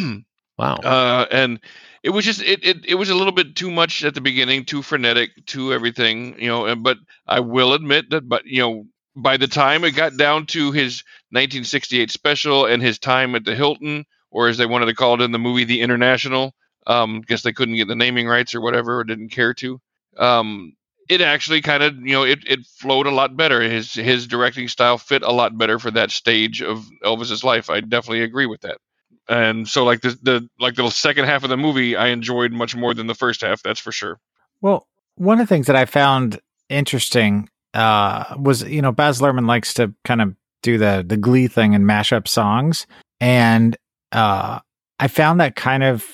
Wow. 0.57 0.75
uh, 0.83 1.25
and 1.31 1.59
it 2.03 2.11
was 2.11 2.23
just 2.23 2.41
it, 2.41 2.63
it 2.63 2.85
it 2.85 2.95
was 2.95 3.09
a 3.09 3.15
little 3.15 3.33
bit 3.33 3.55
too 3.55 3.69
much 3.71 4.03
at 4.05 4.13
the 4.13 4.21
beginning, 4.21 4.63
too 4.65 4.81
frenetic, 4.81 5.31
too 5.45 5.73
everything, 5.73 6.39
you 6.39 6.47
know. 6.47 6.65
and- 6.65 6.81
But 6.83 6.97
I 7.27 7.39
will 7.41 7.73
admit 7.73 8.09
that, 8.11 8.29
but 8.29 8.45
you 8.45 8.61
know, 8.61 8.85
by 9.15 9.37
the 9.37 9.47
time 9.47 9.83
it 9.83 9.91
got 9.91 10.17
down 10.17 10.45
to 10.47 10.71
his 10.71 11.03
1968 11.31 12.11
special 12.11 12.65
and 12.65 12.81
his 12.81 12.99
time 12.99 13.35
at 13.35 13.45
the 13.45 13.55
Hilton, 13.55 14.05
or 14.31 14.47
as 14.47 14.57
they 14.57 14.65
wanted 14.65 14.87
to 14.87 14.95
call 14.95 15.15
it 15.15 15.23
in 15.23 15.31
the 15.31 15.39
movie, 15.39 15.63
the 15.63 15.81
International, 15.81 16.53
um, 16.87 17.21
guess 17.21 17.41
they 17.41 17.53
couldn't 17.53 17.75
get 17.75 17.87
the 17.87 17.95
naming 17.95 18.27
rights 18.27 18.53
or 18.53 18.61
whatever, 18.61 18.99
or 18.99 19.03
didn't 19.03 19.29
care 19.29 19.53
to. 19.55 19.79
Um, 20.17 20.73
it 21.07 21.21
actually 21.21 21.61
kind 21.61 21.83
of 21.83 21.95
you 21.97 22.13
know 22.13 22.23
it, 22.23 22.39
it 22.47 22.65
flowed 22.65 23.07
a 23.07 23.11
lot 23.11 23.37
better. 23.37 23.61
His 23.61 23.93
his 23.93 24.27
directing 24.27 24.67
style 24.67 24.97
fit 24.97 25.21
a 25.21 25.31
lot 25.31 25.57
better 25.57 25.77
for 25.79 25.91
that 25.91 26.11
stage 26.11 26.61
of 26.61 26.85
Elvis's 27.03 27.43
life. 27.43 27.69
I 27.69 27.81
definitely 27.81 28.23
agree 28.23 28.47
with 28.47 28.61
that 28.61 28.77
and 29.27 29.67
so 29.67 29.83
like 29.83 30.01
the 30.01 30.17
the 30.21 30.49
like 30.59 30.75
the 30.75 30.89
second 30.89 31.25
half 31.25 31.43
of 31.43 31.49
the 31.49 31.57
movie 31.57 31.95
I 31.95 32.07
enjoyed 32.07 32.51
much 32.51 32.75
more 32.75 32.93
than 32.93 33.07
the 33.07 33.15
first 33.15 33.41
half. 33.41 33.63
That's 33.63 33.79
for 33.79 33.91
sure. 33.91 34.19
Well, 34.61 34.87
one 35.15 35.39
of 35.39 35.47
the 35.47 35.53
things 35.53 35.67
that 35.67 35.75
I 35.75 35.85
found 35.85 36.39
interesting 36.69 37.49
uh, 37.75 38.35
was, 38.39 38.63
you 38.63 38.81
know, 38.81 38.91
Baz 38.91 39.19
Luhrmann 39.19 39.47
likes 39.47 39.73
to 39.75 39.93
kind 40.03 40.21
of 40.21 40.35
do 40.63 40.77
the 40.77 41.05
the 41.05 41.17
Glee 41.17 41.47
thing 41.47 41.75
and 41.75 41.85
mash 41.85 42.11
up 42.11 42.27
songs, 42.27 42.87
and 43.19 43.77
uh, 44.11 44.59
I 44.99 45.07
found 45.07 45.39
that 45.41 45.55
kind 45.55 45.83
of 45.83 46.05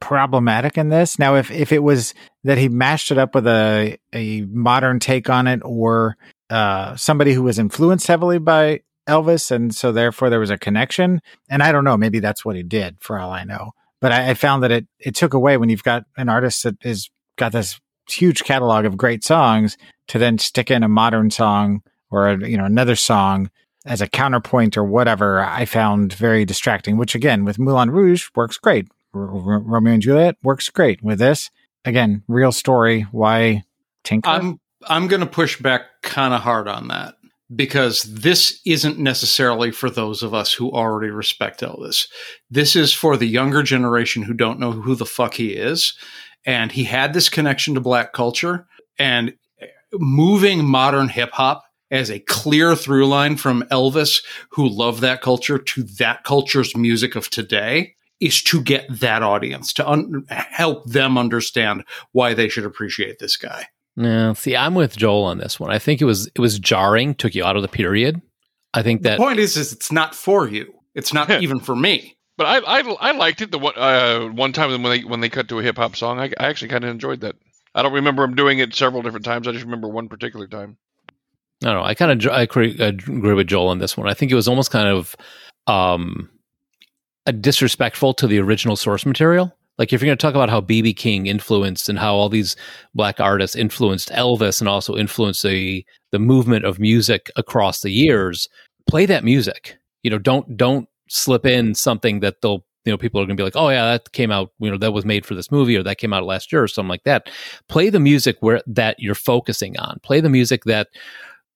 problematic 0.00 0.76
in 0.78 0.90
this. 0.90 1.18
Now, 1.18 1.36
if 1.36 1.50
if 1.50 1.72
it 1.72 1.82
was 1.82 2.14
that 2.44 2.58
he 2.58 2.68
mashed 2.68 3.10
it 3.10 3.18
up 3.18 3.34
with 3.34 3.46
a 3.46 3.98
a 4.12 4.42
modern 4.42 5.00
take 5.00 5.30
on 5.30 5.46
it, 5.46 5.60
or 5.64 6.16
uh, 6.50 6.94
somebody 6.96 7.32
who 7.32 7.42
was 7.42 7.58
influenced 7.58 8.06
heavily 8.06 8.38
by 8.38 8.80
Elvis, 9.08 9.50
and 9.50 9.74
so 9.74 9.92
therefore 9.92 10.30
there 10.30 10.40
was 10.40 10.50
a 10.50 10.58
connection, 10.58 11.20
and 11.48 11.62
I 11.62 11.72
don't 11.72 11.84
know, 11.84 11.96
maybe 11.96 12.20
that's 12.20 12.44
what 12.44 12.56
he 12.56 12.62
did, 12.62 12.96
for 13.00 13.18
all 13.18 13.30
I 13.30 13.44
know. 13.44 13.72
But 14.00 14.12
I, 14.12 14.30
I 14.30 14.34
found 14.34 14.62
that 14.62 14.70
it 14.70 14.86
it 14.98 15.14
took 15.14 15.34
away 15.34 15.56
when 15.56 15.70
you've 15.70 15.82
got 15.82 16.04
an 16.16 16.28
artist 16.28 16.64
that 16.64 16.76
is 16.84 17.10
got 17.38 17.52
this 17.52 17.80
huge 18.12 18.44
catalog 18.44 18.84
of 18.84 18.96
great 18.96 19.24
songs 19.24 19.76
to 20.08 20.18
then 20.18 20.38
stick 20.38 20.70
in 20.70 20.82
a 20.82 20.88
modern 20.88 21.30
song 21.30 21.82
or 22.10 22.28
a, 22.28 22.48
you 22.48 22.56
know 22.56 22.64
another 22.64 22.96
song 22.96 23.50
as 23.84 24.00
a 24.00 24.06
counterpoint 24.06 24.76
or 24.76 24.84
whatever 24.84 25.40
i 25.40 25.64
found 25.64 26.12
very 26.12 26.44
distracting 26.44 26.96
which 26.96 27.14
again 27.14 27.44
with 27.44 27.58
moulin 27.58 27.90
rouge 27.90 28.28
works 28.34 28.58
great. 28.58 28.88
R- 29.14 29.22
R- 29.22 29.60
romeo 29.60 29.94
and 29.94 30.02
juliet 30.02 30.36
works 30.42 30.68
great 30.68 31.02
with 31.02 31.18
this. 31.18 31.50
Again 31.84 32.22
real 32.28 32.52
story 32.52 33.02
why 33.12 33.64
tinker? 34.04 34.28
I'm 34.28 34.60
I'm 34.88 35.08
going 35.08 35.20
to 35.20 35.26
push 35.26 35.60
back 35.60 35.82
kind 36.02 36.34
of 36.34 36.40
hard 36.40 36.68
on 36.68 36.88
that 36.88 37.14
because 37.54 38.02
this 38.02 38.60
isn't 38.64 38.98
necessarily 38.98 39.70
for 39.70 39.90
those 39.90 40.22
of 40.22 40.34
us 40.34 40.52
who 40.52 40.70
already 40.70 41.10
respect 41.10 41.60
Elvis. 41.60 42.06
This 42.50 42.74
is 42.76 42.92
for 42.92 43.16
the 43.16 43.26
younger 43.26 43.62
generation 43.62 44.22
who 44.22 44.34
don't 44.34 44.58
know 44.58 44.72
who 44.72 44.94
the 44.94 45.06
fuck 45.06 45.34
he 45.34 45.50
is, 45.50 45.94
and 46.44 46.72
he 46.72 46.84
had 46.84 47.14
this 47.14 47.28
connection 47.28 47.74
to 47.74 47.80
black 47.80 48.12
culture 48.12 48.66
and 48.98 49.34
moving 49.92 50.64
modern 50.64 51.08
hip 51.08 51.30
hop 51.32 51.64
as 51.90 52.10
a 52.10 52.18
clear 52.20 52.74
through 52.74 53.06
line 53.06 53.36
from 53.36 53.62
Elvis 53.64 54.22
who 54.50 54.68
loved 54.68 55.00
that 55.02 55.20
culture 55.20 55.58
to 55.58 55.82
that 55.82 56.24
culture's 56.24 56.76
music 56.76 57.14
of 57.14 57.28
today 57.28 57.94
is 58.18 58.42
to 58.42 58.62
get 58.62 58.86
that 58.88 59.22
audience 59.22 59.72
to 59.74 59.88
un- 59.88 60.24
help 60.28 60.86
them 60.86 61.18
understand 61.18 61.84
why 62.12 62.32
they 62.34 62.48
should 62.48 62.64
appreciate 62.64 63.18
this 63.18 63.36
guy. 63.36 63.66
No, 63.96 64.32
see, 64.32 64.56
I'm 64.56 64.74
with 64.74 64.96
Joel 64.96 65.24
on 65.24 65.38
this 65.38 65.60
one. 65.60 65.70
I 65.70 65.78
think 65.78 66.00
it 66.00 66.06
was 66.06 66.28
it 66.28 66.38
was 66.38 66.58
jarring, 66.58 67.14
took 67.14 67.34
you 67.34 67.44
out 67.44 67.56
of 67.56 67.62
the 67.62 67.68
period. 67.68 68.22
I 68.72 68.82
think 68.82 69.02
that 69.02 69.18
the 69.18 69.24
point 69.24 69.38
is, 69.38 69.56
is 69.56 69.72
it's 69.72 69.92
not 69.92 70.14
for 70.14 70.48
you. 70.48 70.72
It's 70.94 71.12
not 71.12 71.30
even 71.42 71.60
for 71.60 71.76
me. 71.76 72.16
But 72.42 72.64
I 72.64 72.80
I, 72.80 72.96
I 73.00 73.12
liked 73.12 73.40
it 73.40 73.52
the 73.52 73.58
one 73.58 73.74
uh, 73.76 74.26
one 74.26 74.52
time 74.52 74.70
when 74.70 74.82
they 74.82 75.04
when 75.04 75.20
they 75.20 75.28
cut 75.28 75.46
to 75.48 75.60
a 75.60 75.62
hip 75.62 75.76
hop 75.76 75.94
song. 75.94 76.18
I, 76.18 76.24
I 76.40 76.46
actually 76.46 76.68
kind 76.68 76.82
of 76.82 76.90
enjoyed 76.90 77.20
that. 77.20 77.36
I 77.72 77.82
don't 77.82 77.92
remember 77.92 78.22
them 78.26 78.34
doing 78.34 78.58
it 78.58 78.74
several 78.74 79.00
different 79.00 79.24
times. 79.24 79.46
I 79.46 79.52
just 79.52 79.64
remember 79.64 79.88
one 79.88 80.08
particular 80.08 80.48
time. 80.48 80.76
I 81.64 81.72
don't. 81.72 81.84
I 81.84 81.94
kind 81.94 82.10
of 82.10 82.32
I 82.32 82.42
agree 82.42 83.34
with 83.34 83.46
Joel 83.46 83.68
on 83.68 83.78
this 83.78 83.96
one. 83.96 84.08
I 84.08 84.14
think 84.14 84.32
it 84.32 84.34
was 84.34 84.48
almost 84.48 84.72
kind 84.72 84.88
of 84.88 85.14
um, 85.68 86.30
a 87.24 87.32
disrespectful 87.32 88.12
to 88.14 88.26
the 88.26 88.40
original 88.40 88.74
source 88.74 89.06
material. 89.06 89.56
Like 89.78 89.92
if 89.92 90.02
you're 90.02 90.08
going 90.08 90.18
to 90.18 90.22
talk 90.22 90.34
about 90.34 90.50
how 90.50 90.60
BB 90.60 90.96
King 90.96 91.26
influenced 91.26 91.88
and 91.88 91.98
how 92.00 92.14
all 92.16 92.28
these 92.28 92.56
black 92.92 93.20
artists 93.20 93.54
influenced 93.54 94.10
Elvis 94.10 94.60
and 94.60 94.68
also 94.68 94.96
influenced 94.96 95.44
the 95.44 95.86
the 96.10 96.18
movement 96.18 96.64
of 96.64 96.80
music 96.80 97.30
across 97.36 97.82
the 97.82 97.92
years, 97.92 98.48
play 98.88 99.06
that 99.06 99.22
music. 99.22 99.78
You 100.02 100.10
know, 100.10 100.18
don't 100.18 100.56
don't 100.56 100.88
slip 101.12 101.46
in 101.46 101.74
something 101.74 102.20
that 102.20 102.40
they'll 102.40 102.64
you 102.84 102.92
know 102.92 102.98
people 102.98 103.20
are 103.20 103.24
going 103.24 103.36
to 103.36 103.40
be 103.40 103.44
like, 103.44 103.56
oh 103.56 103.68
yeah, 103.68 103.84
that 103.92 104.12
came 104.12 104.30
out 104.30 104.50
you 104.58 104.70
know 104.70 104.78
that 104.78 104.92
was 104.92 105.04
made 105.04 105.24
for 105.24 105.34
this 105.34 105.50
movie 105.50 105.76
or 105.76 105.82
that 105.82 105.98
came 105.98 106.12
out 106.12 106.24
last 106.24 106.52
year 106.52 106.62
or 106.62 106.68
something 106.68 106.88
like 106.88 107.04
that. 107.04 107.30
Play 107.68 107.90
the 107.90 108.00
music 108.00 108.36
where 108.40 108.62
that 108.66 108.96
you're 108.98 109.14
focusing 109.14 109.78
on. 109.78 110.00
Play 110.02 110.20
the 110.20 110.30
music 110.30 110.64
that 110.64 110.88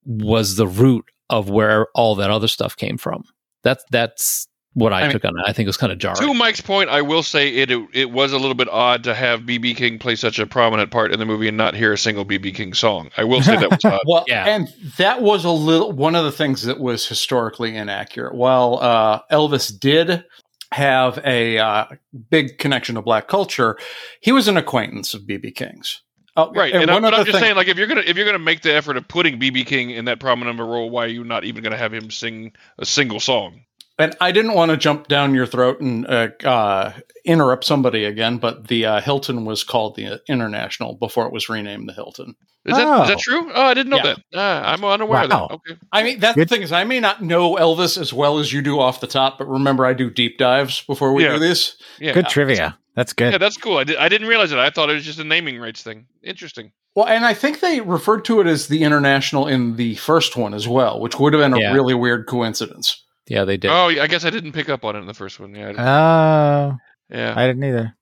was 0.05 0.57
the 0.57 0.67
root 0.67 1.05
of 1.31 1.51
where 1.51 1.89
all 1.95 2.15
that 2.15 2.31
other 2.31 2.49
stuff 2.49 2.77
came 2.77 2.97
from. 2.97 3.25
That's 3.65 3.85
that's 3.91 4.47
what 4.77 4.93
I, 4.93 5.01
I 5.01 5.03
mean- 5.05 5.13
took 5.13 5.25
on 5.25 5.37
it. 5.39 5.43
I 5.47 5.53
think 5.53 5.67
it 5.67 5.69
was 5.71 5.77
kind 5.79 5.91
of 5.91 5.99
jarring. 5.99 6.19
To 6.21 6.35
Mike's 6.35 6.61
point, 6.61 6.91
I 6.91 7.01
will 7.03 7.23
say 7.23 7.49
it, 7.49 7.71
it 7.71 7.89
it 7.95 8.11
was 8.11 8.33
a 8.33 8.39
little 8.39 8.55
bit 8.55 8.69
odd 8.71 9.03
to 9.05 9.15
have 9.15 9.41
BB 9.41 9.75
King 9.77 9.99
play 9.99 10.15
such 10.17 10.39
a 10.39 10.47
prominent 10.47 10.91
part 10.91 11.13
in 11.13 11.19
the 11.19 11.25
movie 11.27 11.49
and 11.49 11.57
not 11.57 11.75
hear 11.75 11.93
a 11.95 11.99
single 11.99 12.25
BB 12.25 12.55
King 12.55 12.75
song. 12.75 13.11
I 13.17 13.25
will 13.25 13.41
say 13.43 13.57
that 13.57 13.71
was 13.71 13.79
odd. 13.85 14.01
Well, 14.07 14.25
Yeah. 14.29 14.45
and 14.45 14.69
that 14.99 15.23
was 15.23 15.45
a 15.45 15.51
little 15.51 15.91
one 15.93 16.15
of 16.15 16.25
the 16.25 16.33
things 16.33 16.63
that 16.63 16.79
was 16.79 17.09
historically 17.09 17.75
inaccurate. 17.75 18.35
While 18.35 18.79
uh, 18.81 19.21
Elvis 19.33 19.77
did 19.79 20.25
have 20.73 21.19
a 21.25 21.59
uh, 21.59 21.87
big 22.31 22.59
connection 22.59 22.97
to 22.97 23.03
black 23.03 23.29
culture, 23.29 23.79
he 24.21 24.33
was 24.33 24.47
an 24.49 24.57
acquaintance 24.57 25.15
of 25.15 25.23
BB 25.23 25.55
King's. 25.55 26.03
Oh, 26.39 26.53
Right, 26.53 26.75
and, 26.75 26.91
I'm, 26.91 27.01
but 27.01 27.15
I'm 27.15 27.25
just 27.25 27.33
thing- 27.39 27.41
saying, 27.45 27.57
like, 27.57 27.69
if 27.69 27.79
you're 27.79 27.87
gonna 27.87 28.03
if 28.05 28.15
you're 28.19 28.27
gonna 28.27 28.39
make 28.39 28.61
the 28.61 28.75
effort 28.75 28.99
of 28.99 29.09
putting 29.09 29.41
BB 29.41 29.65
King 29.65 29.89
in 29.89 30.05
that 30.05 30.21
prominent 30.21 30.59
role, 30.59 30.91
why 30.91 31.05
are 31.05 31.09
you 31.09 31.25
not 31.25 31.45
even 31.45 31.63
gonna 31.65 31.79
have 31.79 31.95
him 31.95 32.11
sing 32.11 32.53
a 32.79 32.85
single 32.85 33.21
song? 33.21 33.63
And 33.99 34.15
I 34.21 34.31
didn't 34.31 34.53
want 34.53 34.71
to 34.71 34.77
jump 34.77 35.09
down 35.09 35.35
your 35.35 35.47
throat 35.47 35.81
and 35.81 36.07
uh, 36.07 36.29
uh, 36.45 36.93
interrupt 37.25 37.65
somebody 37.65 38.05
again, 38.05 38.37
but 38.37 38.69
the 38.69 38.85
uh, 38.85 39.01
Hilton 39.01 39.45
was 39.47 39.65
called 39.65 39.97
the 39.97 40.21
International 40.29 40.95
before 40.95 41.27
it 41.27 41.33
was 41.33 41.49
renamed 41.49 41.89
the 41.89 41.95
Hilton. 41.95 42.35
Is 42.67 42.77
that 42.77 42.83
is 42.83 42.87
Oh. 42.87 43.07
that 43.07 43.19
true? 43.21 43.51
Oh, 43.55 43.63
I 43.63 43.75
didn't 43.75 43.91
know 43.91 43.97
Yeah. 43.97 44.03
that. 44.03 44.19
Ah, 44.35 44.73
I'm 44.73 44.85
unaware 44.85 45.23
of 45.23 45.31
that. 45.31 45.37
Wow. 45.41 45.49
Okay. 45.51 45.79
I 45.93 46.03
mean, 46.03 46.21
that's 46.21 46.35
Good. 46.35 46.49
the 46.49 46.55
thing 46.55 46.63
is, 46.63 46.73
I 46.73 46.85
may 46.85 47.01
not 47.01 47.23
know 47.23 47.55
Elvis 47.57 47.97
as 47.99 48.13
well 48.13 48.39
as 48.39 48.53
you 48.53 48.61
do 48.61 48.79
off 48.81 49.01
the 49.01 49.07
top, 49.07 49.39
but 49.39 49.49
remember, 49.49 49.87
I 49.87 49.95
do 49.95 50.11
deep 50.11 50.37
dives 50.37 50.83
before 50.83 51.13
we 51.15 51.25
Yeah. 51.25 51.35
do 51.35 51.39
this. 51.39 51.77
Yeah. 51.99 52.13
good 52.13 52.29
trivia 52.29 52.77
that's 52.97 53.13
good 53.13 53.33
Yeah, 53.33 53.39
that's 53.39 53.57
cool. 53.59 53.77
I, 53.79 53.85
did, 53.85 53.97
I 53.97 54.09
didn't 54.09 54.27
realize 54.27 54.53
it. 54.53 54.59
I 54.59 54.71
thought 54.71 54.91
it 54.91 54.95
was 54.95 55.05
just 55.05 55.19
a 55.19 55.25
naming 55.25 55.59
rights 55.59 55.83
thing. 55.83 56.07
Interesting. 56.25 56.73
Well, 56.95 57.07
and 57.07 57.25
I 57.27 57.35
think 57.35 57.61
they 57.61 57.81
referred 57.83 58.25
to 58.27 58.41
it 58.41 58.47
as 58.47 58.69
the 58.69 58.83
International 58.83 59.47
in 59.47 59.77
the 59.77 59.95
first 59.97 60.35
one 60.37 60.53
as 60.55 60.67
well, 60.67 60.99
which 61.01 61.19
would 61.21 61.35
have 61.35 61.41
been 61.43 61.53
a 61.55 61.61
Yeah. 61.61 61.73
really 61.73 61.95
weird 61.95 62.27
coincidence. 62.27 63.03
Yeah, 63.29 63.45
they 63.45 63.57
did. 63.57 63.71
Oh, 63.71 63.87
I 63.89 64.07
guess 64.07 64.25
I 64.25 64.31
didn't 64.31 64.53
pick 64.53 64.69
up 64.69 64.85
on 64.85 64.97
it 64.97 65.01
in 65.01 65.07
the 65.07 65.15
first 65.15 65.39
one. 65.41 65.55
Yeah, 65.55 65.65
I 65.65 65.67
didn't- 65.69 65.81
oh 65.87 66.77
yeah. 67.11 67.35
i 67.37 67.47
didn't 67.47 67.63
either 67.65 67.97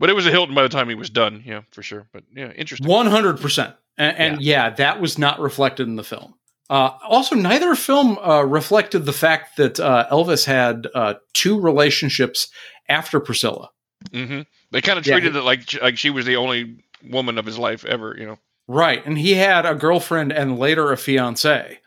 But 0.00 0.10
it 0.10 0.14
was 0.14 0.26
a 0.26 0.30
Hilton 0.30 0.54
by 0.54 0.62
the 0.62 0.68
time 0.68 0.88
he 0.88 0.94
was 0.94 1.10
done. 1.10 1.42
Yeah, 1.46 1.62
for 1.70 1.82
sure. 1.82 2.06
But 2.12 2.24
yeah, 2.34 2.50
interesting. 2.52 2.88
One 2.88 3.06
hundred 3.06 3.40
percent, 3.40 3.74
and, 3.96 4.16
and 4.16 4.40
yeah. 4.42 4.70
that 4.70 5.00
was 5.00 5.18
not 5.18 5.38
reflected 5.40 5.86
in 5.86 5.96
the 5.96 6.04
film. 6.04 6.34
Uh, 6.70 6.90
also, 7.06 7.36
neither 7.36 7.74
film 7.74 8.16
uh, 8.18 8.42
reflected 8.42 9.04
the 9.04 9.12
fact 9.12 9.58
that 9.58 9.78
uh, 9.78 10.06
Elvis 10.10 10.46
had 10.46 10.86
uh, 10.94 11.14
two 11.34 11.60
relationships 11.60 12.48
after 12.88 13.20
Priscilla. 13.20 13.68
hmm 14.12 14.40
They 14.72 14.80
kind 14.80 14.98
of 14.98 15.06
Yeah, 15.06 15.14
treated 15.14 15.36
it 15.36 15.42
like 15.42 15.80
like 15.82 15.98
she 15.98 16.10
was 16.10 16.24
the 16.26 16.36
only 16.36 16.82
woman 17.10 17.36
of 17.38 17.44
his 17.46 17.58
life 17.58 17.84
ever. 17.84 18.16
You 18.18 18.26
know, 18.26 18.38
Right, 18.66 19.04
and 19.06 19.18
he 19.18 19.34
had 19.34 19.66
a 19.66 19.74
girlfriend 19.74 20.32
and 20.32 20.58
later 20.58 20.90
a 20.90 20.96
fiance. 20.96 21.78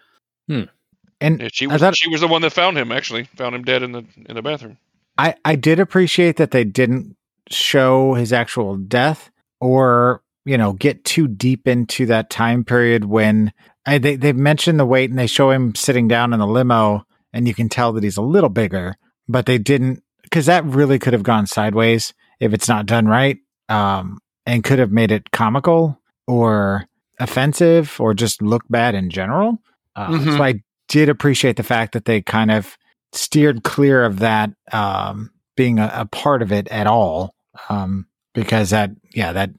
And 1.21 1.41
yeah, 1.41 1.49
she 1.51 1.67
was 1.67 1.81
thought- 1.81 1.95
she 1.97 2.09
was 2.09 2.21
the 2.21 2.27
one 2.27 2.41
that 2.41 2.51
found 2.53 2.77
him. 2.77 2.91
Actually, 2.91 3.23
found 3.35 3.55
him 3.55 3.63
dead 3.63 3.83
in 3.83 3.91
the 3.91 4.05
in 4.27 4.35
the 4.35 4.41
bathroom. 4.41 4.77
I, 5.17 5.33
I 5.43 5.55
did 5.55 5.79
appreciate 5.79 6.37
that 6.37 6.51
they 6.51 6.63
didn't 6.63 7.15
show 7.49 8.13
his 8.13 8.31
actual 8.31 8.77
death 8.77 9.31
or, 9.59 10.21
you 10.45 10.57
know, 10.59 10.73
get 10.73 11.03
too 11.05 11.27
deep 11.27 11.67
into 11.67 12.05
that 12.05 12.29
time 12.29 12.63
period 12.63 13.05
when 13.05 13.51
I, 13.87 13.97
they, 13.97 14.15
they 14.15 14.31
mentioned 14.33 14.79
the 14.79 14.85
weight 14.85 15.09
and 15.09 15.17
they 15.17 15.25
show 15.25 15.49
him 15.49 15.73
sitting 15.73 16.07
down 16.07 16.33
in 16.33 16.39
the 16.39 16.45
limo 16.45 17.03
and 17.33 17.47
you 17.47 17.55
can 17.55 17.67
tell 17.67 17.93
that 17.93 18.03
he's 18.03 18.17
a 18.17 18.21
little 18.21 18.49
bigger, 18.49 18.95
but 19.27 19.47
they 19.47 19.57
didn't, 19.57 20.03
because 20.21 20.45
that 20.45 20.63
really 20.65 20.99
could 20.99 21.13
have 21.13 21.23
gone 21.23 21.47
sideways 21.47 22.13
if 22.39 22.53
it's 22.53 22.67
not 22.67 22.85
done 22.85 23.07
right 23.07 23.39
um, 23.69 24.19
and 24.45 24.63
could 24.63 24.77
have 24.77 24.91
made 24.91 25.11
it 25.11 25.31
comical 25.31 25.99
or 26.27 26.85
offensive 27.19 27.99
or 27.99 28.13
just 28.13 28.41
look 28.43 28.63
bad 28.69 28.93
in 28.93 29.09
general. 29.09 29.57
Uh, 29.95 30.09
Mhm. 30.09 30.37
So 30.37 30.43
I 30.43 30.61
did 30.87 31.09
appreciate 31.09 31.55
the 31.57 31.63
fact 31.63 31.93
that 31.93 32.05
they 32.05 32.21
kind 32.21 32.51
of 32.51 32.77
steered 33.13 33.63
clear 33.63 34.03
of 34.03 34.19
that 34.19 34.51
um, 34.71 35.31
being 35.55 35.79
a, 35.79 35.91
a 35.93 36.05
part 36.05 36.41
of 36.41 36.51
it 36.51 36.67
at 36.69 36.87
all, 36.87 37.33
um, 37.69 38.07
because 38.33 38.69
that 38.69 38.91
yeah 39.13 39.33
that 39.33 39.51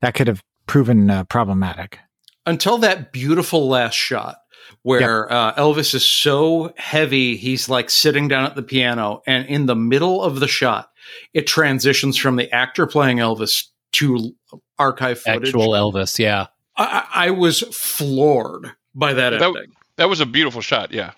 that 0.00 0.14
could 0.14 0.26
have 0.28 0.42
proven 0.66 1.10
uh, 1.10 1.24
problematic. 1.24 1.98
until 2.46 2.78
that 2.78 3.12
beautiful 3.12 3.68
last 3.68 3.94
shot 3.94 4.36
where 4.82 5.30
uh, 5.32 5.54
Elvis 5.54 5.94
is 5.94 6.04
so 6.04 6.72
heavy 6.76 7.36
he's 7.36 7.68
like 7.68 7.90
sitting 7.90 8.28
down 8.28 8.44
at 8.44 8.54
the 8.54 8.62
piano, 8.62 9.22
and 9.26 9.46
in 9.46 9.66
the 9.66 9.76
middle 9.76 10.22
of 10.22 10.40
the 10.40 10.48
shot, 10.48 10.90
it 11.34 11.46
transitions 11.46 12.16
from 12.16 12.36
the 12.36 12.50
actor 12.54 12.86
playing 12.86 13.18
Elvis 13.18 13.66
to 13.92 14.34
archive 14.78 15.20
footage. 15.20 15.48
Actual 15.48 15.70
Elvis, 15.70 16.18
yeah. 16.18 16.46
I, 16.76 17.06
I 17.12 17.26
I 17.26 17.30
was 17.30 17.60
floored 17.72 18.72
by 18.94 19.12
that, 19.14 19.30
That- 19.30 19.42
ending. 19.42 19.72
That 20.00 20.08
was 20.08 20.22
a 20.22 20.26
beautiful 20.26 20.62
shot. 20.62 20.92
Yeah. 20.92 21.12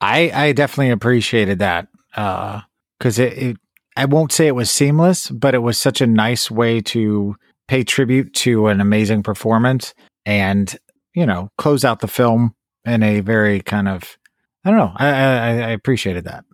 I 0.00 0.30
I 0.32 0.52
definitely 0.52 0.90
appreciated 0.90 1.58
that 1.58 1.88
because 2.14 3.18
it, 3.18 3.32
it 3.36 3.56
I 3.96 4.04
won't 4.04 4.30
say 4.30 4.46
it 4.46 4.54
was 4.54 4.70
seamless, 4.70 5.28
but 5.28 5.56
it 5.56 5.58
was 5.58 5.76
such 5.76 6.00
a 6.00 6.06
nice 6.06 6.48
way 6.48 6.80
to 6.82 7.34
pay 7.66 7.82
tribute 7.82 8.32
to 8.34 8.68
an 8.68 8.80
amazing 8.80 9.24
performance 9.24 9.92
and 10.24 10.78
you 11.14 11.26
know 11.26 11.50
close 11.58 11.84
out 11.84 11.98
the 11.98 12.06
film 12.06 12.54
in 12.84 13.02
a 13.02 13.18
very 13.22 13.60
kind 13.60 13.88
of 13.88 14.16
I 14.64 14.70
don't 14.70 14.78
know 14.78 14.92
I 14.94 15.08
I, 15.08 15.48
I 15.48 15.70
appreciated 15.70 16.26
that. 16.26 16.44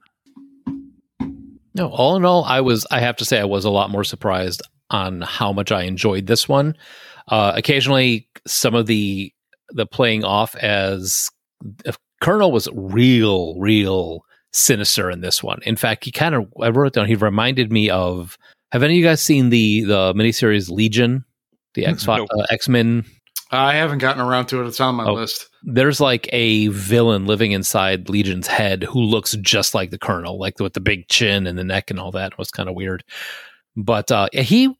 No, 1.75 1.91
all 1.91 2.17
in 2.17 2.25
all, 2.25 2.45
I 2.45 2.63
was. 2.63 2.87
I 2.91 3.01
have 3.01 3.17
to 3.17 3.27
say, 3.27 3.39
I 3.39 3.45
was 3.45 3.67
a 3.67 3.71
lot 3.71 3.91
more 3.91 4.05
surprised 4.05 4.63
on 4.89 5.21
how 5.21 5.53
much 5.53 5.71
I 5.71 5.83
enjoyed 5.83 6.27
this 6.27 6.49
one. 6.49 6.79
Uh, 7.29 7.53
occasionally, 7.55 8.27
some 8.47 8.75
of 8.75 8.87
the 8.87 9.35
the 9.69 9.85
playing 9.85 10.25
off 10.25 10.57
as 10.57 11.29
if 11.29 11.42
Colonel 12.21 12.53
was 12.53 12.69
real, 12.75 13.59
real 13.59 14.25
sinister 14.53 15.11
in 15.11 15.21
this 15.21 15.43
one. 15.43 15.61
In 15.65 15.77
fact, 15.77 16.05
he 16.05 16.13
kind 16.13 16.35
of. 16.35 16.47
I 16.61 16.69
wrote 16.69 16.89
it 16.89 16.93
down. 16.95 17.07
He 17.07 17.15
reminded 17.15 17.73
me 17.73 17.91
of. 17.91 18.37
Have 18.73 18.83
any 18.83 18.95
of 18.95 18.99
you 18.99 19.05
guys 19.05 19.21
seen 19.21 19.51
the 19.51 19.83
the 19.83 20.15
miniseries 20.15 20.71
Legion, 20.71 21.25
the 21.75 21.85
X 21.87 22.07
Nope. 22.07 22.29
uh, 22.37 22.45
X 22.51 22.69
Men 22.69 23.05
I 23.51 23.75
haven't 23.75 23.99
gotten 23.99 24.23
around 24.23 24.47
to 24.47 24.63
it. 24.63 24.67
It's 24.67 24.81
on 24.81 24.95
my 24.95 25.05
Oh. 25.05 25.13
list. 25.13 25.49
there's 25.63 26.01
like 26.01 26.27
a 26.33 26.69
villain 26.69 27.27
living 27.27 27.53
inside 27.53 28.09
Legion's 28.09 28.47
head 28.47 28.83
who 28.83 28.99
looks 29.01 29.37
just 29.43 29.75
like 29.75 29.91
the 29.91 29.99
Colonel, 29.99 30.39
like 30.39 30.59
with 30.59 30.73
the 30.73 30.81
big 30.81 31.07
chin 31.09 31.47
and 31.47 31.59
the 31.59 31.65
neck 31.65 31.91
and 31.91 32.01
all 32.01 32.11
that. 32.13 32.33
It 32.33 32.39
was 32.39 32.51
kind 32.51 32.69
of 32.69 32.75
weird. 32.75 33.05
But 33.77 34.11
uh, 34.11 34.29
he, 34.33 34.75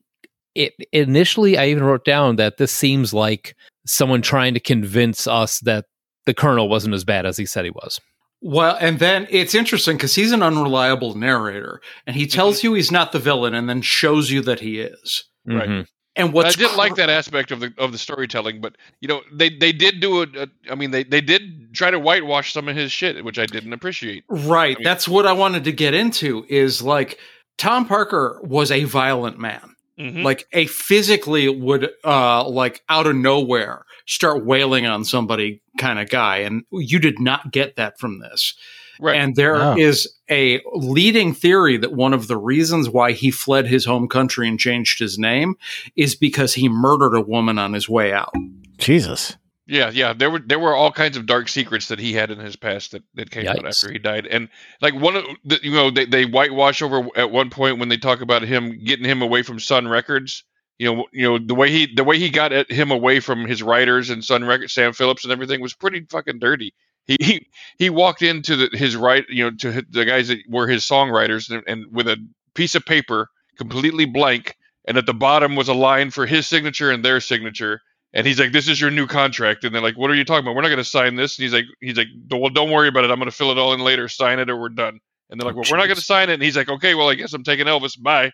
it 0.55 0.73
initially, 0.93 1.59
I 1.59 1.67
even 1.69 1.85
wrote 1.85 2.07
down 2.07 2.37
that 2.37 2.57
this 2.57 2.73
seems 2.73 3.13
like 3.13 3.55
someone 3.87 4.23
trying 4.23 4.55
to 4.55 4.61
convince 4.61 5.27
us 5.27 5.61
that 5.61 5.85
the 6.27 6.35
Colonel 6.35 6.69
wasn't 6.69 6.95
as 6.95 7.05
bad 7.05 7.27
as 7.27 7.37
he 7.37 7.47
said 7.47 7.65
he 7.65 7.71
was. 7.71 8.01
Well, 8.41 8.77
and 8.81 8.99
then 8.99 9.27
it's 9.31 9.55
interesting 9.55 9.97
because 9.97 10.15
he's 10.17 10.33
an 10.33 10.43
unreliable 10.43 11.15
narrator, 11.15 11.81
and 12.07 12.17
he 12.17 12.27
tells 12.27 12.63
you 12.65 12.75
he's 12.75 12.91
not 12.91 13.13
the 13.13 13.19
villain, 13.21 13.55
and 13.55 13.69
then 13.69 13.83
shows 13.83 14.31
you 14.31 14.43
that 14.43 14.61
he 14.61 14.81
is. 14.81 15.25
Right. 15.47 15.69
Mhm. 15.69 15.87
And 16.17 16.33
what 16.35 16.47
I 16.47 16.51
did 16.51 16.69
cr- 16.71 16.77
like 16.77 16.95
that 16.97 17.09
aspect 17.09 17.53
of 17.53 17.61
the 17.61 17.73
of 17.79 17.93
the 17.93 17.99
storytelling, 17.99 18.61
but 18.61 18.77
you 19.01 19.09
know 19.09 19.23
they 19.33 19.49
they 19.49 19.73
did 19.73 20.01
do 20.01 20.23
it. 20.23 20.37
Uh, 20.37 20.47
I 20.71 20.75
mean 20.75 20.91
they 20.91 21.05
they 21.05 21.21
did 21.23 21.73
try 21.73 21.91
to 21.91 21.99
whitewash 21.99 22.53
some 22.53 22.69
of 22.69 22.77
his 22.77 22.93
shit, 22.93 23.25
which 23.25 23.39
I 23.39 23.47
didn't 23.47 23.73
appreciate. 23.73 24.25
Right. 24.29 24.77
I 24.77 24.79
mean- 24.81 24.85
That's 24.85 25.09
what 25.09 25.27
I 25.27 25.33
wanted 25.33 25.65
to 25.65 25.73
get 25.73 25.95
into 25.95 26.45
is 26.51 26.83
like 26.83 27.19
Tom 27.59 27.87
Parker 27.87 28.41
was 28.43 28.71
a 28.71 28.85
violent 28.85 29.39
man. 29.39 29.75
Mhm. 29.99 30.23
Like 30.25 30.47
a 30.53 30.67
physically 30.67 31.49
would 31.49 31.91
uh 32.05 32.47
like 32.49 32.83
out 32.91 33.07
of 33.07 33.17
nowhere 33.17 33.85
start 34.07 34.45
wailing 34.45 34.87
on 34.87 35.05
somebody 35.05 35.63
kind 35.79 35.99
of 35.99 36.09
guy 36.09 36.39
and 36.39 36.65
you 36.71 36.99
did 36.99 37.19
not 37.21 37.53
get 37.53 37.77
that 37.77 37.99
from 37.99 38.19
this. 38.21 38.55
right. 39.01 39.17
And 39.17 39.35
there 39.37 39.77
is 39.79 40.07
Oh. 40.31 40.35
a 40.35 40.61
leading 40.75 41.35
theory 41.35 41.77
that 41.79 41.93
one 41.93 42.13
of 42.15 42.29
the 42.29 42.37
reasons 42.37 42.89
why 42.89 43.13
he 43.13 43.31
fled 43.31 43.67
his 43.67 43.85
home 43.85 44.07
country 44.09 44.47
and 44.49 44.59
changed 44.61 44.99
his 44.99 45.19
name 45.19 45.57
is 45.97 46.15
because 46.15 46.55
he 46.55 46.69
murdered 46.69 47.15
a 47.15 47.21
woman 47.21 47.59
on 47.59 47.73
his 47.73 47.89
way 47.89 48.13
out. 48.13 48.33
Jesus. 48.79 49.37
Yeah, 49.67 49.91
yeah. 49.91 50.13
There 50.13 50.29
were 50.31 50.41
there 50.45 50.59
were 50.59 50.75
all 50.75 50.91
kinds 50.93 51.17
of 51.17 51.25
dark 51.25 51.49
secrets 51.49 51.87
that 51.89 52.01
he 52.01 52.13
had 52.13 52.31
in 52.31 52.39
his 52.41 52.57
past 52.57 52.91
that, 52.93 53.03
that 53.15 53.31
came 53.31 53.47
out 53.47 53.65
after 53.65 53.93
he 53.93 53.99
died, 53.99 54.27
and 54.27 54.49
like 54.81 54.93
one 54.95 55.15
of 55.17 55.25
the, 55.45 55.61
you 55.63 55.71
know 55.71 55.89
they 55.91 56.05
they 56.05 56.25
whitewash 56.27 56.83
over 56.83 57.07
at 57.17 57.31
one 57.31 57.49
point 57.49 57.79
when 57.79 57.89
they 57.89 57.97
talk 57.97 58.21
about 58.21 58.43
him 58.43 58.85
getting 58.85 59.05
him 59.07 59.23
away 59.23 59.43
from 59.43 59.61
Sun 59.61 59.87
Records. 59.89 60.43
You 60.83 60.93
know, 60.93 61.07
you 61.13 61.23
know 61.23 61.39
the 61.39 61.55
way 61.55 61.71
he 61.71 61.95
the 61.95 62.03
way 62.03 62.19
he 62.19 62.29
got 62.29 62.53
at 62.53 62.69
him 62.69 62.91
away 62.91 63.21
from 63.21 63.47
his 63.47 63.63
writers 63.63 64.11
and 64.11 64.25
Sun 64.25 64.45
Records, 64.45 64.73
Sam 64.73 64.93
Phillips 64.93 65.23
and 65.23 65.33
everything 65.33 65.61
was 65.61 65.75
pretty 65.75 66.05
fucking 66.11 66.41
dirty. 66.41 66.75
He 67.05 67.17
he, 67.21 67.47
he 67.79 67.89
walked 67.89 68.23
into 68.23 68.57
the, 68.57 68.77
his 68.77 68.97
right, 68.97 69.25
you 69.29 69.45
know, 69.45 69.57
to 69.59 69.87
the 69.89 70.05
guys 70.05 70.27
that 70.27 70.39
were 70.49 70.67
his 70.67 70.83
songwriters, 70.83 71.51
and, 71.51 71.63
and 71.69 71.95
with 71.95 72.09
a 72.09 72.17
piece 72.55 72.75
of 72.75 72.85
paper 72.85 73.29
completely 73.57 74.07
blank, 74.07 74.57
and 74.85 74.99
at 74.99 75.07
the 75.07 75.15
bottom 75.15 75.55
was 75.55 75.69
a 75.69 75.73
line 75.73 76.11
for 76.11 76.27
his 76.27 76.49
signature 76.49 76.91
and 76.91 77.05
their 77.05 77.21
signature. 77.21 77.81
And 78.13 78.27
he's 78.27 78.41
like, 78.41 78.51
"This 78.51 78.67
is 78.67 78.81
your 78.81 78.91
new 78.91 79.07
contract." 79.07 79.63
And 79.63 79.73
they're 79.73 79.83
like, 79.83 79.97
"What 79.97 80.11
are 80.11 80.17
you 80.17 80.25
talking 80.25 80.45
about? 80.45 80.57
We're 80.57 80.63
not 80.63 80.69
going 80.69 80.79
to 80.79 80.85
sign 80.85 81.15
this." 81.15 81.39
And 81.39 81.45
he's 81.45 81.55
like, 81.55 81.67
"He's 81.81 81.97
like, 81.97 82.09
well, 82.29 82.51
don't 82.51 82.73
worry 82.73 82.89
about 82.89 83.05
it. 83.05 83.13
I'm 83.13 83.19
going 83.19 83.31
to 83.31 83.37
fill 83.37 83.53
it 83.53 83.59
all 83.59 83.73
in 83.73 83.79
later. 83.79 84.09
Sign 84.09 84.41
it, 84.41 84.51
or 84.51 84.57
we're 84.57 84.69
done." 84.69 84.99
And 85.31 85.41
they're 85.41 85.47
like, 85.47 85.55
oh, 85.55 85.61
"Well, 85.61 85.71
we're 85.71 85.77
not 85.77 85.87
going 85.87 85.95
to 85.95 86.03
sign 86.03 86.29
it." 86.29 86.35
And 86.35 86.43
he's 86.43 86.57
like, 86.57 86.69
"Okay, 86.69 86.97
well, 86.97 87.09
I 87.09 87.15
guess 87.15 87.33
I'm 87.35 87.45
taking 87.45 87.67
Elvis. 87.67 88.01
Bye." 88.03 88.33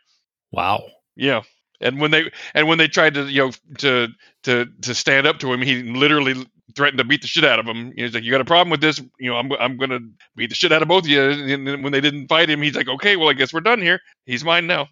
Wow. 0.51 0.85
Yeah. 1.15 1.43
And 1.81 2.01
when 2.01 2.11
they 2.11 2.31
and 2.55 2.69
when 2.69 2.79
they 2.79 2.89
tried 2.89 3.15
to 3.15 3.25
you 3.31 3.47
know 3.47 3.53
to 3.79 4.09
to 4.45 4.67
to 4.83 4.95
stand 4.95 5.27
up 5.27 5.39
to 5.41 5.53
him, 5.53 5.63
he 5.63 5.83
literally 5.83 6.47
threatened 6.75 6.99
to 6.99 7.05
beat 7.05 7.23
the 7.23 7.29
shit 7.29 7.45
out 7.45 7.59
of 7.59 7.67
him. 7.67 7.93
He's 7.97 8.15
like, 8.15 8.25
"You 8.25 8.31
got 8.31 8.41
a 8.41 8.45
problem 8.45 8.71
with 8.71 8.81
this? 8.81 9.01
You 9.19 9.31
know, 9.31 9.37
I'm 9.37 9.53
I'm 9.53 9.77
going 9.77 9.91
to 9.91 10.01
beat 10.37 10.51
the 10.51 10.57
shit 10.57 10.73
out 10.73 10.83
of 10.83 10.89
both 10.89 11.05
of 11.05 11.09
you." 11.09 11.23
And 11.23 11.83
when 11.83 11.93
they 11.93 12.01
didn't 12.01 12.29
fight 12.29 12.51
him, 12.51 12.63
he's 12.63 12.75
like, 12.75 12.89
"Okay, 12.89 13.17
well, 13.17 13.29
I 13.29 13.33
guess 13.33 13.53
we're 13.53 13.61
done 13.61 13.81
here. 13.81 14.01
He's 14.27 14.45
mine 14.45 14.67
now." 14.67 14.89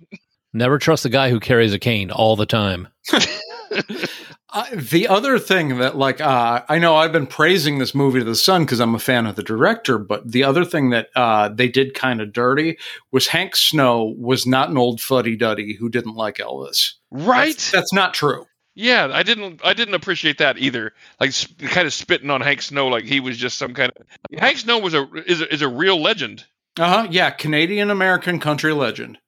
Never 0.53 0.78
trust 0.78 1.05
a 1.05 1.11
guy 1.11 1.30
who 1.30 1.41
carries 1.41 1.74
a 1.74 1.78
cane 1.78 2.11
all 2.11 2.37
the 2.37 2.47
time. 2.47 2.89
Uh, 4.57 4.64
the 4.73 5.07
other 5.07 5.39
thing 5.39 5.77
that, 5.79 5.99
like, 5.99 6.19
uh, 6.19 6.62
I 6.67 6.79
know 6.79 6.95
I've 6.97 7.12
been 7.12 7.27
praising 7.27 7.79
this 7.79 7.95
movie 7.95 8.21
to 8.21 8.25
the 8.25 8.35
sun 8.35 8.64
because 8.64 8.81
I'm 8.81 8.95
a 8.95 8.99
fan 8.99 9.27
of 9.27 9.37
the 9.37 9.43
director, 9.43 9.99
but 9.99 10.31
the 10.31 10.45
other 10.45 10.64
thing 10.64 10.91
that 10.91 11.09
uh, 11.14 11.51
they 11.51 11.69
did 11.69 11.93
kind 11.93 12.23
of 12.23 12.33
dirty 12.33 12.79
was 13.12 13.27
Hank 13.27 13.55
Snow 13.55 14.14
was 14.17 14.47
not 14.47 14.71
an 14.71 14.79
old 14.79 15.01
fuddy 15.01 15.37
duddy 15.37 15.75
who 15.75 15.91
didn't 15.91 16.14
like 16.14 16.37
Elvis. 16.37 16.93
Right? 17.11 17.49
That's, 17.49 17.71
that's 17.71 17.93
not 17.93 18.14
true. 18.14 18.47
Yeah, 18.75 19.11
I 19.12 19.23
didn't. 19.23 19.61
I 19.64 19.75
didn't 19.75 19.95
appreciate 19.95 20.39
that 20.39 20.59
either. 20.59 20.93
Like 21.19 21.33
sp- 21.33 21.59
kind 21.59 21.87
of 21.87 21.93
spitting 21.93 22.31
on 22.31 22.43
Hank 22.43 22.62
Snow, 22.62 22.89
like 22.89 23.05
he 23.05 23.21
was 23.21 23.37
just 23.37 23.59
some 23.59 23.75
kind 23.75 23.91
of. 23.97 24.07
Hank 24.39 24.59
Snow 24.59 24.79
was 24.79 24.95
a 24.95 25.07
is 25.27 25.41
a, 25.41 25.53
is 25.53 25.62
a 25.62 25.69
real 25.69 26.01
legend. 26.01 26.45
Uh 26.79 26.89
huh. 26.89 27.09
Yeah, 27.11 27.31
Canadian 27.31 27.91
American 27.91 28.39
country 28.39 28.75
legend. 28.75 29.19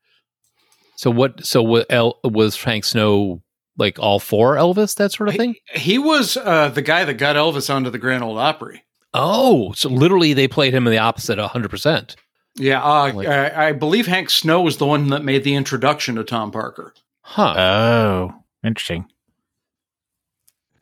So 0.96 1.10
what? 1.10 1.46
So 1.46 1.62
what? 1.62 1.86
El, 1.90 2.18
was 2.24 2.56
Frank 2.56 2.84
Snow 2.84 3.42
like 3.78 3.98
all 3.98 4.18
for 4.18 4.56
Elvis? 4.56 4.94
That 4.96 5.12
sort 5.12 5.30
of 5.30 5.36
thing. 5.36 5.54
He, 5.72 5.80
he 5.92 5.98
was 5.98 6.36
uh, 6.36 6.68
the 6.68 6.82
guy 6.82 7.04
that 7.06 7.14
got 7.14 7.36
Elvis 7.36 7.72
onto 7.74 7.88
the 7.90 7.98
Grand 7.98 8.22
Ole 8.22 8.38
Opry. 8.38 8.84
Oh, 9.14 9.72
so 9.72 9.88
literally 9.88 10.34
they 10.34 10.46
played 10.48 10.74
him 10.74 10.86
in 10.86 10.90
the 10.90 10.98
opposite 10.98 11.38
hundred 11.38 11.70
percent. 11.70 12.14
Yeah, 12.56 12.82
uh, 12.82 13.12
Like- 13.14 13.28
I, 13.28 13.68
I 13.68 13.72
believe 13.72 14.06
Hank 14.06 14.28
Snow 14.30 14.60
was 14.60 14.76
the 14.78 14.86
one 14.86 15.08
that 15.08 15.24
made 15.24 15.44
the 15.44 15.54
introduction 15.54 16.16
to 16.16 16.24
Tom 16.24 16.50
Parker. 16.50 16.92
Huh. 17.22 17.54
Oh, 17.56 18.34
interesting. 18.64 19.06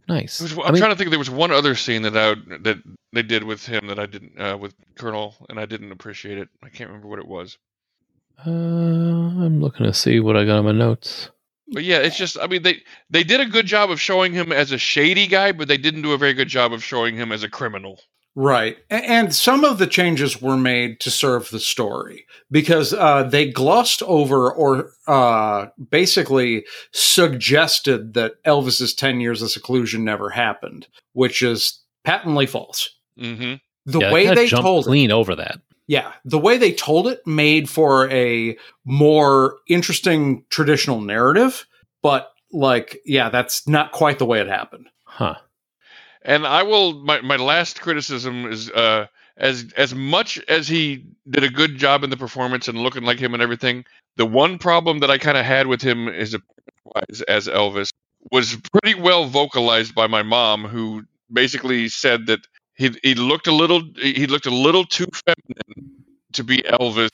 nice. 0.09 0.41
Was- 0.41 0.57
I 0.59 0.63
I'm 0.63 0.73
mean, 0.73 0.81
trying 0.81 0.93
to 0.93 0.97
think. 0.97 1.11
There 1.11 1.19
was 1.19 1.31
one 1.31 1.51
other 1.53 1.75
scene 1.75 2.03
that 2.03 2.17
I 2.17 2.35
that 2.61 2.79
they 3.13 3.23
did 3.23 3.45
with 3.45 3.67
him 3.67 3.87
that 3.89 3.99
I 3.99 4.07
didn't 4.07 4.41
uh, 4.41 4.57
with 4.57 4.75
Colonel, 4.97 5.35
and 5.49 5.59
I 5.61 5.67
didn't 5.67 5.93
appreciate 5.93 6.39
it. 6.39 6.49
I 6.63 6.69
can't 6.69 6.89
remember 6.91 7.09
what 7.09 7.19
it 7.19 7.29
was. 7.29 7.59
uh, 8.47 8.51
I'm 8.51 9.61
looking 9.61 9.87
to 9.87 9.93
see 9.95 10.21
what 10.21 10.37
I 10.37 10.45
got 10.45 10.59
on 10.59 10.65
my 10.65 10.73
notes. 10.73 11.31
But 11.69 11.85
yeah, 11.85 11.99
it's 11.99 12.17
just. 12.17 12.39
I 12.41 12.47
mean, 12.47 12.63
they 12.63 12.83
they 13.11 13.25
did 13.25 13.41
a 13.41 13.47
good 13.47 13.67
job 13.67 13.91
of 13.91 14.01
showing 14.01 14.33
him 14.33 14.53
as 14.53 14.73
a 14.73 14.79
shady 14.79 15.27
guy, 15.27 15.53
but 15.53 15.69
they 15.69 15.77
didn't 15.77 16.03
do 16.03 16.13
a 16.13 16.19
very 16.19 16.35
good 16.35 16.49
job 16.49 16.73
of 16.73 16.85
showing 16.85 17.17
him 17.17 17.33
as 17.33 17.43
a 17.43 17.49
criminal. 17.49 18.01
Right. 18.39 18.77
And 18.91 19.35
some 19.35 19.65
of 19.65 19.79
the 19.79 19.87
changes 19.87 20.43
were 20.43 20.59
made 20.59 21.01
to 21.01 21.11
serve 21.11 21.49
the 21.49 21.59
story 21.59 22.27
because 22.51 22.93
uh, 22.93 23.23
they 23.23 23.51
glossed 23.51 24.03
over 24.03 24.53
or 24.53 24.91
uh, 25.09 25.69
basically 25.91 26.67
suggested 26.93 28.13
that 28.13 28.35
Elvis's 28.45 28.95
10 28.95 29.21
years 29.21 29.41
of 29.41 29.51
seclusion 29.51 30.05
never 30.05 30.29
happened, 30.29 30.87
which 31.15 31.41
is 31.41 31.83
patently 32.05 32.45
false. 32.45 32.91
hmm 33.19 33.55
The 33.87 34.01
Yeah, 34.01 34.13
way 34.13 34.27
they 34.35 34.47
jumped 34.47 34.65
told 34.65 34.87
it, 34.87 35.11
over 35.11 35.35
that. 35.35 35.61
Yeah, 35.87 36.13
the 36.25 36.39
way 36.39 36.59
they 36.59 36.73
told 36.73 37.07
it 37.07 37.27
made 37.27 37.69
for 37.69 38.11
a 38.11 38.57
more 38.85 39.59
interesting 39.69 40.45
traditional 40.51 41.01
narrative, 41.01 41.67
but 42.03 42.33
like, 42.53 43.01
yeah, 43.05 43.29
that's 43.29 43.69
not 43.69 43.93
quite 43.93 44.19
the 44.19 44.27
way 44.27 44.41
it 44.41 44.49
happened. 44.49 44.89
Huh. 45.05 45.37
And 46.23 46.47
I 46.47 46.65
will. 46.65 47.05
My, 47.05 47.21
my 47.21 47.37
last 47.37 47.81
criticism 47.81 48.51
is 48.51 48.69
uh, 48.71 49.07
as 49.37 49.73
as 49.77 49.95
much 49.95 50.41
as 50.49 50.67
he 50.67 51.07
did 51.31 51.45
a 51.45 51.51
good 51.51 51.77
job 51.77 52.03
in 52.03 52.11
the 52.11 52.17
performance 52.17 52.67
and 52.67 52.79
looking 52.79 53.05
like 53.05 53.21
him 53.21 53.33
and 53.33 53.43
everything. 53.43 53.85
The 54.17 54.27
one 54.27 54.59
problem 54.59 54.99
that 55.01 55.11
I 55.11 55.19
kind 55.19 55.39
of 55.39 55.45
had 55.45 55.69
with 55.69 55.83
him 55.83 56.09
is 56.09 56.35
a, 56.35 56.41
as, 57.09 57.23
as 57.23 57.47
Elvis 57.49 57.91
was 58.33 58.57
pretty 58.73 59.01
well 59.01 59.27
vocalized 59.27 59.95
by 59.95 60.09
my 60.09 60.23
mom, 60.23 60.65
who 60.65 61.05
basically 61.33 61.89
said 61.89 62.27
that 62.27 62.41
he 62.77 62.97
he 63.03 63.15
looked 63.15 63.47
a 63.47 63.53
little 63.53 63.83
he 63.97 64.27
looked 64.27 64.47
a 64.47 64.51
little 64.51 64.85
too 64.85 65.07
feminine 65.13 66.05
to 66.33 66.45
be 66.45 66.59
Elvis. 66.59 67.11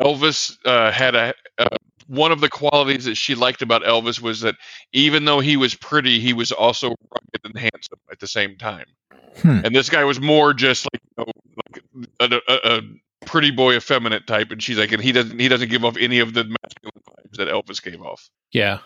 Elvis 0.00 0.58
uh, 0.64 0.90
had 0.90 1.14
a, 1.14 1.34
a 1.58 1.68
one 2.06 2.32
of 2.32 2.40
the 2.40 2.48
qualities 2.48 3.04
that 3.04 3.16
she 3.16 3.34
liked 3.34 3.62
about 3.62 3.82
Elvis 3.82 4.20
was 4.20 4.40
that 4.40 4.56
even 4.92 5.24
though 5.24 5.40
he 5.40 5.56
was 5.56 5.74
pretty, 5.74 6.20
he 6.20 6.32
was 6.32 6.52
also 6.52 6.88
rugged 6.88 7.44
and 7.44 7.56
handsome 7.56 7.98
at 8.10 8.18
the 8.18 8.26
same 8.26 8.56
time. 8.56 8.84
Hmm. 9.40 9.60
And 9.64 9.74
this 9.74 9.88
guy 9.88 10.04
was 10.04 10.20
more 10.20 10.52
just 10.52 10.86
like, 10.92 11.02
you 11.02 11.24
know, 11.24 12.06
like 12.20 12.32
a, 12.32 12.40
a, 12.52 12.78
a 12.78 12.82
pretty 13.24 13.50
boy, 13.50 13.76
effeminate 13.76 14.26
type, 14.26 14.50
and 14.50 14.62
she's 14.62 14.78
like, 14.78 14.92
and 14.92 15.02
he 15.02 15.12
doesn't 15.12 15.38
he 15.38 15.48
doesn't 15.48 15.70
give 15.70 15.84
off 15.84 15.96
any 15.98 16.18
of 16.18 16.34
the 16.34 16.44
masculine 16.44 17.02
vibes 17.08 17.36
that 17.38 17.48
Elvis 17.48 17.82
gave 17.82 18.02
off. 18.02 18.28
Yeah, 18.50 18.80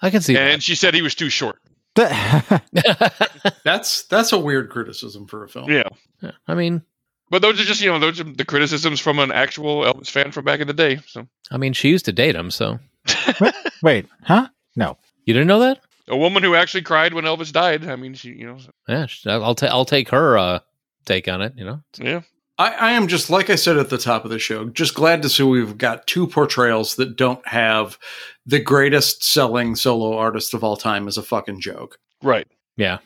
I 0.00 0.10
can 0.10 0.20
see 0.20 0.36
And 0.36 0.62
she 0.62 0.74
said 0.74 0.94
he 0.94 1.02
was 1.02 1.14
too 1.14 1.28
short. 1.28 1.58
That. 1.94 2.62
That's 3.64 4.04
that's 4.04 4.32
a 4.32 4.38
weird 4.38 4.70
criticism 4.70 5.26
for 5.26 5.44
a 5.44 5.48
film. 5.48 5.70
Yeah. 5.70 5.88
I 6.48 6.54
mean, 6.54 6.82
But 7.30 7.42
those 7.42 7.60
are 7.60 7.64
just, 7.64 7.80
you 7.80 7.90
know, 7.90 7.98
those 7.98 8.20
are 8.20 8.24
the 8.24 8.44
criticisms 8.44 9.00
from 9.00 9.18
an 9.18 9.32
actual 9.32 9.82
Elvis 9.82 10.10
fan 10.10 10.32
from 10.32 10.44
back 10.44 10.60
in 10.60 10.66
the 10.66 10.74
day. 10.74 11.00
So 11.06 11.26
I 11.50 11.56
mean, 11.56 11.72
she 11.72 11.88
used 11.88 12.04
to 12.06 12.12
date 12.12 12.34
him, 12.36 12.50
so 12.50 12.78
Wait, 13.82 14.06
huh? 14.22 14.48
No. 14.76 14.96
you 15.24 15.34
didn't 15.34 15.48
know 15.48 15.60
that? 15.60 15.80
a 16.08 16.16
woman 16.16 16.42
who 16.42 16.54
actually 16.54 16.82
cried 16.82 17.14
when 17.14 17.24
Elvis 17.24 17.52
died. 17.52 17.86
I 17.88 17.96
mean, 17.96 18.14
she, 18.14 18.30
you 18.30 18.46
know, 18.46 18.58
so- 18.58 18.72
Yeah, 18.88 19.06
I'll 19.26 19.54
ta- 19.54 19.68
I'll 19.68 19.84
take 19.84 20.08
her 20.10 20.36
uh, 20.36 20.58
take 21.04 21.28
on 21.28 21.40
it. 21.42 21.54
You 21.56 21.64
know, 21.64 21.82
yeah. 21.98 22.20
I, 22.58 22.70
I 22.72 22.92
am 22.92 23.08
just 23.08 23.30
like 23.30 23.50
I 23.50 23.54
said 23.54 23.76
at 23.78 23.88
the 23.90 23.98
top 23.98 24.24
of 24.24 24.30
the 24.30 24.38
show, 24.38 24.66
just 24.68 24.94
glad 24.94 25.22
to 25.22 25.28
see 25.28 25.42
we've 25.42 25.78
got 25.78 26.06
two 26.06 26.26
portrayals 26.26 26.96
that 26.96 27.16
don't 27.16 27.46
have 27.48 27.98
the 28.46 28.60
greatest 28.60 29.24
selling 29.24 29.74
solo 29.74 30.16
artist 30.16 30.52
of 30.54 30.62
all 30.62 30.76
time 30.76 31.08
as 31.08 31.16
a 31.16 31.22
fucking 31.22 31.60
joke. 31.60 31.98
Right. 32.22 32.46
yeah, 32.76 32.98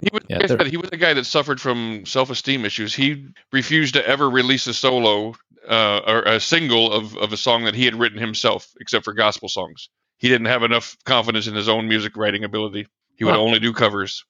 He 0.00 0.08
was, 0.12 0.22
Yeah, 0.28 0.36
like 0.36 0.44
I 0.44 0.46
they're- 0.48 0.58
said, 0.58 0.66
he 0.68 0.76
was 0.76 0.90
a 0.92 0.96
guy 0.96 1.12
that 1.14 1.24
suffered 1.24 1.60
from 1.60 2.06
self-esteem 2.06 2.64
issues. 2.64 2.94
He 2.94 3.26
refused 3.52 3.94
to 3.94 4.06
ever 4.08 4.30
release 4.30 4.66
a 4.66 4.74
solo 4.74 5.34
uh, 5.68 6.00
or 6.06 6.22
a 6.22 6.40
single 6.40 6.92
of, 6.92 7.14
of 7.18 7.32
a 7.32 7.36
song 7.36 7.64
that 7.64 7.74
he 7.74 7.84
had 7.84 7.94
written 7.96 8.18
himself, 8.18 8.72
except 8.80 9.04
for 9.04 9.12
gospel 9.12 9.48
songs. 9.50 9.90
He 10.18 10.28
didn't 10.28 10.46
have 10.46 10.62
enough 10.62 10.96
confidence 11.04 11.46
in 11.46 11.54
his 11.54 11.68
own 11.68 11.88
music 11.88 12.16
writing 12.16 12.42
ability. 12.44 12.86
He 13.16 13.24
would 13.24 13.34
Huh. 13.34 13.40
only 13.40 13.58
do 13.58 13.72
covers. 13.72 14.24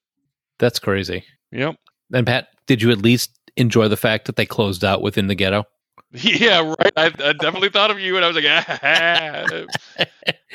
that's 0.57 0.79
crazy. 0.79 1.23
Yep. 1.53 1.75
And 2.11 2.25
Pat, 2.27 2.49
did 2.67 2.81
you 2.81 2.91
at 2.91 2.97
least 2.97 3.38
enjoy 3.59 3.87
the 3.87 3.97
fact 3.97 4.25
that 4.25 4.35
they 4.35 4.45
closed 4.45 4.83
out 4.83 5.01
within 5.01 5.27
the 5.27 5.35
ghetto? 5.35 5.65
Yeah, 6.11 6.73
right. 6.79 6.93
I, 6.97 7.05
I 7.05 7.33
definitely 7.33 7.69
thought 7.69 7.91
of 7.91 7.99
you, 7.99 8.15
and 8.15 8.25
I 8.25 8.27
was 8.29 8.35
like, 8.35 8.45
ah. 8.47 9.65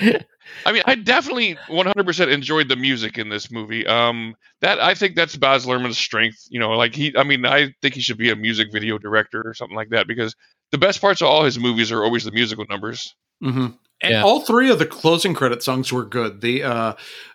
I 0.66 0.72
mean, 0.72 0.82
I 0.84 0.94
definitely 0.96 1.56
100% 1.68 2.32
enjoyed 2.32 2.68
the 2.68 2.76
music 2.76 3.18
in 3.18 3.28
this 3.28 3.52
movie. 3.52 3.86
Um, 3.86 4.34
that 4.62 4.80
I 4.80 4.94
think 4.94 5.14
that's 5.14 5.36
Baz 5.36 5.64
Luhrmann's 5.64 5.98
strength. 5.98 6.38
You 6.50 6.58
know, 6.58 6.70
like 6.70 6.94
he, 6.94 7.16
I 7.16 7.22
mean, 7.22 7.46
I 7.46 7.72
think 7.82 7.94
he 7.94 8.00
should 8.00 8.18
be 8.18 8.30
a 8.30 8.36
music 8.36 8.72
video 8.72 8.98
director 8.98 9.42
or 9.44 9.54
something 9.54 9.76
like 9.76 9.90
that 9.90 10.08
because 10.08 10.34
the 10.72 10.78
best 10.78 11.00
parts 11.00 11.20
of 11.20 11.28
all 11.28 11.44
his 11.44 11.58
movies 11.58 11.92
are 11.92 12.02
always 12.02 12.24
the 12.24 12.32
musical 12.32 12.64
numbers. 12.68 13.14
Mm-hmm. 13.42 13.76
And 14.00 14.12
Yeah. 14.12 14.22
all 14.22 14.40
three 14.40 14.70
of 14.70 14.78
the 14.78 14.86
closing 14.86 15.34
credit 15.34 15.62
songs 15.62 15.92
were 15.92 16.04
good. 16.04 16.40
The 16.40 16.62
uh, 16.64 16.94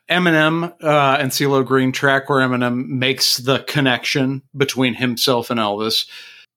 Eminem 0.10 0.74
uh, 0.84 1.18
and 1.20 1.32
CeeLo 1.32 1.66
Green 1.66 1.92
track 1.92 2.30
where 2.30 2.40
Eminem 2.48 2.88
makes 2.88 3.38
the 3.38 3.60
connection 3.60 4.44
between 4.56 4.94
himself 4.96 5.50
and 5.50 5.60
Elvis. 5.60 6.06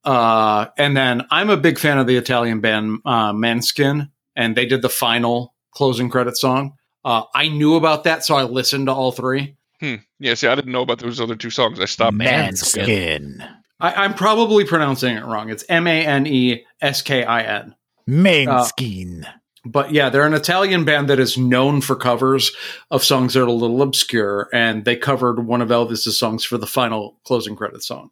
Uh, 0.04 0.66
and 0.76 0.96
then 0.96 1.22
I'm 1.30 1.48
a 1.50 1.56
big 1.56 1.78
fan 1.78 1.98
of 1.98 2.06
the 2.06 2.16
Italian 2.16 2.60
band 2.60 2.98
uh, 3.04 3.32
Manskin, 3.32 4.10
and 4.34 4.56
they 4.56 4.66
did 4.66 4.82
the 4.82 4.88
final 4.88 5.54
closing 5.70 6.10
credit 6.10 6.36
song. 6.36 6.76
Uh, 7.04 7.22
I 7.34 7.48
knew 7.48 7.76
about 7.76 8.04
that, 8.04 8.24
so 8.24 8.34
I 8.34 8.42
listened 8.42 8.86
to 8.86 8.92
all 8.92 9.12
three. 9.12 9.56
Hmm. 9.80 9.96
Yeah. 10.18 10.34
See, 10.34 10.46
I 10.48 10.54
didn't 10.54 10.72
know 10.72 10.82
about 10.82 10.98
those 10.98 11.20
other 11.20 11.36
two 11.36 11.50
songs. 11.50 11.80
I 11.80 11.84
stopped. 11.86 12.16
Manskin. 12.16 13.48
I, 13.80 14.04
I'm 14.04 14.14
probably 14.14 14.64
pronouncing 14.64 15.16
it 15.16 15.24
wrong. 15.24 15.50
It's 15.50 15.64
M 15.68 15.86
A 15.86 16.06
N 16.06 16.26
E 16.26 16.64
S 16.80 17.02
K 17.02 17.24
I 17.24 17.42
N. 17.42 17.74
Manskin. 18.08 19.26
But 19.64 19.92
yeah, 19.92 20.08
they're 20.08 20.26
an 20.26 20.34
Italian 20.34 20.84
band 20.84 21.08
that 21.08 21.20
is 21.20 21.38
known 21.38 21.80
for 21.80 21.94
covers 21.94 22.52
of 22.90 23.04
songs 23.04 23.34
that 23.34 23.42
are 23.42 23.46
a 23.46 23.52
little 23.52 23.82
obscure, 23.82 24.48
and 24.52 24.84
they 24.84 24.96
covered 24.96 25.46
one 25.46 25.62
of 25.62 25.68
Elvis's 25.68 26.18
songs 26.18 26.44
for 26.44 26.58
the 26.58 26.66
final 26.66 27.16
closing 27.24 27.54
credit 27.54 27.82
song. 27.82 28.10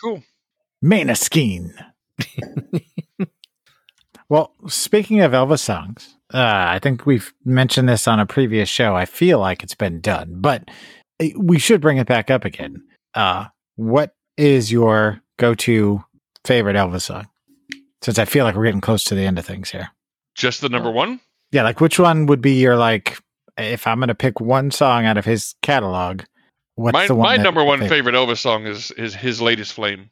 Cool. 0.00 0.22
Maneskin. 0.84 1.72
well, 4.28 4.52
speaking 4.68 5.20
of 5.20 5.32
Elvis 5.32 5.60
songs, 5.60 6.16
uh, 6.32 6.66
I 6.68 6.78
think 6.80 7.06
we've 7.06 7.32
mentioned 7.44 7.88
this 7.88 8.06
on 8.06 8.20
a 8.20 8.26
previous 8.26 8.68
show. 8.68 8.94
I 8.94 9.04
feel 9.04 9.38
like 9.38 9.62
it's 9.62 9.74
been 9.74 10.00
done, 10.00 10.36
but 10.40 10.70
eh, 11.18 11.32
we 11.36 11.58
should 11.58 11.80
bring 11.80 11.96
it 11.96 12.06
back 12.06 12.30
up 12.30 12.44
again. 12.44 12.82
Uh, 13.14 13.46
what 13.76 14.14
is 14.36 14.70
your 14.70 15.22
go-to 15.38 16.04
favorite 16.44 16.76
Elvis 16.76 17.02
song? 17.02 17.28
Since 18.02 18.18
I 18.18 18.24
feel 18.24 18.44
like 18.44 18.54
we're 18.54 18.64
getting 18.64 18.80
close 18.80 19.04
to 19.04 19.14
the 19.14 19.24
end 19.24 19.38
of 19.38 19.44
things 19.44 19.70
here. 19.70 19.90
Just 20.40 20.60
the 20.62 20.68
number 20.70 20.90
one. 20.90 21.20
Yeah, 21.52 21.62
like 21.64 21.80
which 21.80 21.98
one 21.98 22.26
would 22.26 22.40
be 22.40 22.52
your 22.54 22.76
like? 22.76 23.18
If 23.58 23.86
I'm 23.86 23.98
going 23.98 24.08
to 24.08 24.14
pick 24.14 24.40
one 24.40 24.70
song 24.70 25.04
out 25.04 25.18
of 25.18 25.24
his 25.26 25.54
catalog, 25.60 26.22
what's 26.76 26.94
my 26.94 27.06
the 27.06 27.14
one? 27.14 27.26
my 27.28 27.36
that- 27.36 27.42
number 27.42 27.62
one 27.62 27.80
favorite 27.88 28.14
Elvis 28.14 28.38
song 28.38 28.66
is 28.66 28.90
is 28.92 29.14
his 29.14 29.42
latest 29.42 29.74
Flame. 29.74 30.10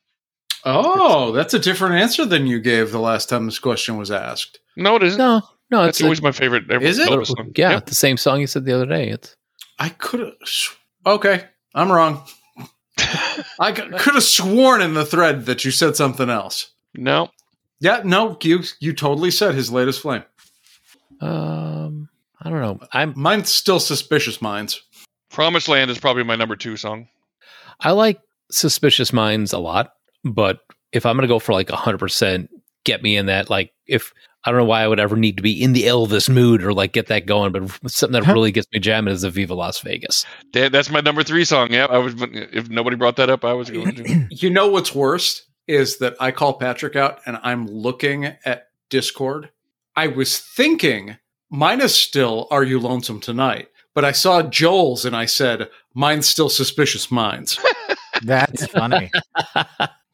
Oh, 0.65 1.33
that's 1.33 1.55
a 1.55 1.59
different 1.59 1.95
answer 1.95 2.27
than 2.27 2.47
you 2.47 2.61
gave 2.61 2.91
the 2.91 2.99
last 2.99 3.29
time 3.29 3.47
this 3.47 3.59
question 3.59 3.97
was 3.97 4.11
asked. 4.11 4.59
No, 4.77 4.97
it 4.97 5.03
isn't. 5.05 5.19
No, 5.19 5.41
no, 5.71 5.85
That's 5.85 5.99
it's 5.99 6.05
always 6.05 6.21
my 6.21 6.33
favorite. 6.33 6.71
Is 6.83 6.99
it? 6.99 7.09
Elvis 7.09 7.29
song. 7.29 7.53
yeah, 7.57 7.71
Yep. 7.71 7.87
the 7.87 7.95
same 7.95 8.17
song 8.17 8.41
you 8.41 8.47
said 8.47 8.65
the 8.65 8.73
other 8.75 8.85
day. 8.87 9.09
It's 9.09 9.35
I 9.79 9.89
could 9.91 10.21
have. 10.21 10.33
Okay, 11.07 11.45
I'm 11.75 11.91
wrong. 11.91 12.23
I 13.61 13.73
could 13.73 14.15
have 14.15 14.23
sworn 14.23 14.83
in 14.83 14.95
the 14.95 15.07
thread 15.07 15.47
that 15.47 15.65
you 15.65 15.71
said 15.71 15.95
something 15.97 16.29
else. 16.29 16.73
No. 16.95 17.31
Yeah, 17.81 18.03
no, 18.05 18.37
you 18.43 18.63
you 18.81 18.93
totally 18.93 19.31
said 19.31 19.55
his 19.55 19.71
latest 19.71 20.01
flame. 20.03 20.25
um, 21.21 22.09
I 22.41 22.51
don't 22.51 22.61
know. 22.61 22.81
I'm 22.93 23.15
Mine's 23.17 23.49
still 23.51 23.81
suspicious 23.81 24.41
minds. 24.41 24.83
Promised 25.31 25.69
Land 25.69 25.91
is 25.91 25.99
probably 25.99 26.23
my 26.25 26.37
number 26.37 26.57
two 26.57 26.77
song. 26.77 27.09
I 27.81 27.93
like 27.93 28.21
Suspicious 28.51 29.13
Minds 29.13 29.53
a 29.53 29.59
lot, 29.59 29.93
but 30.25 30.61
if 30.93 31.05
I'm 31.05 31.17
gonna 31.17 31.29
go 31.29 31.39
for 31.39 31.53
like 31.53 31.71
hundred 31.71 31.99
percent, 31.99 32.51
get 32.85 33.03
me 33.03 33.17
in 33.17 33.27
that 33.27 33.51
like 33.51 33.73
if 33.87 34.13
I 34.45 34.51
don't 34.51 34.59
know 34.61 34.65
why 34.67 34.83
I 34.83 34.89
would 34.89 35.01
ever 35.01 35.17
need 35.17 35.37
to 35.37 35.43
be 35.43 35.63
in 35.63 35.73
the 35.75 35.83
Elvis 35.85 36.29
mood 36.29 36.63
or 36.65 36.73
like 36.73 36.93
get 36.93 37.09
that 37.09 37.27
going, 37.27 37.53
but 37.53 37.71
something 37.91 38.19
that 38.21 38.33
really 38.33 38.53
gets 38.53 38.67
me 38.73 38.79
jamming 38.81 39.13
is 39.13 39.23
the 39.23 39.31
Viva 39.31 39.55
Las 39.55 39.81
Vegas. 39.81 40.25
That- 40.55 40.73
That's 40.73 40.89
my 40.91 41.01
number 41.01 41.23
three 41.23 41.45
song. 41.45 41.73
Yeah, 41.73 41.87
I 41.91 41.99
was. 41.99 42.15
If 42.19 42.71
nobody 42.71 42.97
brought 42.97 43.17
that 43.17 43.29
up, 43.31 43.45
I 43.45 43.53
was 43.53 43.69
going 43.71 43.95
to. 43.97 44.27
You 44.31 44.49
know 44.51 44.69
what's 44.69 44.95
worst 44.95 45.43
is 45.69 45.99
that 45.99 46.17
I 46.19 46.33
call 46.33 46.55
Patrick 46.55 46.97
out 46.97 47.21
and 47.27 47.39
I'm 47.43 47.67
looking 47.67 48.25
at 48.25 48.69
Discord. 48.91 49.51
I 49.95 50.09
was 50.09 50.39
thinking 50.39 51.19
mine 51.51 51.81
is 51.81 51.95
still 51.95 52.49
Are 52.51 52.65
You 52.65 52.81
Lonesome 52.81 53.21
Tonight? 53.21 53.69
But 53.95 54.05
I 54.05 54.13
saw 54.13 54.43
Joel's 54.43 55.05
and 55.05 55.15
I 55.15 55.27
said, 55.27 55.71
Mine's 55.95 56.27
still 56.27 56.49
Suspicious 56.49 57.11
Minds. 57.11 57.59
That's 58.23 58.67
funny. 58.67 59.11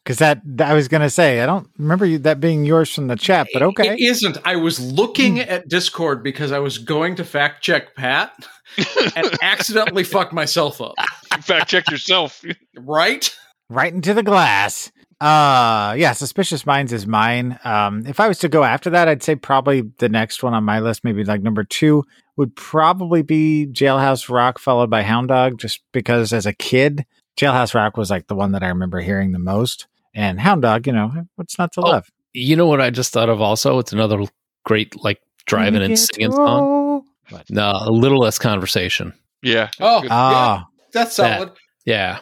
Because 0.02 0.18
that, 0.18 0.42
that- 0.44 0.70
I 0.70 0.74
was 0.74 0.86
going 0.86 1.00
to 1.00 1.08
say, 1.08 1.40
I 1.40 1.46
don't 1.46 1.66
remember 1.78 2.04
you, 2.04 2.18
that 2.18 2.38
being 2.38 2.66
yours 2.66 2.94
from 2.94 3.06
the 3.06 3.16
chat, 3.16 3.46
but 3.54 3.62
okay. 3.62 3.94
It 3.94 4.00
isn't. 4.00 4.36
I 4.44 4.56
was 4.56 4.78
looking 4.78 5.36
hmm. 5.36 5.48
at 5.48 5.66
Discord 5.66 6.22
because 6.22 6.52
I 6.52 6.58
was 6.58 6.76
going 6.76 7.16
to 7.16 7.24
fact 7.24 7.64
check 7.64 7.94
Pat 7.94 8.30
and 9.16 9.30
accidentally 9.40 10.04
fucked 10.04 10.34
myself 10.34 10.82
up. 10.82 10.92
Fact 11.40 11.70
check 11.70 11.90
yourself. 11.90 12.44
Right? 12.76 13.34
right 13.70 13.92
into 13.92 14.14
the 14.14 14.22
glass. 14.22 14.92
Uh 15.20 15.94
yeah, 15.96 16.12
Suspicious 16.12 16.66
Minds 16.66 16.92
is 16.92 17.06
mine. 17.06 17.58
Um 17.64 18.06
if 18.06 18.20
I 18.20 18.28
was 18.28 18.38
to 18.40 18.48
go 18.48 18.64
after 18.64 18.90
that, 18.90 19.08
I'd 19.08 19.22
say 19.22 19.36
probably 19.36 19.82
the 19.98 20.08
next 20.08 20.42
one 20.42 20.54
on 20.54 20.64
my 20.64 20.80
list, 20.80 21.04
maybe 21.04 21.24
like 21.24 21.42
number 21.42 21.64
two, 21.64 22.04
would 22.36 22.54
probably 22.56 23.22
be 23.22 23.66
Jailhouse 23.70 24.28
Rock, 24.28 24.58
followed 24.58 24.90
by 24.90 25.02
Hound 25.02 25.28
Dog, 25.28 25.58
just 25.58 25.80
because 25.92 26.32
as 26.32 26.46
a 26.46 26.52
kid, 26.52 27.06
Jailhouse 27.36 27.74
Rock 27.74 27.96
was 27.96 28.10
like 28.10 28.26
the 28.26 28.34
one 28.34 28.52
that 28.52 28.62
I 28.62 28.68
remember 28.68 29.00
hearing 29.00 29.32
the 29.32 29.38
most. 29.38 29.86
And 30.14 30.40
Hound 30.40 30.62
Dog, 30.62 30.86
you 30.86 30.92
know, 30.92 31.12
what's 31.36 31.58
not 31.58 31.72
to 31.72 31.80
Oh, 31.80 31.90
love? 31.90 32.10
You 32.32 32.56
know 32.56 32.66
what 32.66 32.80
I 32.80 32.90
just 32.90 33.12
thought 33.12 33.28
of 33.28 33.40
also? 33.40 33.78
It's 33.78 33.92
another 33.92 34.22
great 34.64 35.02
like 35.02 35.20
driving 35.46 35.82
and 35.82 35.98
singing 35.98 36.32
song. 36.32 37.04
No, 37.48 37.72
a 37.80 37.90
little 37.90 38.18
less 38.18 38.38
conversation. 38.38 39.12
Yeah. 39.42 39.70
Oh, 39.80 40.00
Good. 40.02 40.10
yeah, 40.10 40.16
Ah, 40.16 40.66
that's 40.92 41.16
That- 41.16 41.38
solid. 41.38 41.52
Yeah. 41.84 42.18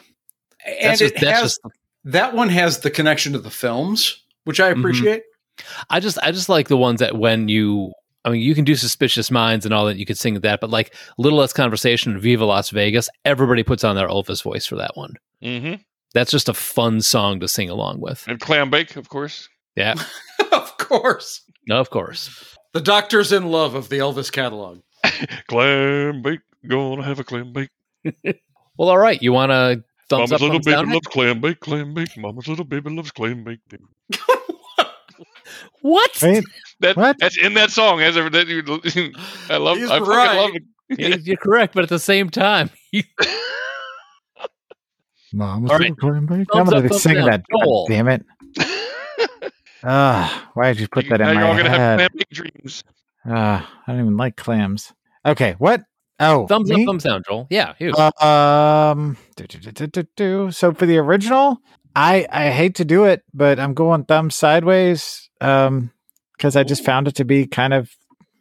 And 0.65 0.75
That's 0.91 0.99
just, 0.99 1.15
it 1.15 1.21
that's 1.21 1.39
has 1.41 1.41
just 1.51 1.59
that 2.05 2.33
one 2.33 2.49
has 2.49 2.79
the 2.79 2.91
connection 2.91 3.33
to 3.33 3.39
the 3.39 3.49
films, 3.49 4.21
which 4.45 4.59
I 4.59 4.73
Mhm. 4.73 4.79
appreciate. 4.79 5.23
I 5.89 5.99
just 5.99 6.17
I 6.23 6.31
just 6.31 6.49
like 6.49 6.67
the 6.67 6.77
ones 6.77 6.99
that 6.99 7.17
when 7.17 7.47
you 7.49 7.93
I 8.25 8.29
mean 8.29 8.41
you 8.41 8.55
can 8.55 8.63
do 8.65 8.75
suspicious 8.75 9.29
minds 9.29 9.65
and 9.65 9.73
all 9.73 9.85
that 9.85 9.97
you 9.97 10.05
could 10.05 10.17
sing 10.17 10.39
that, 10.39 10.59
but 10.61 10.69
like 10.69 10.95
little 11.17 11.39
less 11.39 11.53
conversation, 11.53 12.19
Viva 12.19 12.45
Las 12.45 12.69
Vegas, 12.69 13.09
everybody 13.25 13.63
puts 13.63 13.83
on 13.83 13.95
their 13.95 14.07
Elvis 14.07 14.41
voice 14.43 14.65
for 14.65 14.75
that 14.77 14.95
one. 14.95 15.13
Mm-hmm. 15.43 15.75
That's 16.13 16.31
just 16.31 16.49
a 16.49 16.53
fun 16.53 17.01
song 17.01 17.39
to 17.39 17.47
sing 17.47 17.69
along 17.69 17.99
with. 17.99 18.23
And 18.27 18.39
clam 18.39 18.69
bake, 18.69 18.95
of 18.95 19.09
course. 19.09 19.49
Yeah. 19.75 19.95
of 20.51 20.77
course. 20.77 21.41
No, 21.67 21.79
of 21.79 21.89
course. 21.89 22.55
The 22.73 22.81
Doctor's 22.81 23.31
in 23.31 23.49
Love 23.51 23.75
of 23.75 23.89
the 23.89 23.99
Elvis 23.99 24.31
catalog. 24.31 24.79
Clam 25.47 26.21
bake, 26.21 26.39
gonna 26.67 27.03
have 27.03 27.19
a 27.19 27.23
clam 27.23 27.53
bake. 27.53 27.69
Well, 28.77 28.89
all 28.89 28.97
right. 28.97 29.21
You 29.21 29.31
want 29.33 29.51
to 29.51 29.83
thumbs 30.09 30.31
Mama's 30.31 30.31
up, 30.33 30.41
little 30.41 30.59
baby 30.59 30.71
down? 30.71 30.89
loves 30.91 31.07
clam 31.07 31.41
bake, 31.41 31.59
clam 31.59 31.93
bake. 31.93 32.17
Mama's 32.17 32.47
little 32.47 32.65
baby 32.65 32.89
loves 32.89 33.11
clam 33.11 33.43
bake. 33.43 33.59
What? 35.81 36.21
Right? 36.21 36.43
That, 36.79 36.95
What? 36.95 37.17
That's 37.19 37.37
in 37.37 37.53
that 37.55 37.69
song. 37.69 38.01
As 38.01 38.15
ever, 38.15 38.29
that, 38.29 38.47
I 39.49 39.57
love. 39.57 39.77
He's 39.77 39.89
I 39.89 39.99
fucking 39.99 40.07
right. 40.13 40.37
love 40.37 40.51
it. 40.53 40.63
You- 40.97 41.21
You're 41.23 41.37
correct, 41.37 41.73
but 41.73 41.83
at 41.83 41.89
the 41.89 41.99
same 41.99 42.29
time, 42.29 42.69
Mom, 45.33 45.69
All 45.69 45.77
right. 45.77 45.91
I'm 46.01 46.25
gonna 46.25 46.45
Thumbs 46.53 46.71
up, 46.73 46.83
be 46.83 46.89
thumbs 46.89 47.01
singing 47.01 47.25
that. 47.25 47.43
God 47.51 47.87
damn 47.89 48.07
it! 48.07 48.25
Ah, 49.83 50.49
why 50.53 50.71
did 50.71 50.79
you 50.81 50.87
put 50.87 51.09
that 51.09 51.19
in 51.21 51.27
now 51.27 51.33
you're 51.33 51.43
all 51.45 51.53
my 51.53 51.57
gonna 51.57 51.69
have 51.69 51.99
head? 51.99 52.11
clam 52.11 52.21
dreams. 52.31 52.83
Ah, 53.25 53.81
I 53.87 53.91
don't 53.91 54.01
even 54.01 54.17
like 54.17 54.35
clams. 54.37 54.93
Okay, 55.25 55.55
what? 55.57 55.83
Oh, 56.19 56.47
thumbs 56.47 56.69
me? 56.69 56.83
up, 56.83 56.87
thumbs 56.87 57.03
down, 57.03 57.23
Joel. 57.27 57.47
Yeah, 57.49 57.73
you. 57.79 57.93
Um, 57.95 59.17
do, 59.35 59.45
do, 59.45 59.57
do, 59.59 59.71
do, 59.71 59.87
do, 59.87 60.03
do. 60.15 60.51
so 60.51 60.73
for 60.73 60.85
the 60.85 60.97
original, 60.97 61.57
I 61.95 62.27
I 62.31 62.49
hate 62.49 62.75
to 62.75 62.85
do 62.85 63.05
it, 63.05 63.23
but 63.33 63.59
I'm 63.59 63.73
going 63.73 64.05
thumb 64.05 64.29
sideways. 64.29 65.29
Um, 65.41 65.91
because 66.37 66.55
I 66.55 66.63
just 66.63 66.83
found 66.83 67.07
it 67.07 67.15
to 67.15 67.25
be 67.25 67.47
kind 67.47 67.73
of 67.73 67.95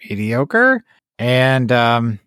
mediocre, 0.08 0.82
and 1.18 1.70
um, 1.70 2.18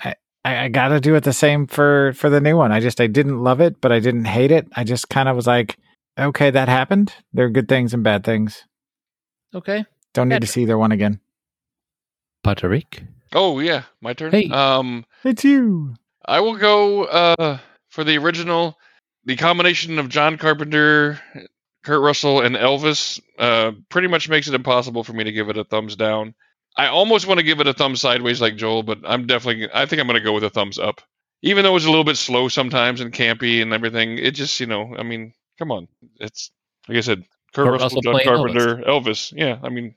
I 0.00 0.14
I, 0.44 0.64
I 0.64 0.68
got 0.68 0.88
to 0.88 1.00
do 1.00 1.14
it 1.14 1.24
the 1.24 1.32
same 1.32 1.66
for 1.66 2.12
for 2.14 2.30
the 2.30 2.40
new 2.40 2.56
one. 2.56 2.72
I 2.72 2.80
just 2.80 3.00
I 3.00 3.06
didn't 3.06 3.42
love 3.42 3.60
it, 3.60 3.80
but 3.80 3.92
I 3.92 4.00
didn't 4.00 4.24
hate 4.24 4.50
it. 4.50 4.66
I 4.74 4.84
just 4.84 5.08
kind 5.10 5.28
of 5.28 5.36
was 5.36 5.46
like, 5.46 5.76
okay, 6.18 6.50
that 6.50 6.68
happened. 6.68 7.12
There 7.32 7.46
are 7.46 7.50
good 7.50 7.68
things 7.68 7.94
and 7.94 8.02
bad 8.02 8.24
things. 8.24 8.64
okay. 9.54 9.84
Don't 10.12 10.28
need 10.28 10.40
to 10.40 10.46
see 10.46 10.62
either 10.62 10.76
one 10.76 10.90
again. 10.90 11.20
Patrick. 12.42 13.04
Oh 13.32 13.60
yeah, 13.60 13.84
my 14.00 14.12
turn. 14.12 14.32
Hey. 14.32 14.48
Um, 14.50 15.04
It's 15.24 15.44
you. 15.44 15.94
I 16.24 16.40
will 16.40 16.56
go 16.56 17.04
uh 17.04 17.58
for 17.88 18.04
the 18.04 18.18
original. 18.18 18.78
The 19.24 19.36
combination 19.36 19.98
of 19.98 20.08
John 20.08 20.38
Carpenter, 20.38 21.20
Kurt 21.84 22.00
Russell, 22.00 22.40
and 22.40 22.56
Elvis 22.56 23.20
uh 23.38 23.72
pretty 23.88 24.08
much 24.08 24.28
makes 24.28 24.48
it 24.48 24.54
impossible 24.54 25.04
for 25.04 25.12
me 25.12 25.24
to 25.24 25.32
give 25.32 25.48
it 25.48 25.58
a 25.58 25.64
thumbs 25.64 25.96
down. 25.96 26.34
I 26.76 26.86
almost 26.86 27.26
want 27.26 27.38
to 27.38 27.44
give 27.44 27.60
it 27.60 27.66
a 27.66 27.74
thumb 27.74 27.96
sideways 27.96 28.40
like 28.40 28.56
Joel, 28.56 28.82
but 28.82 28.98
I'm 29.04 29.26
definitely. 29.26 29.68
I 29.74 29.86
think 29.86 30.00
I'm 30.00 30.06
going 30.06 30.18
to 30.18 30.24
go 30.24 30.32
with 30.32 30.44
a 30.44 30.50
thumbs 30.50 30.78
up. 30.78 31.00
Even 31.42 31.64
though 31.64 31.74
it's 31.76 31.86
a 31.86 31.90
little 31.90 32.04
bit 32.04 32.16
slow 32.16 32.48
sometimes 32.48 33.00
and 33.00 33.12
campy 33.12 33.62
and 33.62 33.72
everything, 33.72 34.18
it 34.18 34.32
just 34.32 34.60
you 34.60 34.66
know, 34.66 34.94
I 34.96 35.02
mean, 35.02 35.32
come 35.58 35.72
on, 35.72 35.88
it's 36.18 36.50
like 36.88 36.98
I 36.98 37.00
said, 37.00 37.24
Kurt, 37.54 37.66
Kurt 37.66 37.80
Russell, 37.80 38.00
Russell 38.02 38.02
John 38.02 38.20
Carpenter, 38.24 38.76
Elvis. 38.86 39.32
Yeah, 39.34 39.58
I 39.62 39.68
mean, 39.70 39.94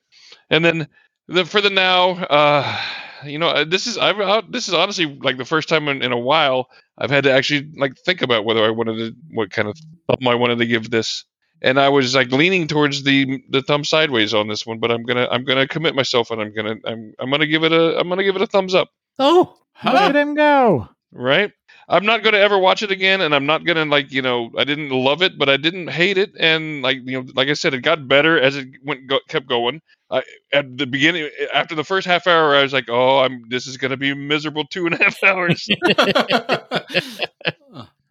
and 0.50 0.64
then 0.64 0.88
the 1.28 1.46
for 1.46 1.62
the 1.62 1.70
now, 1.70 2.12
uh, 2.12 2.82
you 3.26 3.40
know, 3.40 3.50
uh, 3.50 3.66
this 3.66 3.88
is 3.88 3.98
I've 3.98 4.20
uh, 4.20 4.42
this 4.50 4.68
is 4.68 4.74
honestly 4.74 5.06
like 5.22 5.38
the 5.38 5.46
first 5.46 5.70
time 5.70 5.88
in, 5.88 6.02
in 6.02 6.12
a 6.12 6.18
while 6.18 6.70
I've 6.98 7.10
had 7.10 7.24
to 7.26 7.32
actually 7.32 7.70
like 7.76 7.98
think 7.98 8.22
about 8.22 8.46
whether 8.46 8.64
I 8.64 8.70
wanted 8.70 8.98
to 8.98 9.16
what 9.32 9.52
kind 9.52 9.68
of 9.68 9.78
thumb 10.08 10.28
I 10.28 10.36
wanted 10.36 10.60
to 10.60 10.66
give 10.66 10.90
this. 10.90 11.26
And 11.62 11.80
I 11.80 11.88
was 11.90 12.14
like 12.14 12.32
leaning 12.32 12.68
towards 12.68 13.04
the 13.04 13.42
the 13.50 13.62
thumb 13.62 13.84
sideways 13.84 14.34
on 14.34 14.48
this 14.48 14.66
one, 14.66 14.80
but 14.80 14.92
I'm 14.92 15.04
gonna 15.04 15.28
I'm 15.32 15.44
gonna 15.44 15.68
commit 15.68 15.96
myself 15.96 16.32
and 16.32 16.42
I'm 16.42 16.54
gonna 16.54 16.76
I'm 16.86 17.14
I'm 17.20 17.32
gonna 17.32 17.48
give 17.48 17.64
it 17.64 17.72
a 17.72 17.98
I'm 18.00 18.10
gonna 18.10 18.24
give 18.24 18.36
it 18.36 18.42
a 18.42 18.48
thumbs 18.48 18.76
up. 18.76 18.90
Oh, 19.20 19.58
Look 19.84 19.94
at 19.96 20.16
him 20.16 20.36
go. 20.36 20.90
Right? 21.12 21.52
I'm 21.88 22.06
not 22.06 22.24
gonna 22.24 22.38
ever 22.38 22.58
watch 22.58 22.82
it 22.82 22.92
again, 22.92 23.22
and 23.22 23.36
I'm 23.36 23.46
not 23.46 23.66
gonna 23.66 23.86
like 23.86 24.12
you 24.12 24.22
know 24.22 24.52
I 24.58 24.64
didn't 24.64 24.90
love 24.90 25.22
it, 25.22 25.38
but 25.38 25.50
I 25.50 25.58
didn't 25.58 25.90
hate 25.90 26.18
it, 26.18 26.32
and 26.40 26.82
like 26.82 26.98
you 27.04 27.22
know 27.22 27.28
like 27.36 27.50
I 27.50 27.54
said, 27.54 27.74
it 27.74 27.82
got 27.82 28.08
better 28.08 28.40
as 28.40 28.56
it 28.56 28.68
went 28.84 29.08
go, 29.08 29.20
kept 29.28 29.48
going. 29.48 29.82
I, 30.14 30.24
at 30.54 30.78
the 30.78 30.86
beginning, 30.86 31.30
after 31.54 31.76
the 31.76 31.84
first 31.84 32.06
half 32.08 32.28
hour, 32.28 32.56
I 32.56 32.62
was 32.62 32.72
like, 32.72 32.86
oh, 32.90 33.20
I'm 33.20 33.44
this 33.50 33.68
is 33.68 33.78
gonna 33.78 33.98
be 33.98 34.14
miserable 34.14 34.66
two 34.66 34.86
and 34.86 34.96
a 34.96 35.04
half 35.04 35.22
hours. 35.24 35.68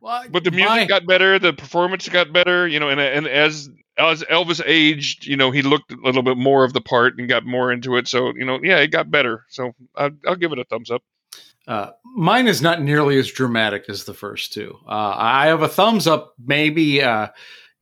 Well, 0.01 0.25
but 0.31 0.43
the 0.43 0.51
music 0.51 0.69
my- 0.69 0.87
got 0.87 1.07
better, 1.07 1.39
the 1.39 1.53
performance 1.53 2.09
got 2.09 2.33
better, 2.33 2.67
you 2.67 2.81
know, 2.81 2.89
and 2.89 3.01
and 3.01 3.27
as 3.29 3.71
as 3.97 4.25
Elvis 4.25 4.61
aged, 4.67 5.27
you 5.27 5.37
know, 5.37 5.53
he 5.53 5.63
looked 5.63 5.93
a 5.93 5.97
little 6.03 6.25
bit 6.25 6.37
more 6.37 6.65
of 6.65 6.73
the 6.73 6.81
part 6.81 7.19
and 7.19 7.29
got 7.29 7.47
more 7.47 7.71
into 7.71 7.97
it. 7.97 8.09
So 8.09 8.33
you 8.35 8.45
know, 8.45 8.59
yeah, 8.63 8.79
it 8.79 8.89
got 8.89 9.13
better. 9.13 9.45
So 9.49 9.73
I'll, 9.95 10.11
I'll 10.27 10.35
give 10.35 10.51
it 10.51 10.59
a 10.59 10.65
thumbs 10.65 10.91
up. 10.91 11.03
Uh, 11.69 11.91
mine 12.17 12.49
is 12.49 12.61
not 12.61 12.83
nearly 12.83 13.17
as 13.17 13.31
dramatic 13.31 13.85
as 13.89 14.03
the 14.03 14.15
first 14.15 14.53
two. 14.53 14.77
Uh, 14.89 15.15
I 15.17 15.47
have 15.47 15.63
a 15.63 15.69
thumbs 15.69 16.09
up, 16.09 16.35
maybe 16.45 17.01
uh, 17.01 17.29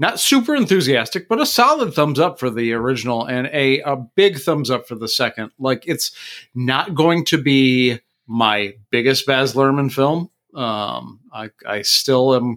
not 0.01 0.19
super 0.19 0.57
enthusiastic, 0.57 1.29
but 1.29 1.41
a 1.41 1.47
solid 1.47 1.93
thumbs 1.93 2.19
up 2.19 2.41
for 2.41 2.49
the 2.49 2.73
original 2.73 3.27
and 3.27 3.49
a, 3.53 3.81
a 3.83 3.97
big 3.97 4.39
thumbs 4.39 4.71
up 4.71 4.89
for 4.89 4.95
the 4.95 5.07
second. 5.07 5.53
Like 5.59 5.87
it's 5.87 6.11
not 6.55 6.95
going 6.95 7.27
to 7.27 7.41
be 7.41 8.01
my 8.27 8.75
biggest 8.91 9.27
Baz 9.27 9.53
Luhrmann 9.53 9.93
film. 9.93 10.31
Um, 10.55 11.21
I, 11.33 11.51
I 11.67 11.83
still 11.83 12.35
am 12.35 12.57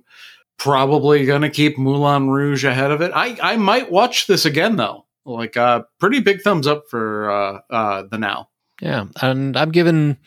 probably 0.57 1.26
going 1.26 1.41
to 1.41 1.49
keep 1.49 1.78
Moulin 1.78 2.30
Rouge 2.30 2.64
ahead 2.64 2.91
of 2.91 3.02
it. 3.02 3.11
I, 3.14 3.38
I 3.44 3.57
might 3.57 3.91
watch 3.91 4.26
this 4.28 4.45
again 4.45 4.78
though. 4.78 5.06
Like 5.26 5.57
a 5.57 5.61
uh, 5.61 5.84
pretty 5.99 6.22
big 6.22 6.41
thumbs 6.41 6.65
up 6.65 6.86
for 6.90 7.30
uh, 7.30 7.60
uh, 7.70 8.03
the 8.10 8.18
now. 8.18 8.49
yeah. 8.82 9.06
And 9.22 9.57
I'm 9.57 9.72
given. 9.72 10.18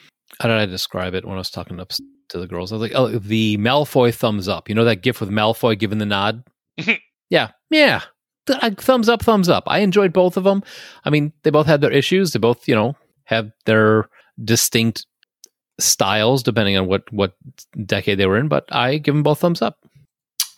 How 0.40 0.48
did 0.48 0.58
I 0.58 0.66
describe 0.66 1.14
it 1.14 1.24
when 1.24 1.34
I 1.34 1.38
was 1.38 1.50
talking 1.50 1.80
up 1.80 1.92
to 2.28 2.38
the 2.38 2.46
girls? 2.46 2.72
I 2.72 2.76
was 2.76 2.82
like, 2.82 2.92
"Oh, 2.94 3.08
the 3.08 3.56
Malfoy 3.58 4.14
thumbs 4.14 4.48
up." 4.48 4.68
You 4.68 4.74
know 4.74 4.84
that 4.84 5.02
gif 5.02 5.20
with 5.20 5.30
Malfoy 5.30 5.78
giving 5.78 5.98
the 5.98 6.06
nod? 6.06 6.44
yeah, 7.30 7.50
yeah. 7.70 8.02
Th- 8.46 8.74
Thumbs 8.78 9.08
up, 9.08 9.22
thumbs 9.22 9.48
up. 9.48 9.64
I 9.66 9.80
enjoyed 9.80 10.12
both 10.12 10.36
of 10.36 10.44
them. 10.44 10.62
I 11.04 11.10
mean, 11.10 11.32
they 11.42 11.50
both 11.50 11.66
had 11.66 11.80
their 11.80 11.92
issues. 11.92 12.32
They 12.32 12.38
both, 12.38 12.68
you 12.68 12.74
know, 12.74 12.96
have 13.24 13.50
their 13.64 14.08
distinct 14.42 15.06
styles 15.78 16.42
depending 16.42 16.76
on 16.76 16.86
what 16.86 17.10
what 17.12 17.34
decade 17.84 18.18
they 18.18 18.26
were 18.26 18.38
in. 18.38 18.48
But 18.48 18.64
I 18.72 18.98
give 18.98 19.14
them 19.14 19.22
both 19.22 19.40
thumbs 19.40 19.62
up. 19.62 19.78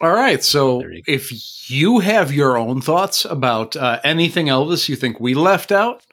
All 0.00 0.12
right. 0.12 0.42
So 0.44 0.80
you 0.86 1.02
if 1.06 1.70
you 1.70 1.98
have 2.00 2.32
your 2.32 2.56
own 2.56 2.80
thoughts 2.80 3.24
about 3.24 3.74
uh, 3.76 4.00
anything 4.04 4.46
Elvis 4.46 4.88
you 4.88 4.96
think 4.96 5.18
we 5.18 5.34
left 5.34 5.72
out, 5.72 6.06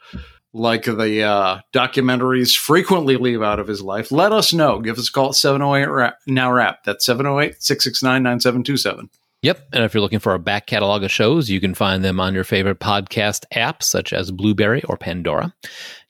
like 0.54 0.86
the 0.86 1.24
uh, 1.24 1.60
documentaries 1.74 2.58
frequently 2.58 3.18
leave 3.18 3.44
out 3.44 3.60
of 3.60 3.68
his 3.68 3.82
life, 3.82 4.12
let 4.12 4.32
us 4.32 4.54
know. 4.54 4.80
Give 4.80 4.98
us 4.98 5.10
a 5.10 5.12
call 5.12 5.30
at 5.30 5.36
708 5.36 6.14
Now 6.26 6.52
Rap. 6.52 6.84
That's 6.84 7.06
708 7.06 7.62
669 7.62 8.24
9727. 8.24 9.10
Yep. 9.46 9.68
And 9.74 9.84
if 9.84 9.94
you're 9.94 10.02
looking 10.02 10.18
for 10.18 10.34
a 10.34 10.40
back 10.40 10.66
catalog 10.66 11.04
of 11.04 11.12
shows, 11.12 11.52
you 11.52 11.62
can 11.62 11.76
find 11.76 12.04
them 12.04 12.20
on 12.20 12.34
your 12.34 12.44
favorite 12.44 12.80
podcast 12.80 13.44
apps 13.54 13.84
such 13.84 14.12
as 14.12 14.32
Blubrry 14.32 14.82
or 14.86 14.98
Pandora. 14.98 15.54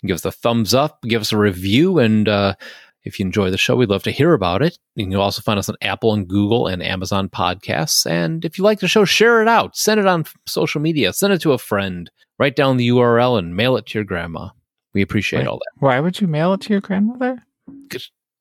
Give 0.05 0.15
us 0.15 0.23
a 0.23 0.31
thumbs 0.31 0.73
up, 0.73 1.01
give 1.01 1.19
us 1.19 1.33
a 1.33 1.37
review, 1.37 1.99
and 1.99 2.29
uh, 2.29 2.55
if 3.03 3.19
you 3.19 3.25
enjoy 3.25 3.49
the 3.49 3.57
show, 3.57 3.75
we'd 3.75 3.89
love 3.89 4.03
to 4.03 4.11
hear 4.11 4.33
about 4.33 4.61
it. 4.61 4.79
You 4.95 5.05
can 5.05 5.15
also 5.17 5.41
find 5.41 5.59
us 5.59 5.67
on 5.67 5.75
Apple 5.81 6.13
and 6.13 6.25
Google 6.25 6.67
and 6.67 6.81
Amazon 6.81 7.27
podcasts. 7.27 8.09
And 8.09 8.45
if 8.45 8.57
you 8.57 8.63
like 8.63 8.79
the 8.79 8.87
show, 8.87 9.03
share 9.03 9.41
it 9.41 9.49
out. 9.49 9.75
Send 9.75 9.99
it 9.99 10.07
on 10.07 10.23
social 10.47 10.79
media. 10.79 11.11
Send 11.11 11.33
it 11.33 11.41
to 11.41 11.51
a 11.51 11.57
friend. 11.57 12.09
Write 12.39 12.55
down 12.55 12.77
the 12.77 12.87
URL 12.87 13.37
and 13.37 13.53
mail 13.53 13.75
it 13.75 13.87
to 13.87 13.97
your 13.97 14.05
grandma. 14.05 14.51
We 14.93 15.01
appreciate 15.01 15.39
Wait. 15.39 15.47
all 15.47 15.57
that. 15.57 15.81
Why 15.81 15.99
would 15.99 16.21
you 16.21 16.27
mail 16.27 16.53
it 16.53 16.61
to 16.61 16.69
your 16.69 16.79
grandmother? 16.79 17.43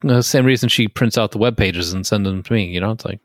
The 0.02 0.22
same 0.22 0.46
reason 0.46 0.68
she 0.68 0.86
prints 0.86 1.18
out 1.18 1.32
the 1.32 1.38
web 1.38 1.56
pages 1.56 1.92
and 1.92 2.06
sends 2.06 2.28
them 2.28 2.44
to 2.44 2.52
me. 2.52 2.66
You 2.66 2.78
know, 2.78 2.92
it's 2.92 3.04
like, 3.04 3.18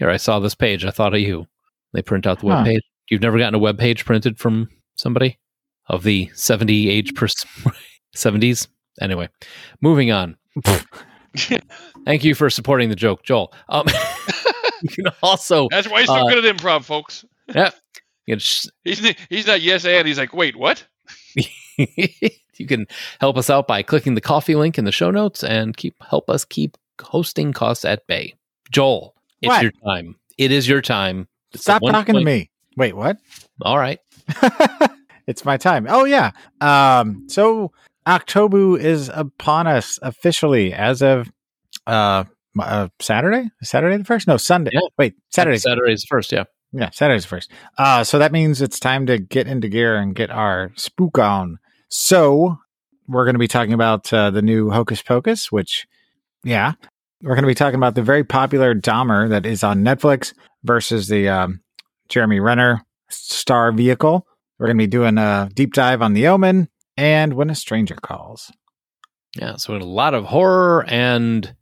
here, 0.00 0.10
I 0.10 0.16
saw 0.16 0.40
this 0.40 0.54
page. 0.54 0.84
I 0.84 0.90
thought 0.90 1.14
of 1.14 1.20
you. 1.20 1.46
They 1.92 2.02
print 2.02 2.26
out 2.26 2.40
the 2.40 2.46
web 2.46 2.58
Huh. 2.58 2.64
page. 2.64 2.82
You've 3.10 3.20
never 3.22 3.38
gotten 3.38 3.54
a 3.54 3.58
web 3.58 3.78
page 3.78 4.04
printed 4.04 4.38
from 4.38 4.68
somebody 4.96 5.38
of 5.88 6.02
the 6.04 6.30
70 6.34 6.88
age 6.88 7.14
person, 7.14 7.48
70s? 8.16 8.66
Anyway, 9.00 9.28
moving 9.80 10.10
on. 10.10 10.36
Thank 12.04 12.24
you 12.24 12.34
for 12.34 12.50
supporting 12.50 12.88
the 12.90 12.96
joke, 12.96 13.22
Joel. 13.22 13.52
Um, 13.68 13.86
you 14.82 14.88
can 14.88 15.04
also, 15.22 15.68
That's 15.70 15.88
why 15.88 16.00
he's 16.00 16.08
so 16.08 16.16
Uh, 16.16 16.28
good 16.28 16.44
at 16.44 16.56
improv, 16.56 16.84
folks. 16.84 17.24
yeah, 17.54 17.70
sh- 18.36 18.66
He's 18.84 18.98
he's 19.30 19.46
not 19.46 19.60
yes 19.62 19.84
and 19.86 20.06
he's 20.06 20.18
like 20.18 20.34
wait 20.34 20.56
what? 20.56 20.86
you 21.34 22.66
can 22.66 22.86
help 23.20 23.38
us 23.38 23.48
out 23.48 23.66
by 23.66 23.82
clicking 23.82 24.14
the 24.14 24.20
coffee 24.20 24.54
link 24.54 24.76
in 24.76 24.84
the 24.84 24.92
show 24.92 25.10
notes 25.10 25.42
and 25.42 25.76
keep 25.76 25.94
help 26.10 26.28
us 26.28 26.44
keep 26.44 26.76
hosting 27.00 27.52
costs 27.52 27.84
at 27.84 28.06
bay. 28.06 28.34
Joel, 28.70 29.14
it's 29.42 29.48
What? 29.48 29.62
your 29.62 29.72
time. 29.84 30.16
It 30.38 30.52
is 30.52 30.68
your 30.68 30.80
time. 30.82 31.28
It's 31.52 31.62
Stop 31.62 31.82
talking 31.82 32.14
point- 32.14 32.22
to 32.22 32.32
me. 32.32 32.50
Wait, 32.76 32.94
what? 32.96 33.18
All 33.62 33.78
right. 33.78 33.98
it's 35.26 35.44
my 35.44 35.56
time. 35.56 35.86
Oh 35.88 36.04
yeah. 36.04 36.30
Um 36.60 37.26
so 37.28 37.72
October 38.06 38.78
is 38.78 39.10
upon 39.12 39.66
us 39.66 39.98
officially 40.02 40.72
as 40.72 41.02
of 41.02 41.30
uh, 41.86 42.24
uh 42.58 42.88
Saturday? 43.00 43.50
Saturday 43.62 43.96
the 43.96 44.04
first? 44.04 44.26
No, 44.26 44.36
Sunday. 44.36 44.70
Yeah. 44.72 44.80
Wait, 44.98 45.14
Saturday. 45.30 45.58
Saturday's 45.58 46.04
first, 46.04 46.32
yeah. 46.32 46.44
Yeah, 46.72 46.90
Saturday's 46.90 47.24
first. 47.24 47.50
Uh 47.76 48.04
so 48.04 48.18
that 48.18 48.32
means 48.32 48.62
it's 48.62 48.78
time 48.80 49.06
to 49.06 49.18
get 49.18 49.46
into 49.46 49.68
gear 49.68 49.96
and 49.96 50.14
get 50.14 50.30
our 50.30 50.70
spook 50.76 51.18
on. 51.18 51.58
So 51.88 52.58
we're 53.08 53.24
going 53.24 53.34
to 53.34 53.40
be 53.40 53.48
talking 53.48 53.72
about 53.72 54.12
uh, 54.12 54.30
the 54.30 54.40
new 54.42 54.70
Hocus 54.70 55.02
Pocus, 55.02 55.50
which 55.50 55.88
yeah, 56.44 56.74
we're 57.22 57.34
going 57.34 57.42
to 57.42 57.48
be 57.48 57.54
talking 57.54 57.76
about 57.76 57.94
the 57.94 58.02
very 58.02 58.24
popular 58.24 58.74
Dahmer 58.74 59.28
that 59.28 59.46
is 59.46 59.62
on 59.62 59.84
Netflix 59.84 60.32
versus 60.64 61.08
the 61.08 61.28
um, 61.28 61.60
Jeremy 62.08 62.40
Renner 62.40 62.84
star 63.08 63.72
vehicle. 63.72 64.26
We're 64.58 64.66
going 64.66 64.78
to 64.78 64.82
be 64.82 64.88
doing 64.88 65.18
a 65.18 65.48
deep 65.52 65.72
dive 65.74 66.02
on 66.02 66.14
The 66.14 66.28
Omen 66.28 66.68
and 66.96 67.34
When 67.34 67.50
a 67.50 67.54
Stranger 67.54 67.96
Calls. 67.96 68.52
Yeah. 69.36 69.56
So 69.56 69.76
a 69.76 69.78
lot 69.78 70.14
of 70.14 70.24
horror 70.24 70.84
and 70.88 71.54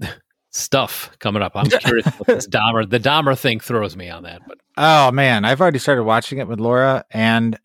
stuff 0.50 1.10
coming 1.18 1.42
up. 1.42 1.52
I'm 1.54 1.66
curious 1.80 2.06
what 2.06 2.26
this 2.26 2.48
Dahmer, 2.48 2.88
the 2.88 3.00
Dahmer 3.00 3.38
thing 3.38 3.60
throws 3.60 3.96
me 3.96 4.10
on 4.10 4.24
that. 4.24 4.42
But 4.46 4.58
Oh 4.76 5.10
man, 5.10 5.44
I've 5.44 5.60
already 5.60 5.78
started 5.78 6.04
watching 6.04 6.38
it 6.38 6.48
with 6.48 6.58
Laura, 6.58 7.04
and 7.10 7.58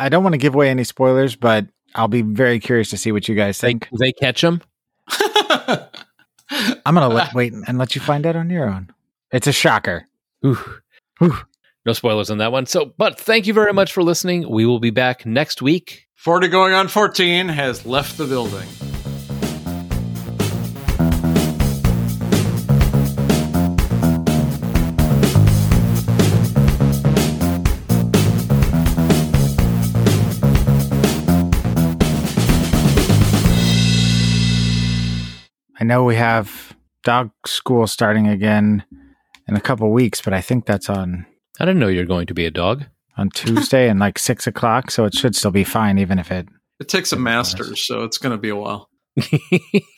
I 0.00 0.08
don't 0.08 0.22
want 0.22 0.32
to 0.32 0.38
give 0.38 0.54
away 0.54 0.70
any 0.70 0.84
spoilers, 0.84 1.36
but 1.36 1.66
I'll 1.94 2.08
be 2.08 2.22
very 2.22 2.58
curious 2.60 2.90
to 2.90 2.96
see 2.96 3.12
what 3.12 3.28
you 3.28 3.34
guys 3.34 3.60
they, 3.60 3.68
think. 3.68 3.88
they 3.98 4.12
catch 4.12 4.42
him. 4.42 4.62
I'm 6.86 6.94
gonna 6.94 7.08
let, 7.08 7.34
wait 7.34 7.52
and 7.52 7.78
let 7.78 7.94
you 7.94 8.00
find 8.00 8.26
out 8.26 8.36
on 8.36 8.50
your 8.50 8.68
own. 8.68 8.90
It's 9.32 9.46
a 9.46 9.52
shocker. 9.52 10.06
Ooh. 10.44 10.58
Whew. 11.18 11.36
No 11.86 11.92
spoilers 11.92 12.30
on 12.30 12.38
that 12.38 12.52
one. 12.52 12.66
So, 12.66 12.94
but 12.96 13.18
thank 13.18 13.46
you 13.46 13.52
very 13.52 13.72
much 13.72 13.92
for 13.92 14.02
listening. 14.02 14.48
We 14.48 14.64
will 14.64 14.80
be 14.80 14.90
back 14.90 15.26
next 15.26 15.60
week. 15.60 16.06
40 16.14 16.48
going 16.48 16.72
on 16.72 16.88
14 16.88 17.48
has 17.48 17.84
left 17.84 18.16
the 18.16 18.24
building. 18.24 18.66
I 35.84 35.86
know 35.86 36.02
we 36.02 36.16
have 36.16 36.74
dog 37.02 37.30
school 37.44 37.86
starting 37.86 38.26
again 38.26 38.84
in 39.46 39.54
a 39.54 39.60
couple 39.60 39.92
weeks, 39.92 40.22
but 40.22 40.32
I 40.32 40.40
think 40.40 40.64
that's 40.64 40.88
on 40.88 41.26
I 41.60 41.66
didn't 41.66 41.78
know 41.78 41.88
you're 41.88 42.06
going 42.06 42.26
to 42.28 42.32
be 42.32 42.46
a 42.46 42.50
dog. 42.50 42.86
on 43.18 43.28
Tuesday 43.28 43.90
and 43.90 44.00
like 44.00 44.18
six 44.18 44.46
o'clock, 44.46 44.90
so 44.90 45.04
it 45.04 45.12
should 45.12 45.36
still 45.36 45.50
be 45.50 45.62
fine, 45.62 45.98
even 45.98 46.18
if 46.18 46.30
it. 46.30 46.48
It 46.80 46.88
takes 46.88 47.12
a 47.12 47.16
master's, 47.16 47.86
so 47.86 48.02
it's 48.02 48.16
going 48.16 48.30
to 48.30 48.38
be 48.38 48.48
a 48.48 48.56
while. 48.56 48.88